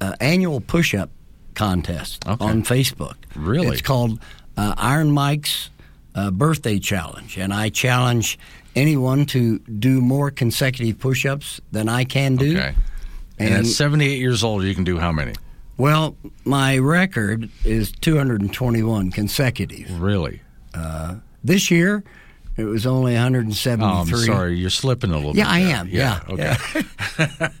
uh, 0.00 0.14
annual 0.20 0.60
push-up 0.60 1.10
contest 1.54 2.26
Okay. 2.26 2.44
on 2.44 2.62
Facebook. 2.62 3.14
Really? 3.34 3.68
it's 3.68 3.82
called 3.82 4.20
uh, 4.56 4.74
Iron 4.76 5.10
Mike's 5.12 5.70
uh, 6.14 6.30
Birthday 6.30 6.78
Challenge, 6.78 7.38
and 7.38 7.52
I 7.52 7.68
challenge 7.70 8.38
anyone 8.74 9.26
to 9.26 9.58
do 9.60 10.00
more 10.00 10.30
consecutive 10.30 10.98
push-ups 10.98 11.60
than 11.72 11.88
I 11.88 12.04
can 12.04 12.36
do. 12.36 12.56
Okay. 12.58 12.74
And, 13.38 13.54
at 13.54 13.66
78 13.66 14.18
years 14.18 14.44
old, 14.44 14.62
you 14.64 14.74
can 14.74 14.84
do 14.84 14.98
how 14.98 15.10
many? 15.12 15.32
Well, 15.78 16.16
my 16.44 16.78
record 16.78 17.48
is 17.64 17.90
221 17.92 19.10
consecutive. 19.10 20.00
Really? 20.00 20.40
This 21.44 21.70
year, 21.70 22.04
it 22.56 22.64
was 22.64 22.86
only 22.86 23.14
173. 23.14 23.84
Oh, 23.84 24.00
I'm 24.00 24.06
sorry, 24.06 24.56
you're 24.58 24.70
slipping 24.70 25.10
a 25.10 25.16
little 25.16 25.36
Yeah, 25.36 25.44
bit. 25.44 25.50
I 25.50 25.62
there. 25.64 25.76
am. 25.76 25.88
Yeah, 25.88 26.20
Okay. 26.28 26.56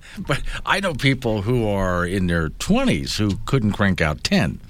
but 0.26 0.42
I 0.66 0.80
know 0.80 0.94
people 0.94 1.42
who 1.42 1.66
are 1.66 2.06
in 2.06 2.26
their 2.26 2.48
20s 2.50 3.16
who 3.16 3.38
couldn't 3.46 3.72
crank 3.72 4.00
out 4.00 4.22
10. 4.24 4.60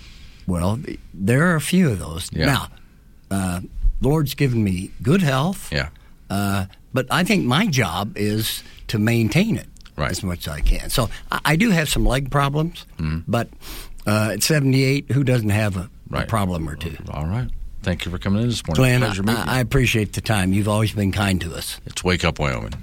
Well, 0.46 0.78
there 1.14 1.46
are 1.50 1.54
a 1.56 1.60
few 1.60 1.90
of 1.90 1.98
those. 1.98 2.30
Yeah. 2.32 2.46
Now, 2.46 2.68
uh, 3.30 3.60
Lord's 4.00 4.34
given 4.34 4.62
me 4.64 4.90
good 5.02 5.22
health, 5.22 5.72
Yeah. 5.72 5.88
uh, 6.30 6.66
but 6.92 7.06
I 7.10 7.24
think 7.24 7.44
my 7.44 7.66
job 7.66 8.16
is 8.16 8.62
to 8.88 8.98
maintain 8.98 9.56
it 9.56 9.66
Right. 9.96 10.10
as 10.10 10.22
much 10.22 10.46
as 10.48 10.54
I 10.54 10.60
can. 10.60 10.90
So 10.90 11.10
I, 11.30 11.40
I 11.44 11.56
do 11.56 11.70
have 11.70 11.88
some 11.88 12.04
leg 12.04 12.30
problems, 12.30 12.84
but 13.28 13.48
uh, 14.06 14.30
at 14.32 14.42
78, 14.42 15.10
who 15.12 15.22
doesn't 15.24 15.50
have 15.50 15.76
a, 15.76 15.80
a 15.80 15.88
Mm-hmm. 16.12 16.26
Problem 16.28 16.68
or 16.68 16.76
two? 16.76 16.94
All 17.10 17.26
right. 17.26 17.48
Thank 17.82 18.04
you 18.04 18.10
for 18.12 18.18
coming 18.18 18.42
in 18.42 18.48
this 18.48 18.64
morning. 18.66 18.80
Glenn, 18.80 19.00
Pleasure 19.00 19.22
meeting 19.24 19.42
I, 19.42 19.56
I 19.56 19.60
appreciate 19.60 20.12
the 20.12 20.20
time. 20.20 20.52
You've 20.52 20.68
always 20.68 20.92
been 20.92 21.10
kind 21.12 21.40
to 21.40 21.54
us. 21.54 21.80
It's 21.84 22.04
Wake 22.04 22.24
Up 22.24 22.38
Wyoming. 22.38 22.74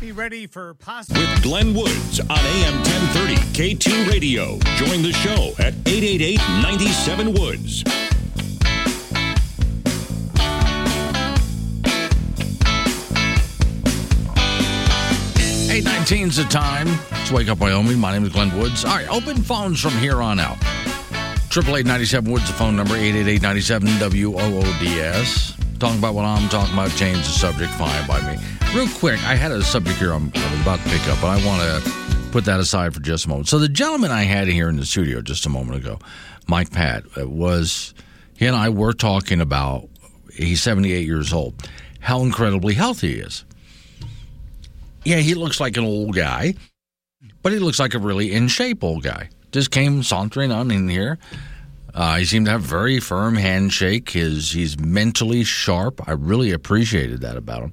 Be 0.00 0.12
ready 0.12 0.46
for 0.46 0.74
possible. 0.74 1.20
With 1.20 1.42
Glenn 1.42 1.74
Woods 1.74 2.20
on 2.20 2.28
AM 2.30 2.74
1030 2.84 3.34
K2 3.74 4.10
Radio. 4.12 4.58
Join 4.76 5.02
the 5.02 5.12
show 5.12 5.52
at 5.58 5.74
888 5.86 6.38
97 6.62 7.32
Woods. 7.34 7.84
Eight 15.70 15.84
nineteen's 15.84 16.36
the 16.36 16.44
time. 16.44 16.86
It's 17.12 17.32
Wake 17.32 17.48
Up 17.48 17.58
Wyoming. 17.58 17.98
My 17.98 18.12
name 18.12 18.24
is 18.24 18.32
Glenn 18.32 18.56
Woods. 18.56 18.84
All 18.84 18.92
right, 18.94 19.08
open 19.08 19.42
phones 19.42 19.80
from 19.80 19.92
here 19.92 20.22
on 20.22 20.38
out. 20.38 20.56
Triple 21.54 21.76
eight 21.76 21.86
ninety 21.86 22.04
seven 22.04 22.32
Woods, 22.32 22.48
the 22.48 22.52
phone 22.52 22.74
number 22.74 22.96
eight 22.96 23.14
eight 23.14 23.28
eight 23.28 23.40
ninety 23.40 23.60
seven 23.60 23.86
W 24.00 24.34
O 24.36 24.58
O 24.58 24.78
D 24.80 24.98
S. 24.98 25.56
Talking 25.78 26.00
about 26.00 26.12
what 26.12 26.24
I'm 26.24 26.48
talking 26.48 26.74
about. 26.74 26.90
Change 26.96 27.18
the 27.18 27.22
subject. 27.30 27.70
Fine 27.74 28.08
by 28.08 28.20
me. 28.22 28.42
Real 28.74 28.88
quick, 28.88 29.22
I 29.24 29.36
had 29.36 29.52
a 29.52 29.62
subject 29.62 30.00
here 30.00 30.10
I'm, 30.10 30.32
I 30.34 30.50
was 30.50 30.60
about 30.62 30.80
to 30.80 30.88
pick 30.88 31.06
up, 31.06 31.20
but 31.20 31.28
I 31.28 31.46
want 31.46 31.62
to 31.62 31.92
put 32.32 32.44
that 32.46 32.58
aside 32.58 32.92
for 32.92 32.98
just 32.98 33.26
a 33.26 33.28
moment. 33.28 33.46
So 33.46 33.60
the 33.60 33.68
gentleman 33.68 34.10
I 34.10 34.24
had 34.24 34.48
here 34.48 34.68
in 34.68 34.74
the 34.78 34.84
studio 34.84 35.22
just 35.22 35.46
a 35.46 35.48
moment 35.48 35.76
ago, 35.76 36.00
Mike 36.48 36.72
Pat, 36.72 37.04
uh, 37.16 37.28
was 37.28 37.94
he 38.36 38.46
and 38.46 38.56
I 38.56 38.70
were 38.70 38.92
talking 38.92 39.40
about. 39.40 39.88
He's 40.32 40.60
78 40.60 41.06
years 41.06 41.32
old. 41.32 41.54
How 42.00 42.22
incredibly 42.22 42.74
healthy 42.74 43.14
he 43.14 43.20
is. 43.20 43.44
Yeah, 45.04 45.18
he 45.18 45.34
looks 45.34 45.60
like 45.60 45.76
an 45.76 45.84
old 45.84 46.16
guy, 46.16 46.54
but 47.42 47.52
he 47.52 47.60
looks 47.60 47.78
like 47.78 47.94
a 47.94 48.00
really 48.00 48.32
in 48.32 48.48
shape 48.48 48.82
old 48.82 49.04
guy. 49.04 49.28
Just 49.54 49.70
came 49.70 50.02
sauntering 50.02 50.50
on 50.50 50.72
in 50.72 50.88
here. 50.88 51.16
Uh, 51.94 52.16
he 52.16 52.24
seemed 52.24 52.46
to 52.46 52.50
have 52.50 52.62
very 52.62 52.98
firm 52.98 53.36
handshake. 53.36 54.10
His 54.10 54.50
he's 54.50 54.76
mentally 54.76 55.44
sharp. 55.44 56.08
I 56.08 56.10
really 56.14 56.50
appreciated 56.50 57.20
that 57.20 57.36
about 57.36 57.62
him. 57.62 57.72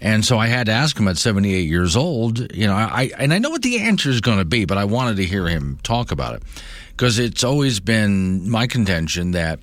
And 0.00 0.24
so 0.24 0.38
I 0.38 0.46
had 0.46 0.66
to 0.66 0.72
ask 0.72 0.96
him 0.96 1.08
at 1.08 1.18
78 1.18 1.68
years 1.68 1.96
old, 1.96 2.54
you 2.54 2.68
know, 2.68 2.74
I 2.74 3.10
and 3.18 3.34
I 3.34 3.40
know 3.40 3.50
what 3.50 3.62
the 3.62 3.80
answer 3.80 4.10
is 4.10 4.20
going 4.20 4.38
to 4.38 4.44
be, 4.44 4.64
but 4.64 4.78
I 4.78 4.84
wanted 4.84 5.16
to 5.16 5.24
hear 5.24 5.48
him 5.48 5.80
talk 5.82 6.12
about 6.12 6.36
it 6.36 6.44
because 6.90 7.18
it's 7.18 7.42
always 7.42 7.80
been 7.80 8.48
my 8.48 8.68
contention 8.68 9.32
that 9.32 9.58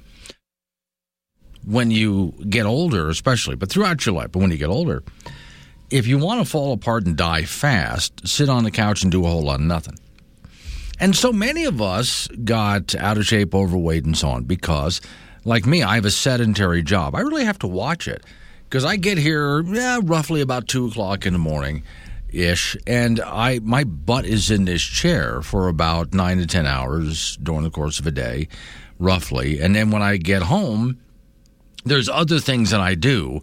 when 1.64 1.90
you 1.90 2.34
get 2.50 2.66
older, 2.66 3.08
especially, 3.08 3.56
but 3.56 3.70
throughout 3.70 4.06
your 4.06 4.14
life, 4.14 4.34
but 4.34 4.40
when 4.40 4.52
you 4.52 4.58
get 4.58 4.68
older, 4.68 5.04
if 5.90 6.06
you 6.06 6.18
want 6.18 6.44
to 6.44 6.46
fall 6.46 6.74
apart 6.74 7.06
and 7.06 7.16
die 7.16 7.46
fast, 7.46 8.28
sit 8.28 8.50
on 8.50 8.66
the 8.66 8.72
couch 8.72 9.04
and 9.04 9.12
do 9.14 9.26
a 9.26 9.30
whole 9.30 9.44
lot 9.44 9.62
of 9.62 9.66
nothing. 9.66 9.98
And 11.00 11.16
so 11.16 11.34
many 11.34 11.66
of 11.66 11.82
us 11.82 12.28
got 12.44 12.96
out 12.96 13.18
of 13.18 13.26
shape, 13.26 13.54
overweight, 13.54 14.06
and 14.06 14.18
so 14.18 14.30
on 14.30 14.44
because, 14.44 15.02
like 15.44 15.66
me, 15.66 15.84
I 15.84 15.96
have 15.96 16.06
a 16.06 16.12
sedentary 16.12 16.84
job. 16.84 17.16
I 17.16 17.22
really 17.22 17.46
have 17.46 17.60
to 17.60 17.68
watch 17.68 18.08
it 18.08 18.24
because 18.64 18.86
I 18.86 18.96
get 18.96 19.18
here 19.18 19.62
yeah, 19.62 20.00
roughly 20.04 20.42
about 20.42 20.68
two 20.68 20.88
o'clock 20.88 21.26
in 21.26 21.34
the 21.34 21.40
morning 21.40 21.84
ish, 22.30 22.76
and 22.86 23.20
I 23.22 23.60
my 23.60 23.84
butt 23.84 24.26
is 24.26 24.52
in 24.52 24.66
this 24.66 24.82
chair 24.82 25.42
for 25.42 25.68
about 25.68 26.14
nine 26.14 26.38
to 26.38 26.48
ten 26.48 26.66
hours 26.66 27.38
during 27.42 27.64
the 27.64 27.70
course 27.70 28.00
of 28.00 28.08
a 28.08 28.12
day, 28.12 28.48
roughly. 29.00 29.60
And 29.60 29.76
then 29.76 29.92
when 29.92 30.02
I 30.02 30.18
get 30.18 30.44
home, 30.44 31.00
there's 31.84 32.10
other 32.10 32.40
things 32.40 32.72
that 32.72 32.82
I 32.82 32.96
do 32.96 33.42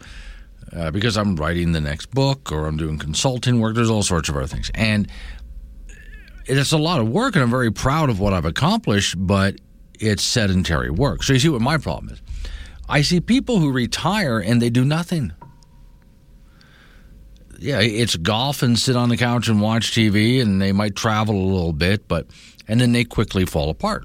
uh, 0.75 0.91
because 0.91 1.17
I'm 1.17 1.37
writing 1.37 1.73
the 1.73 1.81
next 1.81 2.11
book 2.11 2.53
or 2.53 2.67
I'm 2.67 2.77
doing 2.77 2.99
consulting 2.99 3.61
work. 3.61 3.75
There's 3.75 3.91
all 3.91 4.03
sorts 4.03 4.29
of 4.29 4.37
other 4.37 4.47
things, 4.47 4.71
and 4.75 5.09
it's 6.47 6.73
a 6.73 6.79
lot 6.79 7.01
of 7.01 7.09
work, 7.09 7.35
and 7.35 7.43
I'm 7.43 7.51
very 7.51 7.73
proud 7.73 8.11
of 8.11 8.21
what 8.21 8.33
I've 8.33 8.45
accomplished. 8.45 9.15
But 9.19 9.57
it's 9.99 10.23
sedentary 10.23 10.91
work. 10.91 11.23
So 11.23 11.33
you 11.33 11.39
see 11.39 11.49
what 11.49 11.61
my 11.61 11.79
problem 11.79 12.13
is. 12.13 12.23
I 12.89 13.03
see 13.03 13.21
people 13.21 13.59
who 13.59 13.73
retire 13.73 14.39
and 14.39 14.61
they 14.61 14.69
do 14.69 14.85
nothing. 14.85 15.33
Yeah, 17.59 17.81
it's 17.81 18.17
golf 18.17 18.63
and 18.63 18.77
sit 18.77 18.97
on 18.97 19.09
the 19.09 19.17
couch 19.17 19.49
and 19.49 19.61
watch 19.61 19.93
TV, 19.93 20.43
and 20.43 20.61
they 20.61 20.73
might 20.73 20.97
travel 20.97 21.37
a 21.37 21.47
little 21.47 21.73
bit, 21.73 22.09
but 22.09 22.27
and 22.67 22.81
then 22.81 22.91
they 22.91 23.05
quickly 23.05 23.47
fall 23.47 23.71
apart. 23.71 24.05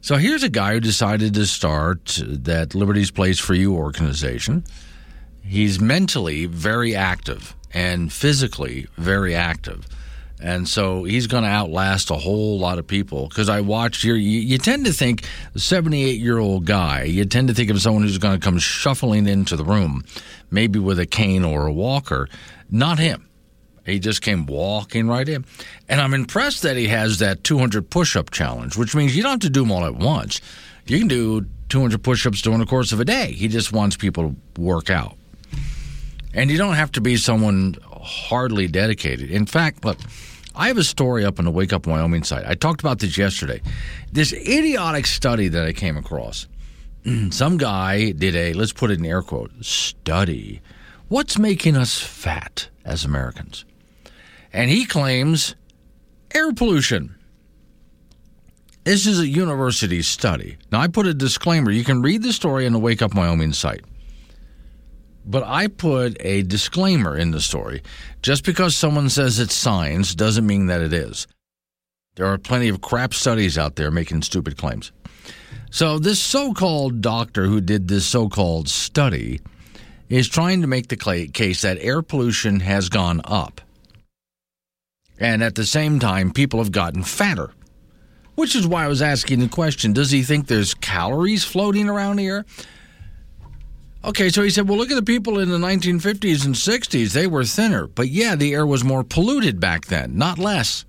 So 0.00 0.16
here's 0.16 0.42
a 0.42 0.48
guy 0.48 0.72
who 0.74 0.80
decided 0.80 1.34
to 1.34 1.46
start 1.46 2.20
that 2.24 2.74
Liberty's 2.74 3.10
Place 3.10 3.38
for 3.38 3.54
You 3.54 3.74
organization. 3.74 4.64
He's 5.42 5.78
mentally 5.78 6.46
very 6.46 6.96
active 6.96 7.54
and 7.74 8.12
physically 8.12 8.86
very 8.96 9.34
active. 9.34 9.86
And 10.40 10.68
so 10.68 11.04
he's 11.04 11.26
going 11.26 11.44
to 11.44 11.48
outlast 11.48 12.10
a 12.10 12.16
whole 12.16 12.58
lot 12.58 12.78
of 12.78 12.86
people. 12.86 13.28
Because 13.28 13.48
I 13.48 13.62
watched 13.62 14.02
here, 14.02 14.16
you, 14.16 14.40
you 14.40 14.58
tend 14.58 14.84
to 14.84 14.92
think 14.92 15.24
78 15.56 16.20
year 16.20 16.38
old 16.38 16.66
guy, 16.66 17.04
you 17.04 17.24
tend 17.24 17.48
to 17.48 17.54
think 17.54 17.70
of 17.70 17.80
someone 17.80 18.02
who's 18.02 18.18
going 18.18 18.38
to 18.38 18.44
come 18.44 18.58
shuffling 18.58 19.26
into 19.26 19.56
the 19.56 19.64
room, 19.64 20.04
maybe 20.50 20.78
with 20.78 20.98
a 20.98 21.06
cane 21.06 21.44
or 21.44 21.66
a 21.66 21.72
walker. 21.72 22.28
Not 22.70 22.98
him. 22.98 23.28
He 23.86 24.00
just 24.00 24.20
came 24.20 24.46
walking 24.46 25.06
right 25.06 25.28
in. 25.28 25.44
And 25.88 26.00
I'm 26.00 26.12
impressed 26.12 26.62
that 26.62 26.76
he 26.76 26.88
has 26.88 27.20
that 27.20 27.44
200 27.44 27.88
push 27.88 28.16
up 28.16 28.30
challenge, 28.30 28.76
which 28.76 28.94
means 28.94 29.16
you 29.16 29.22
don't 29.22 29.32
have 29.32 29.40
to 29.40 29.50
do 29.50 29.60
them 29.60 29.70
all 29.70 29.84
at 29.84 29.94
once. 29.94 30.40
You 30.86 30.98
can 30.98 31.08
do 31.08 31.46
200 31.68 32.02
push 32.02 32.26
ups 32.26 32.42
during 32.42 32.58
the 32.58 32.66
course 32.66 32.92
of 32.92 33.00
a 33.00 33.04
day. 33.04 33.32
He 33.32 33.48
just 33.48 33.72
wants 33.72 33.96
people 33.96 34.34
to 34.56 34.60
work 34.60 34.90
out. 34.90 35.16
And 36.34 36.50
you 36.50 36.58
don't 36.58 36.74
have 36.74 36.92
to 36.92 37.00
be 37.00 37.16
someone 37.16 37.76
hardly 38.06 38.68
dedicated. 38.68 39.30
In 39.30 39.44
fact, 39.46 39.84
look, 39.84 39.98
I 40.54 40.68
have 40.68 40.78
a 40.78 40.84
story 40.84 41.24
up 41.24 41.38
on 41.38 41.44
the 41.44 41.50
Wake 41.50 41.72
Up 41.72 41.86
Wyoming 41.86 42.24
site. 42.24 42.46
I 42.46 42.54
talked 42.54 42.80
about 42.80 43.00
this 43.00 43.18
yesterday. 43.18 43.60
This 44.12 44.32
idiotic 44.32 45.06
study 45.06 45.48
that 45.48 45.66
I 45.66 45.72
came 45.72 45.96
across. 45.96 46.46
Some 47.30 47.58
guy 47.58 48.12
did 48.12 48.34
a, 48.34 48.54
let's 48.54 48.72
put 48.72 48.90
it 48.90 48.98
in 48.98 49.04
air 49.04 49.22
quote, 49.22 49.52
study. 49.60 50.62
What's 51.08 51.38
making 51.38 51.76
us 51.76 52.00
fat 52.00 52.68
as 52.84 53.04
Americans? 53.04 53.64
And 54.52 54.70
he 54.70 54.86
claims 54.86 55.54
air 56.34 56.52
pollution. 56.52 57.14
This 58.84 59.06
is 59.06 59.20
a 59.20 59.26
university 59.26 60.00
study. 60.00 60.58
Now, 60.70 60.80
I 60.80 60.86
put 60.88 61.06
a 61.06 61.14
disclaimer. 61.14 61.70
You 61.70 61.84
can 61.84 62.02
read 62.02 62.22
the 62.22 62.32
story 62.32 62.66
on 62.66 62.72
the 62.72 62.78
Wake 62.78 63.02
Up 63.02 63.14
Wyoming 63.14 63.52
site. 63.52 63.84
But 65.26 65.42
I 65.42 65.66
put 65.66 66.16
a 66.20 66.42
disclaimer 66.42 67.16
in 67.16 67.32
the 67.32 67.40
story. 67.40 67.82
Just 68.22 68.44
because 68.44 68.76
someone 68.76 69.10
says 69.10 69.40
it's 69.40 69.54
science 69.54 70.14
doesn't 70.14 70.46
mean 70.46 70.66
that 70.66 70.80
it 70.80 70.92
is. 70.92 71.26
There 72.14 72.26
are 72.26 72.38
plenty 72.38 72.68
of 72.68 72.80
crap 72.80 73.12
studies 73.12 73.58
out 73.58 73.76
there 73.76 73.90
making 73.90 74.22
stupid 74.22 74.56
claims. 74.56 74.92
So, 75.70 75.98
this 75.98 76.20
so 76.20 76.54
called 76.54 77.00
doctor 77.00 77.46
who 77.46 77.60
did 77.60 77.88
this 77.88 78.06
so 78.06 78.28
called 78.28 78.68
study 78.68 79.40
is 80.08 80.28
trying 80.28 80.60
to 80.60 80.66
make 80.68 80.88
the 80.88 81.30
case 81.32 81.62
that 81.62 81.78
air 81.80 82.00
pollution 82.02 82.60
has 82.60 82.88
gone 82.88 83.20
up. 83.24 83.60
And 85.18 85.42
at 85.42 85.56
the 85.56 85.66
same 85.66 85.98
time, 85.98 86.30
people 86.30 86.60
have 86.60 86.72
gotten 86.72 87.02
fatter. 87.02 87.50
Which 88.36 88.54
is 88.54 88.66
why 88.66 88.84
I 88.84 88.88
was 88.88 89.02
asking 89.02 89.40
the 89.40 89.48
question 89.48 89.92
does 89.92 90.10
he 90.10 90.22
think 90.22 90.46
there's 90.46 90.74
calories 90.74 91.44
floating 91.44 91.88
around 91.88 92.18
here? 92.18 92.44
Okay, 94.06 94.28
so 94.28 94.44
he 94.44 94.50
said, 94.50 94.68
well, 94.68 94.78
look 94.78 94.92
at 94.92 94.94
the 94.94 95.02
people 95.02 95.40
in 95.40 95.48
the 95.48 95.58
1950s 95.58 96.44
and 96.46 96.54
60s. 96.54 97.12
They 97.12 97.26
were 97.26 97.44
thinner. 97.44 97.88
But 97.88 98.06
yeah, 98.06 98.36
the 98.36 98.54
air 98.54 98.64
was 98.64 98.84
more 98.84 99.02
polluted 99.02 99.58
back 99.58 99.86
then, 99.86 100.16
not 100.16 100.38
less. 100.38 100.84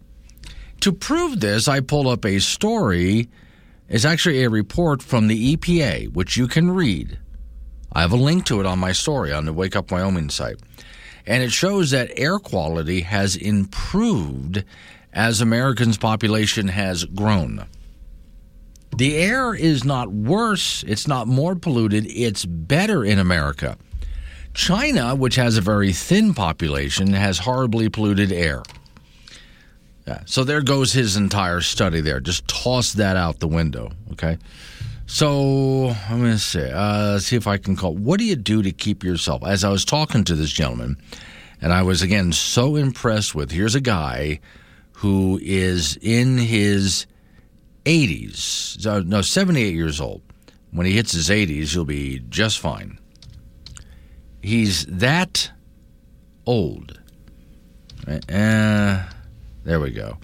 To 0.81 0.91
prove 0.91 1.39
this, 1.39 1.67
I 1.67 1.79
pulled 1.79 2.05
up 2.05 2.25
a 2.25 2.37
story. 2.37 3.27
It's 3.89 4.05
actually 4.05 4.43
a 4.43 4.51
report 4.51 5.01
from 5.01 5.27
the 5.27 5.57
EPA, 5.57 6.13
which 6.13 6.37
you 6.37 6.47
can 6.47 6.69
read. 6.69 7.17
I 7.91 8.01
have 8.01 8.11
a 8.11 8.17
link 8.17 8.45
to 8.45 8.59
it 8.59 8.67
on 8.67 8.77
my 8.77 8.91
story 8.91 9.33
on 9.33 9.45
the 9.45 9.53
Wake 9.53 9.75
Up 9.75 9.89
Wyoming 9.89 10.29
site. 10.29 10.57
And 11.25 11.41
it 11.41 11.51
shows 11.51 11.89
that 11.89 12.11
air 12.19 12.37
quality 12.37 13.01
has 13.01 13.35
improved 13.35 14.63
as 15.11 15.41
Americans' 15.41 15.97
population 15.97 16.67
has 16.67 17.03
grown. 17.03 17.65
The 18.95 19.17
air 19.17 19.53
is 19.53 19.83
not 19.83 20.11
worse, 20.11 20.83
it's 20.87 21.07
not 21.07 21.27
more 21.27 21.55
polluted, 21.55 22.05
it's 22.07 22.45
better 22.45 23.03
in 23.03 23.19
America. 23.19 23.77
China, 24.53 25.13
which 25.15 25.35
has 25.35 25.57
a 25.57 25.61
very 25.61 25.93
thin 25.93 26.33
population, 26.33 27.13
has 27.13 27.37
horribly 27.37 27.89
polluted 27.89 28.31
air. 28.31 28.63
Yeah, 30.07 30.21
so 30.25 30.43
there 30.43 30.61
goes 30.61 30.93
his 30.93 31.17
entire 31.17 31.61
study 31.61 32.01
there. 32.01 32.19
Just 32.19 32.47
toss 32.47 32.93
that 32.93 33.17
out 33.17 33.39
the 33.39 33.47
window, 33.47 33.91
okay? 34.13 34.37
So 35.05 35.95
I'm 36.09 36.19
going 36.19 36.31
to 36.31 36.39
say, 36.39 36.71
uh, 36.73 37.19
see 37.19 37.35
if 37.35 37.45
I 37.45 37.57
can 37.57 37.75
call. 37.75 37.93
What 37.93 38.19
do 38.19 38.25
you 38.25 38.35
do 38.35 38.63
to 38.63 38.71
keep 38.71 39.03
yourself? 39.03 39.43
As 39.45 39.63
I 39.63 39.69
was 39.69 39.85
talking 39.85 40.23
to 40.23 40.35
this 40.35 40.51
gentleman, 40.51 40.97
and 41.61 41.73
I 41.73 41.83
was 41.83 42.01
again 42.01 42.31
so 42.31 42.75
impressed 42.75 43.35
with. 43.35 43.51
Here's 43.51 43.75
a 43.75 43.81
guy 43.81 44.39
who 44.93 45.39
is 45.41 45.97
in 46.01 46.37
his 46.37 47.05
80s, 47.87 49.05
no, 49.05 49.21
78 49.21 49.73
years 49.73 50.01
old. 50.01 50.21
When 50.71 50.85
he 50.85 50.93
hits 50.93 51.13
his 51.13 51.29
80s, 51.29 51.71
he'll 51.71 51.85
be 51.85 52.19
just 52.29 52.59
fine. 52.59 52.99
He's 54.41 54.85
that 54.87 55.49
old. 56.45 56.99
Uh, 58.07 59.03
there 59.63 59.79
we 59.79 59.91
go. 59.91 60.17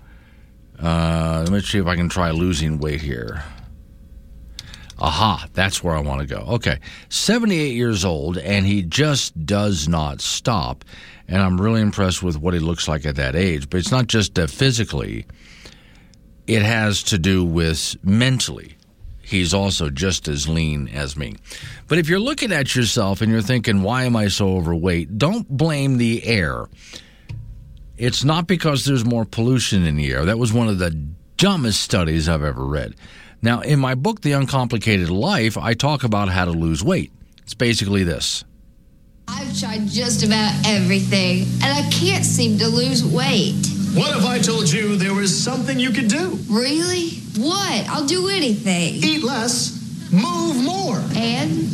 Uh, 0.81 1.40
let 1.45 1.52
me 1.52 1.61
see 1.61 1.77
if 1.77 1.88
I 1.88 1.95
can 1.95 2.10
try 2.10 2.31
losing 2.31 2.80
weight 2.80 3.02
here. 3.02 3.44
Aha, 4.99 5.48
that's 5.53 5.84
where 5.84 5.95
I 5.95 6.02
want 6.02 6.22
to 6.22 6.27
go. 6.27 6.41
Okay, 6.56 6.80
78 7.10 7.73
years 7.73 8.03
old, 8.03 8.38
and 8.38 8.65
he 8.65 8.84
just 8.84 9.45
does 9.45 9.88
not 9.88 10.22
stop. 10.22 10.84
And 11.27 11.41
I'm 11.41 11.60
really 11.60 11.81
impressed 11.81 12.22
with 12.22 12.38
what 12.38 12.53
he 12.53 12.60
looks 12.60 12.88
like 12.88 13.06
at 13.06 13.15
that 13.15 13.35
age. 13.35 13.69
But 13.69 13.77
it's 13.77 13.91
not 13.91 14.07
just 14.07 14.38
uh, 14.38 14.48
physically, 14.48 15.26
it 16.48 16.61
has 16.61 17.03
to 17.03 17.18
do 17.18 17.45
with 17.45 17.95
mentally. 18.03 18.78
He's 19.22 19.53
also 19.53 19.90
just 19.90 20.28
as 20.28 20.48
lean 20.48 20.90
as 20.90 21.15
me. 21.15 21.36
But 21.88 21.98
if 21.98 22.10
you're 22.10 22.20
looking 22.20 22.52
at 22.52 22.76
yourself 22.76 23.22
and 23.22 23.32
you're 23.32 23.41
thinking, 23.41 23.82
why 23.82 24.03
am 24.03 24.15
I 24.15 24.28
so 24.28 24.57
overweight? 24.57 25.18
Don't 25.18 25.48
blame 25.49 25.98
the 25.98 26.26
air. 26.26 26.68
It's 27.98 28.24
not 28.24 28.48
because 28.48 28.86
there's 28.86 29.06
more 29.06 29.24
pollution 29.24 29.86
in 29.86 29.95
the 29.95 30.11
air. 30.11 30.26
That 30.26 30.40
was 30.40 30.52
one 30.52 30.68
of 30.68 30.78
the 30.78 30.91
dumbest 31.38 31.82
studies 31.82 32.28
I've 32.28 32.44
ever 32.44 32.65
read. 32.65 32.95
Now, 33.41 33.61
in 33.61 33.80
my 33.80 33.95
book, 33.95 34.22
The 34.22 34.34
Uncomplicated 34.34 35.10
Life, 35.10 35.57
I 35.57 35.74
talk 35.74 36.03
about 36.03 36.30
how 36.30 36.45
to 36.45 36.52
lose 36.52 36.84
weight. 36.84 37.11
It's 37.44 37.53
basically 37.53 38.03
this 38.03 38.44
I've 39.28 39.57
tried 39.60 39.88
just 39.88 40.24
about 40.24 40.53
everything, 40.65 41.44
and 41.61 41.65
I 41.65 41.90
can't 41.90 42.26
seem 42.26 42.57
to 42.60 42.68
lose 42.68 43.06
weight. 43.06 43.73
What 43.94 44.18
if 44.18 44.26
I 44.26 44.40
told 44.40 44.72
you 44.72 44.95
there 44.95 45.14
was 45.14 45.32
something 45.44 45.80
you 45.80 45.91
could 45.91 46.07
do? 46.07 46.40
Really? 46.49 47.11
What? 47.38 47.88
I'll 47.90 48.07
do 48.07 48.28
anything. 48.28 48.95
Eat 48.95 49.24
less, 49.24 49.72
move 50.11 50.64
more. 50.64 50.98
And? 51.15 51.68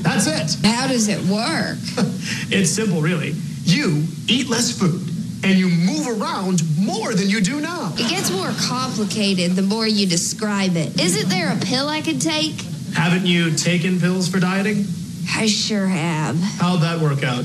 That's 0.00 0.26
it. 0.26 0.64
How 0.66 0.88
does 0.88 1.08
it 1.08 1.20
work? 1.28 1.76
it's 2.50 2.70
simple, 2.70 3.02
really. 3.02 3.34
You 3.64 4.02
eat 4.28 4.48
less 4.48 4.78
food 4.78 5.06
and 5.44 5.58
you 5.58 5.68
move 5.68 6.08
around 6.08 6.62
more 6.78 7.12
than 7.12 7.28
you 7.28 7.42
do 7.42 7.60
now. 7.60 7.92
It 7.98 8.08
gets 8.08 8.30
more 8.30 8.52
complicated 8.58 9.52
the 9.52 9.62
more 9.62 9.86
you 9.86 10.06
describe 10.06 10.74
it. 10.76 10.98
Isn't 10.98 11.28
there 11.28 11.52
a 11.52 11.56
pill 11.60 11.86
I 11.86 12.00
could 12.00 12.22
take? 12.22 12.62
Haven't 12.94 13.26
you 13.26 13.50
taken 13.50 14.00
pills 14.00 14.26
for 14.26 14.40
dieting? 14.40 14.86
I 15.34 15.46
sure 15.46 15.86
have. 15.86 16.38
How'd 16.38 16.80
that 16.80 16.98
work 16.98 17.22
out? 17.22 17.44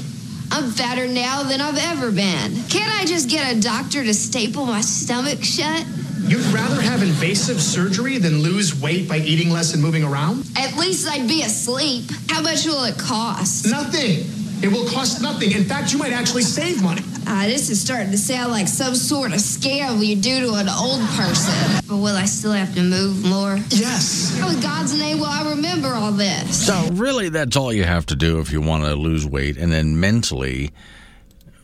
I'm 0.58 0.72
fatter 0.72 1.08
now 1.08 1.44
than 1.44 1.62
I've 1.62 1.78
ever 1.78 2.10
been. 2.10 2.56
Can't 2.68 2.92
I 3.00 3.06
just 3.06 3.30
get 3.30 3.56
a 3.56 3.62
doctor 3.62 4.04
to 4.04 4.12
staple 4.12 4.66
my 4.66 4.82
stomach 4.82 5.44
shut? 5.44 5.86
You'd 6.22 6.44
rather 6.48 6.82
have 6.82 7.04
invasive 7.04 7.62
surgery 7.62 8.18
than 8.18 8.40
lose 8.40 8.74
weight 8.74 9.08
by 9.08 9.20
eating 9.20 9.52
less 9.52 9.76
and 9.76 9.84
moving 9.84 10.04
around? 10.04 10.50
At 10.56 10.76
least 10.76 11.08
I'd 11.08 11.28
be 11.28 11.44
asleep. 11.44 12.06
How 12.28 12.42
much 12.42 12.66
will 12.66 12.86
it 12.86 12.98
cost? 12.98 13.70
Nothing. 13.70 14.37
It 14.62 14.72
will 14.72 14.88
cost 14.90 15.22
nothing. 15.22 15.52
In 15.52 15.64
fact, 15.64 15.94
you 15.94 16.00
might 16.00 16.14
actually 16.14 16.42
save 16.42 16.82
money. 16.82 17.02
Ah, 17.28 17.44
this 17.46 17.70
is 17.70 17.80
starting 17.80 18.10
to 18.10 18.18
sound 18.18 18.52
like 18.52 18.68
some 18.68 18.96
sort 18.96 19.32
of 19.32 19.38
scam 19.38 20.04
you 20.04 20.16
do 20.16 20.40
to 20.48 20.54
an 20.56 20.68
old 20.68 21.02
person. 21.10 21.82
But 21.88 21.98
will 21.98 22.16
I 22.16 22.26
still 22.26 22.54
have 22.54 22.74
to 22.74 22.82
move 22.82 23.24
more? 23.24 23.58
Yes. 23.70 24.36
How 24.40 24.50
in 24.50 24.60
God's 24.60 24.98
name 24.98 25.20
will 25.20 25.28
I 25.28 25.48
remember 25.50 25.90
all 25.90 26.12
this? 26.12 26.66
So, 26.66 26.90
really, 26.94 27.30
that's 27.30 27.56
all 27.56 27.72
you 27.72 27.84
have 27.84 28.08
to 28.08 28.16
do 28.16 28.40
if 28.40 28.52
you 28.52 28.60
want 28.62 28.84
to 28.86 28.96
lose 28.96 29.28
weight. 29.28 29.58
And 29.58 29.72
then 29.72 30.00
mentally, 30.00 30.72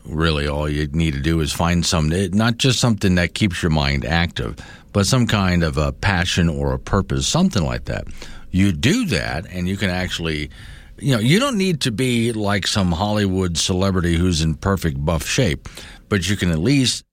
really, 0.04 0.46
all 0.46 0.68
you 0.68 0.86
need 0.88 1.14
to 1.14 1.20
do 1.20 1.40
is 1.40 1.52
find 1.52 1.84
some, 1.84 2.10
not 2.30 2.58
just 2.58 2.78
something 2.78 3.16
that 3.16 3.34
keeps 3.34 3.60
your 3.60 3.70
mind 3.70 4.04
active, 4.04 4.56
but 4.92 5.06
some 5.06 5.26
kind 5.26 5.64
of 5.64 5.78
a 5.78 5.90
passion 5.90 6.48
or 6.48 6.72
a 6.72 6.78
purpose, 6.78 7.26
something 7.26 7.64
like 7.64 7.86
that. 7.86 8.04
You 8.52 8.70
do 8.70 9.06
that, 9.06 9.46
and 9.50 9.66
you 9.66 9.76
can 9.76 9.90
actually 9.90 10.50
you 10.98 11.14
know, 11.14 11.20
you 11.20 11.40
don't 11.40 11.58
need 11.58 11.80
to 11.82 11.92
be 11.92 12.32
like 12.32 12.66
some 12.66 12.92
Hollywood 12.92 13.58
celebrity 13.58 14.16
who's 14.16 14.40
in 14.40 14.54
perfect 14.54 15.04
buff 15.04 15.26
shape, 15.26 15.68
but 16.08 16.28
you 16.28 16.36
can 16.36 16.50
at 16.50 16.58
least 16.58 17.04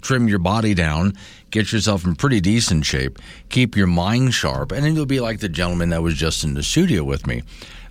trim 0.00 0.28
your 0.28 0.38
body 0.38 0.74
down, 0.74 1.12
get 1.50 1.72
yourself 1.72 2.04
in 2.04 2.14
pretty 2.14 2.40
decent 2.40 2.86
shape, 2.86 3.18
keep 3.48 3.76
your 3.76 3.86
mind 3.86 4.32
sharp, 4.34 4.72
and 4.72 4.84
then 4.84 4.94
you'll 4.94 5.06
be 5.06 5.20
like 5.20 5.40
the 5.40 5.48
gentleman 5.48 5.90
that 5.90 6.02
was 6.02 6.14
just 6.14 6.44
in 6.44 6.54
the 6.54 6.62
studio 6.62 7.02
with 7.04 7.26
me 7.26 7.42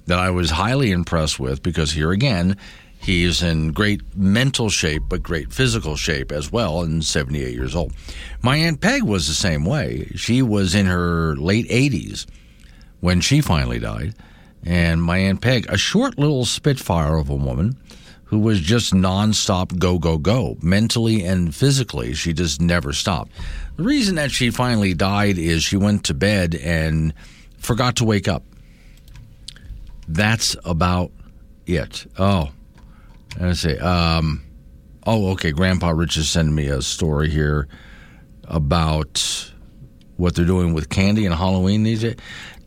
that 0.08 0.20
I 0.20 0.30
was 0.30 0.52
highly 0.52 0.92
impressed 0.92 1.40
with 1.40 1.62
because 1.62 1.92
here 1.92 2.12
again, 2.12 2.58
he's 3.00 3.44
in 3.44 3.72
great 3.72 4.02
mental 4.16 4.70
shape 4.70 5.04
but 5.10 5.22
great 5.22 5.54
physical 5.54 5.96
shape 5.96 6.32
as 6.32 6.52
well 6.52 6.82
and 6.82 7.04
78 7.04 7.54
years 7.54 7.76
old. 7.76 7.94
My 8.42 8.58
aunt 8.58 8.82
Peg 8.82 9.04
was 9.04 9.28
the 9.28 9.34
same 9.34 9.66
way. 9.66 10.12
She 10.16 10.42
was 10.42 10.74
in 10.74 10.88
her 10.88 11.36
late 11.36 11.68
80s 11.70 12.26
when 13.00 13.22
she 13.22 13.42
finally 13.42 13.80
died 13.80 14.16
and 14.66 15.02
my 15.02 15.18
Aunt 15.18 15.42
Peg, 15.42 15.66
a 15.70 15.78
short 15.78 16.18
little 16.18 16.46
spitfire 16.46 17.18
of 17.18 17.30
a 17.30 17.36
woman 17.36 17.78
who 18.26 18.40
was 18.40 18.62
just 18.62 18.94
nonstop 18.94 19.78
go, 19.78 20.00
go, 20.00 20.18
go. 20.18 20.58
Mentally 20.62 21.24
and 21.24 21.54
physically, 21.54 22.14
she 22.14 22.32
just 22.32 22.62
never 22.62 22.94
stopped. 22.94 23.32
The 23.76 23.84
reason 23.84 24.16
that 24.16 24.32
she 24.32 24.52
finally 24.52 24.94
died 24.94 25.38
is 25.38 25.64
she 25.64 25.76
went 25.76 26.06
to 26.06 26.14
bed 26.14 26.56
and 26.56 27.14
forgot 27.58 27.98
to 27.98 28.06
wake 28.06 28.28
up. 28.28 28.44
That's 30.08 30.56
about 30.64 31.12
it. 31.66 32.06
Oh, 32.18 32.52
let's 33.40 33.62
see. 33.62 33.78
Um, 33.78 34.44
oh, 35.06 35.32
okay. 35.32 35.52
Grandpa 35.52 35.90
Rich 35.90 36.18
is 36.18 36.30
sending 36.30 36.56
me 36.56 36.68
a 36.68 36.82
story 36.82 37.30
here 37.30 37.68
about 38.46 39.52
what 40.18 40.36
they're 40.36 40.46
doing 40.46 40.74
with 40.74 40.88
candy 40.90 41.26
and 41.26 41.36
Halloween 41.36 41.84
these 41.84 42.02
days. 42.02 42.16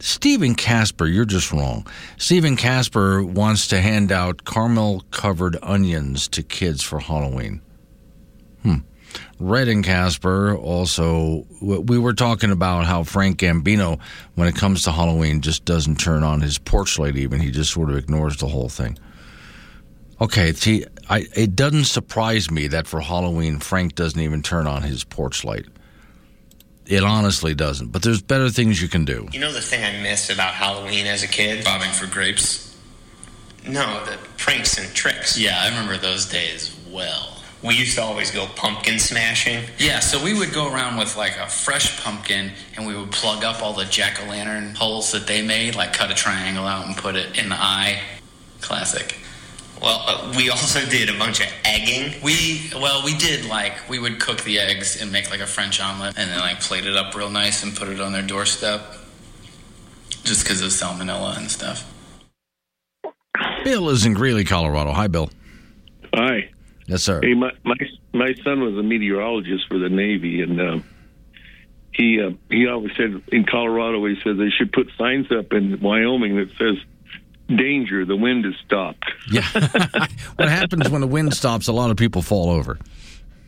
Stephen 0.00 0.54
Casper, 0.54 1.06
you're 1.06 1.24
just 1.24 1.52
wrong. 1.52 1.86
Stephen 2.16 2.56
Casper 2.56 3.22
wants 3.22 3.68
to 3.68 3.80
hand 3.80 4.12
out 4.12 4.44
caramel 4.44 5.04
covered 5.10 5.56
onions 5.62 6.28
to 6.28 6.42
kids 6.42 6.82
for 6.82 6.98
Halloween. 6.98 7.60
Hmm. 8.62 8.78
Red 9.38 9.68
and 9.68 9.84
Casper 9.84 10.56
also, 10.56 11.46
we 11.60 11.98
were 11.98 12.14
talking 12.14 12.50
about 12.50 12.86
how 12.86 13.04
Frank 13.04 13.38
Gambino, 13.38 14.00
when 14.34 14.48
it 14.48 14.56
comes 14.56 14.82
to 14.84 14.92
Halloween, 14.92 15.40
just 15.40 15.64
doesn't 15.64 16.00
turn 16.00 16.22
on 16.22 16.40
his 16.40 16.58
porch 16.58 16.98
light 16.98 17.16
even. 17.16 17.40
He 17.40 17.50
just 17.50 17.72
sort 17.72 17.90
of 17.90 17.96
ignores 17.96 18.36
the 18.38 18.48
whole 18.48 18.68
thing. 18.68 18.98
Okay, 20.20 20.52
see, 20.52 20.84
I, 21.08 21.26
it 21.34 21.56
doesn't 21.56 21.84
surprise 21.84 22.50
me 22.50 22.68
that 22.68 22.86
for 22.86 23.00
Halloween, 23.00 23.58
Frank 23.58 23.94
doesn't 23.94 24.20
even 24.20 24.42
turn 24.42 24.66
on 24.66 24.82
his 24.82 25.04
porch 25.04 25.44
light. 25.44 25.66
It 26.86 27.02
honestly 27.02 27.54
doesn't. 27.54 27.92
But 27.92 28.02
there's 28.02 28.20
better 28.22 28.50
things 28.50 28.80
you 28.80 28.88
can 28.88 29.04
do. 29.04 29.28
You 29.32 29.40
know 29.40 29.52
the 29.52 29.60
thing 29.60 29.84
I 29.84 30.02
missed 30.02 30.30
about 30.30 30.54
Halloween 30.54 31.06
as 31.06 31.22
a 31.22 31.28
kid? 31.28 31.64
Bobbing 31.64 31.90
for 31.90 32.06
grapes? 32.06 32.76
No, 33.66 34.04
the 34.04 34.18
pranks 34.36 34.78
and 34.78 34.94
tricks. 34.94 35.38
Yeah, 35.38 35.58
I 35.60 35.68
remember 35.68 35.96
those 35.96 36.26
days 36.26 36.76
well. 36.90 37.30
We 37.62 37.74
used 37.76 37.96
to 37.96 38.02
always 38.02 38.30
go 38.30 38.46
pumpkin 38.56 38.98
smashing. 38.98 39.64
Yeah, 39.78 40.00
so 40.00 40.22
we 40.22 40.38
would 40.38 40.52
go 40.52 40.70
around 40.70 40.98
with 40.98 41.16
like 41.16 41.38
a 41.38 41.46
fresh 41.46 41.98
pumpkin 42.02 42.50
and 42.76 42.86
we 42.86 42.94
would 42.94 43.10
plug 43.10 43.42
up 43.42 43.62
all 43.62 43.72
the 43.72 43.86
jack 43.86 44.22
o' 44.22 44.28
lantern 44.28 44.74
holes 44.74 45.12
that 45.12 45.26
they 45.26 45.40
made, 45.40 45.74
like 45.74 45.94
cut 45.94 46.10
a 46.10 46.14
triangle 46.14 46.66
out 46.66 46.86
and 46.86 46.94
put 46.94 47.16
it 47.16 47.38
in 47.38 47.48
the 47.48 47.56
eye. 47.56 48.02
Classic. 48.60 49.16
Well, 49.84 50.02
uh, 50.06 50.32
we 50.34 50.48
also 50.48 50.82
did 50.88 51.10
a 51.10 51.18
bunch 51.18 51.40
of 51.40 51.46
egging. 51.62 52.14
We 52.22 52.70
well, 52.74 53.04
we 53.04 53.14
did 53.16 53.44
like 53.44 53.88
we 53.88 53.98
would 53.98 54.18
cook 54.18 54.40
the 54.42 54.58
eggs 54.58 55.00
and 55.00 55.12
make 55.12 55.30
like 55.30 55.40
a 55.40 55.46
French 55.46 55.78
omelet, 55.78 56.16
and 56.16 56.30
then 56.30 56.40
like 56.40 56.60
plate 56.60 56.86
it 56.86 56.96
up 56.96 57.14
real 57.14 57.28
nice 57.28 57.62
and 57.62 57.76
put 57.76 57.88
it 57.88 58.00
on 58.00 58.12
their 58.12 58.22
doorstep, 58.22 58.80
just 60.24 60.42
because 60.42 60.62
of 60.62 60.68
salmonella 60.70 61.36
and 61.36 61.50
stuff. 61.50 61.90
Bill 63.62 63.90
is 63.90 64.06
in 64.06 64.14
Greeley, 64.14 64.44
Colorado. 64.44 64.92
Hi, 64.92 65.06
Bill. 65.06 65.28
Hi. 66.14 66.50
Yes, 66.86 67.02
sir. 67.02 67.20
Hey, 67.22 67.34
my 67.34 67.52
my, 67.64 67.76
my 68.14 68.34
son 68.42 68.62
was 68.62 68.78
a 68.78 68.82
meteorologist 68.82 69.68
for 69.68 69.78
the 69.78 69.90
Navy, 69.90 70.40
and 70.40 70.60
uh, 70.60 70.78
he 71.92 72.22
uh, 72.22 72.30
he 72.48 72.66
always 72.68 72.96
said 72.96 73.22
in 73.28 73.44
Colorado 73.44 74.02
he 74.06 74.18
said 74.22 74.38
they 74.38 74.50
should 74.50 74.72
put 74.72 74.90
signs 74.96 75.30
up 75.30 75.52
in 75.52 75.78
Wyoming 75.80 76.36
that 76.36 76.48
says 76.56 76.78
danger, 77.48 78.04
the 78.04 78.16
wind 78.16 78.44
has 78.44 78.54
stopped. 78.64 79.04
Yeah. 79.30 79.42
what 80.36 80.48
happens 80.48 80.88
when 80.88 81.00
the 81.00 81.06
wind 81.06 81.34
stops? 81.34 81.68
A 81.68 81.72
lot 81.72 81.90
of 81.90 81.96
people 81.96 82.22
fall 82.22 82.50
over. 82.50 82.78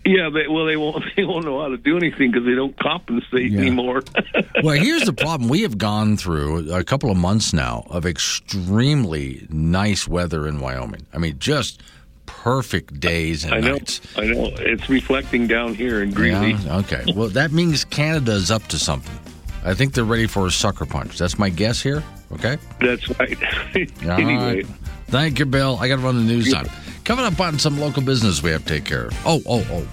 Yeah, 0.05 0.31
they, 0.31 0.47
well, 0.47 0.67
they 0.67 0.77
won't. 0.77 1.05
They 1.17 1.25
won't 1.25 1.45
know 1.45 1.61
how 1.61 1.69
to 1.69 1.77
do 1.79 1.97
anything 1.97 2.31
because 2.31 2.47
they 2.47 2.55
don't 2.55 2.79
compensate 2.79 3.51
Yeah. 3.51 3.61
anymore. 3.61 4.03
well, 4.63 4.77
here's 4.77 5.03
the 5.03 5.13
problem. 5.13 5.49
We 5.49 5.63
have 5.63 5.79
gone 5.79 6.17
through 6.17 6.73
a 6.73 6.85
couple 6.85 7.11
of 7.11 7.17
months 7.17 7.53
now 7.53 7.85
of 7.91 8.07
extremely 8.07 9.47
nice 9.51 10.07
weather 10.07 10.47
in 10.47 10.61
Wyoming. 10.61 11.07
I 11.13 11.19
mean, 11.19 11.39
just 11.39 11.83
perfect 12.27 13.01
days 13.01 13.45
and 13.45 13.55
I 13.55 13.61
know. 13.61 13.73
nights. 13.73 14.01
I 14.17 14.27
know. 14.27 14.51
It's 14.59 14.89
reflecting 14.89 15.47
down 15.49 15.75
here 15.75 16.03
in 16.03 16.11
Greeley. 16.13 16.53
Yeah? 16.53 16.77
Okay. 16.79 17.05
Well, 17.15 17.29
that 17.31 17.51
means 17.51 17.85
Canada's 17.85 18.51
up 18.51 18.63
to 18.69 18.79
something. 18.79 19.19
I 19.65 19.75
think 19.75 19.95
they're 19.95 20.05
ready 20.05 20.27
for 20.29 20.47
a 20.47 20.51
sucker 20.53 20.87
punch. 20.87 21.19
That's 21.19 21.39
my 21.39 21.49
guess 21.49 21.83
here. 21.83 22.05
Okay. 22.33 22.59
That's 22.81 23.09
right. 23.19 23.39
Anyway, 24.03 24.63
right. 24.63 24.67
Thank 25.09 25.39
you, 25.39 25.47
Bill. 25.47 25.79
I 25.81 25.89
got 25.89 25.97
to 25.97 26.03
run 26.03 26.17
the 26.17 26.23
news 26.23 26.53
on. 26.55 26.67
Coming 27.05 27.25
up 27.25 27.39
on 27.41 27.59
some 27.59 27.79
local 27.79 28.03
business 28.03 28.43
we 28.43 28.51
have 28.51 28.63
to 28.65 28.69
take 28.75 28.85
care 28.85 29.07
of. 29.07 29.27
Oh, 29.27 29.41
oh, 29.47 29.65
oh. 29.71 29.87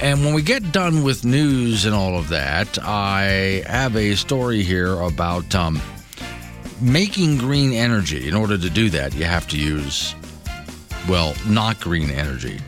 And 0.00 0.24
when 0.24 0.34
we 0.34 0.42
get 0.42 0.72
done 0.72 1.02
with 1.04 1.24
news 1.24 1.84
and 1.84 1.94
all 1.94 2.18
of 2.18 2.28
that, 2.28 2.78
I 2.82 3.62
have 3.66 3.96
a 3.96 4.14
story 4.16 4.62
here 4.62 4.92
about 5.00 5.54
um, 5.54 5.80
making 6.80 7.38
green 7.38 7.72
energy. 7.72 8.28
In 8.28 8.34
order 8.34 8.58
to 8.58 8.70
do 8.70 8.90
that, 8.90 9.14
you 9.14 9.24
have 9.24 9.48
to 9.48 9.58
use, 9.58 10.14
well, 11.08 11.34
not 11.46 11.80
green 11.80 12.10
energy. 12.10 12.60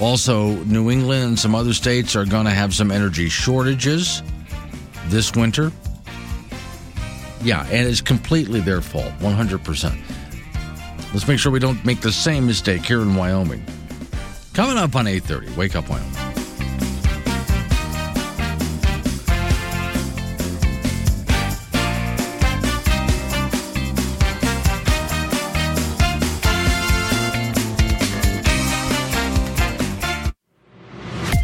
Also, 0.00 0.56
New 0.64 0.90
England 0.90 1.22
and 1.24 1.38
some 1.38 1.54
other 1.54 1.72
states 1.72 2.16
are 2.16 2.24
going 2.24 2.44
to 2.46 2.50
have 2.50 2.74
some 2.74 2.90
energy 2.90 3.28
shortages 3.28 4.22
this 5.06 5.34
winter. 5.34 5.70
Yeah, 7.42 7.66
and 7.70 7.88
it's 7.88 8.00
completely 8.00 8.60
their 8.60 8.80
fault, 8.80 9.12
100%. 9.18 10.00
Let's 11.12 11.26
make 11.26 11.38
sure 11.38 11.50
we 11.50 11.58
don't 11.58 11.84
make 11.84 12.00
the 12.00 12.12
same 12.12 12.46
mistake 12.46 12.84
here 12.84 13.02
in 13.02 13.16
Wyoming. 13.16 13.64
Coming 14.54 14.78
up 14.78 14.94
on 14.94 15.06
8:30, 15.06 15.56
Wake 15.56 15.74
Up 15.74 15.88
Wyoming. 15.88 16.41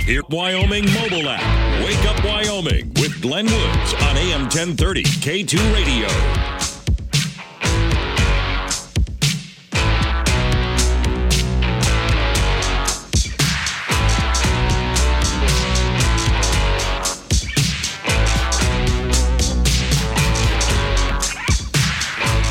Here, 0.09 0.23
Wyoming 0.31 0.87
mobile 0.95 1.29
app. 1.29 1.85
Wake 1.85 2.03
up 2.07 2.25
Wyoming 2.25 2.95
with 2.95 3.21
Glenn 3.21 3.45
Woods 3.45 3.93
on 3.93 4.17
AM 4.17 4.41
1030 4.45 5.03
K2 5.03 5.75
Radio. 5.75 6.09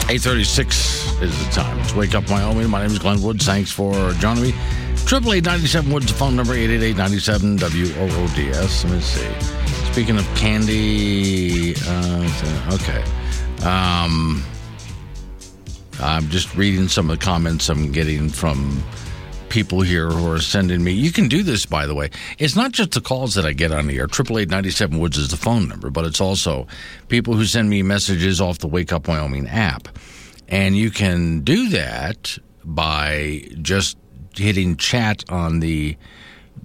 Eight 0.10 0.22
thirty-six 0.22 1.22
is 1.24 1.48
the 1.48 1.52
time. 1.52 1.80
It's 1.80 1.96
Wake 1.96 2.14
Up 2.14 2.30
Wyoming. 2.30 2.70
My 2.70 2.84
name 2.84 2.92
is 2.92 3.00
Glenn 3.00 3.20
Woods. 3.24 3.48
Thanks 3.48 3.72
for 3.72 4.12
joining 4.20 4.44
me. 4.44 4.54
Triple 5.08 5.34
eight 5.36 5.46
ninety 5.46 5.68
seven 5.68 5.94
Woods. 5.94 6.08
The 6.08 6.14
phone 6.14 6.36
number 6.36 6.54
eight 6.54 6.70
eight 6.70 6.84
eight 6.84 6.98
ninety 6.98 7.20
seven 7.20 7.56
W 7.56 7.94
O 7.96 8.04
O 8.04 8.36
D 8.36 8.50
S. 8.50 8.84
Let 8.84 8.94
me 8.94 9.00
see. 9.00 9.26
Speaking 9.94 10.18
of 10.18 10.26
candy, 10.36 11.76
uh, 11.88 12.74
okay. 12.74 13.02
Um, 13.66 14.44
I'm 16.02 16.28
just 16.28 16.58
reading 16.58 16.90
some 16.90 17.10
of 17.10 17.18
the 17.18 17.26
comments 17.26 17.70
I'm 17.70 17.94
getting 17.94 18.28
from 18.28 18.84
people 19.48 19.80
here 19.80 20.10
who 20.10 20.30
are 20.30 20.42
sending 20.42 20.84
me. 20.84 20.92
You 20.92 21.14
can 21.14 21.30
do 21.30 21.42
this, 21.42 21.66
by 21.66 21.86
the 21.86 21.96
way. 21.96 22.10
It's 22.38 22.58
not 22.58 22.74
just 22.74 22.92
the 22.92 23.00
calls 23.00 23.34
that 23.36 23.46
I 23.46 23.54
get 23.54 23.72
on 23.72 23.88
the 23.88 23.98
air. 23.98 24.08
Triple 24.08 24.38
eight 24.40 24.50
ninety 24.50 24.72
seven 24.72 25.00
Woods 25.00 25.18
is 25.18 25.30
the 25.30 25.38
phone 25.38 25.70
number, 25.70 25.90
but 25.90 26.04
it's 26.04 26.20
also 26.20 26.68
people 27.08 27.34
who 27.34 27.46
send 27.46 27.70
me 27.70 27.82
messages 27.82 28.42
off 28.42 28.60
the 28.60 28.68
Wake 28.68 28.92
Up 28.92 29.08
Wyoming 29.08 29.48
app, 29.48 29.88
and 30.50 30.76
you 30.76 30.92
can 30.92 31.44
do 31.46 31.70
that 31.70 32.38
by 32.66 33.48
just 33.62 33.98
hitting 34.38 34.78
chat 34.78 35.24
on 35.30 35.60
the. 35.60 35.98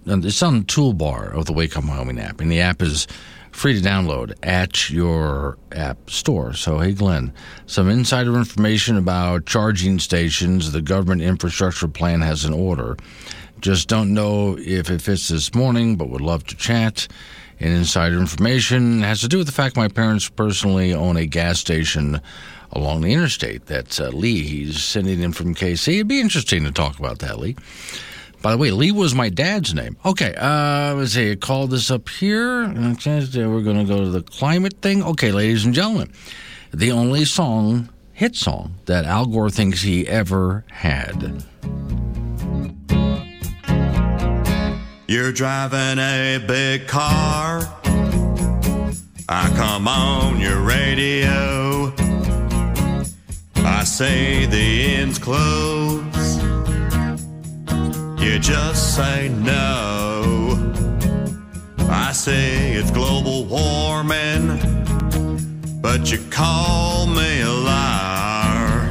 It's 0.07 0.43
on 0.43 0.61
the 0.61 0.65
toolbar 0.65 1.35
of 1.35 1.45
the 1.45 1.53
Wake 1.53 1.77
Up 1.77 1.85
Wyoming 1.85 2.19
app, 2.19 2.41
and 2.41 2.51
the 2.51 2.61
app 2.61 2.81
is 2.81 3.07
free 3.53 3.79
to 3.79 3.87
download 3.87 4.35
at 4.43 4.91
your 4.91 5.59
app 5.71 6.11
store. 6.11 6.55
So, 6.55 6.79
hey, 6.79 6.93
Glenn, 6.93 7.33
some 7.67 7.89
insider 7.89 8.37
information 8.37 8.97
about 8.97 9.47
charging 9.47 9.99
stations. 9.99 10.73
The 10.73 10.83
government 10.83 11.23
infrastructure 11.23 11.89
plan 11.89 12.23
has 12.23 12.45
an 12.45 12.55
order. 12.55 12.97
Just 13.61 13.89
don't 13.89 14.13
know 14.13 14.57
if 14.59 14.91
it 14.91 15.03
fits 15.03 15.29
this 15.29 15.55
morning, 15.55 15.97
but 15.97 16.09
would 16.09 16.21
love 16.21 16.45
to 16.47 16.57
chat. 16.57 17.07
And 17.61 17.73
insider 17.73 18.19
information 18.19 19.03
has 19.03 19.21
to 19.21 19.29
do 19.29 19.39
with 19.39 19.47
the 19.47 19.53
fact 19.53 19.77
my 19.77 19.87
parents 19.87 20.29
personally 20.29 20.93
own 20.95 21.17
a 21.17 21.27
gas 21.27 21.61
station 21.61 22.21
along 22.73 23.03
the 23.03 23.13
interstate. 23.13 23.67
That's 23.67 24.01
uh, 24.01 24.09
Lee. 24.09 24.43
He's 24.43 24.83
sending 24.83 25.21
in 25.21 25.33
from 25.33 25.55
KC. 25.55 25.95
It'd 25.95 26.09
be 26.09 26.21
interesting 26.21 26.65
to 26.65 26.73
talk 26.73 26.99
about 26.99 27.19
that, 27.21 27.39
Lee. 27.39 27.57
By 28.43 28.53
the 28.53 28.59
way, 28.59 28.73
Lee 28.73 28.91
was 28.91 29.15
my 29.15 29.29
dad's 29.29 29.73
name. 29.73 29.97
Okay, 30.05 30.35
uh, 30.35 30.95
let's 30.95 31.13
see. 31.13 31.37
Call 31.37 31.69
this 31.69 31.91
up 31.93 32.09
here. 32.09 32.67
We're 32.67 33.63
going 33.63 33.79
to 33.79 33.85
go 33.87 33.99
to 34.05 34.11
the 34.11 34.23
climate 34.23 34.83
thing. 34.83 35.03
Okay, 35.05 35.31
ladies 35.31 35.65
and 35.65 35.73
gentlemen, 35.73 36.13
the 36.73 36.91
only 36.91 37.25
song, 37.25 37.89
hit 38.13 38.35
song, 38.35 38.75
that 38.87 39.05
Al 39.05 39.27
Gore 39.27 39.51
thinks 39.51 39.83
he 39.83 40.09
ever 40.09 40.65
had. 40.71 41.45
You're 45.07 45.33
driving 45.33 45.99
a 46.01 46.43
big 46.45 46.89
car. 46.89 47.61
I 49.29 49.53
come 49.55 49.87
on 49.87 50.41
your 50.41 50.61
radio. 50.63 51.95
I 53.65 53.85
say 53.85 54.47
the 54.47 54.95
end's 54.97 55.19
close. 55.19 56.37
you 58.21 58.39
just 58.39 58.97
say 58.97 59.29
no? 59.29 60.73
I 61.89 62.13
say 62.13 62.73
it's 62.73 62.91
global 62.91 63.45
warming, 63.47 64.59
but 65.81 66.11
you 66.11 66.19
call 66.31 67.07
me 67.07 67.41
a 67.43 67.51
liar. 67.51 68.91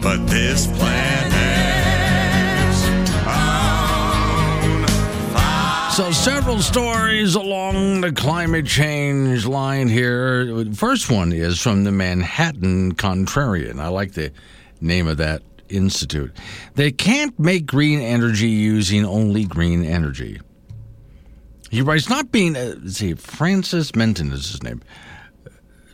But 0.00 0.26
this 0.26 0.66
planet's 0.66 1.19
So, 6.00 6.12
several 6.12 6.60
stories 6.60 7.34
along 7.34 8.00
the 8.00 8.10
climate 8.10 8.64
change 8.64 9.44
line 9.44 9.86
here. 9.86 10.64
First 10.72 11.10
one 11.10 11.30
is 11.30 11.60
from 11.60 11.84
the 11.84 11.92
Manhattan 11.92 12.94
Contrarian. 12.94 13.78
I 13.78 13.88
like 13.88 14.12
the 14.12 14.32
name 14.80 15.06
of 15.06 15.18
that 15.18 15.42
institute. 15.68 16.34
They 16.74 16.90
can't 16.90 17.38
make 17.38 17.66
green 17.66 18.00
energy 18.00 18.48
using 18.48 19.04
only 19.04 19.44
green 19.44 19.84
energy. 19.84 20.40
He 21.70 21.82
writes, 21.82 22.08
not 22.08 22.32
being, 22.32 22.56
uh, 22.56 22.76
see, 22.86 23.12
Francis 23.12 23.94
Menton 23.94 24.32
is 24.32 24.52
his 24.52 24.62
name. 24.62 24.80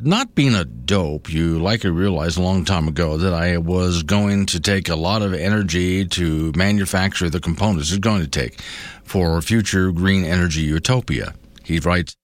Not 0.00 0.34
being 0.34 0.54
a 0.54 0.64
dope, 0.64 1.32
you 1.32 1.58
likely 1.58 1.88
realized 1.88 2.36
a 2.36 2.42
long 2.42 2.66
time 2.66 2.86
ago 2.86 3.16
that 3.16 3.32
I 3.32 3.56
was 3.56 4.02
going 4.02 4.44
to 4.46 4.60
take 4.60 4.90
a 4.90 4.96
lot 4.96 5.22
of 5.22 5.32
energy 5.32 6.04
to 6.06 6.52
manufacture 6.54 7.30
the 7.30 7.40
components 7.40 7.90
it's 7.90 7.98
going 7.98 8.20
to 8.22 8.28
take 8.28 8.60
for 9.04 9.40
future 9.40 9.92
green 9.92 10.22
energy 10.22 10.60
utopia. 10.60 11.32
He 11.64 11.78
writes, 11.78 12.14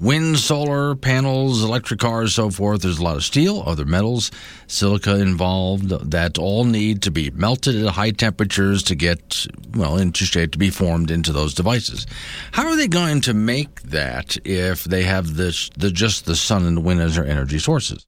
Wind, 0.00 0.38
solar 0.38 0.94
panels, 0.94 1.62
electric 1.62 2.00
cars, 2.00 2.34
so 2.34 2.50
forth. 2.50 2.82
There's 2.82 2.98
a 2.98 3.04
lot 3.04 3.16
of 3.16 3.24
steel, 3.24 3.62
other 3.66 3.84
metals, 3.84 4.30
silica 4.66 5.16
involved 5.18 5.88
that 6.10 6.38
all 6.38 6.64
need 6.64 7.02
to 7.02 7.10
be 7.10 7.30
melted 7.30 7.76
at 7.76 7.92
high 7.94 8.10
temperatures 8.10 8.82
to 8.84 8.94
get, 8.94 9.46
well, 9.74 9.96
into 9.96 10.24
shape 10.24 10.52
to 10.52 10.58
be 10.58 10.70
formed 10.70 11.10
into 11.10 11.32
those 11.32 11.54
devices. 11.54 12.06
How 12.52 12.68
are 12.68 12.76
they 12.76 12.88
going 12.88 13.20
to 13.22 13.34
make 13.34 13.82
that 13.82 14.36
if 14.44 14.84
they 14.84 15.04
have 15.04 15.36
this, 15.36 15.70
the, 15.76 15.90
just 15.90 16.26
the 16.26 16.36
sun 16.36 16.64
and 16.64 16.76
the 16.76 16.82
wind 16.82 17.00
as 17.00 17.16
their 17.16 17.26
energy 17.26 17.58
sources? 17.58 18.06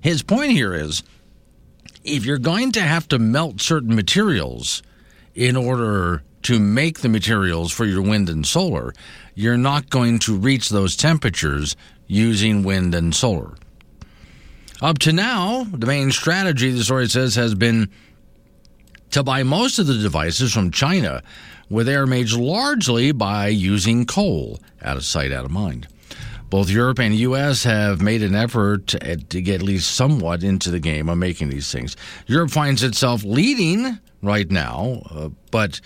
His 0.00 0.22
point 0.22 0.52
here 0.52 0.74
is 0.74 1.02
if 2.04 2.24
you're 2.24 2.38
going 2.38 2.72
to 2.72 2.80
have 2.80 3.06
to 3.08 3.18
melt 3.18 3.60
certain 3.60 3.94
materials 3.94 4.82
in 5.34 5.56
order 5.56 6.22
to 6.42 6.58
make 6.58 7.00
the 7.00 7.08
materials 7.08 7.70
for 7.70 7.84
your 7.84 8.02
wind 8.02 8.28
and 8.28 8.46
solar, 8.46 8.94
you're 9.40 9.56
not 9.56 9.88
going 9.88 10.18
to 10.20 10.36
reach 10.36 10.68
those 10.68 10.96
temperatures 10.96 11.74
using 12.06 12.62
wind 12.62 12.94
and 12.94 13.14
solar. 13.14 13.54
Up 14.82 14.98
to 14.98 15.12
now, 15.12 15.64
the 15.64 15.86
main 15.86 16.10
strategy, 16.10 16.70
the 16.70 16.84
story 16.84 17.08
says, 17.08 17.34
has 17.36 17.54
been 17.54 17.90
to 19.10 19.22
buy 19.22 19.42
most 19.42 19.78
of 19.78 19.86
the 19.86 19.98
devices 19.98 20.52
from 20.52 20.70
China, 20.70 21.22
where 21.68 21.84
they 21.84 21.94
are 21.94 22.06
made 22.06 22.30
largely 22.32 23.12
by 23.12 23.48
using 23.48 24.04
coal, 24.04 24.60
out 24.82 24.96
of 24.96 25.04
sight, 25.04 25.32
out 25.32 25.44
of 25.44 25.50
mind. 25.50 25.88
Both 26.50 26.68
Europe 26.68 26.98
and 26.98 27.14
the 27.14 27.18
U.S. 27.18 27.64
have 27.64 28.02
made 28.02 28.22
an 28.22 28.34
effort 28.34 28.88
to, 28.88 29.16
to 29.16 29.40
get 29.40 29.56
at 29.56 29.62
least 29.62 29.94
somewhat 29.94 30.42
into 30.42 30.70
the 30.70 30.80
game 30.80 31.08
of 31.08 31.16
making 31.16 31.48
these 31.48 31.70
things. 31.72 31.96
Europe 32.26 32.50
finds 32.50 32.82
itself 32.82 33.22
leading 33.24 33.98
right 34.22 34.50
now, 34.50 35.02
uh, 35.10 35.28
but 35.50 35.80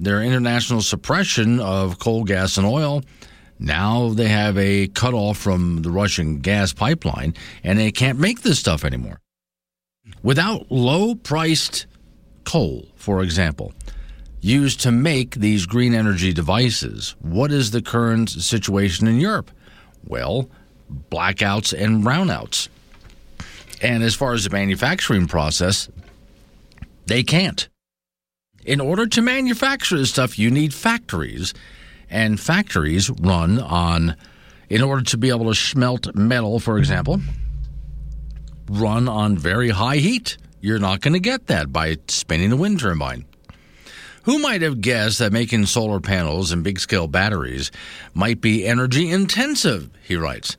their 0.00 0.22
international 0.22 0.80
suppression 0.80 1.60
of 1.60 1.98
coal, 1.98 2.24
gas, 2.24 2.56
and 2.56 2.66
oil. 2.66 3.02
Now 3.58 4.08
they 4.08 4.28
have 4.28 4.56
a 4.56 4.88
cutoff 4.88 5.36
from 5.36 5.82
the 5.82 5.90
Russian 5.90 6.38
gas 6.38 6.72
pipeline, 6.72 7.34
and 7.62 7.78
they 7.78 7.92
can't 7.92 8.18
make 8.18 8.40
this 8.40 8.58
stuff 8.58 8.84
anymore. 8.84 9.20
Without 10.22 10.72
low 10.72 11.14
priced 11.14 11.86
coal, 12.44 12.88
for 12.96 13.22
example, 13.22 13.74
used 14.40 14.80
to 14.80 14.90
make 14.90 15.34
these 15.34 15.66
green 15.66 15.94
energy 15.94 16.32
devices, 16.32 17.14
what 17.20 17.52
is 17.52 17.70
the 17.70 17.82
current 17.82 18.30
situation 18.30 19.06
in 19.06 19.20
Europe? 19.20 19.50
Well, 20.06 20.48
blackouts 21.10 21.78
and 21.78 22.02
brownouts. 22.02 22.68
And 23.82 24.02
as 24.02 24.14
far 24.14 24.32
as 24.32 24.44
the 24.44 24.50
manufacturing 24.50 25.26
process, 25.26 25.90
they 27.06 27.22
can't. 27.22 27.68
In 28.64 28.80
order 28.80 29.06
to 29.06 29.22
manufacture 29.22 29.96
this 29.96 30.10
stuff, 30.10 30.38
you 30.38 30.50
need 30.50 30.74
factories, 30.74 31.54
and 32.10 32.38
factories 32.38 33.08
run 33.08 33.58
on, 33.58 34.16
in 34.68 34.82
order 34.82 35.02
to 35.02 35.16
be 35.16 35.30
able 35.30 35.46
to 35.46 35.54
smelt 35.54 36.14
metal, 36.14 36.60
for 36.60 36.76
example, 36.76 37.20
run 38.68 39.08
on 39.08 39.38
very 39.38 39.70
high 39.70 39.96
heat. 39.96 40.36
You're 40.60 40.78
not 40.78 41.00
going 41.00 41.14
to 41.14 41.20
get 41.20 41.46
that 41.46 41.72
by 41.72 41.96
spinning 42.08 42.52
a 42.52 42.56
wind 42.56 42.80
turbine. 42.80 43.24
Who 44.24 44.38
might 44.38 44.60
have 44.60 44.82
guessed 44.82 45.18
that 45.20 45.32
making 45.32 45.64
solar 45.66 45.98
panels 45.98 46.52
and 46.52 46.62
big 46.62 46.78
scale 46.78 47.06
batteries 47.06 47.70
might 48.12 48.42
be 48.42 48.66
energy 48.66 49.10
intensive? 49.10 49.88
He 50.02 50.16
writes 50.16 50.58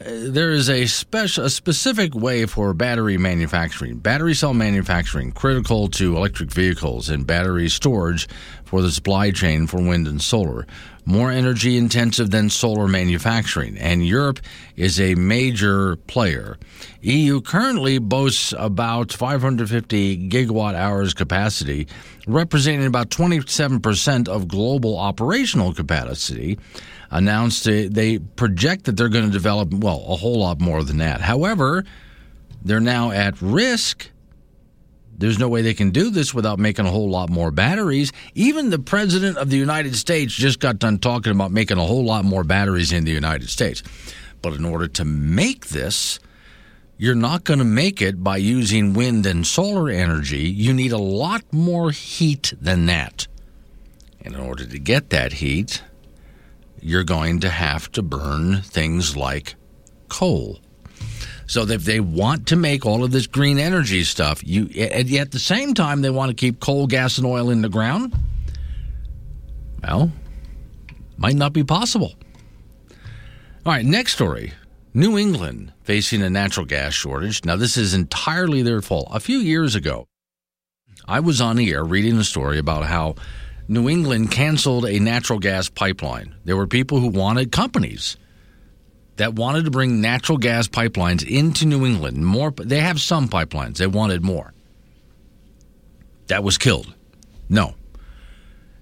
there 0.00 0.50
is 0.50 0.70
a 0.70 0.86
special, 0.86 1.44
a 1.44 1.50
specific 1.50 2.14
way 2.14 2.46
for 2.46 2.72
battery 2.72 3.18
manufacturing, 3.18 3.98
battery 3.98 4.32
cell 4.34 4.54
manufacturing, 4.54 5.30
critical 5.30 5.88
to 5.88 6.16
electric 6.16 6.50
vehicles 6.50 7.10
and 7.10 7.26
battery 7.26 7.68
storage 7.68 8.26
for 8.64 8.80
the 8.80 8.90
supply 8.90 9.30
chain 9.30 9.66
for 9.66 9.76
wind 9.76 10.06
and 10.06 10.22
solar. 10.22 10.66
More 11.04 11.30
energy 11.30 11.76
intensive 11.76 12.30
than 12.30 12.48
solar 12.48 12.86
manufacturing, 12.86 13.76
and 13.76 14.06
Europe 14.06 14.40
is 14.76 15.00
a 15.00 15.14
major 15.16 15.96
player. 15.96 16.56
EU 17.02 17.40
currently 17.40 17.98
boasts 17.98 18.54
about 18.56 19.12
550 19.12 20.28
gigawatt 20.30 20.74
hours 20.74 21.12
capacity, 21.12 21.88
representing 22.26 22.86
about 22.86 23.10
27% 23.10 24.28
of 24.28 24.48
global 24.48 24.98
operational 24.98 25.74
capacity 25.74 26.58
announced 27.10 27.64
they 27.64 28.18
project 28.18 28.84
that 28.84 28.96
they're 28.96 29.08
going 29.08 29.26
to 29.26 29.30
develop, 29.30 29.72
well, 29.74 30.04
a 30.08 30.16
whole 30.16 30.38
lot 30.38 30.60
more 30.60 30.84
than 30.84 30.98
that. 30.98 31.20
However, 31.20 31.84
they're 32.64 32.80
now 32.80 33.10
at 33.10 33.40
risk. 33.42 34.10
There's 35.18 35.38
no 35.38 35.48
way 35.48 35.62
they 35.62 35.74
can 35.74 35.90
do 35.90 36.10
this 36.10 36.32
without 36.32 36.58
making 36.58 36.86
a 36.86 36.90
whole 36.90 37.10
lot 37.10 37.28
more 37.28 37.50
batteries. 37.50 38.12
Even 38.34 38.70
the 38.70 38.78
President 38.78 39.36
of 39.36 39.50
the 39.50 39.58
United 39.58 39.96
States 39.96 40.32
just 40.32 40.60
got 40.60 40.78
done 40.78 40.98
talking 40.98 41.32
about 41.32 41.50
making 41.50 41.78
a 41.78 41.84
whole 41.84 42.04
lot 42.04 42.24
more 42.24 42.44
batteries 42.44 42.92
in 42.92 43.04
the 43.04 43.12
United 43.12 43.50
States. 43.50 43.82
But 44.40 44.54
in 44.54 44.64
order 44.64 44.88
to 44.88 45.04
make 45.04 45.66
this, 45.66 46.20
you're 46.96 47.14
not 47.14 47.44
going 47.44 47.58
to 47.58 47.64
make 47.64 48.00
it 48.00 48.22
by 48.22 48.36
using 48.36 48.94
wind 48.94 49.26
and 49.26 49.46
solar 49.46 49.90
energy. 49.90 50.48
You 50.48 50.72
need 50.72 50.92
a 50.92 50.98
lot 50.98 51.42
more 51.52 51.90
heat 51.90 52.54
than 52.60 52.86
that. 52.86 53.26
And 54.22 54.34
in 54.34 54.40
order 54.40 54.66
to 54.66 54.78
get 54.78 55.10
that 55.10 55.34
heat, 55.34 55.82
you're 56.82 57.04
going 57.04 57.40
to 57.40 57.50
have 57.50 57.90
to 57.92 58.02
burn 58.02 58.62
things 58.62 59.16
like 59.16 59.54
coal. 60.08 60.60
So 61.46 61.62
if 61.62 61.84
they 61.84 62.00
want 62.00 62.46
to 62.48 62.56
make 62.56 62.86
all 62.86 63.02
of 63.02 63.10
this 63.10 63.26
green 63.26 63.58
energy 63.58 64.04
stuff, 64.04 64.46
you 64.46 64.68
and 64.76 65.10
at 65.14 65.32
the 65.32 65.38
same 65.38 65.74
time 65.74 66.00
they 66.00 66.10
want 66.10 66.30
to 66.30 66.34
keep 66.34 66.60
coal, 66.60 66.86
gas, 66.86 67.18
and 67.18 67.26
oil 67.26 67.50
in 67.50 67.62
the 67.62 67.68
ground. 67.68 68.14
Well, 69.82 70.12
might 71.16 71.36
not 71.36 71.52
be 71.52 71.64
possible. 71.64 72.14
All 73.66 73.72
right, 73.72 73.84
next 73.84 74.14
story. 74.14 74.52
New 74.94 75.18
England 75.18 75.72
facing 75.82 76.22
a 76.22 76.30
natural 76.30 76.66
gas 76.66 76.94
shortage. 76.94 77.44
Now, 77.44 77.56
this 77.56 77.76
is 77.76 77.94
entirely 77.94 78.62
their 78.62 78.80
fault. 78.80 79.08
A 79.10 79.20
few 79.20 79.38
years 79.38 79.74
ago, 79.74 80.06
I 81.06 81.20
was 81.20 81.40
on 81.40 81.56
the 81.56 81.70
air 81.72 81.84
reading 81.84 82.16
a 82.16 82.24
story 82.24 82.58
about 82.58 82.84
how 82.86 83.16
New 83.70 83.88
England 83.88 84.32
canceled 84.32 84.84
a 84.84 84.98
natural 84.98 85.38
gas 85.38 85.68
pipeline. 85.68 86.34
There 86.44 86.56
were 86.56 86.66
people 86.66 86.98
who 86.98 87.06
wanted 87.06 87.52
companies 87.52 88.16
that 89.14 89.34
wanted 89.34 89.64
to 89.64 89.70
bring 89.70 90.00
natural 90.00 90.38
gas 90.38 90.66
pipelines 90.66 91.24
into 91.24 91.66
New 91.66 91.86
England. 91.86 92.16
More, 92.26 92.50
they 92.50 92.80
have 92.80 93.00
some 93.00 93.28
pipelines. 93.28 93.76
They 93.76 93.86
wanted 93.86 94.24
more. 94.24 94.52
That 96.26 96.42
was 96.42 96.58
killed. 96.58 96.92
No. 97.48 97.76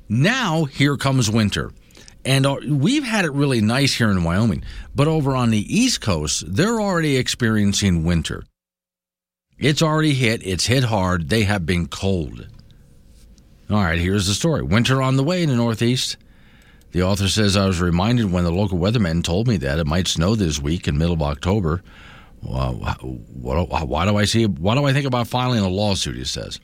Now 0.09 0.65
here 0.65 0.97
comes 0.97 1.31
winter. 1.31 1.71
And 2.25 2.47
uh, 2.47 2.57
we've 2.67 3.05
had 3.05 3.27
it 3.27 3.33
really 3.33 3.61
nice 3.61 3.93
here 3.93 4.11
in 4.11 4.25
Wyoming, 4.25 4.65
but 4.95 5.07
over 5.07 5.37
on 5.37 5.51
the 5.51 5.77
East 5.77 6.01
Coast, 6.01 6.45
they're 6.49 6.81
already 6.81 7.19
experiencing 7.19 8.05
winter. 8.05 8.43
It's 9.59 9.83
already 9.83 10.15
hit, 10.15 10.47
it's 10.47 10.65
hit 10.65 10.85
hard. 10.85 11.29
They 11.29 11.43
have 11.43 11.67
been 11.67 11.89
cold. 11.89 12.47
All 13.71 13.83
right, 13.83 13.99
here's 13.99 14.27
the 14.27 14.35
story. 14.35 14.63
Winter 14.63 15.03
on 15.03 15.17
the 15.17 15.25
way 15.25 15.43
in 15.43 15.51
the 15.51 15.57
Northeast. 15.57 16.17
The 16.93 17.03
author 17.03 17.29
says, 17.29 17.55
I 17.55 17.67
was 17.67 17.83
reminded 17.83 18.33
when 18.33 18.45
the 18.45 18.51
local 18.51 18.79
weatherman 18.79 19.23
told 19.23 19.47
me 19.47 19.59
that 19.59 19.79
it 19.79 19.87
might 19.87 20.09
snow 20.09 20.35
this 20.35 20.59
week 20.59 20.89
in 20.89 20.97
middle 20.97 21.15
of 21.15 21.21
October. 21.21 21.83
Why 22.41 22.95
do 24.07 24.17
I 24.17 24.25
see? 24.25 24.47
Why 24.47 24.75
do 24.75 24.85
I 24.85 24.95
think 24.95 25.05
about 25.07 25.29
filing 25.29 25.61
a 25.61 25.69
lawsuit? 25.69 26.17
He 26.17 26.25
says, 26.25 26.61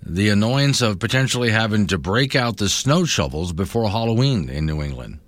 the 0.00 0.28
annoyance 0.28 0.80
of 0.80 1.00
potentially 1.00 1.50
having 1.50 1.88
to 1.88 1.98
break 1.98 2.36
out 2.36 2.58
the 2.58 2.68
snow 2.68 3.04
shovels 3.04 3.52
before 3.52 3.88
Halloween 3.88 4.48
in 4.48 4.66
New 4.66 4.80
England. 4.80 5.18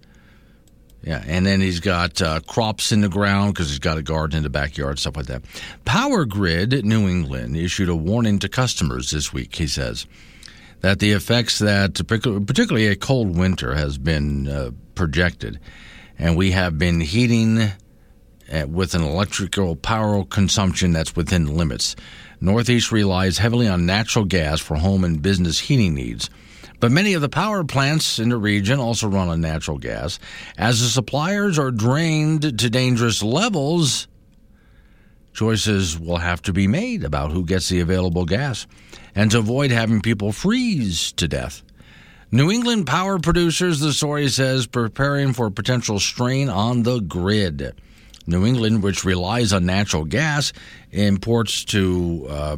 Yeah, 1.03 1.23
and 1.27 1.45
then 1.45 1.61
he's 1.61 1.81
got 1.81 2.23
uh, 2.23 2.41
crops 2.41 2.93
in 2.93 3.01
the 3.01 3.09
ground 3.09 3.55
because 3.55 3.69
he's 3.69 3.79
got 3.79 3.99
a 3.99 4.03
garden 4.03 4.39
in 4.39 4.43
the 4.43 4.51
backyard, 4.51 4.99
stuff 4.99 5.17
like 5.17 5.27
that. 5.27 5.43
Power 5.85 6.25
Grid 6.25 6.85
New 6.85 7.09
England 7.09 7.57
issued 7.57 7.89
a 7.89 7.97
warning 7.97 8.39
to 8.39 8.49
customers 8.49 9.11
this 9.11 9.33
week. 9.33 9.57
He 9.57 9.67
says 9.67 10.07
that 10.85 10.99
the 10.99 11.13
effects 11.13 11.61
that 11.61 11.95
particularly 12.07 12.89
a 12.89 12.95
cold 12.95 13.39
winter 13.39 13.75
has 13.75 13.97
been 13.97 14.47
uh, 14.47 14.71
projected, 14.95 15.59
and 16.19 16.37
we 16.37 16.51
have 16.51 16.77
been 16.77 17.01
heating 17.01 17.59
uh, 17.59 18.67
with 18.69 18.95
an 18.95 19.03
electrical 19.03 19.77
power 19.77 20.23
consumption 20.27 20.93
that's 20.93 21.17
within 21.17 21.57
limits. 21.57 21.97
Northeast 22.39 22.93
relies 22.93 23.39
heavily 23.39 23.67
on 23.67 23.87
natural 23.87 24.27
gas 24.27 24.61
for 24.61 24.77
home 24.77 25.05
and 25.05 25.23
business 25.23 25.59
heating 25.59 25.95
needs. 25.95 26.29
But 26.81 26.93
many 26.93 27.15
of 27.15 27.23
the 27.23 27.31
power 27.31 27.65
plants 27.65 28.19
in 28.19 28.29
the 28.29 28.37
region 28.37 28.79
also 28.79 29.09
run 29.09 29.31
on 29.31 29.41
natural 29.41 29.79
gas. 29.79 30.19
As 30.59 30.83
the 30.83 30.89
suppliers 30.89 31.59
are 31.59 31.71
drained 31.71 32.59
to 32.59 32.69
dangerous 32.69 33.23
levels, 33.23 34.07
choices 35.33 35.99
will 35.99 36.19
have 36.19 36.43
to 36.43 36.53
be 36.53 36.67
made 36.67 37.05
about 37.05 37.33
who 37.33 37.47
gets 37.47 37.71
the 37.71 37.81
available 37.81 38.27
gas 38.27 38.67
and 39.15 39.31
to 39.31 39.39
avoid 39.39 39.71
having 39.71 40.01
people 40.01 40.33
freeze 40.33 41.13
to 41.13 41.29
death. 41.29 41.63
New 42.31 42.51
England 42.51 42.87
power 42.87 43.19
producers, 43.19 43.79
the 43.79 43.93
story 43.93 44.29
says, 44.29 44.67
preparing 44.67 45.33
for 45.33 45.51
potential 45.51 46.01
strain 46.01 46.49
on 46.49 46.83
the 46.83 47.01
grid. 47.01 47.75
New 48.27 48.45
England, 48.45 48.83
which 48.83 49.05
relies 49.05 49.53
on 49.53 49.67
natural 49.67 50.05
gas, 50.05 50.53
imports 50.91 51.65
to, 51.67 52.27
uh, 52.29 52.57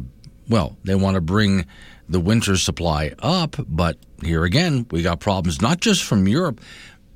well, 0.49 0.75
they 0.83 0.95
want 0.95 1.15
to 1.15 1.21
bring 1.21 1.65
the 2.09 2.19
winter 2.19 2.55
supply 2.55 3.13
up, 3.19 3.55
but 3.67 3.97
here 4.23 4.45
again, 4.45 4.85
we 4.91 5.01
got 5.01 5.19
problems 5.19 5.61
not 5.61 5.79
just 5.79 6.03
from 6.03 6.27
Europe, 6.27 6.61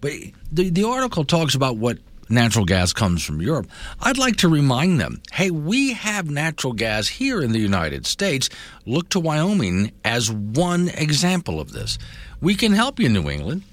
but 0.02 0.12
the, 0.52 0.70
the 0.70 0.84
article 0.84 1.24
talks 1.24 1.56
about 1.56 1.78
what 1.78 1.98
natural 2.32 2.66
gas 2.66 2.94
comes 2.94 3.24
from 3.24 3.42
Europe. 3.42 3.68
I'd 4.00 4.18
like 4.18 4.38
to 4.38 4.50
remind 4.50 5.00
them 5.00 5.22
hey, 5.32 5.52
we 5.52 5.94
have 5.94 6.30
natural 6.30 6.74
gas 6.74 7.08
here 7.08 7.42
in 7.42 7.52
the 7.52 7.60
United 7.60 8.06
States. 8.06 8.50
Look 8.86 9.10
to 9.10 9.20
Wyoming 9.20 9.92
as 10.04 10.32
one 10.32 10.90
example 10.90 11.60
of 11.60 11.72
this. 11.72 11.98
We 12.42 12.56
can 12.56 12.74
help 12.74 13.00
you, 13.00 13.10
New 13.10 13.30
England. 13.30 13.64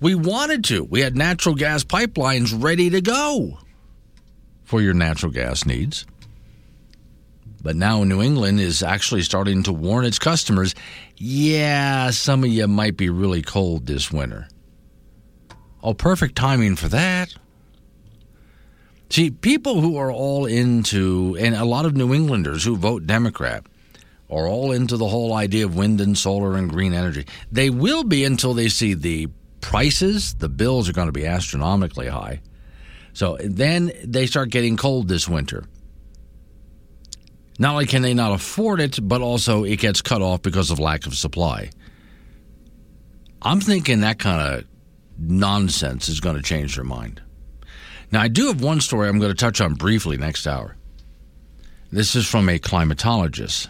We 0.00 0.14
wanted 0.14 0.64
to. 0.64 0.84
We 0.84 1.00
had 1.00 1.16
natural 1.16 1.54
gas 1.54 1.84
pipelines 1.84 2.54
ready 2.56 2.90
to 2.90 3.00
go 3.00 3.58
for 4.64 4.80
your 4.80 4.94
natural 4.94 5.32
gas 5.32 5.64
needs. 5.64 6.06
But 7.62 7.74
now 7.74 8.04
New 8.04 8.22
England 8.22 8.60
is 8.60 8.82
actually 8.82 9.22
starting 9.22 9.64
to 9.64 9.72
warn 9.72 10.04
its 10.04 10.18
customers 10.18 10.74
yeah, 11.16 12.10
some 12.10 12.44
of 12.44 12.50
you 12.50 12.68
might 12.68 12.96
be 12.96 13.10
really 13.10 13.42
cold 13.42 13.86
this 13.86 14.12
winter. 14.12 14.46
Oh, 15.82 15.94
perfect 15.94 16.36
timing 16.36 16.76
for 16.76 16.88
that. 16.88 17.34
See, 19.10 19.30
people 19.30 19.80
who 19.80 19.96
are 19.96 20.12
all 20.12 20.44
into, 20.46 21.36
and 21.40 21.54
a 21.54 21.64
lot 21.64 21.86
of 21.86 21.96
New 21.96 22.12
Englanders 22.12 22.64
who 22.64 22.76
vote 22.76 23.06
Democrat, 23.06 23.64
are 24.30 24.46
all 24.46 24.72
into 24.72 24.96
the 24.96 25.08
whole 25.08 25.32
idea 25.32 25.64
of 25.64 25.74
wind 25.74 26.00
and 26.00 26.16
solar 26.16 26.56
and 26.56 26.68
green 26.68 26.92
energy. 26.92 27.26
They 27.50 27.70
will 27.70 28.04
be 28.04 28.24
until 28.24 28.52
they 28.52 28.68
see 28.68 28.92
the 28.92 29.28
prices. 29.62 30.34
The 30.34 30.50
bills 30.50 30.88
are 30.88 30.92
going 30.92 31.08
to 31.08 31.12
be 31.12 31.26
astronomically 31.26 32.08
high. 32.08 32.42
So 33.14 33.38
then 33.40 33.90
they 34.04 34.26
start 34.26 34.50
getting 34.50 34.76
cold 34.76 35.08
this 35.08 35.26
winter. 35.26 35.64
Not 37.58 37.72
only 37.72 37.86
can 37.86 38.02
they 38.02 38.14
not 38.14 38.32
afford 38.32 38.80
it, 38.80 38.98
but 39.02 39.22
also 39.22 39.64
it 39.64 39.80
gets 39.80 40.02
cut 40.02 40.22
off 40.22 40.42
because 40.42 40.70
of 40.70 40.78
lack 40.78 41.06
of 41.06 41.16
supply. 41.16 41.70
I'm 43.40 43.60
thinking 43.60 44.00
that 44.02 44.18
kind 44.18 44.58
of 44.58 44.64
nonsense 45.18 46.08
is 46.08 46.20
going 46.20 46.36
to 46.36 46.42
change 46.42 46.76
their 46.76 46.84
mind. 46.84 47.22
Now, 48.10 48.22
I 48.22 48.28
do 48.28 48.46
have 48.46 48.62
one 48.62 48.80
story 48.80 49.08
I'm 49.08 49.18
going 49.18 49.30
to 49.30 49.36
touch 49.36 49.60
on 49.60 49.74
briefly 49.74 50.16
next 50.16 50.46
hour. 50.46 50.76
This 51.90 52.14
is 52.14 52.26
from 52.26 52.48
a 52.48 52.58
climatologist 52.58 53.68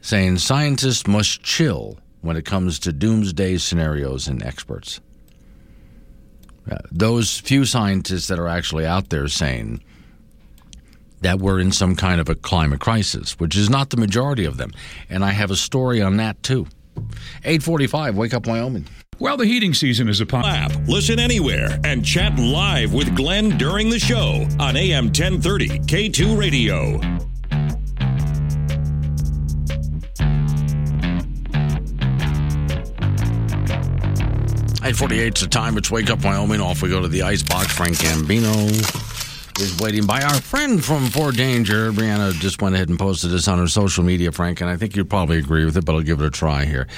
saying 0.00 0.36
scientists 0.38 1.06
must 1.06 1.42
chill 1.42 1.98
when 2.22 2.36
it 2.36 2.44
comes 2.44 2.78
to 2.80 2.92
doomsday 2.92 3.56
scenarios 3.56 4.28
and 4.28 4.42
experts. 4.42 5.00
Uh, 6.70 6.78
those 6.90 7.38
few 7.40 7.64
scientists 7.64 8.28
that 8.28 8.38
are 8.38 8.48
actually 8.48 8.86
out 8.86 9.10
there 9.10 9.28
saying 9.28 9.82
that 11.20 11.38
we're 11.38 11.60
in 11.60 11.72
some 11.72 11.94
kind 11.94 12.20
of 12.20 12.28
a 12.28 12.34
climate 12.34 12.80
crisis, 12.80 13.38
which 13.38 13.56
is 13.56 13.70
not 13.70 13.90
the 13.90 13.96
majority 13.96 14.44
of 14.44 14.56
them. 14.56 14.72
And 15.08 15.24
I 15.24 15.30
have 15.30 15.50
a 15.50 15.56
story 15.56 16.02
on 16.02 16.16
that 16.18 16.42
too. 16.42 16.66
845, 17.44 18.16
Wake 18.16 18.34
Up 18.34 18.46
Wyoming. 18.46 18.86
Well, 19.18 19.36
the 19.36 19.46
heating 19.46 19.74
season 19.74 20.08
is 20.08 20.20
upon. 20.20 20.44
App. 20.44 20.72
Listen 20.88 21.18
anywhere 21.18 21.78
and 21.84 22.04
chat 22.04 22.38
live 22.38 22.92
with 22.92 23.14
Glenn 23.14 23.56
during 23.56 23.88
the 23.88 23.98
show 23.98 24.46
on 24.58 24.76
AM 24.76 25.06
1030 25.06 25.68
K2 25.80 26.36
Radio. 26.38 26.98
848 34.84 35.36
is 35.36 35.42
the 35.42 35.46
time. 35.48 35.78
It's 35.78 35.90
Wake 35.92 36.10
Up 36.10 36.24
Wyoming. 36.24 36.60
Off 36.60 36.82
we 36.82 36.88
go 36.88 37.00
to 37.00 37.06
the 37.06 37.22
ice 37.22 37.42
box. 37.42 37.72
Frank 37.72 37.98
Gambino 37.98 39.01
is 39.62 39.78
waiting 39.78 40.04
by 40.04 40.20
our 40.20 40.40
friend 40.40 40.84
from 40.84 41.06
Fort 41.06 41.36
Danger. 41.36 41.92
Brianna 41.92 42.32
just 42.32 42.60
went 42.60 42.74
ahead 42.74 42.88
and 42.88 42.98
posted 42.98 43.30
this 43.30 43.46
on 43.46 43.58
her 43.58 43.68
social 43.68 44.02
media, 44.02 44.32
Frank, 44.32 44.60
and 44.60 44.68
I 44.68 44.76
think 44.76 44.96
you'd 44.96 45.08
probably 45.08 45.38
agree 45.38 45.64
with 45.64 45.76
it, 45.76 45.84
but 45.84 45.94
I'll 45.94 46.02
give 46.02 46.20
it 46.20 46.26
a 46.26 46.30
try 46.30 46.64
here. 46.64 46.88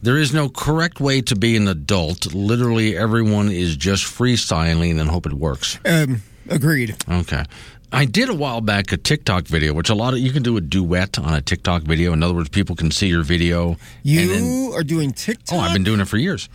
There 0.00 0.16
is 0.16 0.32
no 0.32 0.48
correct 0.48 1.00
way 1.00 1.20
to 1.20 1.36
be 1.36 1.54
an 1.56 1.68
adult. 1.68 2.32
Literally, 2.32 2.96
everyone 2.96 3.50
is 3.50 3.76
just 3.76 4.04
freestyling 4.04 4.98
and 4.98 5.10
hope 5.10 5.26
it 5.26 5.34
works. 5.34 5.78
Um, 5.84 6.22
agreed. 6.48 6.96
Okay. 7.10 7.44
I 7.92 8.06
did 8.06 8.30
a 8.30 8.34
while 8.34 8.62
back 8.62 8.90
a 8.92 8.96
TikTok 8.96 9.46
video, 9.46 9.74
which 9.74 9.90
a 9.90 9.94
lot 9.94 10.14
of 10.14 10.20
you 10.20 10.32
can 10.32 10.42
do 10.42 10.56
a 10.56 10.62
duet 10.62 11.18
on 11.18 11.34
a 11.34 11.42
TikTok 11.42 11.82
video. 11.82 12.14
In 12.14 12.22
other 12.22 12.34
words, 12.34 12.48
people 12.48 12.74
can 12.74 12.90
see 12.90 13.08
your 13.08 13.22
video. 13.22 13.76
You 14.02 14.28
then, 14.28 14.72
are 14.74 14.82
doing 14.82 15.12
TikTok? 15.12 15.58
Oh, 15.58 15.60
I've 15.60 15.74
been 15.74 15.84
doing 15.84 16.00
it 16.00 16.08
for 16.08 16.16
years. 16.16 16.48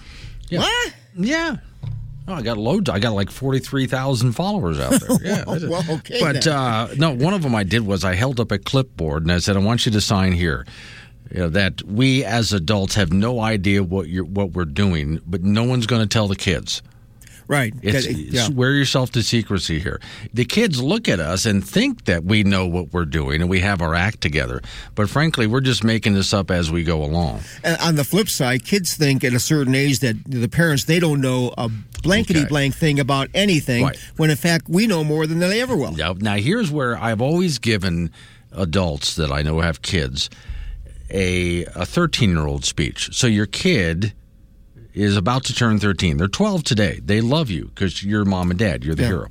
Yeah. 0.50 0.60
What? 0.60 0.94
Yeah. 1.16 1.58
Oh, 2.30 2.36
I 2.36 2.42
got 2.44 2.58
loads. 2.58 2.90
I 2.90 3.00
got 3.00 3.14
like 3.14 3.32
forty 3.32 3.58
three 3.60 3.88
thousand 3.88 4.34
followers 4.34 4.80
out 4.80 4.92
there. 5.02 5.18
Yeah. 5.24 5.44
well, 5.68 5.84
okay. 5.90 6.20
But 6.22 6.46
uh, 6.46 6.90
no, 6.96 7.12
one 7.12 7.34
of 7.34 7.42
them 7.42 7.56
I 7.56 7.64
did 7.64 7.86
was 7.86 8.04
I 8.04 8.14
held 8.14 8.40
up 8.40 8.52
a 8.52 8.60
clipboard 8.60 9.24
and 9.24 9.32
I 9.32 9.40
said, 9.40 9.56
"I 9.58 9.60
want 9.60 9.86
you 9.86 9.92
to 9.94 10.02
sign 10.02 10.32
here." 10.34 10.66
You 11.32 11.42
know, 11.42 11.50
that 11.50 11.82
we 11.84 12.24
as 12.24 12.54
adults 12.54 12.96
have 12.96 13.12
no 13.12 13.40
idea 13.40 13.84
what 13.84 14.08
you're 14.10 14.26
what 14.26 14.52
we're 14.52 14.66
doing, 14.66 15.20
but 15.26 15.42
no 15.44 15.64
one's 15.64 15.88
going 15.88 16.02
to 16.02 16.08
tell 16.08 16.28
the 16.28 16.36
kids. 16.36 16.82
Right. 17.50 17.74
It's, 17.82 18.08
yeah. 18.08 18.44
Swear 18.44 18.74
yourself 18.74 19.10
to 19.14 19.24
secrecy 19.24 19.80
here. 19.80 20.00
The 20.36 20.46
kids 20.46 20.80
look 20.84 21.10
at 21.10 21.20
us 21.20 21.48
and 21.48 21.68
think 21.68 22.06
that 22.06 22.24
we 22.24 22.44
know 22.44 22.68
what 22.68 22.94
we're 22.94 23.06
doing 23.06 23.42
and 23.42 23.50
we 23.50 23.60
have 23.62 23.82
our 23.82 23.96
act 23.96 24.22
together. 24.22 24.62
But 24.94 25.10
frankly, 25.10 25.48
we're 25.48 25.62
just 25.62 25.84
making 25.84 26.14
this 26.14 26.32
up 26.32 26.52
as 26.52 26.70
we 26.72 26.84
go 26.84 27.04
along. 27.04 27.42
And 27.64 27.76
on 27.82 27.96
the 27.96 28.04
flip 28.04 28.30
side, 28.30 28.66
kids 28.66 28.94
think 28.94 29.24
at 29.24 29.34
a 29.34 29.40
certain 29.40 29.74
age 29.74 29.98
that 30.02 30.16
the 30.28 30.48
parents 30.48 30.84
they 30.86 31.00
don't 31.00 31.22
know 31.22 31.52
a 31.58 31.72
blankety 32.04 32.46
blank 32.46 32.76
thing 32.76 33.00
about 33.00 33.30
anything, 33.34 33.84
Right. 33.84 33.98
when 34.18 34.30
in 34.30 34.38
fact 34.38 34.70
we 34.70 34.86
know 34.86 35.04
more 35.04 35.26
than 35.26 35.40
they 35.40 35.60
ever 35.60 35.76
will. 35.76 35.94
Now, 35.94 36.14
now 36.14 36.36
here's 36.36 36.70
where 36.70 36.96
I've 36.98 37.20
always 37.20 37.58
given 37.58 38.12
adults 38.52 39.16
that 39.16 39.32
I 39.32 39.42
know 39.42 39.60
have 39.62 39.82
kids 39.82 40.30
a 41.10 41.66
a 41.74 41.84
13 41.86 42.30
year 42.30 42.46
old 42.46 42.64
speech. 42.64 43.10
So 43.12 43.26
your 43.26 43.48
kid 43.48 44.14
is 44.94 45.16
about 45.18 45.44
to 45.46 45.54
turn 45.54 45.80
13. 45.80 46.18
They're 46.18 46.28
12 46.28 46.64
today. 46.64 47.00
They 47.04 47.22
love 47.22 47.50
you 47.50 47.66
because 47.74 48.04
you're 48.04 48.26
mom 48.26 48.50
and 48.52 48.60
dad. 48.60 48.84
You're 48.84 48.96
the 48.96 49.04
Yeah. 49.04 49.08
hero. 49.10 49.28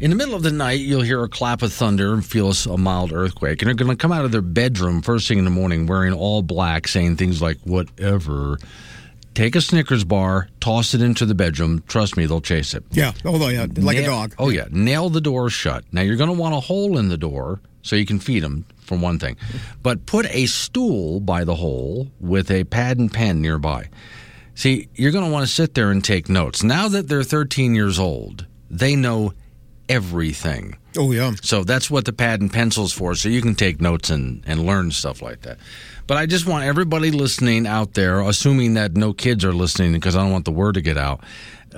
In 0.00 0.10
the 0.10 0.16
middle 0.16 0.34
of 0.34 0.42
the 0.42 0.50
night, 0.50 0.80
you'll 0.80 1.02
hear 1.02 1.22
a 1.22 1.28
clap 1.28 1.62
of 1.62 1.72
thunder 1.72 2.12
and 2.12 2.24
feel 2.26 2.52
a 2.68 2.76
mild 2.76 3.12
earthquake. 3.12 3.62
And 3.62 3.68
they're 3.68 3.74
going 3.74 3.90
to 3.90 3.96
come 3.96 4.10
out 4.10 4.24
of 4.24 4.32
their 4.32 4.40
bedroom 4.42 5.00
first 5.00 5.28
thing 5.28 5.38
in 5.38 5.44
the 5.44 5.50
morning 5.50 5.86
wearing 5.86 6.12
all 6.12 6.42
black, 6.42 6.88
saying 6.88 7.16
things 7.18 7.40
like, 7.40 7.58
whatever. 7.64 8.58
Take 9.34 9.54
a 9.56 9.60
Snickers 9.60 10.02
bar, 10.04 10.48
toss 10.60 10.92
it 10.92 11.00
into 11.02 11.24
the 11.24 11.34
bedroom. 11.36 11.82
Trust 11.86 12.16
me, 12.16 12.26
they'll 12.26 12.40
chase 12.40 12.74
it. 12.74 12.84
Yeah. 12.90 13.12
Although, 13.24 13.48
yeah, 13.48 13.66
like 13.76 13.96
a 13.96 14.04
dog. 14.04 14.34
Oh 14.38 14.48
yeah, 14.50 14.66
nail 14.70 15.08
the 15.08 15.20
door 15.22 15.48
shut. 15.50 15.84
Now 15.92 16.02
you're 16.02 16.16
going 16.16 16.28
to 16.34 16.36
want 16.38 16.54
a 16.54 16.60
hole 16.60 16.98
in 16.98 17.08
the 17.08 17.16
door 17.16 17.60
so 17.82 17.96
you 17.96 18.04
can 18.04 18.18
feed 18.18 18.42
them 18.42 18.66
for 18.80 18.98
one 18.98 19.18
thing, 19.18 19.36
but 19.82 20.04
put 20.06 20.26
a 20.34 20.46
stool 20.46 21.18
by 21.20 21.44
the 21.44 21.54
hole 21.54 22.10
with 22.20 22.50
a 22.50 22.64
pad 22.64 22.98
and 22.98 23.10
pen 23.12 23.40
nearby. 23.40 23.88
See, 24.54 24.88
you're 24.94 25.12
going 25.12 25.24
to 25.24 25.30
want 25.30 25.46
to 25.46 25.52
sit 25.52 25.74
there 25.74 25.90
and 25.90 26.04
take 26.04 26.28
notes. 26.28 26.62
Now 26.62 26.88
that 26.88 27.08
they're 27.08 27.22
13 27.22 27.74
years 27.74 27.98
old, 27.98 28.46
they 28.70 28.94
know 28.96 29.32
everything. 29.88 30.76
Oh 30.96 31.10
yeah. 31.12 31.32
So 31.42 31.64
that's 31.64 31.90
what 31.90 32.04
the 32.04 32.12
pad 32.12 32.40
and 32.40 32.52
pencil's 32.52 32.92
for, 32.92 33.14
so 33.14 33.28
you 33.28 33.40
can 33.40 33.54
take 33.54 33.80
notes 33.80 34.10
and, 34.10 34.42
and 34.46 34.66
learn 34.66 34.90
stuff 34.90 35.22
like 35.22 35.42
that. 35.42 35.58
But 36.06 36.16
I 36.18 36.26
just 36.26 36.46
want 36.46 36.64
everybody 36.64 37.10
listening 37.10 37.66
out 37.66 37.94
there, 37.94 38.20
assuming 38.20 38.74
that 38.74 38.94
no 38.94 39.12
kids 39.12 39.44
are 39.44 39.52
listening 39.52 39.92
because 39.92 40.16
I 40.16 40.22
don't 40.22 40.32
want 40.32 40.44
the 40.44 40.50
word 40.52 40.74
to 40.74 40.80
get 40.82 40.98
out. 40.98 41.20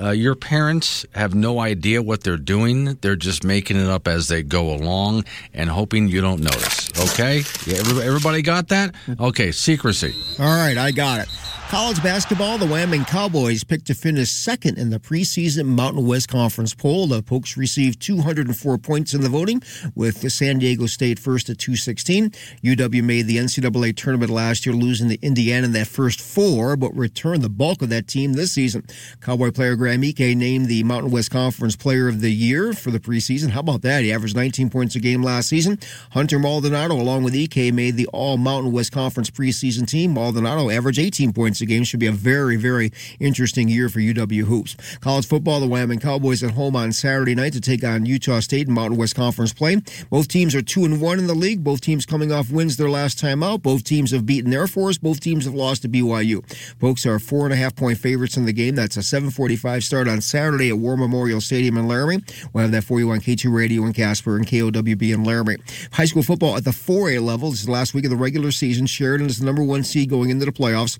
uh, 0.00 0.10
your 0.10 0.34
parents 0.34 1.06
have 1.14 1.34
no 1.34 1.60
idea 1.60 2.02
what 2.02 2.24
they're 2.24 2.36
doing. 2.36 2.94
They're 3.00 3.14
just 3.14 3.44
making 3.44 3.76
it 3.76 3.88
up 3.88 4.08
as 4.08 4.26
they 4.28 4.42
go 4.42 4.74
along 4.74 5.24
and 5.52 5.70
hoping 5.70 6.08
you 6.08 6.20
don't 6.20 6.40
notice. 6.42 6.90
Okay? 7.12 7.42
Yeah, 7.66 7.78
everybody, 7.78 8.06
everybody 8.06 8.42
got 8.42 8.68
that? 8.68 8.94
Okay, 9.20 9.52
secrecy. 9.52 10.12
All 10.40 10.46
right, 10.46 10.76
I 10.76 10.90
got 10.90 11.20
it. 11.20 11.28
College 11.74 12.04
basketball, 12.04 12.56
the 12.56 12.66
Wyoming 12.66 13.04
Cowboys 13.04 13.64
picked 13.64 13.86
to 13.88 13.94
finish 13.94 14.30
second 14.30 14.78
in 14.78 14.90
the 14.90 15.00
preseason 15.00 15.66
Mountain 15.66 16.06
West 16.06 16.28
Conference 16.28 16.72
poll. 16.72 17.08
The 17.08 17.20
Pokes 17.20 17.56
received 17.56 18.00
204 18.00 18.78
points 18.78 19.12
in 19.12 19.22
the 19.22 19.28
voting, 19.28 19.60
with 19.96 20.30
San 20.30 20.60
Diego 20.60 20.86
State 20.86 21.18
first 21.18 21.50
at 21.50 21.58
216. 21.58 22.30
UW 22.62 23.02
made 23.02 23.26
the 23.26 23.38
NCAA 23.38 23.96
tournament 23.96 24.30
last 24.30 24.64
year, 24.64 24.72
losing 24.72 25.08
to 25.08 25.20
Indiana 25.20 25.66
in 25.66 25.72
that 25.72 25.88
first 25.88 26.20
four, 26.20 26.76
but 26.76 26.96
returned 26.96 27.42
the 27.42 27.48
bulk 27.48 27.82
of 27.82 27.88
that 27.88 28.06
team 28.06 28.34
this 28.34 28.52
season. 28.52 28.86
Cowboy 29.20 29.50
player 29.50 29.74
Graham 29.74 30.04
Ike 30.04 30.20
named 30.20 30.66
the 30.66 30.84
Mountain 30.84 31.10
West 31.10 31.32
Conference 31.32 31.74
Player 31.74 32.06
of 32.06 32.20
the 32.20 32.30
Year 32.30 32.72
for 32.72 32.92
the 32.92 33.00
preseason. 33.00 33.50
How 33.50 33.60
about 33.60 33.82
that? 33.82 34.04
He 34.04 34.12
averaged 34.12 34.36
19 34.36 34.70
points 34.70 34.94
a 34.94 35.00
game 35.00 35.24
last 35.24 35.48
season. 35.48 35.80
Hunter 36.12 36.38
Maldonado, 36.38 36.94
along 36.94 37.24
with 37.24 37.34
Ike, 37.34 37.74
made 37.74 37.96
the 37.96 38.06
All 38.12 38.36
Mountain 38.36 38.70
West 38.70 38.92
Conference 38.92 39.28
preseason 39.28 39.88
team. 39.88 40.14
Maldonado 40.14 40.70
averaged 40.70 41.00
18 41.00 41.32
points 41.32 41.63
a 41.64 41.66
game. 41.66 41.84
Should 41.84 42.00
be 42.00 42.06
a 42.06 42.12
very, 42.12 42.56
very 42.56 42.92
interesting 43.18 43.68
year 43.68 43.88
for 43.88 43.98
UW 43.98 44.44
Hoops. 44.44 44.76
College 45.00 45.26
football, 45.26 45.60
the 45.60 45.66
Wyoming 45.66 45.98
Cowboys 45.98 46.42
at 46.42 46.52
home 46.52 46.76
on 46.76 46.92
Saturday 46.92 47.34
night 47.34 47.52
to 47.54 47.60
take 47.60 47.82
on 47.84 48.06
Utah 48.06 48.40
State 48.40 48.68
in 48.68 48.74
Mountain 48.74 48.98
West 48.98 49.14
Conference 49.14 49.52
play. 49.52 49.76
Both 50.10 50.28
teams 50.28 50.54
are 50.54 50.62
two 50.62 50.84
and 50.84 51.00
one 51.00 51.18
in 51.18 51.26
the 51.26 51.34
league. 51.34 51.64
Both 51.64 51.80
teams 51.80 52.06
coming 52.06 52.32
off 52.32 52.50
wins 52.50 52.76
their 52.76 52.90
last 52.90 53.18
time 53.18 53.42
out. 53.42 53.62
Both 53.62 53.84
teams 53.84 54.12
have 54.12 54.26
beaten 54.26 54.52
Air 54.52 54.66
Force. 54.66 54.98
Both 54.98 55.20
teams 55.20 55.44
have 55.44 55.54
lost 55.54 55.82
to 55.82 55.88
BYU. 55.88 56.42
Pokes 56.78 57.06
are 57.06 57.18
four 57.18 57.44
and 57.44 57.52
a 57.52 57.56
half 57.56 57.74
point 57.74 57.98
favorites 57.98 58.36
in 58.36 58.44
the 58.44 58.52
game. 58.52 58.74
That's 58.74 58.96
a 58.96 59.02
7:45 59.02 59.82
start 59.82 60.08
on 60.08 60.20
Saturday 60.20 60.68
at 60.68 60.78
War 60.78 60.96
Memorial 60.96 61.40
Stadium 61.40 61.76
in 61.76 61.88
Laramie. 61.88 62.22
We'll 62.52 62.62
have 62.62 62.72
that 62.72 62.84
for 62.84 63.00
you 63.00 63.10
on 63.10 63.20
K2 63.20 63.52
Radio 63.52 63.84
in 63.84 63.92
Casper 63.92 64.36
and 64.36 64.46
KOWB 64.46 65.12
in 65.12 65.24
Laramie. 65.24 65.56
High 65.92 66.04
school 66.04 66.22
football 66.22 66.56
at 66.56 66.64
the 66.64 66.70
4A 66.70 67.20
level. 67.20 67.50
This 67.50 67.60
is 67.60 67.66
the 67.66 67.72
last 67.72 67.94
week 67.94 68.04
of 68.04 68.10
the 68.10 68.16
regular 68.16 68.50
season. 68.50 68.86
Sheridan 68.86 69.26
is 69.26 69.38
the 69.38 69.46
number 69.46 69.62
one 69.62 69.82
seed 69.84 70.10
going 70.10 70.30
into 70.30 70.44
the 70.44 70.52
playoffs. 70.52 70.98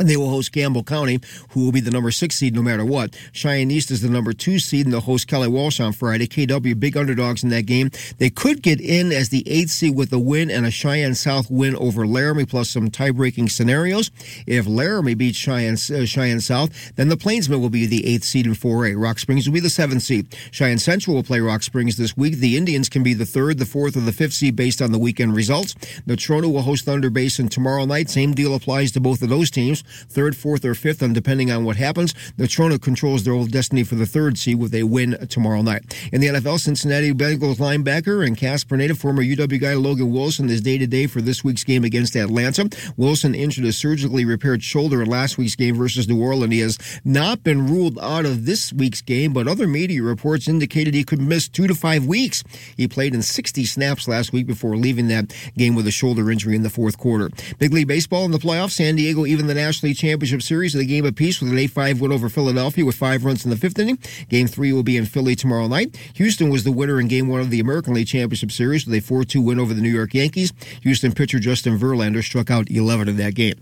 And 0.00 0.08
they 0.08 0.16
will 0.16 0.30
host 0.30 0.52
Campbell 0.52 0.82
County, 0.82 1.20
who 1.50 1.62
will 1.62 1.72
be 1.72 1.80
the 1.80 1.90
number 1.90 2.10
six 2.10 2.36
seed 2.36 2.54
no 2.54 2.62
matter 2.62 2.86
what. 2.86 3.14
Cheyenne 3.32 3.70
East 3.70 3.90
is 3.90 4.00
the 4.00 4.08
number 4.08 4.32
two 4.32 4.58
seed, 4.58 4.86
and 4.86 4.94
they'll 4.94 5.02
host 5.02 5.28
Kelly 5.28 5.46
Walsh 5.46 5.78
on 5.78 5.92
Friday. 5.92 6.26
KW, 6.26 6.80
big 6.80 6.96
underdogs 6.96 7.44
in 7.44 7.50
that 7.50 7.66
game. 7.66 7.90
They 8.16 8.30
could 8.30 8.62
get 8.62 8.80
in 8.80 9.12
as 9.12 9.28
the 9.28 9.46
eighth 9.46 9.68
seed 9.68 9.94
with 9.94 10.10
a 10.14 10.18
win 10.18 10.50
and 10.50 10.64
a 10.64 10.70
Cheyenne 10.70 11.14
South 11.14 11.50
win 11.50 11.76
over 11.76 12.06
Laramie, 12.06 12.46
plus 12.46 12.70
some 12.70 12.90
tie 12.90 13.10
breaking 13.10 13.50
scenarios. 13.50 14.10
If 14.46 14.66
Laramie 14.66 15.12
beats 15.12 15.36
Cheyenne, 15.36 15.74
uh, 15.74 16.06
Cheyenne 16.06 16.40
South, 16.40 16.96
then 16.96 17.10
the 17.10 17.16
Plainsmen 17.18 17.60
will 17.60 17.68
be 17.68 17.84
the 17.84 18.06
eighth 18.06 18.24
seed 18.24 18.46
in 18.46 18.54
4A. 18.54 18.98
Rock 18.98 19.18
Springs 19.18 19.46
will 19.46 19.52
be 19.52 19.60
the 19.60 19.68
seventh 19.68 20.02
seed. 20.02 20.34
Cheyenne 20.50 20.78
Central 20.78 21.14
will 21.14 21.22
play 21.22 21.40
Rock 21.40 21.62
Springs 21.62 21.98
this 21.98 22.16
week. 22.16 22.36
The 22.36 22.56
Indians 22.56 22.88
can 22.88 23.02
be 23.02 23.12
the 23.12 23.26
third, 23.26 23.58
the 23.58 23.66
fourth, 23.66 23.98
or 23.98 24.00
the 24.00 24.12
fifth 24.12 24.32
seed 24.32 24.56
based 24.56 24.80
on 24.80 24.92
the 24.92 24.98
weekend 24.98 25.36
results. 25.36 25.74
Natrona 26.06 26.50
will 26.50 26.62
host 26.62 26.86
Thunder 26.86 27.10
Basin 27.10 27.50
tomorrow 27.50 27.84
night. 27.84 28.08
Same 28.08 28.32
deal 28.32 28.54
applies 28.54 28.92
to 28.92 29.00
both 29.00 29.20
of 29.20 29.28
those 29.28 29.50
teams 29.50 29.84
third, 30.08 30.36
fourth, 30.36 30.64
or 30.64 30.74
fifth, 30.74 31.02
and 31.02 31.14
depending 31.14 31.50
on 31.50 31.64
what 31.64 31.76
happens, 31.76 32.12
Natrona 32.38 32.80
controls 32.80 33.24
their 33.24 33.32
old 33.32 33.50
destiny 33.50 33.84
for 33.84 33.94
the 33.94 34.06
third 34.06 34.38
seed 34.38 34.58
with 34.58 34.74
a 34.74 34.84
win 34.84 35.16
tomorrow 35.28 35.62
night. 35.62 35.94
In 36.12 36.20
the 36.20 36.28
NFL, 36.28 36.60
Cincinnati 36.60 37.12
Bengals 37.12 37.56
linebacker 37.56 38.26
and 38.26 38.36
Casper 38.36 38.76
native 38.76 38.98
former 38.98 39.22
UW 39.22 39.60
guy 39.60 39.74
Logan 39.74 40.12
Wilson 40.12 40.48
is 40.48 40.60
day 40.60 40.78
to 40.78 40.86
day 40.86 41.06
for 41.06 41.20
this 41.20 41.44
week's 41.44 41.64
game 41.64 41.84
against 41.84 42.16
Atlanta. 42.16 42.68
Wilson 42.96 43.34
injured 43.34 43.64
a 43.64 43.72
surgically 43.72 44.24
repaired 44.24 44.62
shoulder 44.62 45.02
in 45.02 45.08
last 45.08 45.38
week's 45.38 45.56
game 45.56 45.74
versus 45.74 46.08
New 46.08 46.22
Orleans. 46.22 46.52
He 46.52 46.60
has 46.60 46.78
not 47.04 47.42
been 47.42 47.66
ruled 47.66 47.98
out 47.98 48.24
of 48.24 48.46
this 48.46 48.72
week's 48.72 49.00
game, 49.00 49.32
but 49.32 49.48
other 49.48 49.66
media 49.66 50.02
reports 50.02 50.48
indicated 50.48 50.94
he 50.94 51.04
could 51.04 51.20
miss 51.20 51.48
two 51.48 51.66
to 51.66 51.74
five 51.74 52.06
weeks. 52.06 52.42
He 52.76 52.88
played 52.88 53.14
in 53.14 53.22
60 53.22 53.64
snaps 53.64 54.08
last 54.08 54.32
week 54.32 54.46
before 54.46 54.76
leaving 54.76 55.08
that 55.08 55.34
game 55.56 55.74
with 55.74 55.86
a 55.86 55.90
shoulder 55.90 56.30
injury 56.30 56.56
in 56.56 56.62
the 56.62 56.70
fourth 56.70 56.98
quarter. 56.98 57.30
Big 57.58 57.72
League 57.72 57.88
Baseball 57.88 58.24
in 58.24 58.30
the 58.30 58.38
playoffs, 58.38 58.72
San 58.72 58.96
Diego 58.96 59.26
even 59.26 59.46
the 59.46 59.54
National 59.54 59.69
League 59.82 59.96
Championship 59.96 60.42
Series 60.42 60.74
of 60.74 60.80
the 60.80 60.86
game 60.86 61.04
apiece 61.06 61.40
with 61.40 61.50
an 61.50 61.56
8-5 61.56 62.00
win 62.00 62.12
over 62.12 62.28
Philadelphia 62.28 62.84
with 62.84 62.96
five 62.96 63.24
runs 63.24 63.44
in 63.44 63.50
the 63.50 63.56
fifth 63.56 63.78
inning. 63.78 63.98
Game 64.28 64.46
three 64.46 64.72
will 64.72 64.82
be 64.82 64.96
in 64.96 65.06
Philly 65.06 65.34
tomorrow 65.36 65.66
night. 65.68 65.96
Houston 66.14 66.50
was 66.50 66.64
the 66.64 66.72
winner 66.72 66.98
in 67.00 67.08
game 67.08 67.28
one 67.28 67.40
of 67.40 67.50
the 67.50 67.60
American 67.60 67.94
League 67.94 68.06
Championship 68.08 68.50
Series 68.52 68.86
with 68.86 68.94
a 68.94 69.00
4-2 69.12 69.42
win 69.44 69.58
over 69.60 69.72
the 69.72 69.80
New 69.80 69.88
York 69.92 70.12
Yankees. 70.14 70.52
Houston 70.82 71.12
pitcher 71.12 71.38
Justin 71.38 71.78
Verlander 71.78 72.22
struck 72.22 72.50
out 72.50 72.70
11 72.70 73.08
in 73.08 73.16
that 73.18 73.34
game. 73.34 73.54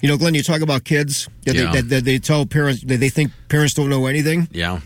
You 0.00 0.08
know, 0.08 0.16
Glenn, 0.16 0.34
you 0.34 0.42
talk 0.42 0.60
about 0.60 0.84
kids 0.84 1.28
that, 1.44 1.54
Yeah. 1.54 1.72
they, 1.72 1.80
that, 1.80 1.88
that 1.88 2.04
they 2.04 2.18
tell 2.18 2.46
parents 2.46 2.82
that 2.84 2.98
they 2.98 3.08
think 3.08 3.32
parents 3.48 3.74
don't 3.74 3.88
know 3.88 4.06
anything. 4.06 4.48
Yeah. 4.52 4.80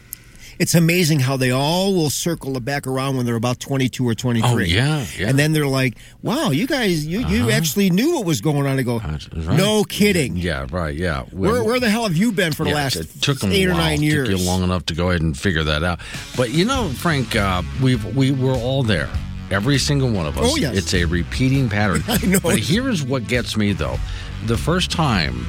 It's 0.61 0.75
amazing 0.75 1.21
how 1.21 1.39
they 1.39 1.51
all 1.51 1.95
will 1.95 2.11
circle 2.11 2.61
back 2.61 2.87
around 2.87 3.17
when 3.17 3.25
they're 3.25 3.35
about 3.35 3.61
22 3.61 4.07
or 4.07 4.15
23. 4.15 4.51
Oh, 4.53 4.59
yeah, 4.59 5.07
yeah. 5.17 5.29
And 5.31 5.39
then 5.39 5.53
they're 5.53 5.67
like, 5.67 5.97
wow, 6.23 6.51
you 6.51 6.67
guys, 6.67 7.07
you, 7.07 7.21
you 7.27 7.45
Uh-huh. 7.45 7.51
actually 7.57 7.89
knew 7.89 8.17
what 8.17 8.27
was 8.27 8.43
going 8.43 8.67
on. 8.67 8.79
I 8.79 8.83
go, 8.83 8.99
right. 8.99 9.29
no 9.57 9.85
kidding. 9.85 10.37
Yeah, 10.37 10.67
right. 10.71 10.95
Yeah. 10.95 11.23
Where, 11.33 11.65
where 11.65 11.81
the 11.81 11.89
hell 11.89 12.03
have 12.03 12.15
you 12.15 12.31
been 12.31 12.53
for 12.53 12.65
the 12.65 12.71
Yeah, 12.71 12.77
last 12.77 12.97
it 12.97 13.09
took 13.23 13.41
them 13.41 13.53
eight 13.53 13.69
or 13.69 13.73
nine 13.73 14.03
years? 14.03 14.29
Took 14.29 14.39
you 14.39 14.45
long 14.45 14.63
enough 14.63 14.85
to 14.87 14.95
go 14.95 15.09
ahead 15.09 15.23
and 15.23 15.35
figure 15.37 15.65
that 15.65 15.83
out. 15.83 16.01
But 16.37 16.51
you 16.51 16.67
know, 16.67 16.91
Frank, 16.91 17.35
uh, 17.35 17.63
we've 17.83 18.05
we 18.15 18.31
were 18.31 18.53
all 18.55 18.83
there. 18.83 19.09
Every 19.51 19.79
single 19.79 20.11
one 20.11 20.27
of 20.27 20.37
us. 20.37 20.45
Oh, 20.47 20.57
yes. 20.57 20.77
It's 20.77 20.93
a 20.95 21.07
repeating 21.07 21.71
pattern. 21.71 22.05
I 22.09 22.19
know. 22.27 22.39
But 22.41 22.59
here's 22.59 23.03
what 23.03 23.27
gets 23.27 23.57
me 23.57 23.73
though. 23.73 23.97
The 24.45 24.59
first 24.59 24.91
time 24.91 25.47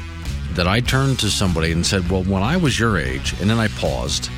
that 0.54 0.68
I 0.70 0.80
turned 0.80 1.20
to 1.20 1.30
somebody 1.30 1.74
and 1.74 1.86
said, 1.86 2.10
"Well, 2.10 2.24
when 2.24 2.44
I 2.44 2.56
was 2.56 2.80
your 2.80 2.98
age," 2.98 3.36
and 3.42 3.50
then 3.50 3.58
I 3.60 3.68
paused. 3.68 4.30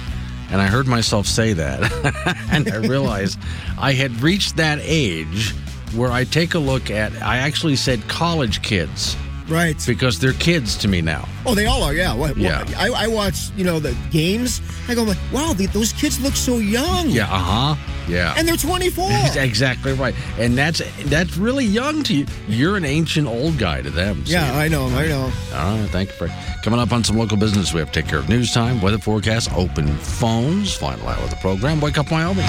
And 0.54 0.62
I 0.62 0.68
heard 0.68 0.86
myself 0.86 1.26
say 1.26 1.54
that. 1.54 2.38
and 2.52 2.72
I 2.72 2.76
realized 2.76 3.40
I 3.76 3.94
had 3.94 4.22
reached 4.22 4.58
that 4.58 4.78
age 4.84 5.52
where 5.96 6.12
I 6.12 6.26
take 6.26 6.54
a 6.54 6.60
look 6.60 6.92
at, 6.92 7.12
I 7.24 7.38
actually 7.38 7.76
said 7.76 8.08
college 8.08 8.62
kids. 8.62 9.18
Right. 9.50 9.76
Because 9.86 10.20
they're 10.20 10.34
kids 10.34 10.78
to 10.78 10.88
me 10.88 11.02
now. 11.02 11.28
Oh, 11.46 11.54
they 11.56 11.66
all 11.66 11.84
are. 11.84 11.94
Yeah. 11.94 12.14
What, 12.14 12.38
Yeah. 12.38 12.64
I, 12.78 12.90
I 12.90 13.08
watch, 13.08 13.50
you 13.56 13.64
know, 13.64 13.80
the 13.80 13.96
games. 14.12 14.62
I 14.88 14.96
go 14.96 15.04
like, 15.04 15.18
wow, 15.32 15.54
the, 15.54 15.66
those 15.68 15.94
kids 15.94 16.20
look 16.22 16.36
so 16.36 16.58
young. 16.58 17.10
Yeah, 17.10 17.24
uh 17.26 17.38
huh. 17.38 17.76
Yeah. 18.08 18.34
And 18.38 18.48
they're 18.48 18.58
24. 18.58 19.08
That's 19.10 19.36
exactly 19.52 19.94
right. 19.94 20.14
And 20.38 20.58
that's 20.58 20.82
that's 21.06 21.38
really 21.38 21.66
young 21.66 22.04
to 22.04 22.14
you. 22.14 22.26
You're 22.48 22.76
an 22.78 22.84
ancient 22.86 23.28
old 23.28 23.58
guy 23.58 23.82
to 23.82 23.90
them. 23.90 24.24
Yeah, 24.26 24.50
See? 24.52 24.58
I 24.58 24.68
know. 24.68 24.88
I 24.88 25.08
know. 25.08 25.32
All 25.54 25.78
right, 25.78 25.90
thank 25.90 26.10
you 26.10 26.16
for 26.16 26.30
coming 26.64 26.80
up 26.80 26.92
on 26.92 27.04
some 27.04 27.18
local 27.18 27.38
business. 27.38 27.74
We 27.74 27.80
have 27.80 27.92
to 27.92 28.02
take 28.02 28.10
care 28.10 28.20
of 28.20 28.28
news 28.30 28.54
time, 28.54 28.82
weather 28.82 28.98
forecast, 28.98 29.54
open 29.54 29.88
phones, 29.98 30.76
final 30.76 31.08
hour 31.08 31.24
of 31.24 31.30
the 31.30 31.38
program. 31.38 31.80
Wake 31.80 31.98
up, 31.98 32.12
Wyoming. 32.12 32.46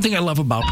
One 0.00 0.04
thing 0.04 0.16
I 0.16 0.20
love 0.20 0.38
about 0.38 0.64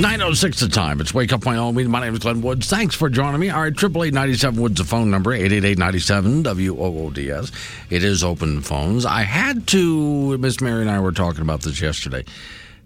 Nine 0.00 0.22
oh 0.22 0.32
six 0.32 0.60
the 0.60 0.68
time. 0.68 1.00
It's 1.00 1.12
wake 1.12 1.32
up 1.32 1.44
Wyoming. 1.44 1.90
My 1.90 2.00
name 2.00 2.12
is 2.12 2.20
Glenn 2.20 2.40
Woods. 2.40 2.68
Thanks 2.68 2.94
for 2.94 3.10
joining 3.10 3.40
me. 3.40 3.50
All 3.50 3.62
right, 3.62 3.74
triple 3.74 4.04
eight 4.04 4.14
ninety 4.14 4.34
seven 4.34 4.62
Woods 4.62 4.78
the 4.78 4.84
phone 4.84 5.10
number 5.10 5.32
eight 5.32 5.50
eight 5.50 5.64
eight 5.64 5.76
ninety 5.76 5.98
seven 5.98 6.44
W 6.44 6.80
O 6.80 7.06
O 7.06 7.10
D 7.10 7.32
S. 7.32 7.50
It 7.90 8.04
is 8.04 8.22
open 8.22 8.60
phones. 8.60 9.04
I 9.04 9.22
had 9.22 9.66
to. 9.68 10.38
Miss 10.38 10.60
Mary 10.60 10.82
and 10.82 10.90
I 10.90 11.00
were 11.00 11.10
talking 11.10 11.42
about 11.42 11.62
this 11.62 11.80
yesterday. 11.80 12.24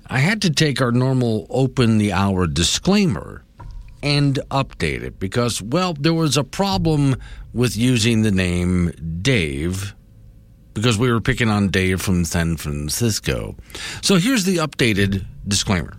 I 0.07 0.21
had 0.21 0.41
to 0.43 0.51
take 0.51 0.81
our 0.81 0.91
normal 0.91 1.47
open 1.51 1.99
the 1.99 2.15
hour 2.15 2.47
disclaimer 2.47 3.45
and 4.03 4.37
update 4.51 5.03
it 5.03 5.19
because 5.21 5.61
well 5.61 5.93
there 5.93 6.15
was 6.15 6.39
a 6.39 6.45
problem 6.45 7.17
with 7.53 7.77
using 7.77 8.23
the 8.23 8.33
name 8.33 8.91
Dave 9.21 9.95
because 10.73 10.97
we 10.97 11.13
were 11.13 11.21
picking 11.21 11.51
on 11.51 11.69
Dave 11.69 12.01
from 12.01 12.25
San 12.25 12.57
Francisco. 12.57 13.55
So 14.01 14.17
here's 14.17 14.45
the 14.45 14.57
updated 14.57 15.27
disclaimer. 15.47 15.99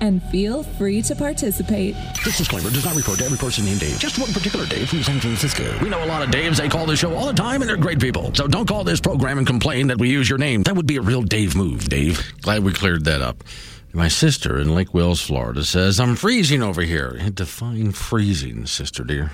and 0.00 0.22
feel 0.24 0.62
free 0.62 1.02
to 1.02 1.14
participate. 1.14 1.94
This 2.24 2.38
disclaimer 2.38 2.70
does 2.70 2.84
not 2.84 2.94
refer 2.94 3.16
to 3.16 3.24
every 3.24 3.38
person 3.38 3.64
named 3.64 3.80
Dave, 3.80 3.98
just 3.98 4.18
one 4.18 4.32
particular 4.32 4.66
Dave 4.66 4.88
from 4.88 5.02
San 5.02 5.20
Francisco. 5.20 5.78
We 5.82 5.88
know 5.88 6.04
a 6.04 6.06
lot 6.06 6.22
of 6.22 6.30
Daves. 6.30 6.56
They 6.56 6.68
call 6.68 6.86
this 6.86 7.00
show 7.00 7.14
all 7.14 7.26
the 7.26 7.32
time, 7.32 7.62
and 7.62 7.68
they're 7.68 7.76
great 7.76 8.00
people. 8.00 8.34
So 8.34 8.46
don't 8.46 8.66
call 8.66 8.84
this 8.84 9.00
program 9.00 9.38
and 9.38 9.46
complain 9.46 9.88
that 9.88 9.98
we 9.98 10.10
use 10.10 10.28
your 10.28 10.38
name. 10.38 10.62
That 10.62 10.76
would 10.76 10.86
be 10.86 10.96
a 10.96 11.02
real 11.02 11.22
Dave 11.22 11.56
move, 11.56 11.88
Dave. 11.88 12.32
Glad 12.42 12.64
we 12.64 12.72
cleared 12.72 13.04
that 13.04 13.22
up. 13.22 13.44
My 13.92 14.08
sister 14.08 14.58
in 14.58 14.74
Lake 14.74 14.92
Wales, 14.92 15.20
Florida 15.20 15.64
says, 15.64 15.98
I'm 15.98 16.14
freezing 16.14 16.62
over 16.62 16.82
here. 16.82 17.18
Define 17.32 17.92
freezing, 17.92 18.66
sister 18.66 19.02
dear. 19.02 19.32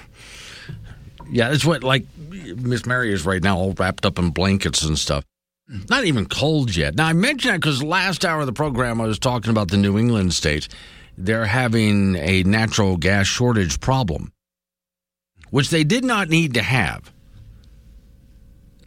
Yeah, 1.31 1.53
it's 1.53 1.65
what, 1.65 1.83
like, 1.83 2.05
Miss 2.19 2.87
Mary 2.87 3.13
is 3.13 3.27
right 3.27 3.43
now, 3.43 3.57
all 3.57 3.73
wrapped 3.73 4.07
up 4.07 4.19
in 4.19 4.31
blankets 4.31 4.83
and 4.85 4.99
stuff. 4.99 5.25
Not 5.69 6.05
even 6.05 6.27
cold 6.27 6.77
yet. 6.77 6.95
Now, 6.95 7.07
I 7.07 7.15
mentioned 7.15 7.55
that 7.55 7.61
because 7.61 7.83
last 7.83 8.25
hour 8.25 8.41
of 8.41 8.47
the 8.47 8.53
program, 8.53 9.01
I 9.01 9.07
was 9.07 9.19
talking 9.19 9.51
about 9.51 9.71
the 9.71 9.79
New 9.79 9.99
England 9.99 10.35
states. 10.35 10.69
They're 11.17 11.47
having 11.47 12.17
a 12.17 12.43
natural 12.43 12.97
gas 12.97 13.27
shortage 13.27 13.81
problem, 13.81 14.33
which 15.51 15.71
they 15.71 15.85
did 15.85 16.05
not 16.05 16.29
need 16.29 16.55
to 16.55 16.63
have. 16.63 17.13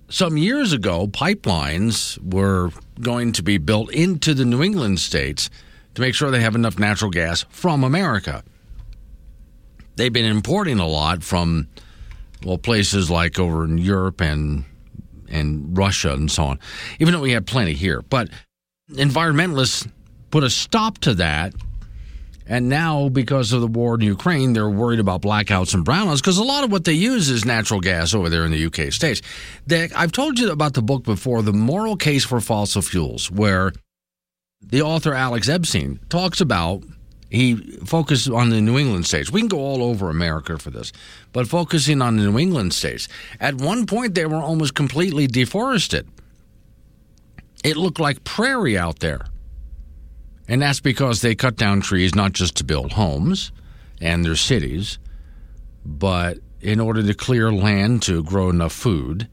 Some 0.09 0.37
years 0.37 0.71
ago, 0.71 1.07
pipelines 1.07 2.17
were 2.23 2.71
going 3.01 3.31
to 3.33 3.43
be 3.43 3.57
built 3.57 3.91
into 3.91 4.33
the 4.33 4.45
New 4.45 4.63
England 4.63 4.99
states 4.99 5.49
to 5.95 6.01
make 6.01 6.13
sure 6.13 6.29
they 6.29 6.41
have 6.41 6.55
enough 6.55 6.77
natural 6.77 7.11
gas 7.11 7.43
from 7.49 7.83
America. 7.83 8.43
They've 9.95 10.13
been 10.13 10.25
importing 10.25 10.79
a 10.79 10.87
lot 10.87 11.23
from, 11.23 11.67
well, 12.45 12.59
places 12.59 13.09
like 13.09 13.39
over 13.39 13.65
in 13.65 13.79
Europe 13.79 14.21
and 14.21 14.63
and 15.29 15.77
Russia 15.77 16.13
and 16.13 16.31
so 16.31 16.43
on, 16.43 16.59
even 16.99 17.13
though 17.13 17.21
we 17.21 17.31
had 17.31 17.45
plenty 17.45 17.73
here. 17.73 18.01
But 18.01 18.29
environmentalists 18.91 19.89
put 20.31 20.43
a 20.43 20.49
stop 20.49 20.97
to 20.99 21.15
that. 21.15 21.53
And 22.49 22.69
now, 22.69 23.09
because 23.09 23.51
of 23.51 23.59
the 23.59 23.67
war 23.67 23.95
in 23.95 24.01
Ukraine, 24.01 24.53
they're 24.53 24.69
worried 24.69 25.01
about 25.01 25.21
blackouts 25.21 25.73
and 25.73 25.85
brownouts 25.85 26.19
because 26.19 26.37
a 26.37 26.43
lot 26.43 26.63
of 26.63 26.71
what 26.71 26.85
they 26.85 26.93
use 26.93 27.29
is 27.29 27.43
natural 27.43 27.81
gas 27.81 28.13
over 28.13 28.29
there 28.29 28.45
in 28.45 28.51
the 28.51 28.65
UK 28.65 28.93
states. 28.93 29.21
They, 29.65 29.89
I've 29.93 30.13
told 30.13 30.39
you 30.39 30.49
about 30.51 30.73
the 30.73 30.81
book 30.81 31.03
before, 31.03 31.41
The 31.41 31.51
Moral 31.51 31.97
Case 31.97 32.23
for 32.23 32.39
Fossil 32.39 32.81
Fuels, 32.81 33.29
where 33.29 33.73
the 34.61 34.81
author 34.81 35.13
Alex 35.13 35.49
Epstein 35.49 35.99
talks 36.07 36.39
about 36.39 36.83
he 37.29 37.55
focused 37.85 38.29
on 38.29 38.49
the 38.49 38.61
New 38.61 38.77
England 38.77 39.05
states. 39.05 39.31
We 39.31 39.41
can 39.41 39.49
go 39.49 39.59
all 39.59 39.83
over 39.83 40.09
America 40.09 40.57
for 40.57 40.69
this, 40.69 40.93
but 41.33 41.47
focusing 41.47 42.01
on 42.01 42.17
the 42.17 42.23
New 42.23 42.39
England 42.39 42.73
states. 42.73 43.07
At 43.39 43.55
one 43.55 43.85
point, 43.85 44.15
they 44.15 44.25
were 44.25 44.37
almost 44.37 44.75
completely 44.75 45.27
deforested. 45.27 46.07
It 47.63 47.75
looked 47.75 47.99
like 47.99 48.23
prairie 48.23 48.77
out 48.77 48.99
there. 48.99 49.25
And 50.47 50.61
that's 50.61 50.79
because 50.79 51.21
they 51.21 51.35
cut 51.35 51.57
down 51.57 51.81
trees 51.81 52.15
not 52.15 52.31
just 52.31 52.55
to 52.57 52.63
build 52.63 52.93
homes 52.93 53.51
and 53.99 54.23
their 54.23 54.37
cities, 54.37 54.97
but 55.85 56.37
in 56.61 56.79
order 56.79 57.03
to 57.03 57.13
clear 57.13 57.51
land 57.51 58.03
to 58.03 58.23
grow 58.23 58.49
enough 58.49 58.71
food. 58.71 59.27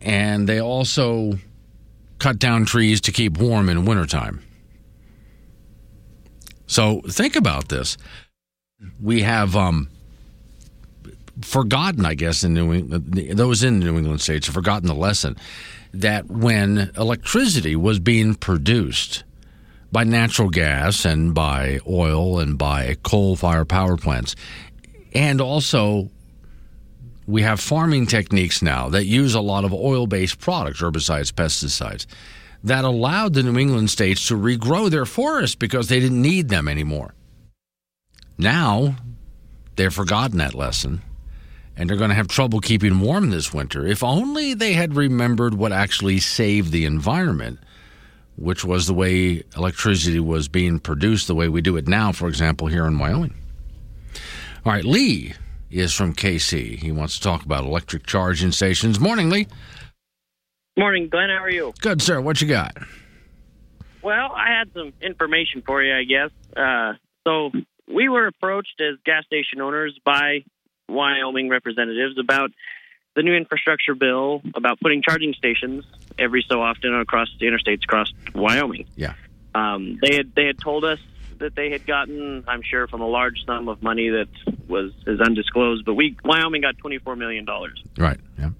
And 0.00 0.48
they 0.48 0.60
also 0.60 1.38
cut 2.18 2.38
down 2.38 2.64
trees 2.64 3.02
to 3.02 3.12
keep 3.12 3.36
warm 3.36 3.68
in 3.68 3.84
wintertime. 3.84 4.42
So 6.66 7.00
think 7.08 7.36
about 7.36 7.68
this. 7.68 7.96
We 9.00 9.22
have 9.22 9.56
um, 9.56 9.88
forgotten, 11.40 12.04
I 12.04 12.14
guess, 12.14 12.44
in 12.44 12.54
New 12.54 12.72
England, 12.72 13.14
those 13.36 13.62
in 13.62 13.80
the 13.80 13.86
New 13.86 13.98
England 13.98 14.20
states 14.20 14.46
have 14.46 14.54
forgotten 14.54 14.88
the 14.88 14.94
lesson 14.94 15.36
that 15.94 16.26
when 16.26 16.90
electricity 16.96 17.76
was 17.76 17.98
being 17.98 18.34
produced 18.34 19.24
by 19.92 20.04
natural 20.04 20.50
gas 20.50 21.04
and 21.04 21.34
by 21.34 21.78
oil 21.88 22.38
and 22.38 22.58
by 22.58 22.96
coal 23.02 23.36
fired 23.36 23.68
power 23.68 23.96
plants, 23.96 24.34
and 25.14 25.40
also 25.40 26.10
we 27.26 27.42
have 27.42 27.60
farming 27.60 28.06
techniques 28.06 28.60
now 28.60 28.88
that 28.88 29.06
use 29.06 29.34
a 29.34 29.40
lot 29.40 29.64
of 29.64 29.72
oil 29.72 30.06
based 30.06 30.38
products, 30.38 30.82
herbicides, 30.82 31.32
pesticides 31.32 32.06
that 32.66 32.84
allowed 32.84 33.32
the 33.32 33.44
New 33.44 33.56
England 33.58 33.90
states 33.90 34.26
to 34.26 34.34
regrow 34.34 34.90
their 34.90 35.06
forests 35.06 35.54
because 35.54 35.88
they 35.88 36.00
didn't 36.00 36.20
need 36.20 36.48
them 36.48 36.66
anymore. 36.66 37.14
Now, 38.36 38.96
they've 39.76 39.94
forgotten 39.94 40.38
that 40.38 40.52
lesson 40.52 41.00
and 41.76 41.88
they're 41.88 41.96
going 41.96 42.10
to 42.10 42.16
have 42.16 42.26
trouble 42.26 42.60
keeping 42.60 42.98
warm 42.98 43.30
this 43.30 43.54
winter. 43.54 43.86
If 43.86 44.02
only 44.02 44.52
they 44.52 44.72
had 44.72 44.96
remembered 44.96 45.54
what 45.54 45.70
actually 45.70 46.18
saved 46.18 46.72
the 46.72 46.86
environment, 46.86 47.60
which 48.34 48.64
was 48.64 48.88
the 48.88 48.94
way 48.94 49.44
electricity 49.56 50.18
was 50.18 50.48
being 50.48 50.80
produced, 50.80 51.28
the 51.28 51.36
way 51.36 51.48
we 51.48 51.60
do 51.60 51.76
it 51.76 51.86
now, 51.86 52.10
for 52.10 52.26
example, 52.26 52.66
here 52.66 52.86
in 52.86 52.98
Wyoming. 52.98 53.34
All 54.64 54.72
right, 54.72 54.84
Lee 54.84 55.34
is 55.70 55.92
from 55.92 56.14
Kaycee. 56.14 56.80
He 56.80 56.90
wants 56.90 57.16
to 57.16 57.22
talk 57.22 57.44
about 57.44 57.64
electric 57.64 58.06
charging 58.06 58.50
stations. 58.50 58.98
Morning, 58.98 59.30
Lee. 59.30 59.46
Morning, 60.78 61.08
Glenn. 61.08 61.30
How 61.30 61.42
are 61.42 61.50
you? 61.50 61.72
Good, 61.80 62.02
sir. 62.02 62.20
What 62.20 62.42
you 62.42 62.48
got? 62.48 62.76
Well, 64.02 64.30
I 64.32 64.50
had 64.50 64.70
some 64.74 64.92
information 65.00 65.62
for 65.66 65.82
you, 65.82 65.94
I 65.94 66.04
guess. 66.04 66.30
Uh, 66.54 66.92
so 67.26 67.50
we 67.88 68.10
were 68.10 68.26
approached 68.26 68.78
as 68.80 68.98
gas 69.04 69.24
station 69.24 69.62
owners 69.62 69.98
by 70.04 70.44
Wyoming 70.86 71.48
representatives 71.48 72.18
about 72.18 72.50
the 73.14 73.22
new 73.22 73.34
infrastructure 73.34 73.94
bill 73.94 74.42
about 74.54 74.78
putting 74.78 75.00
charging 75.02 75.32
stations 75.32 75.84
every 76.18 76.44
so 76.46 76.60
often 76.60 76.94
across 76.94 77.28
the 77.40 77.46
interstates 77.46 77.84
across 77.84 78.12
Wyoming. 78.34 78.86
Yeah. 78.96 79.14
Um, 79.54 79.98
they 80.02 80.14
had 80.16 80.34
they 80.34 80.44
had 80.44 80.60
told 80.60 80.84
us 80.84 80.98
that 81.38 81.54
they 81.54 81.70
had 81.70 81.86
gotten, 81.86 82.44
I'm 82.46 82.62
sure, 82.62 82.86
from 82.86 83.00
a 83.00 83.08
large 83.08 83.44
sum 83.46 83.68
of 83.70 83.82
money 83.82 84.10
that 84.10 84.28
was 84.68 84.92
is 85.06 85.20
undisclosed, 85.22 85.86
but 85.86 85.94
we 85.94 86.18
Wyoming 86.22 86.60
got 86.60 86.76
24 86.76 87.16
million 87.16 87.46
dollars. 87.46 87.82
Right. 87.96 88.20
Yeah 88.38 88.50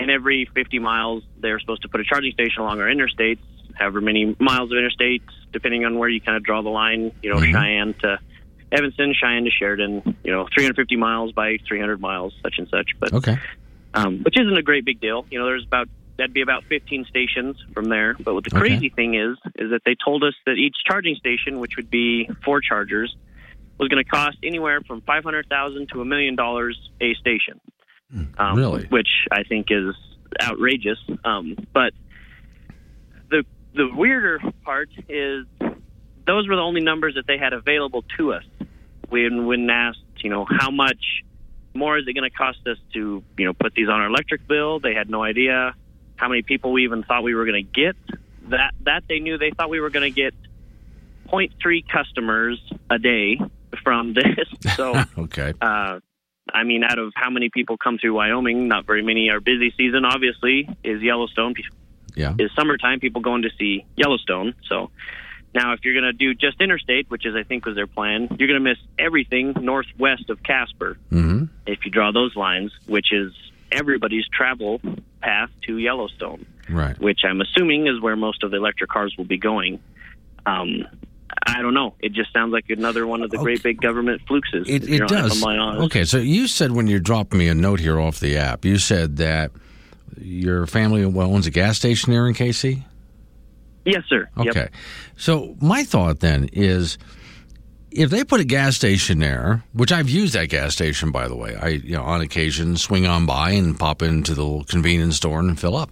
and 0.00 0.10
every 0.10 0.48
50 0.54 0.78
miles 0.78 1.22
they're 1.38 1.60
supposed 1.60 1.82
to 1.82 1.88
put 1.88 2.00
a 2.00 2.04
charging 2.04 2.32
station 2.32 2.62
along 2.62 2.80
our 2.80 2.86
interstates 2.86 3.40
however 3.74 4.00
many 4.00 4.36
miles 4.38 4.70
of 4.70 4.76
interstates 4.76 5.28
depending 5.52 5.84
on 5.84 5.98
where 5.98 6.08
you 6.08 6.20
kind 6.20 6.36
of 6.36 6.42
draw 6.42 6.62
the 6.62 6.68
line 6.68 7.12
you 7.22 7.30
know 7.30 7.36
mm-hmm. 7.36 7.52
cheyenne 7.52 7.94
to 7.94 8.18
evanston 8.72 9.14
cheyenne 9.14 9.44
to 9.44 9.50
sheridan 9.50 10.16
you 10.24 10.32
know 10.32 10.46
350 10.54 10.96
miles 10.96 11.32
by 11.32 11.58
300 11.66 12.00
miles 12.00 12.34
such 12.42 12.54
and 12.58 12.68
such 12.68 12.90
but 12.98 13.12
okay. 13.12 13.38
um, 13.94 14.22
which 14.22 14.38
isn't 14.38 14.56
a 14.56 14.62
great 14.62 14.84
big 14.84 15.00
deal. 15.00 15.26
You 15.30 15.38
know 15.38 15.46
there's 15.46 15.64
about 15.64 15.88
that'd 16.16 16.34
be 16.34 16.42
about 16.42 16.64
15 16.64 17.06
stations 17.06 17.56
from 17.72 17.86
there 17.86 18.14
but 18.20 18.34
what 18.34 18.44
the 18.44 18.50
crazy 18.50 18.90
thing 18.90 19.14
is 19.14 19.38
is 19.56 19.70
that 19.70 19.80
they 19.84 19.96
told 20.04 20.22
us 20.22 20.34
that 20.44 20.52
each 20.52 20.76
charging 20.86 21.16
station 21.16 21.60
which 21.60 21.76
would 21.76 21.90
be 21.90 22.28
four 22.44 22.60
chargers 22.60 23.16
was 23.78 23.88
going 23.88 24.04
to 24.04 24.08
cost 24.08 24.36
anywhere 24.42 24.82
from 24.82 25.00
500000 25.00 25.88
to 25.88 26.02
a 26.02 26.04
million 26.04 26.36
dollars 26.36 26.78
a 27.00 27.14
station 27.14 27.58
um, 28.38 28.56
really? 28.56 28.86
Which 28.86 29.08
I 29.30 29.42
think 29.44 29.68
is 29.70 29.94
outrageous. 30.40 30.98
Um, 31.24 31.56
but 31.72 31.92
the 33.30 33.44
the 33.74 33.88
weirder 33.94 34.40
part 34.64 34.90
is 35.08 35.46
those 36.26 36.48
were 36.48 36.56
the 36.56 36.62
only 36.62 36.80
numbers 36.80 37.14
that 37.14 37.26
they 37.26 37.38
had 37.38 37.52
available 37.52 38.04
to 38.16 38.32
us 38.32 38.44
when 39.08 39.46
when 39.46 39.68
asked, 39.70 39.98
you 40.18 40.30
know, 40.30 40.46
how 40.48 40.70
much 40.70 41.24
more 41.74 41.98
is 41.98 42.04
it 42.06 42.12
going 42.14 42.28
to 42.28 42.36
cost 42.36 42.58
us 42.66 42.78
to, 42.94 43.22
you 43.38 43.44
know, 43.44 43.52
put 43.52 43.74
these 43.74 43.88
on 43.88 44.00
our 44.00 44.06
electric 44.06 44.46
bill? 44.46 44.80
They 44.80 44.94
had 44.94 45.08
no 45.08 45.22
idea 45.22 45.74
how 46.16 46.28
many 46.28 46.42
people 46.42 46.72
we 46.72 46.84
even 46.84 47.02
thought 47.02 47.22
we 47.22 47.34
were 47.34 47.44
going 47.44 47.64
to 47.64 47.70
get. 47.70 47.96
That 48.48 48.74
that 48.84 49.04
they 49.08 49.20
knew 49.20 49.38
they 49.38 49.50
thought 49.50 49.70
we 49.70 49.80
were 49.80 49.90
going 49.90 50.12
to 50.12 50.14
get 50.14 50.34
0.3 51.28 51.88
customers 51.88 52.60
a 52.90 52.98
day 52.98 53.38
from 53.82 54.14
this. 54.14 54.26
So 54.76 54.94
okay. 55.18 55.54
Uh, 55.60 56.00
I 56.54 56.64
mean, 56.64 56.84
out 56.84 56.98
of 56.98 57.12
how 57.14 57.30
many 57.30 57.48
people 57.48 57.76
come 57.76 57.98
through 57.98 58.14
Wyoming, 58.14 58.68
not 58.68 58.86
very 58.86 59.02
many 59.02 59.30
are 59.30 59.40
busy 59.40 59.72
season. 59.76 60.04
Obviously, 60.04 60.68
is 60.84 61.02
Yellowstone. 61.02 61.54
Yeah, 62.14 62.34
is 62.38 62.50
summertime. 62.56 63.00
People 63.00 63.22
going 63.22 63.42
to 63.42 63.50
see 63.58 63.84
Yellowstone. 63.96 64.54
So 64.68 64.90
now, 65.54 65.72
if 65.72 65.80
you're 65.84 65.94
going 65.94 66.04
to 66.04 66.12
do 66.12 66.34
just 66.34 66.60
interstate, 66.60 67.10
which 67.10 67.26
is 67.26 67.34
I 67.34 67.42
think 67.42 67.66
was 67.66 67.74
their 67.74 67.86
plan, 67.86 68.28
you're 68.38 68.48
going 68.48 68.62
to 68.62 68.68
miss 68.68 68.78
everything 68.98 69.54
northwest 69.60 70.30
of 70.30 70.42
Casper. 70.42 70.96
Mm-hmm. 71.10 71.44
If 71.66 71.84
you 71.84 71.90
draw 71.90 72.12
those 72.12 72.36
lines, 72.36 72.72
which 72.86 73.12
is 73.12 73.32
everybody's 73.72 74.26
travel 74.28 74.80
path 75.20 75.50
to 75.66 75.78
Yellowstone, 75.78 76.46
right? 76.68 76.98
Which 77.00 77.20
I'm 77.24 77.40
assuming 77.40 77.86
is 77.88 78.00
where 78.00 78.16
most 78.16 78.42
of 78.42 78.50
the 78.50 78.58
electric 78.58 78.90
cars 78.90 79.14
will 79.18 79.24
be 79.24 79.38
going. 79.38 79.80
Um, 80.46 80.86
I 81.46 81.62
don't 81.62 81.74
know. 81.74 81.94
It 82.00 82.12
just 82.12 82.32
sounds 82.32 82.52
like 82.52 82.64
another 82.68 83.06
one 83.06 83.22
of 83.22 83.30
the 83.30 83.36
okay. 83.38 83.44
great 83.44 83.62
big 83.62 83.80
government 83.80 84.22
flukes. 84.26 84.48
It, 84.52 84.88
it 84.88 85.08
does. 85.08 85.42
Okay, 85.44 86.04
so 86.04 86.18
you 86.18 86.46
said 86.46 86.72
when 86.72 86.86
you 86.86 86.98
dropped 86.98 87.32
me 87.32 87.48
a 87.48 87.54
note 87.54 87.80
here 87.80 88.00
off 88.00 88.20
the 88.20 88.36
app, 88.36 88.64
you 88.64 88.78
said 88.78 89.16
that 89.18 89.50
your 90.18 90.66
family 90.66 91.04
owns 91.04 91.46
a 91.46 91.50
gas 91.50 91.76
station 91.76 92.12
there 92.12 92.26
in 92.26 92.34
Kaycee. 92.34 92.84
Yes, 93.84 94.04
sir. 94.08 94.28
Okay, 94.36 94.60
yep. 94.60 94.74
so 95.16 95.56
my 95.60 95.84
thought 95.84 96.20
then 96.20 96.48
is. 96.52 96.98
If 97.92 98.08
they 98.10 98.22
put 98.22 98.38
a 98.38 98.44
gas 98.44 98.76
station 98.76 99.18
there, 99.18 99.64
which 99.72 99.90
I've 99.90 100.08
used 100.08 100.34
that 100.34 100.48
gas 100.48 100.74
station 100.74 101.10
by 101.10 101.26
the 101.26 101.34
way, 101.34 101.56
I 101.56 101.68
you 101.70 101.96
know 101.96 102.04
on 102.04 102.20
occasion 102.20 102.76
swing 102.76 103.04
on 103.04 103.26
by 103.26 103.50
and 103.50 103.76
pop 103.76 104.00
into 104.00 104.32
the 104.32 104.44
little 104.44 104.62
convenience 104.62 105.16
store 105.16 105.40
and 105.40 105.58
fill 105.58 105.74
up. 105.76 105.90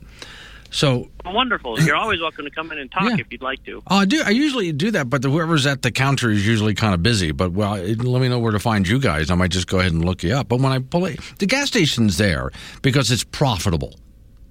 So, 0.71 1.09
Wonderful. 1.25 1.81
You're 1.81 1.97
always 2.05 2.21
welcome 2.21 2.45
to 2.45 2.51
come 2.51 2.71
in 2.73 2.79
and 2.79 2.91
talk 2.91 3.05
Yeah. 3.05 3.17
if 3.19 3.31
you'd 3.31 3.43
like 3.43 3.65
to. 3.65 3.83
oh, 3.87 3.97
I 3.97 4.05
do. 4.05 4.23
I 4.25 4.31
usually 4.31 4.73
do 4.73 4.91
that, 4.93 5.09
but 5.09 5.25
whoever's 5.25 5.67
at 5.67 5.83
the 5.83 5.91
counter 5.91 6.31
is 6.31 6.47
usually 6.47 6.75
kind 6.75 6.95
of 6.95 7.03
busy. 7.03 7.33
But 7.33 7.53
well, 7.53 7.75
it- 7.75 8.03
let 8.05 8.21
me 8.21 8.29
know 8.29 8.39
where 8.39 8.53
to 8.53 8.59
find 8.59 8.87
you 8.87 8.99
guys. 8.99 9.31
I 9.31 9.35
might 9.35 9.51
just 9.51 9.67
go 9.67 9.79
ahead 9.81 9.93
and 9.93 10.05
look 10.05 10.23
you 10.23 10.35
up. 10.35 10.49
But 10.49 10.61
when 10.61 10.73
I 10.73 10.79
pull 10.79 11.07
it, 11.07 11.21
the 11.39 11.47
gas 11.47 11.69
station's 11.69 12.19
there 12.19 12.51
because 12.83 13.11
it's 13.11 13.25
profitable, 13.25 13.95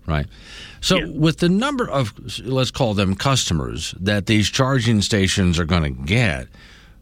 right? 0.06 0.28
So 0.82 1.08
with 1.12 1.38
the 1.38 1.50
number 1.50 1.90
of 1.90 2.14
let's 2.46 2.72
call 2.72 2.94
them 2.94 3.16
customers 3.16 3.96
that 4.00 4.28
these 4.28 4.50
charging 4.50 5.02
stations 5.02 5.58
are 5.60 5.66
going 5.66 5.84
to 5.84 6.04
get, 6.04 6.48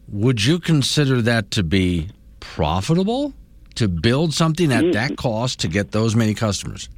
would 0.08 0.44
you 0.44 0.58
consider 0.58 1.20
that 1.22 1.50
to 1.52 1.62
be 1.62 2.08
profitable 2.40 3.34
to 3.74 3.88
build 3.88 4.32
something 4.32 4.72
at 4.72 4.84
mm. 4.84 4.92
that 4.94 5.16
cost 5.16 5.60
to 5.60 5.68
get 5.68 5.92
those 5.92 6.16
many 6.16 6.32
customers? 6.32 6.88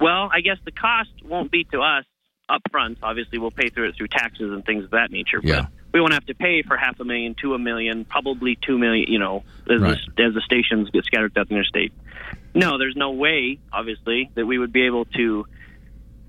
Well, 0.00 0.30
I 0.32 0.40
guess 0.40 0.56
the 0.64 0.72
cost 0.72 1.10
won't 1.24 1.50
be 1.50 1.64
to 1.64 1.80
us 1.80 2.04
up 2.48 2.62
front. 2.70 2.98
Obviously, 3.02 3.38
we'll 3.38 3.50
pay 3.50 3.68
through 3.68 3.88
it 3.88 3.96
through 3.96 4.08
taxes 4.08 4.52
and 4.52 4.64
things 4.64 4.84
of 4.84 4.90
that 4.90 5.10
nature. 5.10 5.40
Yeah. 5.42 5.62
But 5.62 5.98
we 5.98 6.00
won't 6.00 6.14
have 6.14 6.26
to 6.26 6.34
pay 6.34 6.62
for 6.62 6.76
half 6.76 6.98
a 7.00 7.04
million, 7.04 7.34
to 7.42 7.54
a 7.54 7.58
million, 7.58 8.04
probably 8.04 8.56
two 8.60 8.78
million. 8.78 9.10
You 9.12 9.18
know, 9.18 9.44
as, 9.68 9.80
Right. 9.80 9.98
the, 10.16 10.22
as 10.24 10.34
the 10.34 10.40
stations 10.40 10.90
get 10.90 11.04
scattered 11.04 11.34
throughout 11.34 11.48
the 11.48 11.54
interstate. 11.54 11.92
No, 12.54 12.78
there's 12.78 12.96
no 12.96 13.12
way, 13.12 13.58
obviously, 13.72 14.30
that 14.34 14.46
we 14.46 14.58
would 14.58 14.72
be 14.72 14.86
able 14.86 15.04
to. 15.04 15.46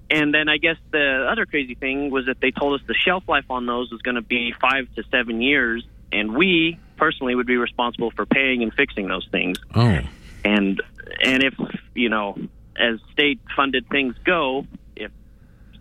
And 0.09 0.33
then 0.33 0.49
I 0.49 0.57
guess 0.57 0.75
the 0.91 1.27
other 1.31 1.45
crazy 1.45 1.73
thing 1.75 2.11
was 2.11 2.25
that 2.25 2.41
they 2.41 2.51
told 2.51 2.79
us 2.79 2.85
the 2.85 2.93
shelf 2.93 3.23
life 3.29 3.45
on 3.49 3.65
those 3.65 3.91
was 3.91 4.01
going 4.01 4.15
to 4.15 4.21
be 4.21 4.53
five 4.59 4.93
to 4.95 5.03
seven 5.09 5.41
years, 5.41 5.85
and 6.11 6.35
we 6.35 6.77
personally 6.97 7.33
would 7.33 7.47
be 7.47 7.55
responsible 7.57 8.11
for 8.11 8.25
paying 8.25 8.61
and 8.61 8.73
fixing 8.73 9.07
those 9.07 9.27
things 9.31 9.57
Oh, 9.73 9.99
and 10.45 10.83
and 11.23 11.41
if 11.41 11.55
you 11.95 12.09
know 12.09 12.37
as 12.81 12.99
state 13.13 13.39
funded 13.55 13.87
things 13.89 14.15
go 14.25 14.65
if 14.95 15.11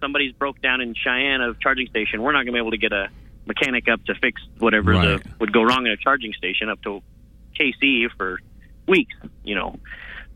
somebody's 0.01 0.33
broke 0.33 0.61
down 0.61 0.81
in 0.81 0.95
cheyenne 0.95 1.41
of 1.41 1.59
charging 1.61 1.87
station 1.89 2.21
we're 2.23 2.33
not 2.33 2.45
going 2.45 2.49
to 2.49 2.53
be 2.53 2.59
able 2.59 2.71
to 2.71 2.79
get 2.79 2.93
a 2.93 3.09
mechanic 3.47 3.89
up 3.89 4.05
to 4.05 4.15
fix 4.17 4.41
whatever 4.59 4.93
Right. 4.93 5.23
the, 5.23 5.31
would 5.41 5.53
go 5.53 5.63
wrong 5.63 5.87
in 5.87 5.93
a 5.93 5.97
charging 5.97 6.33
station 6.35 6.69
up 6.69 6.81
to 6.83 7.03
kaycee 7.59 8.07
for 8.17 8.39
weeks 8.87 9.15
you 9.45 9.55
know 9.55 9.77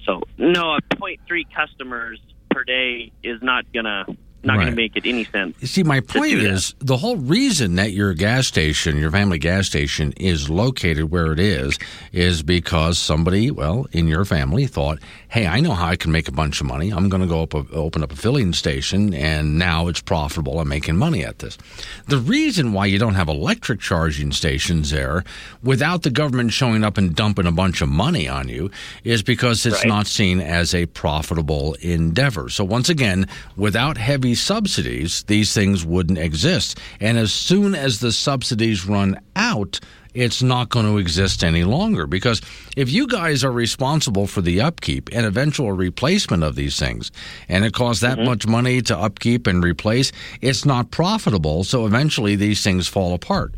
so 0.06 0.22
no 0.38 0.74
a 0.76 0.80
0.3 0.96 1.18
customers 1.54 2.18
per 2.50 2.64
day 2.64 3.12
is 3.22 3.42
not 3.42 3.64
gonna 3.72 4.06
not 4.44 4.58
Right. 4.58 4.64
gonna 4.64 4.76
make 4.76 4.96
it 4.96 5.04
any 5.06 5.24
sense 5.24 5.54
You 5.60 5.66
see, 5.66 5.82
my 5.82 6.00
point 6.00 6.34
is 6.34 6.74
the 6.80 6.96
whole 6.96 7.16
reason 7.16 7.76
that 7.76 7.92
your 7.92 8.14
gas 8.14 8.46
station, 8.46 8.98
your 8.98 9.10
family 9.10 9.38
gas 9.38 9.66
station, 9.66 10.12
is 10.16 10.50
located 10.50 11.10
where 11.10 11.32
it 11.32 11.40
is, 11.40 11.78
is 12.12 12.42
because 12.42 12.98
somebody, 12.98 13.50
well, 13.50 13.86
in 13.92 14.06
your 14.08 14.24
family 14.24 14.66
thought, 14.66 14.98
hey, 15.28 15.46
I 15.46 15.60
know 15.60 15.72
how 15.72 15.86
I 15.86 15.96
can 15.96 16.12
make 16.12 16.28
a 16.28 16.32
bunch 16.32 16.60
of 16.60 16.66
money. 16.66 16.90
I'm 16.90 17.08
going 17.08 17.20
to 17.22 17.26
go 17.28 17.42
up 17.42 17.54
a, 17.54 17.64
open 17.72 18.02
up 18.02 18.12
a 18.12 18.16
filling 18.16 18.52
station, 18.52 19.12
and 19.14 19.58
now 19.58 19.88
it's 19.88 20.00
profitable. 20.00 20.60
I'm 20.60 20.68
making 20.68 20.96
money 20.96 21.24
at 21.24 21.40
this. 21.40 21.58
The 22.06 22.18
reason 22.18 22.72
why 22.72 22.86
you 22.86 22.98
don't 22.98 23.14
have 23.14 23.28
electric 23.28 23.80
charging 23.80 24.30
stations 24.32 24.90
there 24.90 25.24
without 25.62 26.02
the 26.02 26.10
government 26.10 26.52
showing 26.52 26.84
up 26.84 26.96
and 26.98 27.14
dumping 27.16 27.46
a 27.46 27.52
bunch 27.52 27.80
of 27.82 27.88
money 27.88 28.28
on 28.28 28.48
you 28.48 28.70
is 29.02 29.22
because 29.22 29.66
it's 29.66 29.78
Right. 29.78 29.88
not 29.88 30.06
seen 30.06 30.40
as 30.40 30.74
a 30.74 30.86
profitable 30.86 31.74
endeavor. 31.80 32.48
So 32.48 32.62
once 32.64 32.88
again, 32.88 33.26
without 33.56 33.96
heavy 33.96 34.33
subsidies, 34.34 35.24
these 35.24 35.52
things 35.52 35.84
wouldn't 35.84 36.18
exist. 36.18 36.78
And 37.00 37.18
as 37.18 37.32
soon 37.32 37.74
as 37.74 38.00
the 38.00 38.12
subsidies 38.12 38.86
run 38.86 39.20
out, 39.36 39.80
it's 40.14 40.42
not 40.42 40.68
going 40.68 40.86
to 40.86 40.98
exist 40.98 41.42
any 41.42 41.64
longer 41.64 42.06
because 42.06 42.40
if 42.76 42.90
you 42.90 43.06
guys 43.08 43.42
are 43.42 43.50
responsible 43.50 44.26
for 44.26 44.40
the 44.40 44.60
upkeep 44.60 45.10
and 45.12 45.26
eventual 45.26 45.72
replacement 45.72 46.44
of 46.44 46.54
these 46.54 46.78
things 46.78 47.10
and 47.48 47.64
it 47.64 47.72
costs 47.72 48.00
that 48.00 48.18
mm-hmm. 48.18 48.28
much 48.28 48.46
money 48.46 48.80
to 48.80 48.96
upkeep 48.96 49.48
and 49.48 49.64
replace 49.64 50.12
it's 50.40 50.64
not 50.64 50.92
profitable 50.92 51.64
so 51.64 51.84
eventually 51.84 52.36
these 52.36 52.62
things 52.62 52.86
fall 52.86 53.12
apart 53.12 53.54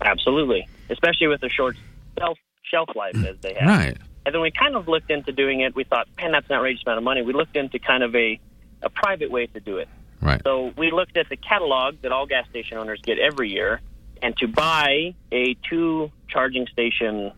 Absolutely, 0.00 0.68
especially 0.90 1.26
with 1.26 1.40
the 1.40 1.48
short 1.48 1.76
shelf 2.18 2.38
shelf 2.62 2.88
life 2.94 3.16
as 3.16 3.36
they 3.40 3.54
have. 3.54 3.68
right 3.68 3.98
And 4.24 4.34
then 4.34 4.42
we 4.42 4.50
kind 4.50 4.74
of 4.74 4.88
looked 4.88 5.10
into 5.10 5.32
doing 5.32 5.60
it. 5.60 5.74
We 5.74 5.84
thought, 5.84 6.08
man, 6.16 6.32
that's 6.32 6.48
an 6.48 6.56
outrageous 6.56 6.82
amount 6.84 6.98
of 6.98 7.04
money. 7.04 7.22
We 7.22 7.32
looked 7.32 7.56
into 7.56 7.78
kind 7.78 8.02
of 8.02 8.14
a 8.14 8.40
a 8.86 8.90
private 8.90 9.30
way 9.30 9.46
to 9.46 9.60
do 9.60 9.78
it. 9.78 9.88
right 10.20 10.40
So 10.44 10.72
we 10.76 10.90
looked 10.90 11.16
at 11.16 11.28
the 11.28 11.36
catalog 11.36 12.00
that 12.02 12.12
all 12.12 12.26
gas 12.26 12.48
station 12.48 12.78
owners 12.78 13.00
get 13.02 13.18
every 13.18 13.50
year, 13.50 13.80
and 14.22 14.36
to 14.38 14.48
buy 14.48 15.14
a 15.32 15.56
two 15.68 16.10
charging 16.28 16.66
station 16.68 17.32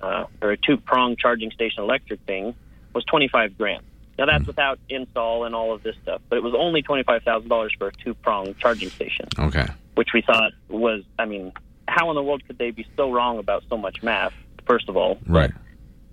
uh, 0.00 0.24
or 0.40 0.52
a 0.52 0.56
two 0.56 0.76
prong 0.76 1.16
charging 1.16 1.50
station 1.50 1.82
electric 1.82 2.20
thing 2.20 2.54
was 2.94 3.04
twenty 3.04 3.28
five 3.28 3.56
grand. 3.58 3.84
Now 4.18 4.26
that's 4.26 4.46
without 4.46 4.78
install 4.88 5.44
and 5.44 5.54
all 5.54 5.72
of 5.72 5.82
this 5.82 5.96
stuff, 6.02 6.20
but 6.28 6.36
it 6.36 6.42
was 6.42 6.54
only 6.56 6.82
twenty 6.82 7.02
five 7.02 7.22
thousand 7.22 7.48
dollars 7.48 7.74
for 7.78 7.88
a 7.88 7.92
two 7.92 8.14
prong 8.14 8.54
charging 8.54 8.90
station 8.90 9.26
okay 9.38 9.66
which 9.96 10.10
we 10.14 10.22
thought 10.22 10.52
was, 10.68 11.02
I 11.18 11.26
mean, 11.26 11.52
how 11.86 12.08
in 12.10 12.14
the 12.14 12.22
world 12.22 12.42
could 12.46 12.56
they 12.56 12.70
be 12.70 12.86
so 12.96 13.12
wrong 13.12 13.38
about 13.38 13.64
so 13.68 13.76
much 13.76 14.02
math? 14.02 14.32
First 14.64 14.88
of 14.88 14.96
all, 14.96 15.18
right 15.26 15.50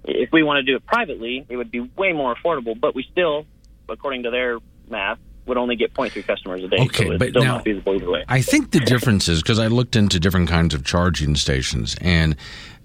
if 0.08 0.32
we 0.32 0.42
want 0.42 0.58
to 0.58 0.64
do 0.64 0.76
it 0.76 0.86
privately, 0.86 1.46
it 1.50 1.58
would 1.58 1.70
be 1.70 1.82
way 1.82 2.14
more 2.14 2.34
affordable. 2.34 2.80
But 2.80 2.96
we 2.96 3.06
still, 3.12 3.46
according 3.90 4.24
to 4.24 4.32
their 4.32 4.60
math, 4.90 5.20
would 5.46 5.58
only 5.58 5.76
get 5.76 5.94
0.3 5.94 6.26
customers 6.26 6.64
a 6.64 6.68
day. 6.68 6.78
Okay, 6.82 7.08
so 7.08 7.18
but 7.18 7.34
now- 7.34 7.56
not 7.56 7.64
feasible 7.64 7.96
either 7.96 8.10
way. 8.10 8.24
I 8.28 8.42
think 8.42 8.72
the 8.72 8.80
difference 8.82 9.28
is 9.28 9.42
because 9.42 9.60
I 9.60 9.68
looked 9.68 9.96
into 9.96 10.20
different 10.20 10.50
kinds 10.50 10.74
of 10.74 10.84
charging 10.84 11.36
stations, 11.36 11.96
and 12.02 12.36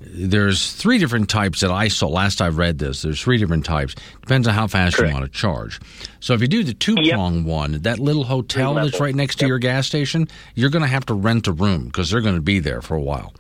there's 0.01 0.73
three 0.73 0.99
different 0.99 1.29
types 1.29 1.61
that 1.61 1.71
I 1.71 1.89
saw 1.89 2.09
last 2.09 2.41
I 2.41 2.49
read 2.49 2.79
this. 2.79 3.03
There's 3.03 3.21
three 3.21 3.39
different 3.39 3.65
types. 3.65 3.95
Depends 4.21 4.49
on 4.49 4.55
how 4.55 4.67
fast 4.67 4.99
you 4.99 5.05
want 5.13 5.25
to 5.25 5.31
charge. 5.31 5.81
So 6.21 6.35
if 6.35 6.41
you 6.41 6.49
do 6.49 6.65
the 6.65 6.75
two 6.75 6.97
prong 7.11 7.45
one, 7.45 7.73
that 7.83 7.99
little 7.99 8.25
hotel 8.25 8.75
that's 8.75 9.01
right 9.01 9.15
next 9.15 9.39
to 9.41 9.47
your 9.47 9.59
gas 9.59 9.87
station, 9.87 10.29
you're 10.55 10.71
going 10.71 10.83
to 10.83 10.89
have 10.89 11.07
to 11.07 11.15
rent 11.15 11.47
a 11.47 11.53
room 11.53 11.85
because 11.87 12.11
they're 12.11 12.21
going 12.21 12.35
to 12.35 12.41
be 12.41 12.59
there 12.59 12.83
for 12.83 12.95
a 12.95 13.03
while. 13.03 13.33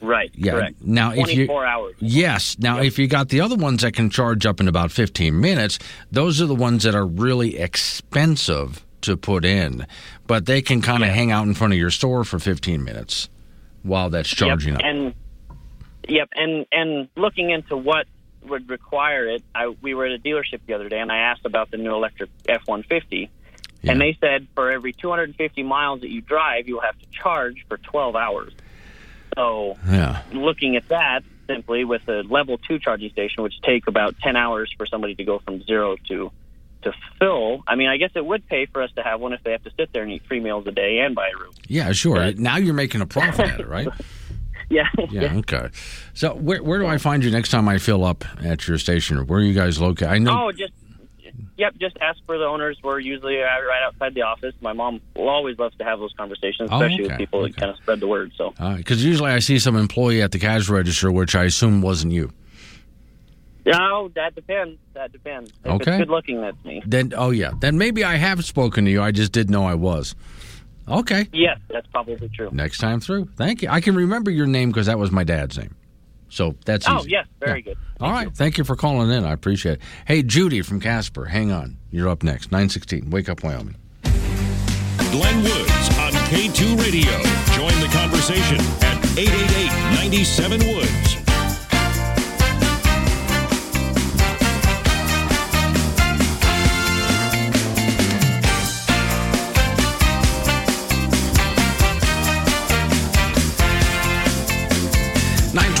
Right. 0.00 0.30
Yeah. 0.34 0.52
Correct. 0.52 0.82
Now, 0.82 1.12
if 1.12 1.28
you 1.28 1.46
24 1.46 1.66
hours. 1.66 1.94
yes, 1.98 2.58
now 2.58 2.80
if 2.80 2.98
you 2.98 3.06
got 3.06 3.28
the 3.28 3.40
other 3.40 3.56
ones 3.56 3.82
that 3.82 3.92
can 3.92 4.10
charge 4.10 4.46
up 4.46 4.60
in 4.60 4.68
about 4.68 4.90
15 4.90 5.38
minutes, 5.38 5.78
those 6.10 6.40
are 6.40 6.46
the 6.46 6.54
ones 6.54 6.82
that 6.84 6.94
are 6.94 7.06
really 7.06 7.58
expensive 7.58 8.84
to 9.02 9.16
put 9.16 9.44
in, 9.44 9.86
but 10.26 10.46
they 10.46 10.62
can 10.62 10.80
kind 10.80 11.02
of 11.02 11.10
hang 11.10 11.30
out 11.30 11.46
in 11.46 11.54
front 11.54 11.72
of 11.72 11.78
your 11.78 11.90
store 11.90 12.24
for 12.24 12.38
15 12.38 12.82
minutes 12.82 13.28
while 13.82 14.10
that's 14.10 14.28
charging 14.28 14.74
yep. 14.74 14.80
up. 14.80 14.86
And 14.86 15.14
yep, 16.08 16.28
and 16.34 16.66
and 16.72 17.08
looking 17.16 17.50
into 17.50 17.76
what 17.76 18.06
would 18.42 18.68
require 18.68 19.28
it, 19.28 19.42
I, 19.54 19.68
we 19.68 19.94
were 19.94 20.06
at 20.06 20.12
a 20.12 20.18
dealership 20.18 20.60
the 20.66 20.74
other 20.74 20.88
day, 20.88 21.00
and 21.00 21.12
I 21.12 21.18
asked 21.18 21.44
about 21.44 21.70
the 21.70 21.76
new 21.76 21.94
electric 21.94 22.30
F 22.48 22.62
one 22.66 22.82
fifty, 22.82 23.30
and 23.90 24.00
they 24.00 24.16
said 24.20 24.48
for 24.54 24.70
every 24.70 24.92
250 24.92 25.62
miles 25.62 26.00
that 26.00 26.10
you 26.10 26.20
drive, 26.20 26.68
you'll 26.68 26.80
have 26.80 26.98
to 26.98 27.06
charge 27.10 27.64
for 27.68 27.76
12 27.76 28.16
hours. 28.16 28.52
So 29.36 29.76
Yeah. 29.90 30.22
looking 30.32 30.76
at 30.76 30.88
that 30.88 31.22
simply 31.46 31.84
with 31.84 32.08
a 32.08 32.22
level 32.22 32.58
two 32.58 32.78
charging 32.78 33.10
station, 33.10 33.42
which 33.42 33.60
take 33.62 33.86
about 33.86 34.16
10 34.20 34.36
hours 34.36 34.72
for 34.76 34.86
somebody 34.86 35.14
to 35.16 35.24
go 35.24 35.38
from 35.40 35.62
zero 35.64 35.96
to 36.08 36.30
to 36.82 36.92
fill. 37.18 37.64
I 37.66 37.76
mean, 37.76 37.88
I 37.88 37.96
guess 37.96 38.10
it 38.14 38.24
would 38.26 38.46
pay 38.46 38.66
for 38.66 38.82
us 38.82 38.90
to 38.96 39.02
have 39.02 39.18
one 39.18 39.32
if 39.32 39.42
they 39.42 39.52
have 39.52 39.62
to 39.64 39.70
sit 39.74 39.90
there 39.94 40.02
and 40.02 40.12
eat 40.12 40.22
three 40.28 40.40
meals 40.40 40.66
a 40.66 40.70
day 40.70 40.98
and 40.98 41.14
buy 41.14 41.30
a 41.34 41.38
room. 41.42 41.52
Yeah, 41.66 41.92
sure. 41.92 42.32
Now 42.34 42.58
you're 42.58 42.74
making 42.74 43.00
a 43.00 43.06
profit 43.06 43.46
at 43.48 43.60
it, 43.60 43.68
right? 43.68 43.88
Yeah. 44.70 44.88
Yeah, 45.10 45.34
okay. 45.36 45.68
So 46.14 46.34
where, 46.34 46.62
where 46.62 46.78
do 46.78 46.86
I 46.86 46.96
find 46.96 47.22
you 47.22 47.30
next 47.30 47.50
time 47.50 47.68
I 47.68 47.76
fill 47.76 48.02
up 48.02 48.24
at 48.42 48.66
your 48.66 48.78
station? 48.78 49.18
Or 49.18 49.24
where 49.24 49.40
are 49.40 49.42
you 49.42 49.52
guys 49.52 49.78
located? 49.78 50.08
I 50.08 50.18
know. 50.18 50.46
Oh, 50.46 50.52
just 50.52 50.72
yep. 51.56 51.74
Just 51.80 51.96
ask 52.00 52.18
for 52.26 52.38
the 52.38 52.44
owners. 52.44 52.78
We're 52.82 52.98
usually 53.00 53.40
uh, 53.40 53.44
right 53.46 53.82
outside 53.86 54.14
the 54.14 54.22
office. 54.22 54.54
My 54.60 54.72
mom 54.72 55.00
always 55.16 55.58
loves 55.58 55.76
to 55.78 55.84
have 55.84 55.98
those 55.98 56.12
conversations, 56.16 56.68
Oh, 56.72 56.82
especially 56.82 57.04
okay, 57.04 57.12
with 57.14 57.18
people 57.18 57.42
that 57.42 57.56
kind 57.56 57.70
of 57.70 57.76
spread 57.78 58.00
the 58.00 58.06
word. 58.08 58.32
So 58.36 58.54
Because 58.76 59.04
usually 59.04 59.30
I 59.30 59.38
see 59.40 59.58
some 59.58 59.76
employee 59.76 60.22
at 60.22 60.32
the 60.32 60.38
cash 60.38 60.68
register, 60.68 61.10
which 61.12 61.34
I 61.34 61.44
assume 61.44 61.82
wasn't 61.82 62.12
you. 62.12 62.32
no, 63.66 64.10
that 64.14 64.34
depends. 64.34 64.78
That 64.94 65.10
depends. 65.12 65.52
If 65.64 65.72
Okay. 65.72 65.98
good 65.98 66.08
looking, 66.10 66.40
that's 66.40 66.62
me. 66.64 66.82
Then, 66.86 67.12
oh 67.16 67.30
yeah, 67.30 67.52
then 67.60 67.78
maybe 67.78 68.04
I 68.04 68.16
have 68.16 68.44
spoken 68.44 68.84
to 68.84 68.90
you. 68.90 69.02
I 69.02 69.10
just 69.10 69.32
didn't 69.32 69.52
know 69.52 69.64
I 69.66 69.74
was. 69.74 70.14
Okay. 70.86 71.26
Yes, 71.32 71.58
that's 71.70 71.86
probably 71.86 72.28
true. 72.34 72.50
Next 72.52 72.76
time 72.78 73.00
through. 73.00 73.24
Thank 73.36 73.62
you. 73.62 73.68
I 73.70 73.80
can 73.80 73.94
remember 73.94 74.30
your 74.30 74.46
name 74.46 74.68
because 74.68 74.86
that 74.86 74.98
was 74.98 75.10
my 75.10 75.24
dad's 75.24 75.56
name. 75.56 75.74
So 76.34 76.56
that's 76.64 76.88
oh 76.88 76.98
easy. 77.00 77.10
yes, 77.10 77.26
very 77.38 77.62
good. 77.62 77.76
All 78.00 78.10
right. 78.10 78.34
Thank 78.34 78.58
you 78.58 78.64
for 78.64 78.74
calling 78.74 79.10
in. 79.10 79.24
I 79.24 79.32
appreciate 79.32 79.74
it. 79.74 79.80
Hey, 80.04 80.22
Judy 80.22 80.62
from 80.62 80.80
Casper, 80.80 81.26
hang 81.26 81.52
on. 81.52 81.76
You're 81.90 82.08
up 82.08 82.22
next. 82.24 82.50
916. 82.50 83.08
Wake 83.10 83.28
up, 83.28 83.42
Wyoming. 83.44 83.76
Glenn 84.02 85.42
Woods 85.44 85.88
on 85.98 86.12
K2 86.28 86.76
Radio. 86.80 87.12
Join 87.54 87.80
the 87.80 87.88
conversation 87.92 88.58
at 88.82 88.98
888 89.16 89.94
97 89.94 90.74
Woods. 90.74 91.23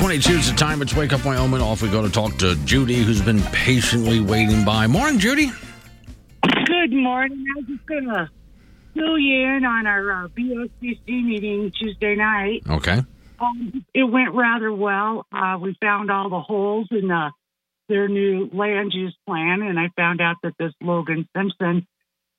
Twenty-two 0.04 0.34
is 0.34 0.50
the 0.50 0.56
time. 0.58 0.82
It's 0.82 0.94
Wake 0.94 1.14
Up 1.14 1.24
Wyoming. 1.24 1.62
Off 1.62 1.80
we 1.80 1.88
go 1.88 2.02
to 2.02 2.10
talk 2.10 2.36
to 2.36 2.56
Judy, 2.66 2.96
who's 2.96 3.22
been 3.22 3.40
patiently 3.40 4.20
waiting 4.20 4.62
by. 4.62 4.86
Morning, 4.86 5.18
Judy. 5.18 5.50
Good 6.42 6.90
Good 6.90 6.92
morning. 6.92 7.42
I 7.56 7.60
was 7.60 7.66
just 7.66 7.86
going 7.86 8.04
to 8.04 8.28
fill 8.92 9.18
you 9.18 9.56
in 9.56 9.64
on 9.64 9.86
our 9.86 10.24
uh, 10.24 10.28
BOCC 10.28 11.06
meeting 11.06 11.72
Tuesday 11.80 12.16
night. 12.16 12.64
Okay. 12.68 13.00
Um, 13.40 13.86
it 13.94 14.02
went 14.02 14.34
rather 14.34 14.70
well. 14.70 15.24
Uh, 15.32 15.56
we 15.58 15.74
found 15.80 16.10
all 16.10 16.28
the 16.28 16.38
holes 16.38 16.88
in 16.90 17.08
the, 17.08 17.30
their 17.88 18.06
new 18.06 18.50
land 18.52 18.92
use 18.92 19.16
plan, 19.26 19.62
and 19.62 19.80
I 19.80 19.88
found 19.96 20.20
out 20.20 20.36
that 20.42 20.52
this 20.58 20.74
Logan 20.82 21.26
Simpson 21.34 21.86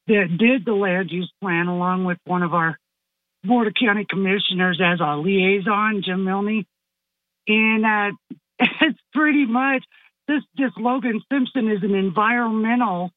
that 0.05 0.37
did 0.37 0.65
the 0.65 0.73
land 0.73 1.09
use 1.09 1.31
plan 1.41 1.65
along 1.65 2.05
with 2.05 2.19
one 2.25 2.43
of 2.43 2.53
our 2.53 2.77
Board 3.43 3.65
of 3.65 3.73
County 3.73 4.05
Commissioners 4.07 4.79
as 4.79 4.99
a 4.99 5.17
liaison, 5.17 6.03
Jim 6.05 6.25
Milne. 6.25 6.67
And 7.47 7.85
uh, 7.85 8.11
it's 8.81 8.99
pretty 9.13 9.45
much 9.45 9.83
this, 10.27 10.41
this 10.57 10.71
Logan 10.77 11.21
Simpson 11.31 11.69
is 11.69 11.83
an 11.83 11.95
environmental 11.95 13.11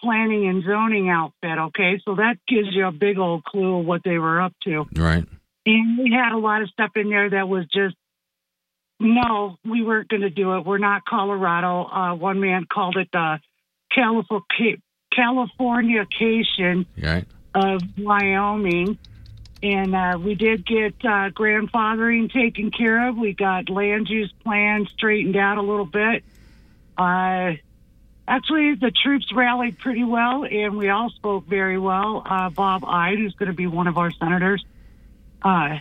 planning 0.00 0.46
and 0.48 0.62
zoning 0.64 1.08
outfit, 1.08 1.58
okay? 1.58 2.00
So 2.04 2.16
that 2.16 2.36
gives 2.46 2.68
you 2.72 2.86
a 2.86 2.92
big 2.92 3.18
old 3.18 3.44
clue 3.44 3.80
of 3.80 3.86
what 3.86 4.02
they 4.04 4.18
were 4.18 4.40
up 4.40 4.52
to. 4.64 4.84
Right. 4.94 5.24
And 5.66 5.98
we 5.98 6.12
had 6.12 6.32
a 6.32 6.38
lot 6.38 6.62
of 6.62 6.68
stuff 6.70 6.90
in 6.94 7.08
there 7.08 7.30
that 7.30 7.48
was 7.48 7.64
just, 7.72 7.96
no, 9.00 9.56
we 9.64 9.82
weren't 9.82 10.08
going 10.08 10.22
to 10.22 10.30
do 10.30 10.56
it. 10.56 10.66
We're 10.66 10.78
not 10.78 11.04
Colorado. 11.04 11.84
Uh, 11.84 12.14
one 12.14 12.40
man 12.40 12.66
called 12.70 12.96
it 12.96 13.08
the 13.12 13.40
California 13.92 14.76
Californication 15.16 16.86
Right. 17.00 17.24
of 17.54 17.82
Wyoming. 17.96 18.98
And 19.64 19.94
uh, 19.94 20.18
we 20.22 20.34
did 20.34 20.66
get 20.66 20.92
uh, 21.00 21.30
grandfathering 21.30 22.30
taken 22.30 22.70
care 22.70 23.08
of. 23.08 23.16
We 23.16 23.32
got 23.32 23.70
land 23.70 24.10
use 24.10 24.30
plans 24.44 24.90
straightened 24.90 25.36
out 25.36 25.56
a 25.56 25.62
little 25.62 25.86
bit. 25.86 26.22
Uh, 26.98 27.52
actually, 28.28 28.74
the 28.74 28.92
troops 29.02 29.32
rallied 29.34 29.78
pretty 29.78 30.04
well, 30.04 30.44
and 30.44 30.76
we 30.76 30.90
all 30.90 31.08
spoke 31.08 31.46
very 31.46 31.78
well. 31.78 32.22
Uh, 32.28 32.50
Bob 32.50 32.84
Ide, 32.84 33.16
who's 33.16 33.32
going 33.36 33.50
to 33.50 33.56
be 33.56 33.66
one 33.66 33.86
of 33.86 33.96
our 33.96 34.10
senators, 34.10 34.62
uh, 35.40 35.78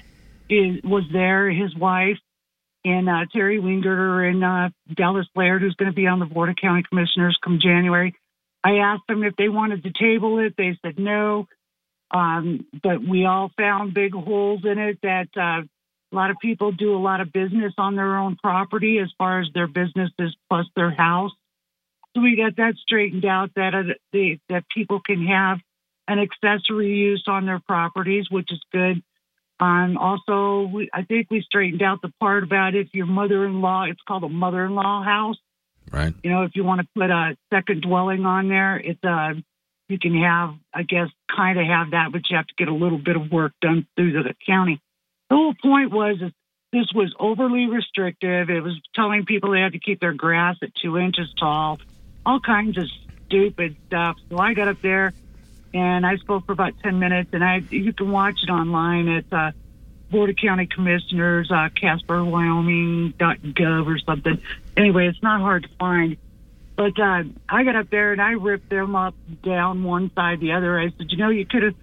is, 0.50 0.82
was 0.82 1.04
there, 1.12 1.52
his 1.52 1.76
wife, 1.76 2.20
and 2.86 3.10
uh, 3.10 3.26
Terry 3.34 3.60
Weingerter 3.60 4.30
and 4.30 4.74
Dallas 4.96 5.28
Laird, 5.36 5.62
who's 5.62 5.76
going 5.76 5.92
to 5.92 5.96
be 5.96 6.08
on 6.08 6.20
the 6.20 6.26
Board 6.26 6.48
of 6.48 6.56
County 6.56 6.84
Commissioners 6.90 7.38
come 7.44 7.60
January. 7.62 8.16
I 8.64 8.78
asked 8.78 9.08
them 9.10 9.26
if 9.26 9.36
they 9.36 9.50
wanted 9.50 9.84
to 9.84 9.92
table 9.92 10.40
it. 10.40 10.56
They 10.58 10.80
said 10.82 10.98
no. 10.98 11.48
Um, 12.14 12.68
but 12.84 13.02
we 13.06 13.26
all 13.26 13.52
found 13.58 13.94
big 13.96 14.14
holes 14.14 14.62
in 14.64 14.78
it 14.78 15.00
that 15.02 15.30
uh, 15.36 15.64
a 15.64 16.16
lot 16.16 16.30
of 16.30 16.38
people 16.40 16.72
do 16.72 16.96
a 16.96 17.02
lot 17.02 17.22
of 17.22 17.34
business 17.34 17.74
on 17.78 17.96
their 17.96 18.18
own 18.18 18.38
property 18.42 19.00
as 19.00 19.10
far 19.18 19.42
as 19.42 19.48
their 19.54 19.68
businesses 19.68 20.36
plus 20.48 20.68
their 20.76 20.92
house. 20.92 21.32
So 22.16 22.22
we 22.22 22.36
got 22.36 22.56
that 22.58 22.76
straightened 22.76 23.26
out 23.26 23.52
that 23.56 23.74
uh, 23.74 23.94
the, 24.12 24.38
that 24.48 24.66
people 24.70 25.02
can 25.04 25.26
have 25.26 25.58
an 26.08 26.20
accessory 26.20 26.96
use 26.96 27.24
on 27.28 27.48
their 27.48 27.62
properties, 27.68 28.30
which 28.30 28.52
is 28.52 28.62
good. 28.72 29.02
Um, 29.60 29.98
also, 29.98 30.70
we, 30.72 30.90
I 30.94 31.04
think 31.04 31.28
we 31.32 31.42
straightened 31.42 31.82
out 31.82 32.02
the 32.02 32.12
part 32.20 32.44
about 32.44 32.76
if 32.76 32.90
your 32.94 33.06
mother-in-law, 33.06 33.86
it's 33.86 34.02
called 34.08 34.24
a 34.24 34.30
mother-in-law 34.30 35.04
house. 35.04 35.38
Right. 35.92 36.14
You 36.24 36.30
know, 36.30 36.44
if 36.44 36.52
you 36.56 36.64
want 36.64 36.82
to 36.82 36.88
put 36.96 37.10
a 37.10 37.36
second 37.52 37.82
dwelling 37.82 38.26
on 38.26 38.50
there, 38.50 38.78
it's 38.78 39.04
uh, 39.04 39.34
you 39.88 40.00
can 40.00 40.20
have, 40.22 40.56
I 40.74 40.84
guess, 40.84 41.10
kind 41.34 41.58
of 41.60 41.66
have 41.66 41.92
that, 41.92 42.12
but 42.12 42.30
you 42.30 42.36
have 42.38 42.48
to 42.48 42.54
get 42.58 42.68
a 42.68 42.74
little 42.74 42.98
bit 42.98 43.16
of 43.16 43.32
work 43.32 43.54
done 43.62 43.88
through 43.96 44.24
the 44.24 44.36
county. 44.46 44.82
The 45.30 45.36
whole 45.36 45.54
point 45.62 45.92
was 45.92 46.22
is 46.22 46.32
this 46.72 46.92
was 46.94 47.14
overly 47.20 47.68
restrictive. 47.68 48.50
It 48.50 48.62
was 48.62 48.80
telling 48.96 49.26
people 49.26 49.52
they 49.52 49.60
had 49.60 49.74
to 49.74 49.80
keep 49.80 50.00
their 50.00 50.14
grass 50.14 50.56
at 50.64 50.74
two 50.76 50.98
inches 50.98 51.32
tall, 51.40 51.80
all 52.26 52.40
kinds 52.40 52.78
of 52.78 52.86
stupid 53.28 53.76
stuff. 53.88 54.18
So 54.30 54.40
I 54.40 54.54
got 54.54 54.68
up 54.68 54.82
there 54.82 55.14
and 55.74 56.06
I 56.06 56.18
spoke 56.18 56.46
for 56.46 56.52
about 56.52 56.74
10 56.84 57.00
minutes, 57.00 57.30
and 57.34 57.44
I 57.44 57.64
you 57.70 57.94
can 57.94 58.12
watch 58.12 58.44
it 58.44 58.52
online 58.52 59.10
at 59.10 59.26
uh, 59.32 59.54
Board 60.12 60.30
of 60.30 60.36
County 60.36 60.68
Commissioners, 60.68 61.50
uh, 61.52 61.70
CasperWyoming.gov 61.70 63.88
or 63.88 63.98
something. 64.00 64.40
Anyway, 64.78 65.08
it's 65.08 65.24
not 65.24 65.42
hard 65.42 65.64
to 65.64 65.70
find. 65.80 66.18
But 66.76 67.00
uh, 67.00 67.24
I 67.48 67.64
got 67.64 67.76
up 67.76 67.90
there 67.90 68.14
and 68.14 68.22
I 68.22 68.32
ripped 68.32 68.70
them 68.70 68.96
up 68.96 69.16
down 69.44 69.84
one 69.84 70.12
side 70.16 70.40
the 70.40 70.54
other. 70.54 70.80
I 70.80 70.90
said, 70.98 71.12
you 71.12 71.18
know, 71.18 71.30
you 71.30 71.46
could 71.46 71.64
have 71.64 71.76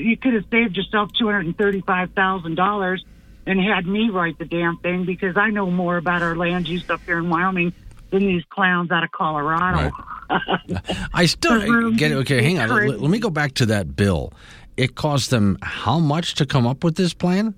you 0.00 0.16
could 0.16 0.34
have 0.34 0.44
saved 0.50 0.76
yourself 0.76 1.10
two 1.16 1.26
hundred 1.26 1.46
and 1.46 1.56
thirty-five 1.56 2.12
thousand 2.12 2.56
dollars 2.56 3.04
and 3.46 3.60
had 3.60 3.86
me 3.86 4.10
write 4.10 4.38
the 4.38 4.44
damn 4.44 4.78
thing 4.78 5.04
because 5.04 5.36
I 5.36 5.50
know 5.50 5.70
more 5.70 5.96
about 5.96 6.22
our 6.22 6.36
land 6.36 6.68
use 6.68 6.88
up 6.90 7.00
here 7.06 7.18
in 7.18 7.30
Wyoming 7.30 7.72
than 8.10 8.26
these 8.26 8.42
clowns 8.50 8.90
out 8.90 9.04
of 9.04 9.12
Colorado. 9.12 9.92
I 11.14 11.26
still 11.26 11.92
get 11.92 12.10
it. 12.10 12.16
Okay, 12.16 12.42
hang 12.42 12.58
on. 12.58 12.68
Let, 12.68 13.00
let 13.00 13.10
me 13.10 13.20
go 13.20 13.30
back 13.30 13.54
to 13.54 13.66
that 13.66 13.94
bill. 13.94 14.32
It 14.76 14.96
cost 14.96 15.30
them 15.30 15.58
how 15.62 15.98
much 15.98 16.34
to 16.36 16.46
come 16.46 16.66
up 16.66 16.82
with 16.82 16.96
this 16.96 17.14
plan? 17.14 17.54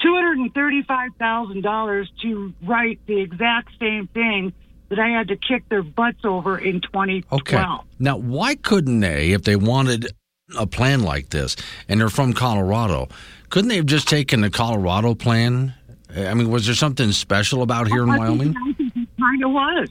two 0.00 0.14
hundred 0.14 0.38
and 0.38 0.54
thirty-five 0.54 1.10
thousand 1.18 1.62
dollars 1.62 2.10
to 2.22 2.52
write 2.62 3.00
the 3.06 3.20
exact 3.20 3.70
same 3.80 4.06
thing 4.08 4.52
that 4.88 4.98
I 4.98 5.08
had 5.08 5.28
to 5.28 5.36
kick 5.36 5.68
their 5.68 5.82
butts 5.82 6.24
over 6.24 6.58
in 6.58 6.80
twenty 6.80 7.22
twelve. 7.22 7.40
Okay. 7.42 7.64
Now, 7.98 8.16
why 8.16 8.54
couldn't 8.54 9.00
they, 9.00 9.32
if 9.32 9.42
they 9.42 9.56
wanted 9.56 10.12
a 10.58 10.66
plan 10.66 11.02
like 11.02 11.30
this, 11.30 11.56
and 11.88 12.00
they're 12.00 12.08
from 12.08 12.32
Colorado, 12.32 13.08
couldn't 13.50 13.68
they 13.68 13.76
have 13.76 13.86
just 13.86 14.08
taken 14.08 14.42
the 14.42 14.50
Colorado 14.50 15.14
plan? 15.14 15.74
I 16.14 16.34
mean, 16.34 16.50
was 16.50 16.66
there 16.66 16.74
something 16.74 17.10
special 17.12 17.62
about 17.62 17.88
here 17.88 18.02
in 18.04 18.10
I 18.10 18.18
Wyoming? 18.18 18.54
Think, 18.54 18.56
I 18.68 18.72
think 18.74 18.96
it 18.96 19.08
kind 19.20 19.44
of 19.44 19.50
was. 19.50 19.88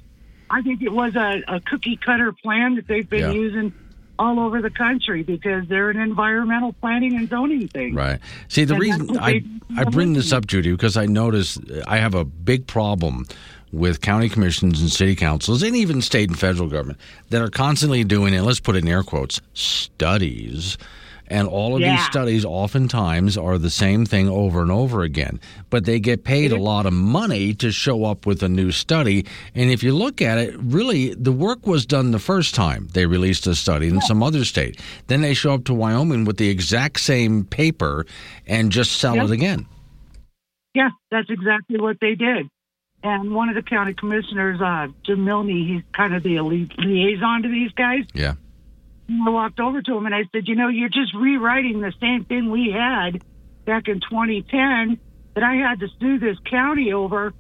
I 0.49 0.61
think 0.61 0.81
it 0.81 0.91
was 0.93 1.15
a, 1.15 1.43
a 1.47 1.59
cookie 1.59 1.97
cutter 1.97 2.31
plan 2.31 2.76
that 2.76 2.88
they've 2.88 3.09
been 3.09 3.19
Yeah. 3.19 3.31
using 3.31 3.73
all 4.17 4.39
over 4.39 4.61
the 4.61 4.69
country 4.69 5.23
because 5.23 5.67
they're 5.67 5.89
an 5.89 5.99
environmental 5.99 6.72
planning 6.72 7.17
and 7.17 7.27
zoning 7.30 7.67
thing. 7.67 7.93
Right. 7.95 8.19
See, 8.47 8.63
the 8.63 8.76
And 8.76 8.81
reason 8.81 9.17
I 9.19 9.43
I 9.76 9.84
bring 9.84 10.13
this 10.13 10.31
up, 10.31 10.47
Judy, 10.47 10.72
because 10.72 10.95
I 10.95 11.05
notice 11.05 11.57
uh, 11.57 11.84
I 11.85 11.97
have 11.97 12.13
a 12.15 12.23
big 12.23 12.65
problem 12.65 13.26
with 13.76 14.02
county 14.02 14.30
commissions 14.30 14.80
and 14.81 14.89
city 14.89 15.15
councils 15.15 15.61
and 15.61 15.76
even 15.76 16.02
state 16.02 16.30
and 16.30 16.39
federal 16.39 16.69
government 16.69 16.99
that 17.30 17.41
are 17.41 17.49
constantly 17.49 18.03
doing, 18.03 18.34
and 18.34 18.45
let's 18.45 18.60
put 18.60 18.76
it 18.76 18.84
in 18.84 18.88
air 18.88 19.03
quotes, 19.03 19.41
studies. 19.53 20.77
And 21.27 21.47
all 21.47 21.76
of 21.76 21.81
these 21.81 22.06
studies 22.06 22.45
oftentimes 22.45 23.35
are 23.35 23.57
the 23.57 23.72
same 23.72 24.06
thing 24.06 24.30
over 24.30 24.61
and 24.61 24.72
over 24.72 25.02
again, 25.02 25.39
but 25.72 25.85
they 25.85 25.99
get 25.99 26.23
paid 26.23 26.52
a 26.52 26.56
mm-hmm. 26.56 26.64
lot 26.64 26.85
of 26.85 26.93
money 26.93 27.53
to 27.56 27.72
show 27.72 28.06
up 28.06 28.27
with 28.27 28.43
a 28.43 28.49
new 28.49 28.72
study. 28.72 29.26
And 29.56 29.72
if 29.72 29.81
you 29.81 29.95
look 29.95 30.22
at 30.22 30.38
it, 30.38 30.56
really, 30.60 31.15
the 31.15 31.31
work 31.31 31.65
was 31.65 31.85
done 31.85 32.11
the 32.11 32.19
first 32.19 32.53
time 32.53 32.89
they 32.93 33.07
released 33.07 33.47
a 33.47 33.56
study 33.56 33.88
in 33.88 34.02
some 34.02 34.22
other 34.22 34.45
state. 34.45 34.80
Then 35.07 35.22
they 35.22 35.34
show 35.34 35.56
up 35.56 35.64
to 35.65 35.73
Wyoming 35.73 36.26
with 36.26 36.38
the 36.38 36.49
exact 36.49 36.99
same 36.99 37.43
paper 37.43 38.06
and 38.45 38.72
just 38.72 38.91
sell 38.99 39.19
it 39.19 39.31
again. 39.31 39.65
Yeah, 40.76 40.89
that's 41.10 41.30
exactly 41.31 41.80
what 41.80 41.97
they 42.02 42.14
did. 42.14 42.49
And 43.03 43.34
one 43.35 43.49
of 43.49 43.55
the 43.55 43.61
county 43.61 43.93
commissioners, 43.93 44.59
uh, 44.59 44.88
Jim 45.05 45.26
Milne, 45.26 45.47
he's 45.47 45.84
kind 45.93 46.15
of 46.15 46.23
the 46.23 46.38
elite 46.38 46.72
liaison 46.77 47.43
to 47.43 47.49
these 47.49 47.72
guys. 47.72 48.03
Yeah. 48.13 48.34
I 49.09 49.30
walked 49.30 49.59
over 49.59 49.81
to 49.81 49.97
him 49.97 50.05
and 50.07 50.15
I 50.15 50.23
said, 50.31 50.47
you 50.47 50.55
know, 50.55 50.67
you're 50.67 50.89
just 50.89 51.13
rewriting 51.13 51.81
the 51.81 51.93
same 52.01 52.26
thing 52.26 52.49
we 52.49 52.72
had 52.72 53.23
back 53.65 53.88
in 53.88 53.99
2010 53.99 54.99
that 55.35 55.43
I 55.43 55.55
had 55.55 55.80
to 55.81 55.88
sue 55.99 56.17
this 56.17 56.38
county 56.49 56.93
over 56.93 57.34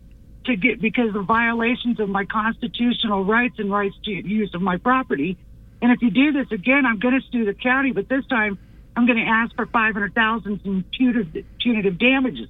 to 0.45 0.55
get 0.55 0.79
because 0.79 1.15
of 1.15 1.25
violations 1.25 1.99
of 1.99 2.09
my 2.09 2.25
constitutional 2.25 3.23
rights 3.23 3.55
and 3.57 3.71
rights 3.71 3.95
to 4.03 4.11
use 4.11 4.53
of 4.53 4.61
my 4.61 4.77
property. 4.77 5.37
And 5.81 5.91
if 5.91 6.01
you 6.01 6.11
do 6.11 6.31
this 6.31 6.51
again, 6.51 6.85
I'm 6.85 6.99
going 6.99 7.19
to 7.19 7.27
sue 7.31 7.45
the 7.45 7.53
county, 7.53 7.91
but 7.91 8.07
this 8.07 8.25
time 8.27 8.59
I'm 8.95 9.05
going 9.05 9.17
to 9.17 9.29
ask 9.29 9.55
for 9.55 9.65
500,000 9.65 10.61
in 10.63 10.83
punitive, 10.95 11.45
punitive 11.59 11.97
damages. 11.97 12.47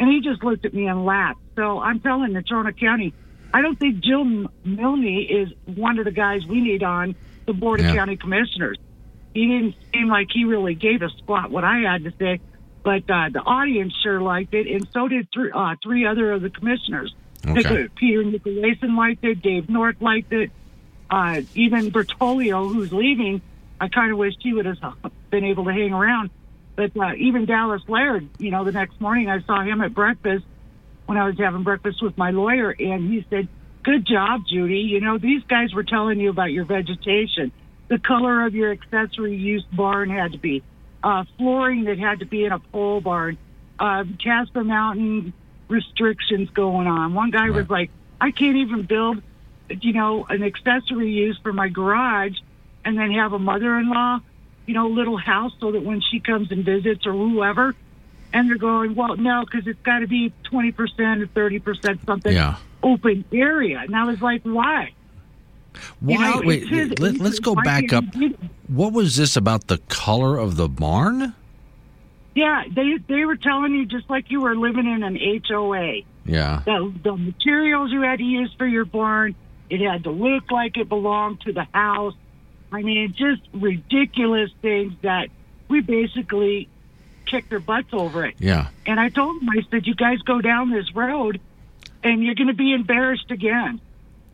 And 0.00 0.10
he 0.10 0.20
just 0.20 0.42
looked 0.42 0.64
at 0.64 0.74
me 0.74 0.86
and 0.86 1.04
laughed. 1.04 1.40
So 1.58 1.80
I'm 1.80 1.98
telling 1.98 2.32
Natrona 2.32 2.78
County, 2.78 3.12
I 3.52 3.62
don't 3.62 3.76
think 3.76 4.04
Jill 4.04 4.24
Milne 4.64 5.26
is 5.28 5.48
one 5.64 5.98
of 5.98 6.04
the 6.04 6.12
guys 6.12 6.42
we 6.48 6.60
need 6.60 6.84
on 6.84 7.16
the 7.48 7.52
Board 7.52 7.80
of 7.80 7.86
Yeah. 7.86 7.96
County 7.96 8.16
Commissioners. 8.16 8.78
He 9.34 9.46
didn't 9.46 9.74
seem 9.92 10.08
like 10.08 10.28
he 10.32 10.44
really 10.44 10.74
gave 10.76 11.02
a 11.02 11.08
squat 11.18 11.50
what 11.50 11.64
I 11.64 11.78
had 11.80 12.04
to 12.04 12.12
say, 12.20 12.40
but 12.84 13.02
uh, 13.10 13.30
the 13.32 13.40
audience 13.44 13.92
sure 14.04 14.20
liked 14.20 14.54
it, 14.54 14.68
and 14.68 14.86
so 14.92 15.08
did 15.08 15.28
three, 15.34 15.50
uh, 15.52 15.74
three 15.82 16.06
other 16.06 16.32
of 16.32 16.42
the 16.42 16.50
commissioners. 16.50 17.12
Okay. 17.44 17.88
Peter 17.96 18.22
Nicolaysen 18.22 18.96
liked 18.96 19.24
it, 19.24 19.42
Dave 19.42 19.68
North 19.68 19.96
liked 20.00 20.32
it, 20.32 20.52
uh, 21.10 21.40
even 21.54 21.90
Bertoglio, 21.90 22.72
who's 22.72 22.92
leaving. 22.92 23.42
I 23.80 23.88
kind 23.88 24.12
of 24.12 24.18
wish 24.18 24.34
he 24.40 24.52
would 24.52 24.66
have 24.66 24.76
been 25.30 25.44
able 25.44 25.64
to 25.64 25.72
hang 25.72 25.92
around. 25.92 26.30
But 26.76 26.92
uh, 26.96 27.14
even 27.16 27.46
Dallas 27.46 27.82
Laird, 27.88 28.30
you 28.38 28.52
know, 28.52 28.64
the 28.64 28.72
next 28.72 29.00
morning 29.00 29.28
I 29.28 29.40
saw 29.42 29.62
him 29.64 29.80
at 29.80 29.92
breakfast 29.92 30.44
when 31.08 31.16
I 31.16 31.26
was 31.26 31.38
having 31.38 31.62
breakfast 31.62 32.02
with 32.02 32.18
my 32.18 32.32
lawyer, 32.32 32.68
and 32.78 33.10
he 33.10 33.24
said, 33.30 33.48
Good 33.82 34.06
job, 34.06 34.42
Judy. 34.46 34.80
You 34.80 35.00
know, 35.00 35.16
these 35.16 35.42
guys 35.44 35.72
were 35.72 35.82
telling 35.82 36.20
you 36.20 36.28
about 36.28 36.52
your 36.52 36.66
vegetation, 36.66 37.50
the 37.88 37.98
color 37.98 38.44
of 38.44 38.54
your 38.54 38.72
accessory 38.72 39.34
use 39.34 39.64
barn 39.72 40.10
had 40.10 40.32
to 40.32 40.38
be, 40.38 40.62
uh, 41.02 41.24
flooring 41.38 41.84
that 41.84 41.98
had 41.98 42.18
to 42.18 42.26
be 42.26 42.44
in 42.44 42.52
a 42.52 42.58
pole 42.58 43.00
barn, 43.00 43.38
uh, 43.78 44.04
Casper 44.22 44.62
Mountain 44.62 45.32
restrictions 45.68 46.50
going 46.50 46.86
on. 46.86 47.14
One 47.14 47.30
guy 47.30 47.48
was 47.48 47.70
like, 47.70 47.90
I 48.20 48.30
can't 48.30 48.58
even 48.58 48.82
build, 48.82 49.22
you 49.70 49.94
know, 49.94 50.26
an 50.28 50.42
accessory 50.42 51.10
use 51.10 51.38
for 51.42 51.54
my 51.54 51.68
garage 51.68 52.36
and 52.84 52.98
then 52.98 53.12
have 53.12 53.32
a 53.32 53.38
mother-in-law, 53.38 54.20
you 54.66 54.74
know, 54.74 54.88
little 54.88 55.16
house 55.16 55.52
so 55.58 55.72
that 55.72 55.82
when 55.82 56.02
she 56.02 56.20
comes 56.20 56.52
and 56.52 56.66
visits 56.66 57.06
or 57.06 57.12
whoever, 57.12 57.74
and 58.32 58.48
they're 58.48 58.56
going, 58.58 58.94
well, 58.94 59.16
no, 59.16 59.44
because 59.44 59.66
it's 59.66 59.80
got 59.82 60.00
to 60.00 60.06
be 60.06 60.32
20% 60.52 60.78
or 60.78 61.26
30% 61.26 62.04
something 62.06 62.32
Yeah. 62.32 62.56
open 62.82 63.24
area. 63.32 63.78
And 63.78 63.94
I 63.96 64.04
was 64.04 64.20
like, 64.20 64.42
why? 64.42 64.92
Why? 66.00 66.12
You 66.14 66.18
know, 66.18 66.42
wait, 66.44 66.68
his- 66.68 66.98
let, 66.98 67.20
us 67.20 67.38
go 67.38 67.54
back 67.54 67.92
up. 67.92 68.04
can't 68.04 68.14
he 68.14 68.28
do 68.30 68.34
it? 68.34 68.50
What 68.68 68.92
was 68.92 69.16
this 69.16 69.36
about 69.36 69.68
the 69.68 69.78
color 69.88 70.36
of 70.38 70.56
the 70.56 70.68
barn? 70.68 71.34
Yeah, 72.34 72.64
they 72.70 72.98
they 73.08 73.24
were 73.24 73.36
telling 73.36 73.74
you 73.74 73.84
just 73.86 74.08
like 74.08 74.30
you 74.30 74.40
were 74.42 74.54
living 74.54 74.86
in 74.86 75.02
an 75.02 75.16
HOA. 75.48 76.02
Yeah. 76.24 76.62
The 76.64 76.92
the 77.02 77.16
materials 77.16 77.90
you 77.90 78.02
had 78.02 78.18
to 78.18 78.24
use 78.24 78.52
for 78.56 78.66
your 78.66 78.84
barn, 78.84 79.34
it 79.70 79.80
had 79.80 80.04
to 80.04 80.10
look 80.10 80.50
like 80.52 80.76
it 80.76 80.88
belonged 80.88 81.40
to 81.42 81.52
the 81.52 81.66
house. 81.72 82.14
I 82.70 82.82
mean, 82.82 83.14
just 83.16 83.40
ridiculous 83.52 84.50
things 84.62 84.92
that 85.02 85.28
we 85.68 85.80
basically 85.80 86.68
kicked 87.30 87.50
their 87.50 87.60
butts 87.60 87.88
over 87.92 88.24
it. 88.26 88.34
Yeah. 88.38 88.68
And 88.86 88.98
I 88.98 89.08
told 89.08 89.40
them, 89.40 89.48
I 89.50 89.62
said, 89.70 89.86
you 89.86 89.94
guys 89.94 90.18
go 90.22 90.40
down 90.40 90.70
this 90.70 90.94
road, 90.94 91.40
and 92.02 92.22
you're 92.24 92.34
going 92.34 92.48
to 92.48 92.54
be 92.54 92.72
embarrassed 92.72 93.30
again 93.30 93.80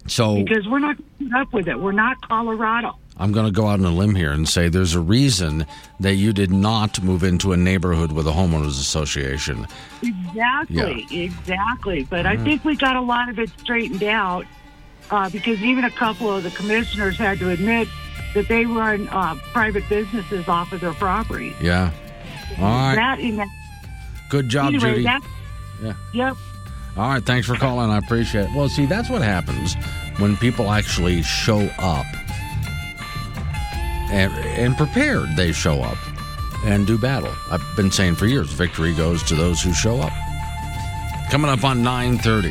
So 0.07 0.37
because 0.43 0.67
we're 0.69 0.79
not 0.81 0.97
going 0.97 1.09
to 1.19 1.25
put 1.31 1.41
up 1.41 1.53
with 1.53 1.69
it. 1.69 1.79
We're 1.81 1.93
not 1.93 2.21
Colorado. 2.27 2.97
I'm 3.17 3.31
going 3.31 3.47
to 3.47 3.53
go 3.53 3.69
out 3.69 3.79
on 3.79 3.85
a 3.87 3.91
limb 3.91 4.17
here 4.17 4.33
and 4.33 4.49
say 4.49 4.69
there's 4.69 4.95
a 4.97 5.01
reason 5.01 5.67
that 6.01 6.15
you 6.17 6.33
did 6.33 6.51
not 6.51 7.01
move 7.01 7.23
into 7.23 7.53
a 7.53 7.57
neighborhood 7.57 8.11
with 8.11 8.27
a 8.27 8.33
homeowners 8.33 8.71
association. 8.81 9.69
Exactly, 10.03 11.07
exactly. 11.11 12.05
But 12.11 12.27
I 12.27 12.37
Mhm. 12.37 12.45
think 12.45 12.65
we 12.65 12.77
got 12.77 12.97
a 12.97 13.01
lot 13.01 13.29
of 13.29 13.39
it 13.39 13.51
straightened 13.61 14.03
out 14.03 14.47
uh, 15.11 15.29
because 15.31 15.63
even 15.63 15.85
a 15.85 15.91
couple 15.91 16.31
of 16.35 16.43
the 16.43 16.51
commissioners 16.51 17.17
had 17.17 17.39
to 17.39 17.51
admit 17.51 17.87
that 18.35 18.49
they 18.49 18.65
run 18.67 19.07
uh, 19.09 19.37
private 19.53 19.89
businesses 19.89 20.49
off 20.49 20.73
of 20.73 20.81
their 20.81 20.95
property. 20.95 21.55
Yeah. 21.61 21.91
All 22.59 22.65
right. 22.95 22.95
That. 23.37 23.49
Good 24.29 24.49
job, 24.49 24.67
anyway, 24.69 24.91
Judy. 24.91 25.03
That, 25.05 25.23
Yeah. 25.83 25.93
yep. 26.13 26.37
All 26.97 27.09
right. 27.09 27.25
Thanks 27.25 27.47
for 27.47 27.57
calling. 27.57 27.91
I 27.91 27.99
appreciate 27.99 28.45
it. 28.45 28.51
Well, 28.55 28.69
see, 28.69 28.87
that's 28.87 29.11
what 29.11 29.23
happens 29.23 29.75
when 30.19 30.37
people 30.37 30.71
actually 30.71 31.23
show 31.23 31.61
up 31.79 32.07
and, 34.11 34.33
and 34.33 34.77
prepared. 34.77 35.37
They 35.37 35.53
show 35.53 35.81
up 35.83 35.99
and 36.65 36.87
do 36.87 36.97
battle. 36.99 37.33
I've 37.51 37.65
been 37.77 37.91
saying 37.91 38.15
for 38.17 38.27
years, 38.27 38.51
victory 38.53 38.95
goes 38.95 39.23
to 39.25 39.35
those 39.35 39.61
who 39.63 39.73
show 39.75 40.01
up. 40.01 40.13
Coming 41.31 41.51
up 41.51 41.65
on 41.65 41.83
930, 41.83 42.49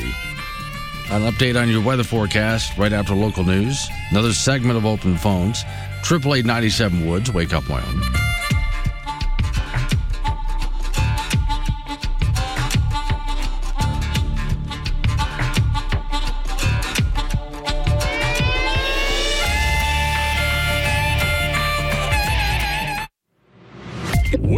an 1.14 1.32
update 1.32 1.60
on 1.60 1.70
your 1.70 1.82
weather 1.84 2.04
forecast 2.04 2.78
right 2.78 2.92
after 2.92 3.14
local 3.14 3.44
news. 3.44 3.88
Another 4.12 4.34
segment 4.34 4.78
of 4.78 4.86
open 4.86 5.18
phones. 5.18 5.64
Triple 6.04 6.36
eight 6.36 6.46
ninety 6.46 6.70
seven 6.70 7.08
Woods. 7.08 7.32
Wake 7.32 7.54
up, 7.54 7.70
Wyoming. 7.70 8.04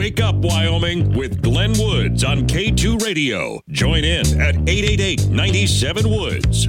Wake 0.05 0.21
up, 0.21 0.35
Wyoming, 0.35 1.17
with 1.17 1.41
Glenn 1.41 1.73
Woods 1.79 2.23
on 2.23 2.45
K2 2.45 3.01
Radio. 3.01 3.59
Join 3.69 4.03
in 4.03 4.39
at 4.39 4.53
888 4.69 5.29
97 5.29 6.07
Woods. 6.07 6.67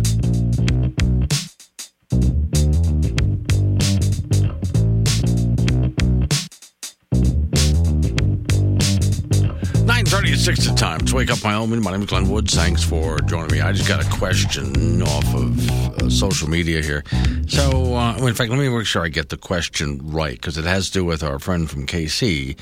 Nine 9.84 10.06
thirty 10.06 10.32
at 10.32 10.78
time. 10.78 11.00
It's 11.02 11.12
wake 11.12 11.30
up 11.30 11.44
Wyoming. 11.44 11.82
My 11.82 11.90
name 11.90 12.00
is 12.00 12.06
Glenn 12.06 12.30
Woods. 12.30 12.54
Thanks 12.54 12.82
for 12.82 13.18
joining 13.18 13.52
me. 13.52 13.60
I 13.60 13.72
just 13.72 13.86
got 13.86 14.02
a 14.02 14.08
question 14.16 15.02
off 15.02 15.34
of 15.34 15.70
uh, 15.70 16.08
social 16.08 16.48
media 16.48 16.80
here. 16.80 17.04
So, 17.48 17.96
uh, 17.96 18.16
in 18.16 18.32
fact, 18.32 18.48
let 18.48 18.58
me 18.58 18.70
make 18.70 18.86
sure 18.86 19.04
I 19.04 19.08
get 19.08 19.28
the 19.28 19.36
question 19.36 20.00
right 20.04 20.36
because 20.36 20.56
it 20.56 20.64
has 20.64 20.86
to 20.86 20.92
do 20.94 21.04
with 21.04 21.22
our 21.22 21.38
friend 21.38 21.68
from 21.68 21.84
Kaycee 21.84 22.56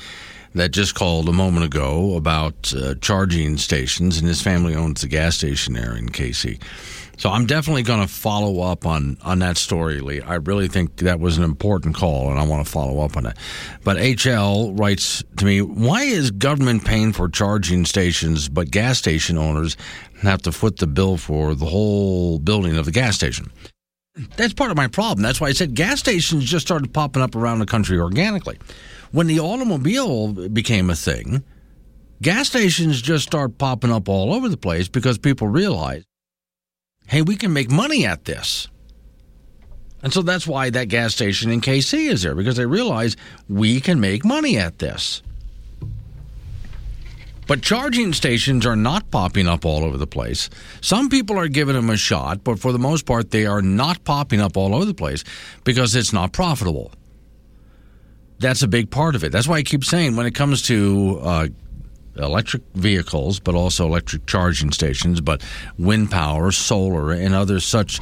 that 0.55 0.71
just 0.71 0.95
called 0.95 1.27
a 1.29 1.33
moment 1.33 1.65
ago 1.65 2.15
about 2.15 2.73
uh, 2.73 2.95
charging 2.95 3.57
stations, 3.57 4.17
and 4.17 4.27
his 4.27 4.41
family 4.41 4.73
owns 4.73 5.01
the 5.01 5.07
gas 5.07 5.35
station 5.35 5.73
there 5.73 5.95
in 5.95 6.09
Kaycee. 6.09 6.61
So 7.17 7.29
I'm 7.29 7.45
definitely 7.45 7.83
going 7.83 8.01
to 8.01 8.07
follow 8.07 8.61
up 8.61 8.85
on, 8.85 9.17
on 9.21 9.39
that 9.39 9.57
story, 9.57 10.01
Lee. 10.01 10.21
I 10.21 10.35
really 10.35 10.67
think 10.67 10.97
that 10.97 11.19
was 11.19 11.37
an 11.37 11.43
important 11.43 11.95
call, 11.95 12.29
and 12.29 12.39
I 12.39 12.45
want 12.45 12.65
to 12.65 12.71
follow 12.71 13.01
up 13.01 13.15
on 13.15 13.25
it. 13.25 13.37
But 13.83 13.97
HL 13.97 14.77
writes 14.77 15.23
to 15.37 15.45
me, 15.45 15.61
why 15.61 16.03
is 16.03 16.31
government 16.31 16.83
paying 16.83 17.13
for 17.13 17.29
charging 17.29 17.85
stations, 17.85 18.49
but 18.49 18.71
gas 18.71 18.97
station 18.97 19.37
owners 19.37 19.77
have 20.21 20.41
to 20.43 20.51
foot 20.51 20.77
the 20.77 20.87
bill 20.87 21.17
for 21.17 21.55
the 21.55 21.65
whole 21.65 22.39
building 22.39 22.77
of 22.77 22.85
the 22.85 22.91
gas 22.91 23.15
station? 23.15 23.51
That's 24.37 24.53
part 24.53 24.71
of 24.71 24.77
my 24.77 24.87
problem. 24.87 25.21
That's 25.21 25.41
why 25.41 25.47
I 25.47 25.53
said 25.53 25.73
gas 25.73 25.99
stations 25.99 26.45
just 26.45 26.65
started 26.65 26.93
popping 26.93 27.21
up 27.21 27.35
around 27.35 27.59
the 27.59 27.65
country 27.65 27.99
organically. 27.99 28.57
When 29.11 29.27
the 29.27 29.39
automobile 29.39 30.49
became 30.49 30.89
a 30.89 30.95
thing, 30.95 31.43
gas 32.21 32.47
stations 32.47 33.01
just 33.01 33.25
start 33.25 33.57
popping 33.57 33.91
up 33.91 34.09
all 34.09 34.33
over 34.33 34.49
the 34.49 34.57
place 34.57 34.87
because 34.87 35.17
people 35.17 35.47
realize 35.47 36.03
hey, 37.07 37.21
we 37.21 37.35
can 37.35 37.53
make 37.53 37.69
money 37.69 38.05
at 38.05 38.25
this. 38.25 38.67
And 40.01 40.13
so 40.13 40.21
that's 40.21 40.47
why 40.47 40.69
that 40.69 40.87
gas 40.87 41.13
station 41.13 41.51
in 41.51 41.61
Kaycee 41.61 42.11
is 42.11 42.23
there, 42.23 42.35
because 42.35 42.57
they 42.57 42.65
realize 42.65 43.15
we 43.47 43.79
can 43.79 43.99
make 43.99 44.25
money 44.25 44.57
at 44.57 44.79
this. 44.79 45.21
But 47.47 47.61
charging 47.61 48.11
stations 48.13 48.65
are 48.65 48.75
not 48.75 49.11
popping 49.11 49.47
up 49.47 49.65
all 49.65 49.83
over 49.83 49.97
the 49.97 50.07
place. 50.07 50.49
Some 50.81 51.09
people 51.09 51.37
are 51.37 51.47
giving 51.47 51.75
them 51.75 51.91
a 51.91 51.97
shot, 51.97 52.43
but 52.43 52.59
for 52.59 52.71
the 52.71 52.79
most 52.79 53.05
part, 53.05 53.29
they 53.29 53.45
are 53.45 53.61
not 53.61 54.03
popping 54.03 54.41
up 54.41 54.57
all 54.57 54.73
over 54.73 54.85
the 54.85 54.95
place 54.95 55.23
because 55.63 55.95
it's 55.95 56.13
not 56.13 56.33
profitable. 56.33 56.91
That's 58.39 58.61
a 58.63 58.67
big 58.67 58.89
part 58.89 59.15
of 59.15 59.23
it. 59.23 59.31
That's 59.31 59.47
why 59.47 59.57
I 59.57 59.63
keep 59.63 59.83
saying 59.83 60.15
when 60.15 60.25
it 60.25 60.35
comes 60.35 60.61
to 60.63 61.19
uh, 61.21 61.47
electric 62.17 62.63
vehicles, 62.73 63.39
but 63.39 63.55
also 63.55 63.85
electric 63.85 64.25
charging 64.25 64.71
stations, 64.71 65.21
but 65.21 65.43
wind 65.77 66.11
power, 66.11 66.51
solar, 66.51 67.11
and 67.11 67.33
other 67.33 67.59
such 67.59 67.99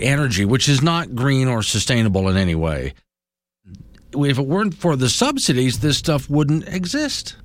energy, 0.00 0.44
which 0.44 0.68
is 0.68 0.82
not 0.82 1.14
green 1.14 1.48
or 1.48 1.62
sustainable 1.62 2.28
in 2.28 2.36
any 2.36 2.54
way. 2.54 2.94
If 4.12 4.38
it 4.38 4.46
weren't 4.46 4.74
for 4.74 4.96
the 4.96 5.08
subsidies, 5.08 5.80
this 5.80 5.98
stuff 5.98 6.30
wouldn't 6.30 6.68
exist. 6.68 7.36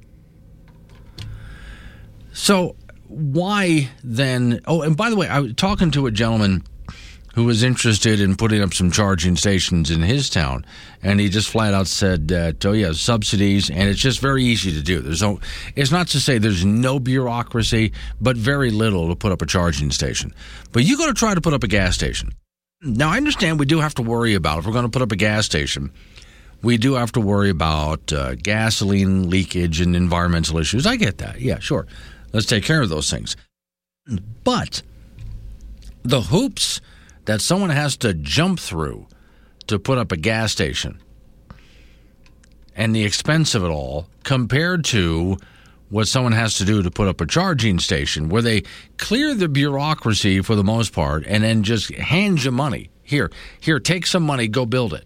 So, 2.31 2.76
why 3.07 3.89
then? 4.03 4.61
Oh, 4.68 4.84
and 4.84 4.95
by 4.95 5.10
the 5.10 5.15
way, 5.15 5.27
I 5.27 5.39
was 5.39 5.53
talking 5.56 5.89
to 5.91 6.06
a 6.06 6.11
gentleman 6.11 6.64
who 7.39 7.45
was 7.45 7.63
interested 7.63 8.19
in 8.19 8.35
putting 8.35 8.61
up 8.61 8.73
some 8.73 8.91
charging 8.91 9.33
stations 9.33 9.89
in 9.89 10.01
his 10.01 10.29
town, 10.29 10.65
and 11.01 11.21
he 11.21 11.29
just 11.29 11.49
flat 11.49 11.73
out 11.73 11.87
said 11.87 12.27
that, 12.27 12.65
oh 12.65 12.73
yeah, 12.73 12.91
subsidies, 12.91 13.69
and 13.69 13.87
it's 13.87 14.01
just 14.01 14.19
very 14.19 14.43
easy 14.43 14.73
to 14.73 14.81
do. 14.81 14.99
There's 14.99 15.21
no, 15.21 15.39
it's 15.73 15.89
not 15.89 16.09
to 16.09 16.19
say 16.19 16.37
there's 16.37 16.65
no 16.65 16.99
bureaucracy, 16.99 17.93
but 18.19 18.35
very 18.35 18.71
little 18.71 19.07
to 19.07 19.15
put 19.15 19.31
up 19.31 19.41
a 19.41 19.45
charging 19.45 19.89
station. 19.89 20.33
But 20.73 20.83
you 20.83 20.97
got 20.97 21.05
to 21.05 21.13
try 21.13 21.33
to 21.33 21.39
put 21.39 21.53
up 21.53 21.63
a 21.63 21.69
gas 21.69 21.95
station. 21.95 22.33
Now 22.81 23.09
I 23.09 23.15
understand 23.15 23.57
we 23.57 23.65
do 23.65 23.79
have 23.79 23.95
to 23.95 24.01
worry 24.01 24.35
about 24.35 24.59
if 24.59 24.65
we're 24.65 24.73
going 24.73 24.83
to 24.83 24.91
put 24.91 25.01
up 25.01 25.13
a 25.13 25.15
gas 25.15 25.45
station. 25.45 25.91
We 26.61 26.75
do 26.75 26.95
have 26.95 27.13
to 27.13 27.21
worry 27.21 27.51
about 27.51 28.11
uh, 28.11 28.35
gasoline 28.35 29.29
leakage 29.29 29.79
and 29.79 29.95
environmental 29.95 30.57
issues. 30.57 30.85
I 30.85 30.97
get 30.97 31.19
that. 31.19 31.39
Yeah, 31.39 31.59
sure. 31.59 31.87
Let's 32.33 32.47
take 32.47 32.65
care 32.65 32.81
of 32.81 32.89
those 32.89 33.09
things. 33.09 33.37
But 34.43 34.81
the 36.03 36.19
hoops 36.19 36.81
that 37.25 37.41
someone 37.41 37.69
has 37.69 37.97
to 37.97 38.13
jump 38.13 38.59
through 38.59 39.07
to 39.67 39.79
put 39.79 39.97
up 39.97 40.11
a 40.11 40.17
gas 40.17 40.51
station 40.51 40.99
and 42.79 42.95
the 42.95 43.03
expense 43.03 43.55
of 43.55 43.63
it 43.63 43.67
all 43.67 44.07
compared 44.23 44.85
to 44.85 45.37
what 45.89 46.07
someone 46.07 46.31
has 46.31 46.55
to 46.55 46.65
do 46.65 46.81
to 46.81 46.89
put 46.89 47.09
up 47.09 47.19
a 47.19 47.25
charging 47.25 47.77
station 47.77 48.29
where 48.29 48.41
they 48.41 48.63
clear 48.97 49.35
the 49.35 49.49
bureaucracy 49.49 50.41
for 50.41 50.55
the 50.55 50.63
most 50.63 50.93
part 50.93 51.25
and 51.27 51.43
then 51.43 51.63
just 51.63 51.93
hand 51.95 52.41
you 52.41 52.51
money. 52.51 52.89
Here, 53.03 53.31
here, 53.59 53.79
take 53.79 54.07
some 54.07 54.23
money, 54.23 54.47
go 54.47 54.65
build 54.65 54.93
it. 54.93 55.03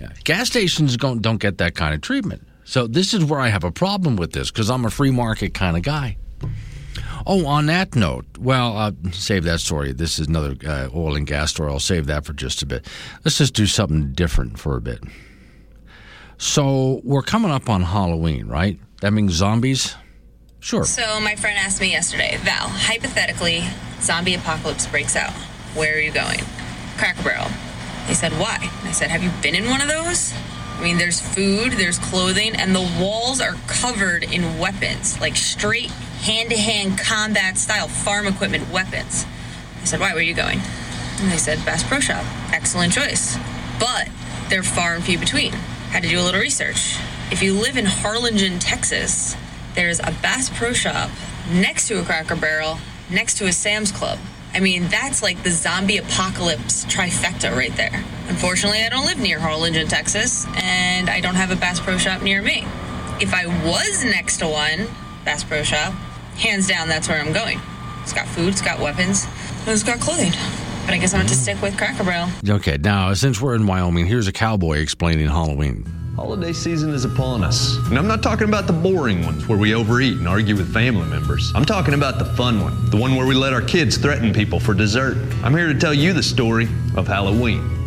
Yeah. 0.00 0.08
Gas 0.24 0.48
stations 0.48 0.96
don't, 0.96 1.22
don't 1.22 1.40
get 1.40 1.58
that 1.58 1.76
kind 1.76 1.94
of 1.94 2.00
treatment. 2.00 2.44
So 2.64 2.88
this 2.88 3.14
is 3.14 3.24
where 3.24 3.38
I 3.38 3.48
have 3.48 3.64
a 3.64 3.70
problem 3.70 4.16
with 4.16 4.32
this 4.32 4.50
because 4.50 4.70
I'm 4.70 4.84
a 4.84 4.90
free 4.90 5.12
market 5.12 5.54
kind 5.54 5.76
of 5.76 5.84
guy. 5.84 6.16
Oh, 7.26 7.46
on 7.46 7.66
that 7.66 7.94
note, 7.94 8.26
well, 8.38 8.76
uh, 8.76 8.92
save 9.12 9.44
that 9.44 9.60
story. 9.60 9.92
This 9.92 10.18
is 10.18 10.28
another 10.28 10.54
uh, 10.66 10.88
oil 10.94 11.16
and 11.16 11.26
gas 11.26 11.50
story. 11.50 11.70
I'll 11.70 11.80
save 11.80 12.06
that 12.06 12.24
for 12.24 12.32
just 12.32 12.62
a 12.62 12.66
bit. 12.66 12.86
Let's 13.24 13.38
just 13.38 13.54
do 13.54 13.66
something 13.66 14.12
different 14.12 14.58
for 14.58 14.76
a 14.76 14.80
bit. 14.80 15.02
So 16.38 17.00
we're 17.02 17.22
coming 17.22 17.50
up 17.50 17.68
on 17.68 17.82
Halloween, 17.82 18.46
right? 18.46 18.78
That 19.00 19.12
means 19.12 19.32
zombies? 19.32 19.94
Sure. 20.60 20.84
So 20.84 21.20
my 21.20 21.34
friend 21.36 21.58
asked 21.58 21.80
me 21.80 21.90
yesterday, 21.92 22.36
Val, 22.42 22.68
hypothetically, 22.68 23.64
zombie 24.00 24.34
apocalypse 24.34 24.86
breaks 24.86 25.16
out. 25.16 25.32
Where 25.74 25.96
are 25.96 26.00
you 26.00 26.12
going? 26.12 26.40
Cracker 26.96 27.22
Barrel. 27.22 27.48
They 28.06 28.14
said, 28.14 28.32
Why? 28.32 28.58
I 28.84 28.92
said, 28.92 29.10
Have 29.10 29.22
you 29.22 29.30
been 29.42 29.54
in 29.54 29.66
one 29.66 29.80
of 29.80 29.88
those? 29.88 30.32
I 30.78 30.82
mean, 30.82 30.96
there's 30.96 31.20
food, 31.20 31.72
there's 31.72 31.98
clothing, 31.98 32.54
and 32.54 32.74
the 32.74 32.88
walls 33.00 33.40
are 33.40 33.54
covered 33.66 34.22
in 34.22 34.58
weapons, 34.58 35.20
like 35.20 35.36
straight 35.36 35.90
hand 36.20 36.50
to 36.50 36.56
hand 36.56 36.98
combat 36.98 37.58
style 37.58 37.88
farm 37.88 38.26
equipment 38.26 38.70
weapons. 38.70 39.26
I 39.80 39.84
said, 39.84 40.00
Why? 40.00 40.10
Where 40.10 40.18
are 40.18 40.22
you 40.22 40.34
going? 40.34 40.60
And 41.20 41.32
they 41.32 41.36
said, 41.36 41.64
Bass 41.64 41.82
Pro 41.82 42.00
Shop. 42.00 42.24
Excellent 42.52 42.92
choice. 42.92 43.36
But 43.80 44.08
they're 44.48 44.62
far 44.62 44.94
and 44.94 45.04
few 45.04 45.18
between. 45.18 45.52
Had 45.90 46.02
to 46.02 46.08
do 46.08 46.20
a 46.20 46.22
little 46.22 46.40
research. 46.40 46.96
If 47.30 47.42
you 47.42 47.54
live 47.54 47.76
in 47.76 47.86
Harlingen, 47.86 48.58
Texas, 48.58 49.36
there's 49.74 50.00
a 50.00 50.14
Bass 50.22 50.50
Pro 50.50 50.72
Shop 50.72 51.10
next 51.50 51.88
to 51.88 52.00
a 52.00 52.04
Cracker 52.04 52.36
Barrel, 52.36 52.78
next 53.10 53.38
to 53.38 53.46
a 53.46 53.52
Sam's 53.52 53.90
Club. 53.92 54.18
I 54.54 54.60
mean, 54.60 54.88
that's 54.88 55.22
like 55.22 55.42
the 55.42 55.50
zombie 55.50 55.98
apocalypse 55.98 56.84
trifecta 56.86 57.54
right 57.54 57.74
there. 57.76 58.04
Unfortunately, 58.28 58.82
I 58.82 58.88
don't 58.88 59.04
live 59.04 59.18
near 59.18 59.38
Harlingen, 59.38 59.88
Texas, 59.88 60.46
and 60.56 61.10
I 61.10 61.20
don't 61.20 61.34
have 61.34 61.50
a 61.50 61.56
Bass 61.56 61.80
Pro 61.80 61.98
Shop 61.98 62.22
near 62.22 62.42
me. 62.42 62.64
If 63.20 63.34
I 63.34 63.46
was 63.64 64.04
next 64.04 64.38
to 64.38 64.48
one, 64.48 64.88
Bass 65.24 65.44
Pro 65.44 65.62
Shop, 65.62 65.92
hands 66.38 66.66
down, 66.66 66.88
that's 66.88 67.08
where 67.08 67.20
I'm 67.20 67.32
going. 67.32 67.60
It's 68.02 68.12
got 68.12 68.26
food, 68.28 68.48
it's 68.48 68.62
got 68.62 68.78
weapons, 68.80 69.26
and 69.60 69.68
it's 69.68 69.82
got 69.82 70.00
clothing. 70.00 70.32
But 70.84 70.94
I 70.94 70.98
guess 70.98 71.12
I'm 71.12 71.20
going 71.20 71.28
to 71.28 71.34
mm. 71.34 71.42
stick 71.42 71.60
with 71.60 71.76
Cracker 71.76 72.04
Barrel. 72.04 72.30
Okay, 72.48 72.78
now 72.78 73.12
since 73.12 73.40
we're 73.40 73.54
in 73.54 73.66
Wyoming, 73.66 74.06
here's 74.06 74.26
a 74.28 74.32
cowboy 74.32 74.78
explaining 74.78 75.26
Halloween. 75.26 75.84
Holiday 76.16 76.52
season 76.52 76.90
is 76.90 77.04
upon 77.04 77.44
us. 77.44 77.76
And 77.88 77.96
I'm 77.96 78.08
not 78.08 78.24
talking 78.24 78.48
about 78.48 78.66
the 78.66 78.72
boring 78.72 79.24
ones 79.24 79.46
where 79.46 79.56
we 79.56 79.74
overeat 79.74 80.18
and 80.18 80.26
argue 80.26 80.56
with 80.56 80.72
family 80.72 81.06
members. 81.06 81.52
I'm 81.54 81.64
talking 81.64 81.94
about 81.94 82.18
the 82.18 82.24
fun 82.24 82.60
one, 82.60 82.90
the 82.90 82.96
one 82.96 83.14
where 83.14 83.24
we 83.26 83.36
let 83.36 83.52
our 83.52 83.62
kids 83.62 83.98
threaten 83.98 84.32
people 84.32 84.58
for 84.58 84.74
dessert. 84.74 85.16
I'm 85.44 85.54
here 85.54 85.72
to 85.72 85.78
tell 85.78 85.94
you 85.94 86.12
the 86.12 86.22
story 86.22 86.68
of 86.96 87.06
Halloween. 87.06 87.77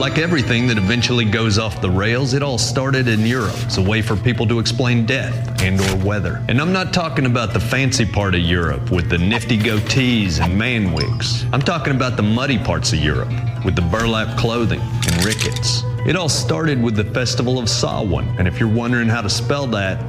Like 0.00 0.16
everything 0.16 0.66
that 0.68 0.78
eventually 0.78 1.26
goes 1.26 1.58
off 1.58 1.82
the 1.82 1.90
rails, 1.90 2.32
it 2.32 2.42
all 2.42 2.56
started 2.56 3.06
in 3.06 3.26
Europe. 3.26 3.54
It's 3.64 3.76
a 3.76 3.82
way 3.82 4.00
for 4.00 4.16
people 4.16 4.46
to 4.46 4.58
explain 4.58 5.04
death 5.04 5.60
and 5.60 5.78
or 5.78 6.06
weather. 6.06 6.42
And 6.48 6.58
I'm 6.58 6.72
not 6.72 6.94
talking 6.94 7.26
about 7.26 7.52
the 7.52 7.60
fancy 7.60 8.06
part 8.06 8.34
of 8.34 8.40
Europe 8.40 8.90
with 8.90 9.10
the 9.10 9.18
nifty 9.18 9.58
goatees 9.58 10.40
and 10.42 10.56
man 10.56 10.94
wigs. 10.94 11.44
I'm 11.52 11.60
talking 11.60 11.94
about 11.94 12.16
the 12.16 12.22
muddy 12.22 12.56
parts 12.56 12.94
of 12.94 13.00
Europe 13.00 13.28
with 13.62 13.76
the 13.76 13.82
burlap 13.82 14.38
clothing 14.38 14.80
and 14.80 15.22
rickets. 15.22 15.82
It 16.06 16.16
all 16.16 16.30
started 16.30 16.82
with 16.82 16.96
the 16.96 17.04
Festival 17.04 17.58
of 17.58 17.68
Samhain, 17.68 18.26
and 18.38 18.48
if 18.48 18.58
you're 18.58 18.72
wondering 18.72 19.10
how 19.10 19.20
to 19.20 19.28
spell 19.28 19.66
that, 19.66 20.02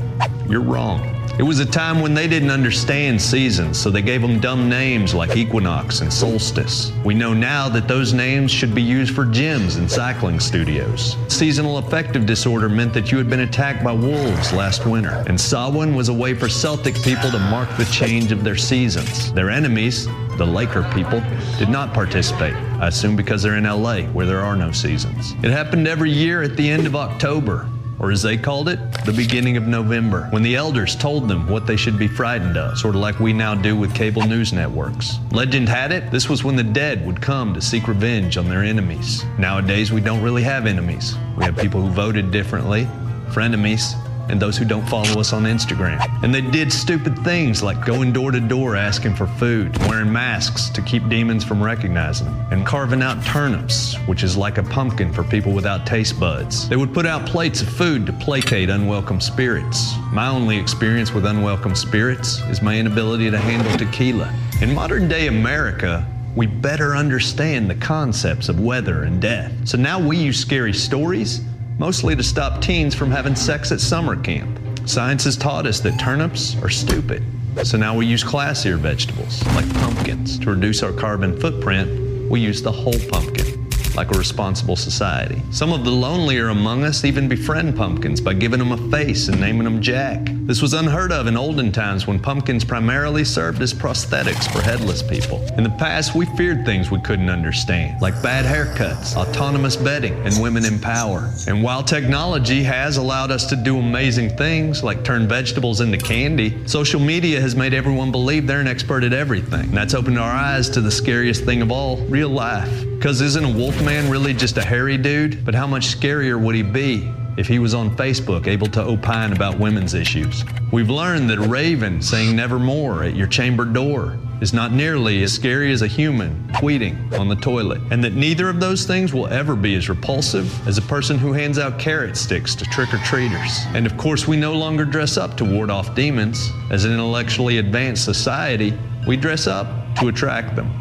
you're 0.48 0.64
wrong. 0.64 1.21
It 1.42 1.46
was 1.46 1.60
a 1.60 1.66
time 1.66 2.02
when 2.02 2.14
they 2.14 2.28
didn't 2.28 2.52
understand 2.52 3.20
seasons, 3.20 3.80
so 3.80 3.90
they 3.90 4.04
gave 4.04 4.22
them 4.22 4.40
dumb 4.40 4.70
names 4.70 5.16
like 5.16 5.36
equinox 5.36 6.02
and 6.02 6.14
solstice. 6.14 6.92
We 7.04 7.16
know 7.16 7.34
now 7.34 7.68
that 7.70 7.88
those 7.88 8.14
names 8.14 8.52
should 8.52 8.76
be 8.76 8.84
used 8.84 9.16
for 9.16 9.26
gyms 9.26 9.80
and 9.80 9.90
cycling 9.90 10.40
studios. 10.40 11.18
Seasonal 11.30 11.80
affective 11.80 12.28
disorder 12.28 12.70
meant 12.70 12.94
that 12.94 13.12
you 13.12 13.18
had 13.18 13.28
been 13.28 13.40
attacked 13.40 13.84
by 13.84 13.92
wolves 13.92 14.54
last 14.54 14.86
winter, 14.86 15.24
and 15.26 15.42
Samhain 15.42 15.96
was 15.96 16.10
a 16.10 16.14
way 16.14 16.36
for 16.36 16.48
Celtic 16.48 16.94
people 17.02 17.32
to 17.32 17.40
mark 17.40 17.76
the 17.76 17.86
change 17.86 18.32
of 18.32 18.44
their 18.44 18.56
seasons. 18.56 19.34
Their 19.34 19.50
enemies, 19.50 20.06
the 20.38 20.46
Laker 20.46 20.84
people, 20.94 21.24
did 21.58 21.70
not 21.70 21.92
participate. 21.92 22.54
I 22.80 22.90
assume 22.90 23.16
because 23.16 23.42
they're 23.42 23.58
in 23.58 23.64
LA, 23.64 24.04
where 24.14 24.28
there 24.28 24.42
are 24.42 24.56
no 24.56 24.72
seasons. 24.72 25.32
It 25.42 25.50
happened 25.50 25.88
every 25.88 26.12
year 26.12 26.44
at 26.44 26.56
the 26.56 26.70
end 26.70 26.86
of 26.86 26.96
October 26.96 27.68
or 28.02 28.12
as 28.12 28.24
they 28.24 28.36
called 28.36 28.68
it, 28.68 28.80
the 29.06 29.14
beginning 29.14 29.58
of 29.58 29.68
November, 29.68 30.24
when 30.32 30.42
the 30.42 30.56
elders 30.56 30.96
told 30.96 31.28
them 31.28 31.48
what 31.48 31.68
they 31.68 31.76
should 31.78 32.00
be 32.00 32.08
frightened 32.08 32.58
of, 32.58 32.76
sort 32.76 32.96
of 32.96 33.02
like 33.02 33.20
we 33.20 33.32
now 33.32 33.54
do 33.54 33.76
with 33.76 33.94
cable 33.94 34.24
news 34.24 34.52
networks. 34.52 35.20
Legend 35.32 35.70
had 35.70 35.92
it, 35.92 36.10
this 36.10 36.28
was 36.28 36.44
when 36.44 36.56
the 36.56 36.64
dead 36.64 37.06
would 37.06 37.22
come 37.22 37.54
to 37.54 37.62
seek 37.62 37.88
revenge 37.88 38.38
on 38.38 38.50
their 38.50 38.64
enemies. 38.64 39.24
Nowadays, 39.38 39.92
we 39.92 40.02
don't 40.02 40.24
really 40.24 40.42
have 40.42 40.66
enemies. 40.66 41.16
We 41.38 41.46
have 41.46 41.56
people 41.56 41.80
who 41.80 41.90
voted 41.90 42.32
differently, 42.32 42.86
frenemies, 43.28 43.94
and 44.30 44.42
those 44.42 44.58
who 44.58 44.66
don't 44.66 44.88
follow 44.88 45.20
us 45.20 45.34
on 45.34 45.44
Instagram. 45.44 46.00
And 46.24 46.34
they 46.34 46.42
did 46.42 46.72
stupid 46.72 47.18
things 47.20 47.62
like 47.62 47.86
going 47.86 48.14
door 48.14 48.32
to 48.32 48.40
door 48.40 48.76
asking 48.76 49.16
for 49.16 49.28
food, 49.28 49.78
wearing 49.88 50.12
masks 50.12 50.70
to 50.70 50.82
keep 50.82 51.08
demons 51.10 51.44
from 51.44 51.62
recognizing 51.62 52.28
them, 52.28 52.46
and 52.52 52.66
carving 52.66 53.02
out 53.02 53.24
turnips, 53.26 53.96
which 54.08 54.24
is 54.24 54.38
like 54.38 54.58
a 54.58 54.64
pumpkin 54.64 55.12
for 55.12 55.24
people 55.24 55.52
without 55.52 55.86
taste 55.86 56.20
buds. 56.20 56.70
They 56.70 56.76
would 56.76 56.94
put 56.94 57.06
out 57.06 57.26
plates 57.28 57.62
of 57.62 57.70
food 57.70 58.06
to 58.06 58.14
placate 58.14 58.70
unwelcome 58.70 59.22
spirits. 59.22 59.94
My 60.12 60.28
only 60.28 60.58
experience 60.58 61.14
with 61.14 61.26
unwelcome 61.26 61.76
spirits 61.76 62.40
is 62.50 62.62
my 62.62 62.78
inability 62.78 63.30
to 63.32 63.38
handle 63.38 63.78
tequila. 63.78 64.34
In 64.62 64.74
modern 64.74 65.08
day 65.08 65.28
America, 65.28 66.06
we 66.36 66.48
better 66.48 66.96
understand 66.96 67.70
the 67.70 67.76
concepts 67.76 68.48
of 68.48 68.60
weather 68.60 69.04
and 69.04 69.22
death. 69.22 69.52
So 69.66 69.78
now 69.78 70.00
we 70.00 70.18
use 70.18 70.40
scary 70.40 70.74
stories 70.74 71.42
mostly 71.82 72.16
to 72.16 72.22
stop 72.22 72.62
teens 72.62 72.94
from 72.94 73.10
having 73.10 73.36
sex 73.36 73.72
at 73.72 73.82
summer 73.82 74.16
camp. 74.16 74.60
Science 74.88 75.24
has 75.24 75.36
taught 75.36 75.66
us 75.66 75.80
that 75.80 76.00
turnips 76.00 76.56
are 76.62 76.70
stupid. 76.70 77.24
So 77.64 77.76
now 77.76 77.96
we 77.96 78.06
use 78.06 78.24
classier 78.24 78.78
vegetables, 78.78 79.44
like 79.56 79.68
pumpkins. 79.74 80.38
To 80.40 80.52
reduce 80.52 80.84
our 80.84 80.92
carbon 80.92 81.36
footprint, 81.40 82.30
we 82.30 82.40
use 82.40 82.62
the 82.62 82.72
whole 82.72 83.00
pumpkin 83.10 83.71
like 83.96 84.14
a 84.14 84.18
responsible 84.18 84.76
society. 84.76 85.42
Some 85.52 85.74
of 85.74 85.84
the 85.84 85.92
lonelier 85.92 86.50
among 86.50 86.84
us 86.84 87.04
even 87.04 87.28
befriend 87.28 87.76
pumpkins 87.76 88.22
by 88.22 88.34
giving 88.34 88.60
them 88.60 88.72
a 88.72 88.90
face 88.90 89.28
and 89.28 89.40
naming 89.40 89.64
them 89.64 89.82
Jack. 89.82 90.30
This 90.52 90.62
was 90.62 90.74
unheard 90.74 91.12
of 91.12 91.28
in 91.28 91.38
olden 91.38 91.72
times 91.72 92.08
when 92.08 92.20
pumpkins 92.20 92.64
primarily 92.64 93.24
served 93.24 93.62
as 93.62 93.74
prosthetics 93.74 94.52
for 94.52 94.62
headless 94.62 95.02
people. 95.02 95.42
In 95.58 95.64
the 95.64 95.70
past, 95.72 96.16
we 96.16 96.26
feared 96.38 96.66
things 96.66 96.92
we 96.92 97.00
couldn't 97.02 97.30
understand, 97.30 98.02
like 98.02 98.22
bad 98.22 98.46
haircuts, 98.46 99.16
autonomous 99.16 99.76
bedding, 99.76 100.14
and 100.26 100.42
women 100.42 100.66
in 100.66 100.80
power. 100.80 101.32
And 101.48 101.64
while 101.64 101.84
technology 101.84 102.64
has 102.64 102.98
allowed 102.98 103.32
us 103.32 103.46
to 103.48 103.56
do 103.56 103.80
amazing 103.80 104.36
things, 104.38 104.84
like 104.84 105.04
turn 105.04 105.28
vegetables 105.28 105.82
into 105.82 105.98
candy, 105.98 106.68
social 106.68 107.00
media 107.00 107.40
has 107.40 107.56
made 107.56 107.74
everyone 107.74 108.12
believe 108.12 108.48
they're 108.48 108.62
an 108.62 108.68
expert 108.68 109.04
at 109.04 109.14
everything. 109.14 109.62
And 109.62 109.74
that's 109.74 109.94
opened 109.94 110.20
our 110.20 110.32
eyes 110.32 110.70
to 110.72 110.82
the 110.82 110.92
scariest 110.92 111.46
thing 111.46 111.62
of 111.62 111.72
all 111.72 111.98
real 112.08 112.30
life. 112.30 112.91
Because 113.02 113.20
isn't 113.22 113.44
a 113.44 113.50
Wolfman 113.50 114.12
really 114.12 114.32
just 114.32 114.58
a 114.58 114.62
hairy 114.64 114.96
dude? 114.96 115.44
But 115.44 115.56
how 115.56 115.66
much 115.66 115.88
scarier 115.88 116.40
would 116.40 116.54
he 116.54 116.62
be 116.62 117.12
if 117.36 117.48
he 117.48 117.58
was 117.58 117.74
on 117.74 117.98
Facebook 117.98 118.46
able 118.46 118.68
to 118.68 118.82
opine 118.84 119.34
about 119.34 119.58
women's 119.58 119.96
issues? 119.96 120.46
We've 120.72 120.92
learned 120.92 121.28
that 121.32 121.40
a 121.40 121.48
raven 121.48 122.00
saying 122.04 122.36
nevermore 122.36 123.04
at 123.04 123.16
your 123.16 123.26
chamber 123.26 123.66
door 123.66 124.20
is 124.40 124.54
not 124.54 124.72
nearly 124.72 125.24
as 125.24 125.34
scary 125.34 125.72
as 125.72 125.82
a 125.82 125.88
human 125.88 126.48
tweeting 126.50 127.12
on 127.18 127.28
the 127.28 127.36
toilet, 127.38 127.82
and 127.90 128.04
that 128.04 128.14
neither 128.14 128.50
of 128.50 128.60
those 128.60 128.86
things 128.86 129.16
will 129.16 129.26
ever 129.30 129.56
be 129.56 129.74
as 129.74 129.90
repulsive 129.90 130.68
as 130.68 130.78
a 130.78 130.84
person 130.84 131.18
who 131.18 131.34
hands 131.34 131.58
out 131.58 131.80
carrot 131.80 132.16
sticks 132.16 132.54
to 132.54 132.66
trick 132.66 132.94
or 132.94 133.00
treaters. 133.00 133.62
And 133.74 133.88
of 133.88 133.98
course, 133.98 134.28
we 134.28 134.38
no 134.38 134.54
longer 134.54 134.86
dress 134.86 135.18
up 135.18 135.36
to 135.38 135.44
ward 135.44 135.72
off 135.72 135.96
demons. 135.96 136.52
As 136.70 136.86
an 136.86 136.92
intellectually 136.92 137.58
advanced 137.58 138.06
society, 138.06 138.78
we 139.08 139.18
dress 139.18 139.48
up 139.48 139.96
to 139.96 140.10
attract 140.10 140.56
them. 140.56 140.72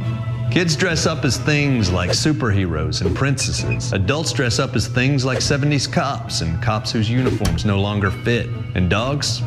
Kids 0.50 0.74
dress 0.74 1.06
up 1.06 1.24
as 1.24 1.36
things 1.36 1.92
like 1.92 2.10
superheroes 2.10 3.02
and 3.02 3.14
princesses. 3.14 3.92
Adults 3.92 4.32
dress 4.32 4.58
up 4.58 4.74
as 4.74 4.88
things 4.88 5.24
like 5.24 5.38
70s 5.38 5.90
cops 5.90 6.40
and 6.40 6.60
cops 6.60 6.90
whose 6.90 7.08
uniforms 7.08 7.64
no 7.64 7.80
longer 7.80 8.10
fit. 8.10 8.48
And 8.74 8.90
dogs 8.90 9.42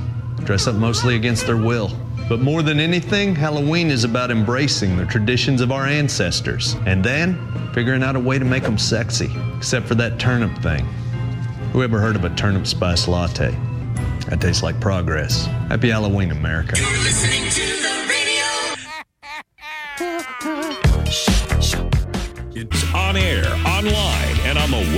dress 0.46 0.66
up 0.66 0.76
mostly 0.76 1.18
against 1.18 1.46
their 1.46 1.58
will. 1.58 1.92
But 2.30 2.40
more 2.40 2.62
than 2.62 2.80
anything, 2.80 3.36
Halloween 3.36 3.92
is 3.92 4.06
about 4.06 4.32
embracing 4.32 4.96
the 4.96 5.06
traditions 5.06 5.60
of 5.60 5.74
our 5.74 5.86
ancestors 5.86 6.78
and 6.86 7.04
then 7.04 7.38
figuring 7.74 8.02
out 8.02 8.16
a 8.16 8.20
way 8.20 8.40
to 8.40 8.46
make 8.46 8.64
them 8.64 8.78
sexy, 8.78 9.30
except 9.58 9.86
for 9.86 9.96
that 9.96 10.20
turnip 10.20 10.58
thing. 10.60 10.86
Who 11.74 11.84
ever 11.84 12.00
heard 12.00 12.16
of 12.16 12.24
a 12.24 12.30
turnip 12.36 12.66
spice 12.66 13.10
latte? 13.10 13.52
That 14.30 14.40
tastes 14.40 14.64
like 14.64 14.80
progress. 14.80 15.48
Happy 15.68 15.90
Halloween, 15.90 16.32
America. 16.32 16.76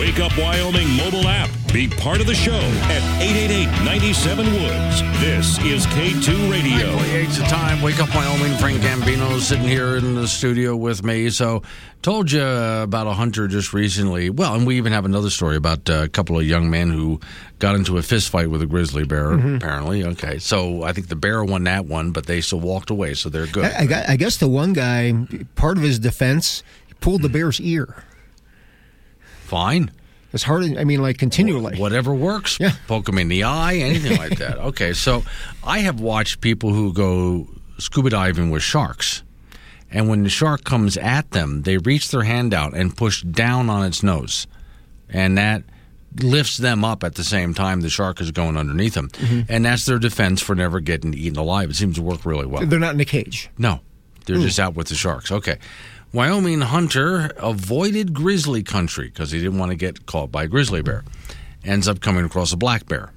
Wake 0.05 0.19
Up 0.19 0.37
Wyoming 0.37 0.87
mobile 0.95 1.27
app. 1.27 1.49
Be 1.73 1.87
part 1.87 2.21
of 2.21 2.27
the 2.27 2.35
show 2.35 2.51
at 2.53 3.01
888-97-WOODS. 3.23 5.19
This 5.19 5.57
is 5.65 5.87
K2 5.87 6.51
Radio. 6.51 6.95
9:48's 6.95 7.39
the 7.39 7.43
time. 7.45 7.81
Wake 7.81 7.99
up, 7.99 8.13
Wyoming. 8.13 8.55
Frank 8.59 8.81
Gambino 8.81 9.39
sitting 9.39 9.67
here 9.67 9.95
in 9.97 10.13
the 10.13 10.27
studio 10.27 10.75
with 10.75 11.03
me. 11.03 11.31
So, 11.31 11.63
told 12.03 12.31
you 12.31 12.43
about 12.45 13.07
a 13.07 13.13
hunter 13.13 13.47
just 13.47 13.73
recently. 13.73 14.29
Well, 14.29 14.53
and 14.53 14.67
we 14.67 14.77
even 14.77 14.93
have 14.93 15.05
another 15.05 15.31
story 15.31 15.55
about 15.55 15.89
a 15.89 16.07
couple 16.07 16.37
of 16.37 16.45
young 16.45 16.69
men 16.69 16.91
who 16.91 17.19
got 17.57 17.73
into 17.73 17.97
a 17.97 18.03
fist 18.03 18.29
fight 18.29 18.51
with 18.51 18.61
a 18.61 18.67
grizzly 18.67 19.05
bear. 19.05 19.29
Mhm. 19.31 19.57
Apparently, 19.57 20.03
okay. 20.03 20.37
So 20.37 20.83
I 20.83 20.93
think 20.93 21.07
the 21.07 21.15
bear 21.15 21.43
won 21.43 21.63
that 21.63 21.87
one, 21.87 22.11
but 22.11 22.27
they 22.27 22.41
still 22.41 22.59
walked 22.59 22.91
away, 22.91 23.15
so 23.15 23.27
they're 23.29 23.47
good. 23.47 23.65
I, 23.65 23.87
I, 23.91 24.05
I 24.09 24.15
guess 24.17 24.37
the 24.37 24.47
one 24.47 24.73
guy, 24.73 25.13
part 25.55 25.77
of 25.77 25.83
his 25.83 25.97
defense, 25.97 26.61
he 26.85 26.93
pulled 27.01 27.23
the 27.23 27.29
bear's 27.29 27.59
ear. 27.59 28.04
Fine. 29.45 29.91
As 30.33 30.43
hard, 30.43 30.63
I 30.77 30.83
mean, 30.83 31.01
like 31.01 31.17
continually. 31.17 31.77
Whatever 31.77 32.13
works. 32.13 32.59
Yeah. 32.59 32.73
Poke 32.87 33.05
them 33.05 33.17
in 33.17 33.29
the 33.29 33.43
eye, 33.43 33.75
anything 33.75 34.17
like 34.17 34.37
that. 34.39 34.57
Okay, 34.65 34.91
so 34.93 35.23
I 35.63 35.79
have 35.79 36.01
watched 36.01 36.41
people 36.41 36.73
who 36.73 36.91
go 36.91 37.47
scuba 37.77 38.09
diving 38.09 38.49
with 38.51 38.61
sharks. 38.63 39.23
And 39.91 40.09
when 40.09 40.23
the 40.23 40.29
shark 40.29 40.63
comes 40.65 40.97
at 40.97 41.31
them, 41.31 41.61
they 41.61 41.77
reach 41.77 42.09
their 42.11 42.23
hand 42.23 42.53
out 42.53 42.73
and 42.75 42.95
push 42.97 43.21
down 43.21 43.69
on 43.69 43.85
its 43.85 44.03
nose. 44.03 44.45
And 45.09 45.37
that 45.37 45.63
lifts 46.21 46.57
them 46.57 46.83
up 46.83 47.03
at 47.03 47.15
the 47.15 47.23
same 47.23 47.53
time 47.53 47.81
the 47.81 47.89
shark 47.89 48.19
is 48.19 48.31
going 48.31 48.57
underneath 48.57 48.93
them. 48.95 49.09
And 49.47 49.63
that's 49.63 49.85
their 49.85 49.99
defense 49.99 50.41
for 50.41 50.55
never 50.55 50.79
getting 50.81 51.13
eaten 51.13 51.37
alive. 51.37 51.69
It 51.69 51.75
seems 51.75 51.95
to 51.95 52.01
work 52.01 52.25
really 52.25 52.45
well. 52.45 52.65
They're 52.65 52.79
not 52.79 52.93
in 52.95 52.99
a 52.99 53.05
cage. 53.05 53.49
No, 53.57 53.79
they're 54.25 54.37
Hmm. 54.37 54.41
just 54.41 54.59
out 54.59 54.75
with 54.75 54.87
the 54.87 54.95
sharks. 54.95 55.31
Okay. 55.31 55.57
Wyoming 56.13 56.61
hunter 56.61 57.31
avoided 57.37 58.13
grizzly 58.13 58.63
country 58.63 59.07
because 59.09 59.31
he 59.31 59.39
didn't 59.39 59.59
want 59.59 59.71
to 59.71 59.75
get 59.75 60.05
caught 60.05 60.31
by 60.31 60.43
a 60.43 60.47
grizzly 60.47 60.81
bear. 60.81 61.03
Ends 61.63 61.87
up 61.87 61.99
coming 61.99 62.25
across 62.25 62.53
a 62.53 62.57
black 62.57 62.87
bear. 62.87 63.11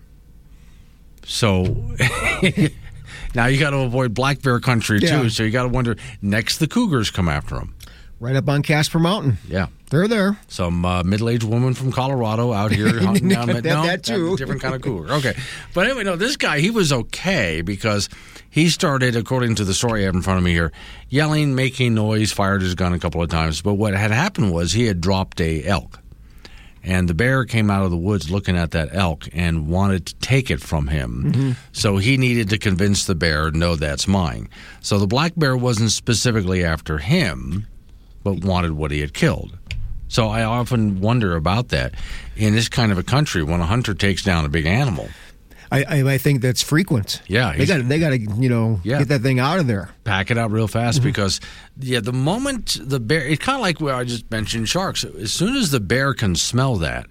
So 1.24 1.62
now 3.34 3.46
you 3.46 3.58
got 3.60 3.70
to 3.70 3.78
avoid 3.78 4.14
black 4.14 4.42
bear 4.42 4.58
country 4.60 4.98
Yeah. 5.00 5.22
too. 5.22 5.30
So 5.30 5.42
you 5.42 5.50
got 5.50 5.64
to 5.64 5.68
wonder 5.68 5.96
next 6.22 6.58
the 6.58 6.66
cougars 6.66 7.10
come 7.10 7.28
after 7.28 7.56
him. 7.56 7.74
Right 8.20 8.34
up 8.34 8.48
on 8.48 8.62
Casper 8.62 8.98
Mountain. 8.98 9.38
Yeah. 9.46 9.68
They're 9.90 10.08
there. 10.08 10.38
Some 10.48 10.84
uh, 10.84 11.02
middle-aged 11.04 11.44
woman 11.44 11.72
from 11.74 11.92
Colorado 11.92 12.52
out 12.52 12.72
here 12.72 12.98
hunting 13.00 13.28
down. 13.28 13.46
That- 13.46 13.64
no, 13.64 13.84
that 13.84 14.02
too. 14.02 14.36
different 14.36 14.60
kind 14.60 14.74
of 14.74 14.82
cougar. 14.82 15.12
Okay, 15.14 15.34
but 15.72 15.86
anyway, 15.86 16.02
no, 16.04 16.16
this 16.16 16.36
guy 16.36 16.58
he 16.60 16.70
was 16.70 16.92
okay 16.92 17.62
because 17.62 18.08
he 18.58 18.68
started, 18.68 19.14
according 19.14 19.54
to 19.54 19.64
the 19.64 19.72
story 19.72 20.02
I 20.02 20.06
have 20.06 20.14
in 20.14 20.22
front 20.22 20.38
of 20.38 20.44
me 20.44 20.52
here, 20.52 20.72
yelling, 21.08 21.54
making 21.54 21.94
noise, 21.94 22.32
fired 22.32 22.60
his 22.60 22.74
gun 22.74 22.92
a 22.92 22.98
couple 22.98 23.22
of 23.22 23.30
times. 23.30 23.62
But 23.62 23.74
what 23.74 23.94
had 23.94 24.10
happened 24.10 24.52
was 24.52 24.72
he 24.72 24.86
had 24.86 25.00
dropped 25.00 25.40
a 25.40 25.64
elk, 25.64 26.00
and 26.82 27.08
the 27.08 27.14
bear 27.14 27.44
came 27.44 27.70
out 27.70 27.84
of 27.84 27.90
the 27.90 27.96
woods 27.96 28.30
looking 28.30 28.56
at 28.56 28.72
that 28.72 28.88
elk 28.92 29.28
and 29.32 29.68
wanted 29.68 30.06
to 30.06 30.14
take 30.16 30.50
it 30.50 30.60
from 30.60 30.88
him. 30.88 31.32
Mm-hmm. 31.32 31.50
So 31.72 31.98
he 31.98 32.16
needed 32.16 32.50
to 32.50 32.58
convince 32.58 33.06
the 33.06 33.14
bear, 33.14 33.50
no, 33.52 33.76
that's 33.76 34.08
mine. 34.08 34.48
So 34.80 34.98
the 34.98 35.06
black 35.06 35.34
bear 35.36 35.56
wasn't 35.56 35.92
specifically 35.92 36.64
after 36.64 36.98
him, 36.98 37.66
but 38.24 38.44
wanted 38.44 38.72
what 38.72 38.90
he 38.90 39.00
had 39.00 39.14
killed. 39.14 39.56
So 40.08 40.28
I 40.28 40.42
often 40.42 41.00
wonder 41.00 41.36
about 41.36 41.68
that 41.68 41.94
in 42.34 42.54
this 42.54 42.68
kind 42.68 42.90
of 42.90 42.98
a 42.98 43.02
country 43.02 43.42
when 43.42 43.60
a 43.60 43.66
hunter 43.66 43.94
takes 43.94 44.24
down 44.24 44.44
a 44.44 44.48
big 44.48 44.66
animal. 44.66 45.08
I, 45.70 45.84
I, 45.84 46.12
I 46.14 46.18
think 46.18 46.40
that's 46.40 46.62
frequent. 46.62 47.20
Yeah, 47.26 47.54
They 47.56 47.66
got 47.66 47.86
they 47.88 47.98
got 47.98 48.10
to 48.10 48.18
you 48.18 48.48
know 48.48 48.80
Yeah. 48.84 48.98
get 49.00 49.08
that 49.08 49.20
thing 49.22 49.38
out 49.38 49.58
of 49.58 49.66
there. 49.66 49.90
pack 50.04 50.30
it 50.30 50.38
out 50.38 50.50
real 50.50 50.66
fast 50.68 50.98
Mm-hmm. 51.00 51.08
because 51.08 51.40
yeah 51.80 52.00
the 52.00 52.12
moment 52.12 52.78
the 52.80 52.98
bear 53.00 53.20
it's 53.26 53.44
kind 53.44 53.56
of 53.56 53.62
like 53.62 53.80
where 53.80 53.94
i 53.94 54.02
just 54.04 54.30
mentioned 54.30 54.68
sharks 54.68 55.04
as 55.04 55.32
soon 55.32 55.54
as 55.56 55.70
the 55.70 55.80
bear 55.80 56.14
can 56.14 56.34
smell 56.34 56.76
that 56.76 57.06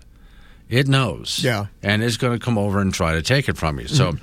it 0.69 0.87
knows 0.87 1.39
Yeah. 1.43 1.67
and 1.83 2.03
it's 2.03 2.17
going 2.17 2.37
to 2.37 2.43
come 2.43 2.57
over 2.57 2.79
and 2.81 2.93
try 2.93 3.13
to 3.13 3.21
take 3.21 3.47
it 3.47 3.57
from 3.57 3.79
you 3.79 3.87
so 3.87 4.17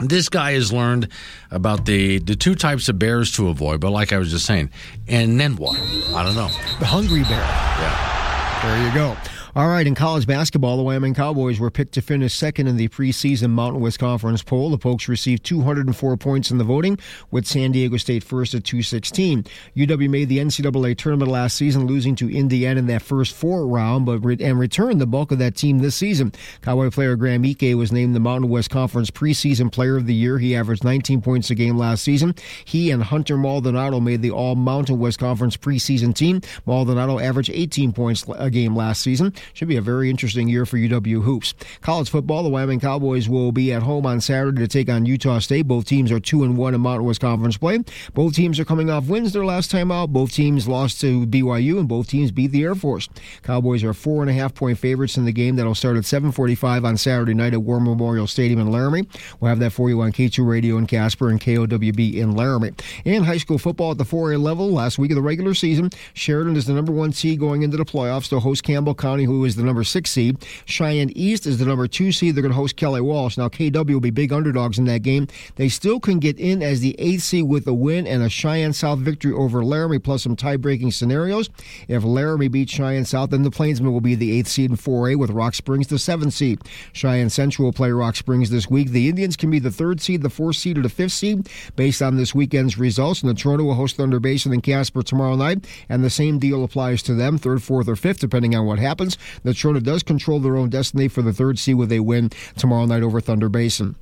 this 0.00 0.28
guy 0.28 0.52
has 0.52 0.72
learned 0.72 1.08
about 1.50 1.86
the 1.86 2.18
the 2.18 2.36
two 2.36 2.54
types 2.54 2.88
of 2.88 2.98
bears 2.98 3.32
to 3.32 3.48
avoid 3.48 3.80
but 3.80 3.90
like 3.90 4.12
i 4.12 4.18
was 4.18 4.30
just 4.30 4.44
saying 4.46 4.70
and 5.08 5.40
then 5.40 5.56
what 5.56 5.76
i 6.14 6.22
don't 6.22 6.36
know 6.36 6.50
The 6.78 6.86
hungry 6.86 7.22
bear. 7.22 7.40
yeah 7.82 8.60
There 8.62 8.86
you 8.88 8.94
go. 8.94 9.16
All 9.58 9.66
right, 9.66 9.84
in 9.84 9.96
college 9.96 10.24
basketball, 10.24 10.76
the 10.76 10.84
Wyoming 10.84 11.14
Cowboys 11.14 11.58
were 11.58 11.68
picked 11.68 11.94
to 11.94 12.00
finish 12.00 12.32
second 12.32 12.68
in 12.68 12.76
the 12.76 12.86
preseason 12.86 13.50
Mountain 13.50 13.80
West 13.80 13.98
Conference 13.98 14.40
poll. 14.40 14.70
The 14.70 14.78
Pokes 14.78 15.08
received 15.08 15.42
204 15.42 16.16
points 16.16 16.52
in 16.52 16.58
the 16.58 16.64
voting, 16.64 16.96
with 17.32 17.44
San 17.44 17.72
Diego 17.72 17.96
State 17.96 18.22
first 18.22 18.54
at 18.54 18.62
216. 18.62 19.44
UW 19.76 20.08
made 20.08 20.28
the 20.28 20.38
NCAA 20.38 20.96
tournament 20.96 21.28
last 21.28 21.56
season, 21.56 21.88
losing 21.88 22.14
to 22.14 22.32
Indiana 22.32 22.78
in 22.78 22.86
that 22.86 23.02
first 23.02 23.34
four 23.34 23.66
round, 23.66 24.06
but 24.06 24.20
re- 24.20 24.36
and 24.40 24.60
returned 24.60 25.00
the 25.00 25.08
bulk 25.08 25.32
of 25.32 25.40
that 25.40 25.56
team 25.56 25.80
this 25.80 25.96
season. 25.96 26.30
Cowboy 26.62 26.90
player 26.90 27.16
Graham 27.16 27.44
Ike 27.44 27.74
was 27.74 27.90
named 27.90 28.14
the 28.14 28.20
Mountain 28.20 28.50
West 28.50 28.70
Conference 28.70 29.10
preseason 29.10 29.72
player 29.72 29.96
of 29.96 30.06
the 30.06 30.14
year. 30.14 30.38
He 30.38 30.54
averaged 30.54 30.84
19 30.84 31.20
points 31.20 31.50
a 31.50 31.56
game 31.56 31.76
last 31.76 32.04
season. 32.04 32.36
He 32.64 32.92
and 32.92 33.02
Hunter 33.02 33.36
Maldonado 33.36 33.98
made 33.98 34.22
the 34.22 34.30
All 34.30 34.54
Mountain 34.54 35.00
West 35.00 35.18
Conference 35.18 35.56
preseason 35.56 36.14
team. 36.14 36.42
Maldonado 36.64 37.18
averaged 37.18 37.50
18 37.50 37.92
points 37.92 38.24
a 38.36 38.50
game 38.50 38.76
last 38.76 39.02
season. 39.02 39.34
Should 39.54 39.68
be 39.68 39.76
a 39.76 39.82
very 39.82 40.10
interesting 40.10 40.48
year 40.48 40.66
for 40.66 40.76
UW 40.76 41.22
hoops. 41.22 41.54
College 41.80 42.10
football: 42.10 42.42
The 42.42 42.48
Wyoming 42.48 42.80
Cowboys 42.80 43.28
will 43.28 43.52
be 43.52 43.72
at 43.72 43.82
home 43.82 44.06
on 44.06 44.20
Saturday 44.20 44.60
to 44.60 44.68
take 44.68 44.88
on 44.88 45.06
Utah 45.06 45.38
State. 45.38 45.66
Both 45.68 45.86
teams 45.86 46.12
are 46.12 46.20
two 46.20 46.44
and 46.44 46.56
one 46.56 46.74
in 46.74 46.80
Mountain 46.80 47.06
West 47.06 47.20
Conference 47.20 47.56
play. 47.56 47.80
Both 48.14 48.34
teams 48.34 48.58
are 48.60 48.64
coming 48.64 48.90
off 48.90 49.06
wins 49.06 49.32
their 49.32 49.44
last 49.44 49.70
time 49.70 49.90
out. 49.90 50.12
Both 50.12 50.32
teams 50.32 50.68
lost 50.68 51.00
to 51.00 51.26
BYU, 51.26 51.78
and 51.78 51.88
both 51.88 52.08
teams 52.08 52.30
beat 52.30 52.52
the 52.52 52.62
Air 52.62 52.74
Force. 52.74 53.08
Cowboys 53.42 53.84
are 53.84 53.94
four 53.94 54.22
and 54.22 54.30
a 54.30 54.34
half 54.34 54.54
point 54.54 54.78
favorites 54.78 55.16
in 55.16 55.24
the 55.24 55.32
game 55.32 55.56
that'll 55.56 55.74
start 55.74 55.96
at 55.96 56.04
7:45 56.04 56.84
on 56.84 56.96
Saturday 56.96 57.34
night 57.34 57.54
at 57.54 57.62
War 57.62 57.80
Memorial 57.80 58.26
Stadium 58.26 58.60
in 58.60 58.70
Laramie. 58.70 59.06
We'll 59.40 59.48
have 59.48 59.58
that 59.60 59.72
for 59.72 59.88
you 59.88 60.00
on 60.00 60.12
K2 60.12 60.46
Radio 60.46 60.78
in 60.78 60.86
Casper 60.86 61.28
and 61.28 61.40
KOWB 61.40 62.16
in 62.16 62.32
Laramie. 62.34 62.72
And 63.04 63.24
high 63.24 63.38
school 63.38 63.58
football 63.58 63.92
at 63.92 63.98
the 63.98 64.04
4A 64.04 64.40
level 64.40 64.70
last 64.70 64.98
week 64.98 65.10
of 65.10 65.16
the 65.16 65.22
regular 65.22 65.54
season. 65.54 65.90
Sheridan 66.14 66.56
is 66.56 66.66
the 66.66 66.72
number 66.72 66.92
one 66.92 67.12
seed 67.12 67.38
going 67.38 67.62
into 67.62 67.76
the 67.76 67.84
playoffs 67.84 68.28
to 68.30 68.40
host 68.40 68.62
Campbell 68.62 68.94
County, 68.94 69.24
who 69.24 69.37
is 69.44 69.56
the 69.56 69.62
number 69.62 69.84
six 69.84 70.10
seed. 70.10 70.38
Cheyenne 70.64 71.12
East 71.14 71.46
is 71.46 71.58
the 71.58 71.64
number 71.64 71.88
two 71.88 72.12
seed. 72.12 72.34
They're 72.34 72.42
going 72.42 72.52
to 72.52 72.56
host 72.56 72.76
Kelly 72.76 73.00
Walsh. 73.00 73.36
Now, 73.36 73.48
KW 73.48 73.92
will 73.92 74.00
be 74.00 74.10
big 74.10 74.32
underdogs 74.32 74.78
in 74.78 74.84
that 74.86 75.02
game. 75.02 75.28
They 75.56 75.68
still 75.68 76.00
can 76.00 76.18
get 76.18 76.38
in 76.38 76.62
as 76.62 76.80
the 76.80 76.94
eighth 76.98 77.22
seed 77.22 77.48
with 77.48 77.66
a 77.66 77.74
win 77.74 78.06
and 78.06 78.22
a 78.22 78.28
Cheyenne 78.28 78.72
South 78.72 79.00
victory 79.00 79.32
over 79.32 79.64
Laramie, 79.64 79.98
plus 79.98 80.22
some 80.22 80.36
tie 80.36 80.56
breaking 80.56 80.92
scenarios. 80.92 81.50
If 81.88 82.04
Laramie 82.04 82.48
beats 82.48 82.72
Cheyenne 82.72 83.04
South, 83.04 83.30
then 83.30 83.42
the 83.42 83.50
Plainsmen 83.50 83.92
will 83.92 84.00
be 84.00 84.14
the 84.14 84.38
eighth 84.38 84.48
seed 84.48 84.70
in 84.70 84.76
4A 84.76 85.16
with 85.16 85.30
Rock 85.30 85.54
Springs 85.54 85.88
the 85.88 85.98
seventh 85.98 86.34
seed. 86.34 86.60
Cheyenne 86.92 87.30
Central 87.30 87.66
will 87.66 87.72
play 87.72 87.90
Rock 87.90 88.16
Springs 88.16 88.50
this 88.50 88.70
week. 88.70 88.90
The 88.90 89.08
Indians 89.08 89.36
can 89.36 89.50
be 89.50 89.58
the 89.58 89.70
third 89.70 90.00
seed, 90.00 90.22
the 90.22 90.30
fourth 90.30 90.56
seed, 90.56 90.78
or 90.78 90.82
the 90.82 90.88
fifth 90.88 91.12
seed 91.12 91.48
based 91.76 92.00
on 92.00 92.16
this 92.16 92.34
weekend's 92.34 92.78
results. 92.78 93.22
And 93.22 93.30
the 93.30 93.34
Natrona 93.34 93.64
will 93.64 93.74
host 93.74 93.96
Thunder 93.96 94.20
Basin 94.20 94.52
and 94.52 94.62
Casper 94.62 95.02
tomorrow 95.02 95.36
night, 95.36 95.66
and 95.88 96.02
the 96.02 96.10
same 96.10 96.38
deal 96.38 96.64
applies 96.64 97.02
to 97.04 97.14
them, 97.14 97.38
third, 97.38 97.62
fourth, 97.62 97.88
or 97.88 97.96
fifth, 97.96 98.20
depending 98.20 98.54
on 98.54 98.66
what 98.66 98.78
happens. 98.78 99.17
The 99.42 99.50
Natrona 99.50 99.82
does 99.82 100.02
control 100.02 100.40
their 100.40 100.56
own 100.56 100.70
destiny 100.70 101.08
for 101.08 101.22
the 101.22 101.32
third 101.32 101.58
seed 101.58 101.76
with 101.76 101.92
a 101.92 102.00
win 102.00 102.30
tomorrow 102.56 102.86
night 102.86 103.02
over 103.02 103.20
Thunder 103.20 103.48
Basin. 103.48 103.96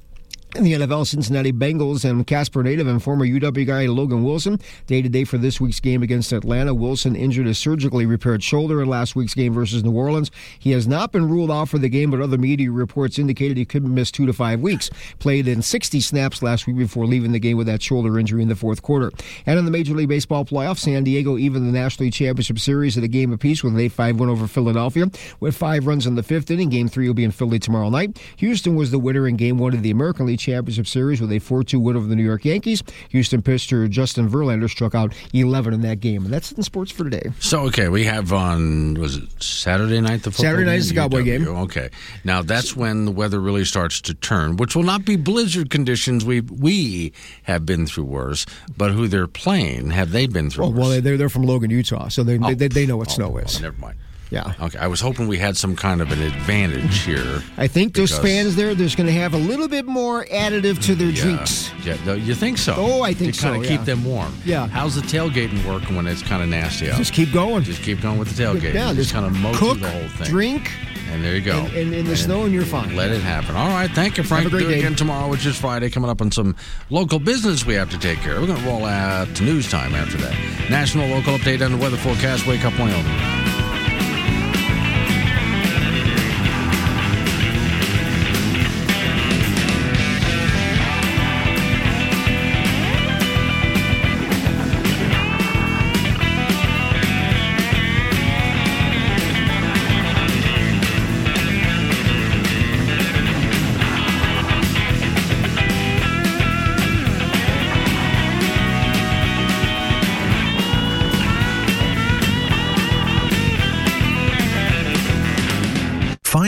In 0.54 0.64
the 0.64 0.72
NFL, 0.72 1.06
Cincinnati 1.06 1.52
Bengals 1.52 2.08
and 2.08 2.26
Casper 2.26 2.62
native 2.62 2.86
and 2.86 3.02
former 3.02 3.26
UW 3.26 3.66
guy 3.66 3.84
Logan 3.86 4.24
Wilson 4.24 4.58
day 4.86 5.02
to 5.02 5.08
day 5.08 5.24
for 5.24 5.36
this 5.36 5.60
week's 5.60 5.80
game 5.80 6.02
against 6.02 6.32
Atlanta. 6.32 6.72
Wilson 6.72 7.14
injured 7.14 7.46
a 7.46 7.52
surgically 7.52 8.06
repaired 8.06 8.42
shoulder 8.42 8.80
in 8.80 8.88
last 8.88 9.14
week's 9.14 9.34
game 9.34 9.52
versus 9.52 9.84
New 9.84 9.92
Orleans. 9.92 10.30
He 10.58 10.70
has 10.70 10.88
not 10.88 11.12
been 11.12 11.28
ruled 11.28 11.50
out 11.50 11.68
for 11.68 11.76
the 11.76 11.90
game, 11.90 12.10
but 12.10 12.22
other 12.22 12.38
media 12.38 12.70
reports 12.70 13.18
indicated 13.18 13.58
he 13.58 13.66
could 13.66 13.84
miss 13.84 14.10
two 14.10 14.24
to 14.24 14.32
five 14.32 14.60
weeks. 14.60 14.88
Played 15.18 15.46
in 15.46 15.60
60 15.60 16.00
snaps 16.00 16.42
last 16.42 16.66
week 16.66 16.78
before 16.78 17.04
leaving 17.04 17.32
the 17.32 17.38
game 17.38 17.58
with 17.58 17.66
that 17.66 17.82
shoulder 17.82 18.18
injury 18.18 18.40
in 18.40 18.48
the 18.48 18.56
fourth 18.56 18.80
quarter. 18.80 19.12
And 19.44 19.58
in 19.58 19.66
the 19.66 19.70
Major 19.70 19.94
League 19.94 20.08
Baseball 20.08 20.46
playoffs, 20.46 20.78
San 20.78 21.04
Diego 21.04 21.36
even 21.36 21.66
the 21.66 21.78
National 21.78 22.04
League 22.04 22.14
Championship 22.14 22.60
Series 22.60 22.96
at 22.96 23.04
a 23.04 23.08
game 23.08 23.30
apiece 23.30 23.62
with 23.62 23.74
an 23.74 23.80
8-5 23.80 24.16
win 24.16 24.30
over 24.30 24.46
Philadelphia 24.46 25.10
with 25.38 25.54
five 25.54 25.86
runs 25.86 26.06
in 26.06 26.14
the 26.14 26.22
fifth 26.22 26.50
inning. 26.50 26.70
Game 26.70 26.88
three 26.88 27.08
will 27.08 27.14
be 27.14 27.24
in 27.24 27.30
Philly 27.30 27.58
tomorrow 27.58 27.90
night. 27.90 28.18
Houston 28.38 28.74
was 28.74 28.90
the 28.90 28.98
winner 28.98 29.28
in 29.28 29.36
game 29.36 29.58
one 29.58 29.74
of 29.74 29.82
the 29.82 29.90
American 29.90 30.24
League 30.24 30.35
Championship 30.36 30.86
Series 30.86 31.20
with 31.20 31.30
a 31.32 31.40
4-2 31.40 31.80
win 31.80 31.96
over 31.96 32.06
the 32.06 32.16
New 32.16 32.24
York 32.24 32.44
Yankees. 32.44 32.82
Houston 33.10 33.42
pitcher 33.42 33.88
Justin 33.88 34.28
Verlander 34.28 34.68
struck 34.70 34.94
out 34.94 35.14
11 35.32 35.74
in 35.74 35.80
that 35.82 36.00
game. 36.00 36.24
And 36.24 36.32
that's 36.32 36.52
in 36.52 36.62
sports 36.62 36.90
for 36.92 37.04
today. 37.04 37.30
So 37.40 37.62
okay, 37.66 37.88
we 37.88 38.04
have 38.04 38.32
on 38.32 38.94
was 38.94 39.16
it 39.16 39.42
Saturday 39.42 40.00
night 40.00 40.22
the 40.22 40.30
football 40.30 40.44
Saturday 40.44 40.64
night 40.64 40.78
is 40.78 40.88
the 40.88 40.94
Cowboy 40.94 41.22
game. 41.22 41.46
Okay, 41.46 41.90
now 42.24 42.42
that's 42.42 42.74
when 42.76 43.04
the 43.04 43.10
weather 43.12 43.40
really 43.40 43.64
starts 43.64 44.00
to 44.02 44.14
turn, 44.14 44.56
which 44.56 44.74
will 44.76 44.82
not 44.82 45.04
be 45.04 45.16
blizzard 45.16 45.70
conditions. 45.70 46.24
We 46.24 46.40
we 46.40 47.12
have 47.44 47.64
been 47.66 47.86
through 47.86 48.04
worse, 48.04 48.46
but 48.76 48.92
who 48.92 49.08
they're 49.08 49.26
playing 49.26 49.90
have 49.90 50.10
they 50.12 50.26
been 50.26 50.50
through? 50.50 50.64
Oh, 50.64 50.68
worse? 50.70 50.78
well, 50.78 51.00
they're, 51.00 51.16
they're 51.16 51.28
from 51.28 51.42
Logan, 51.44 51.70
Utah, 51.70 52.08
so 52.08 52.22
they, 52.22 52.38
Oh. 52.38 52.54
they, 52.54 52.68
they 52.68 52.86
know 52.86 52.96
what 52.96 53.08
Oh, 53.08 53.14
snow 53.14 53.32
oh, 53.34 53.38
is. 53.38 53.60
never 53.60 53.76
mind. 53.78 53.96
Yeah. 54.30 54.52
Okay, 54.60 54.78
I 54.78 54.86
was 54.88 55.00
hoping 55.00 55.28
we 55.28 55.38
had 55.38 55.56
some 55.56 55.76
kind 55.76 56.00
of 56.00 56.10
an 56.10 56.20
advantage 56.20 57.02
here. 57.02 57.42
I 57.56 57.68
think 57.68 57.94
those 57.94 58.16
fans 58.18 58.56
there, 58.56 58.74
there's 58.74 58.94
going 58.96 59.06
to 59.06 59.12
have 59.12 59.34
a 59.34 59.38
little 59.38 59.68
bit 59.68 59.86
more 59.86 60.24
additive 60.26 60.82
to 60.86 60.94
their 60.94 61.10
Yeah. 61.10 61.22
drinks. 61.22 61.70
Yeah, 61.84 62.14
you 62.14 62.34
think 62.34 62.58
so? 62.58 62.74
Oh, 62.76 63.02
I 63.02 63.14
think 63.14 63.34
so. 63.34 63.42
to 63.48 63.52
kind 63.52 63.62
of 63.64 63.68
keep 63.68 63.80
yeah. 63.80 63.84
them 63.84 64.04
warm. 64.04 64.34
Yeah. 64.44 64.66
How's 64.66 64.94
the 64.96 65.02
tailgating 65.02 65.64
working 65.64 65.94
when 65.94 66.06
it's 66.06 66.22
kind 66.22 66.42
of 66.42 66.48
nasty 66.48 66.90
out? 66.90 66.96
Just 66.98 67.12
keep 67.12 67.32
going. 67.32 67.62
Just 67.62 67.82
keep 67.82 68.00
going 68.00 68.18
with 68.18 68.34
the 68.36 68.42
tailgate. 68.42 68.74
Yeah, 68.74 68.92
just 68.92 68.96
just 68.96 69.12
kind 69.12 69.26
of 69.26 69.32
mow 69.40 69.52
cook, 69.54 69.78
the 69.80 69.88
whole 69.88 70.08
thing. 70.08 70.26
drink, 70.26 70.72
and 71.12 71.22
there 71.22 71.36
you 71.36 71.40
go. 71.40 71.58
and, 71.60 71.76
and 71.76 71.94
in 71.94 72.06
the 72.06 72.16
snow, 72.16 72.42
and 72.42 72.52
you're 72.52 72.64
fine. 72.64 72.96
Let 72.96 73.12
it 73.12 73.22
happen. 73.22 73.54
All 73.54 73.68
right. 73.68 73.90
Thank 73.90 74.18
you, 74.18 74.24
Frank. 74.24 74.42
Have 74.44 74.52
a 74.52 74.56
great 74.56 74.64
Do 74.64 74.70
it 74.70 74.72
day. 74.74 74.78
again 74.80 74.96
tomorrow, 74.96 75.28
which 75.30 75.46
is 75.46 75.56
Friday, 75.56 75.88
coming 75.90 76.10
up 76.10 76.20
on 76.20 76.32
some 76.32 76.56
local 76.90 77.20
business 77.20 77.64
we 77.64 77.74
have 77.74 77.90
to 77.90 77.98
take 77.98 78.18
care 78.18 78.34
of. 78.34 78.40
We're 78.40 78.48
going 78.48 78.60
to 78.60 78.66
roll 78.68 78.84
out 78.84 79.28
to 79.36 79.44
news 79.44 79.70
time 79.70 79.94
after 79.94 80.16
that. 80.18 80.34
National 80.68 81.06
local 81.08 81.38
update 81.38 81.64
on 81.64 81.70
the 81.72 81.78
weather 81.78 81.96
forecast. 81.96 82.46
Wake 82.48 82.64
up, 82.64 82.76
Wyoming. 82.78 83.65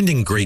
finding 0.09 0.25
great 0.25 0.37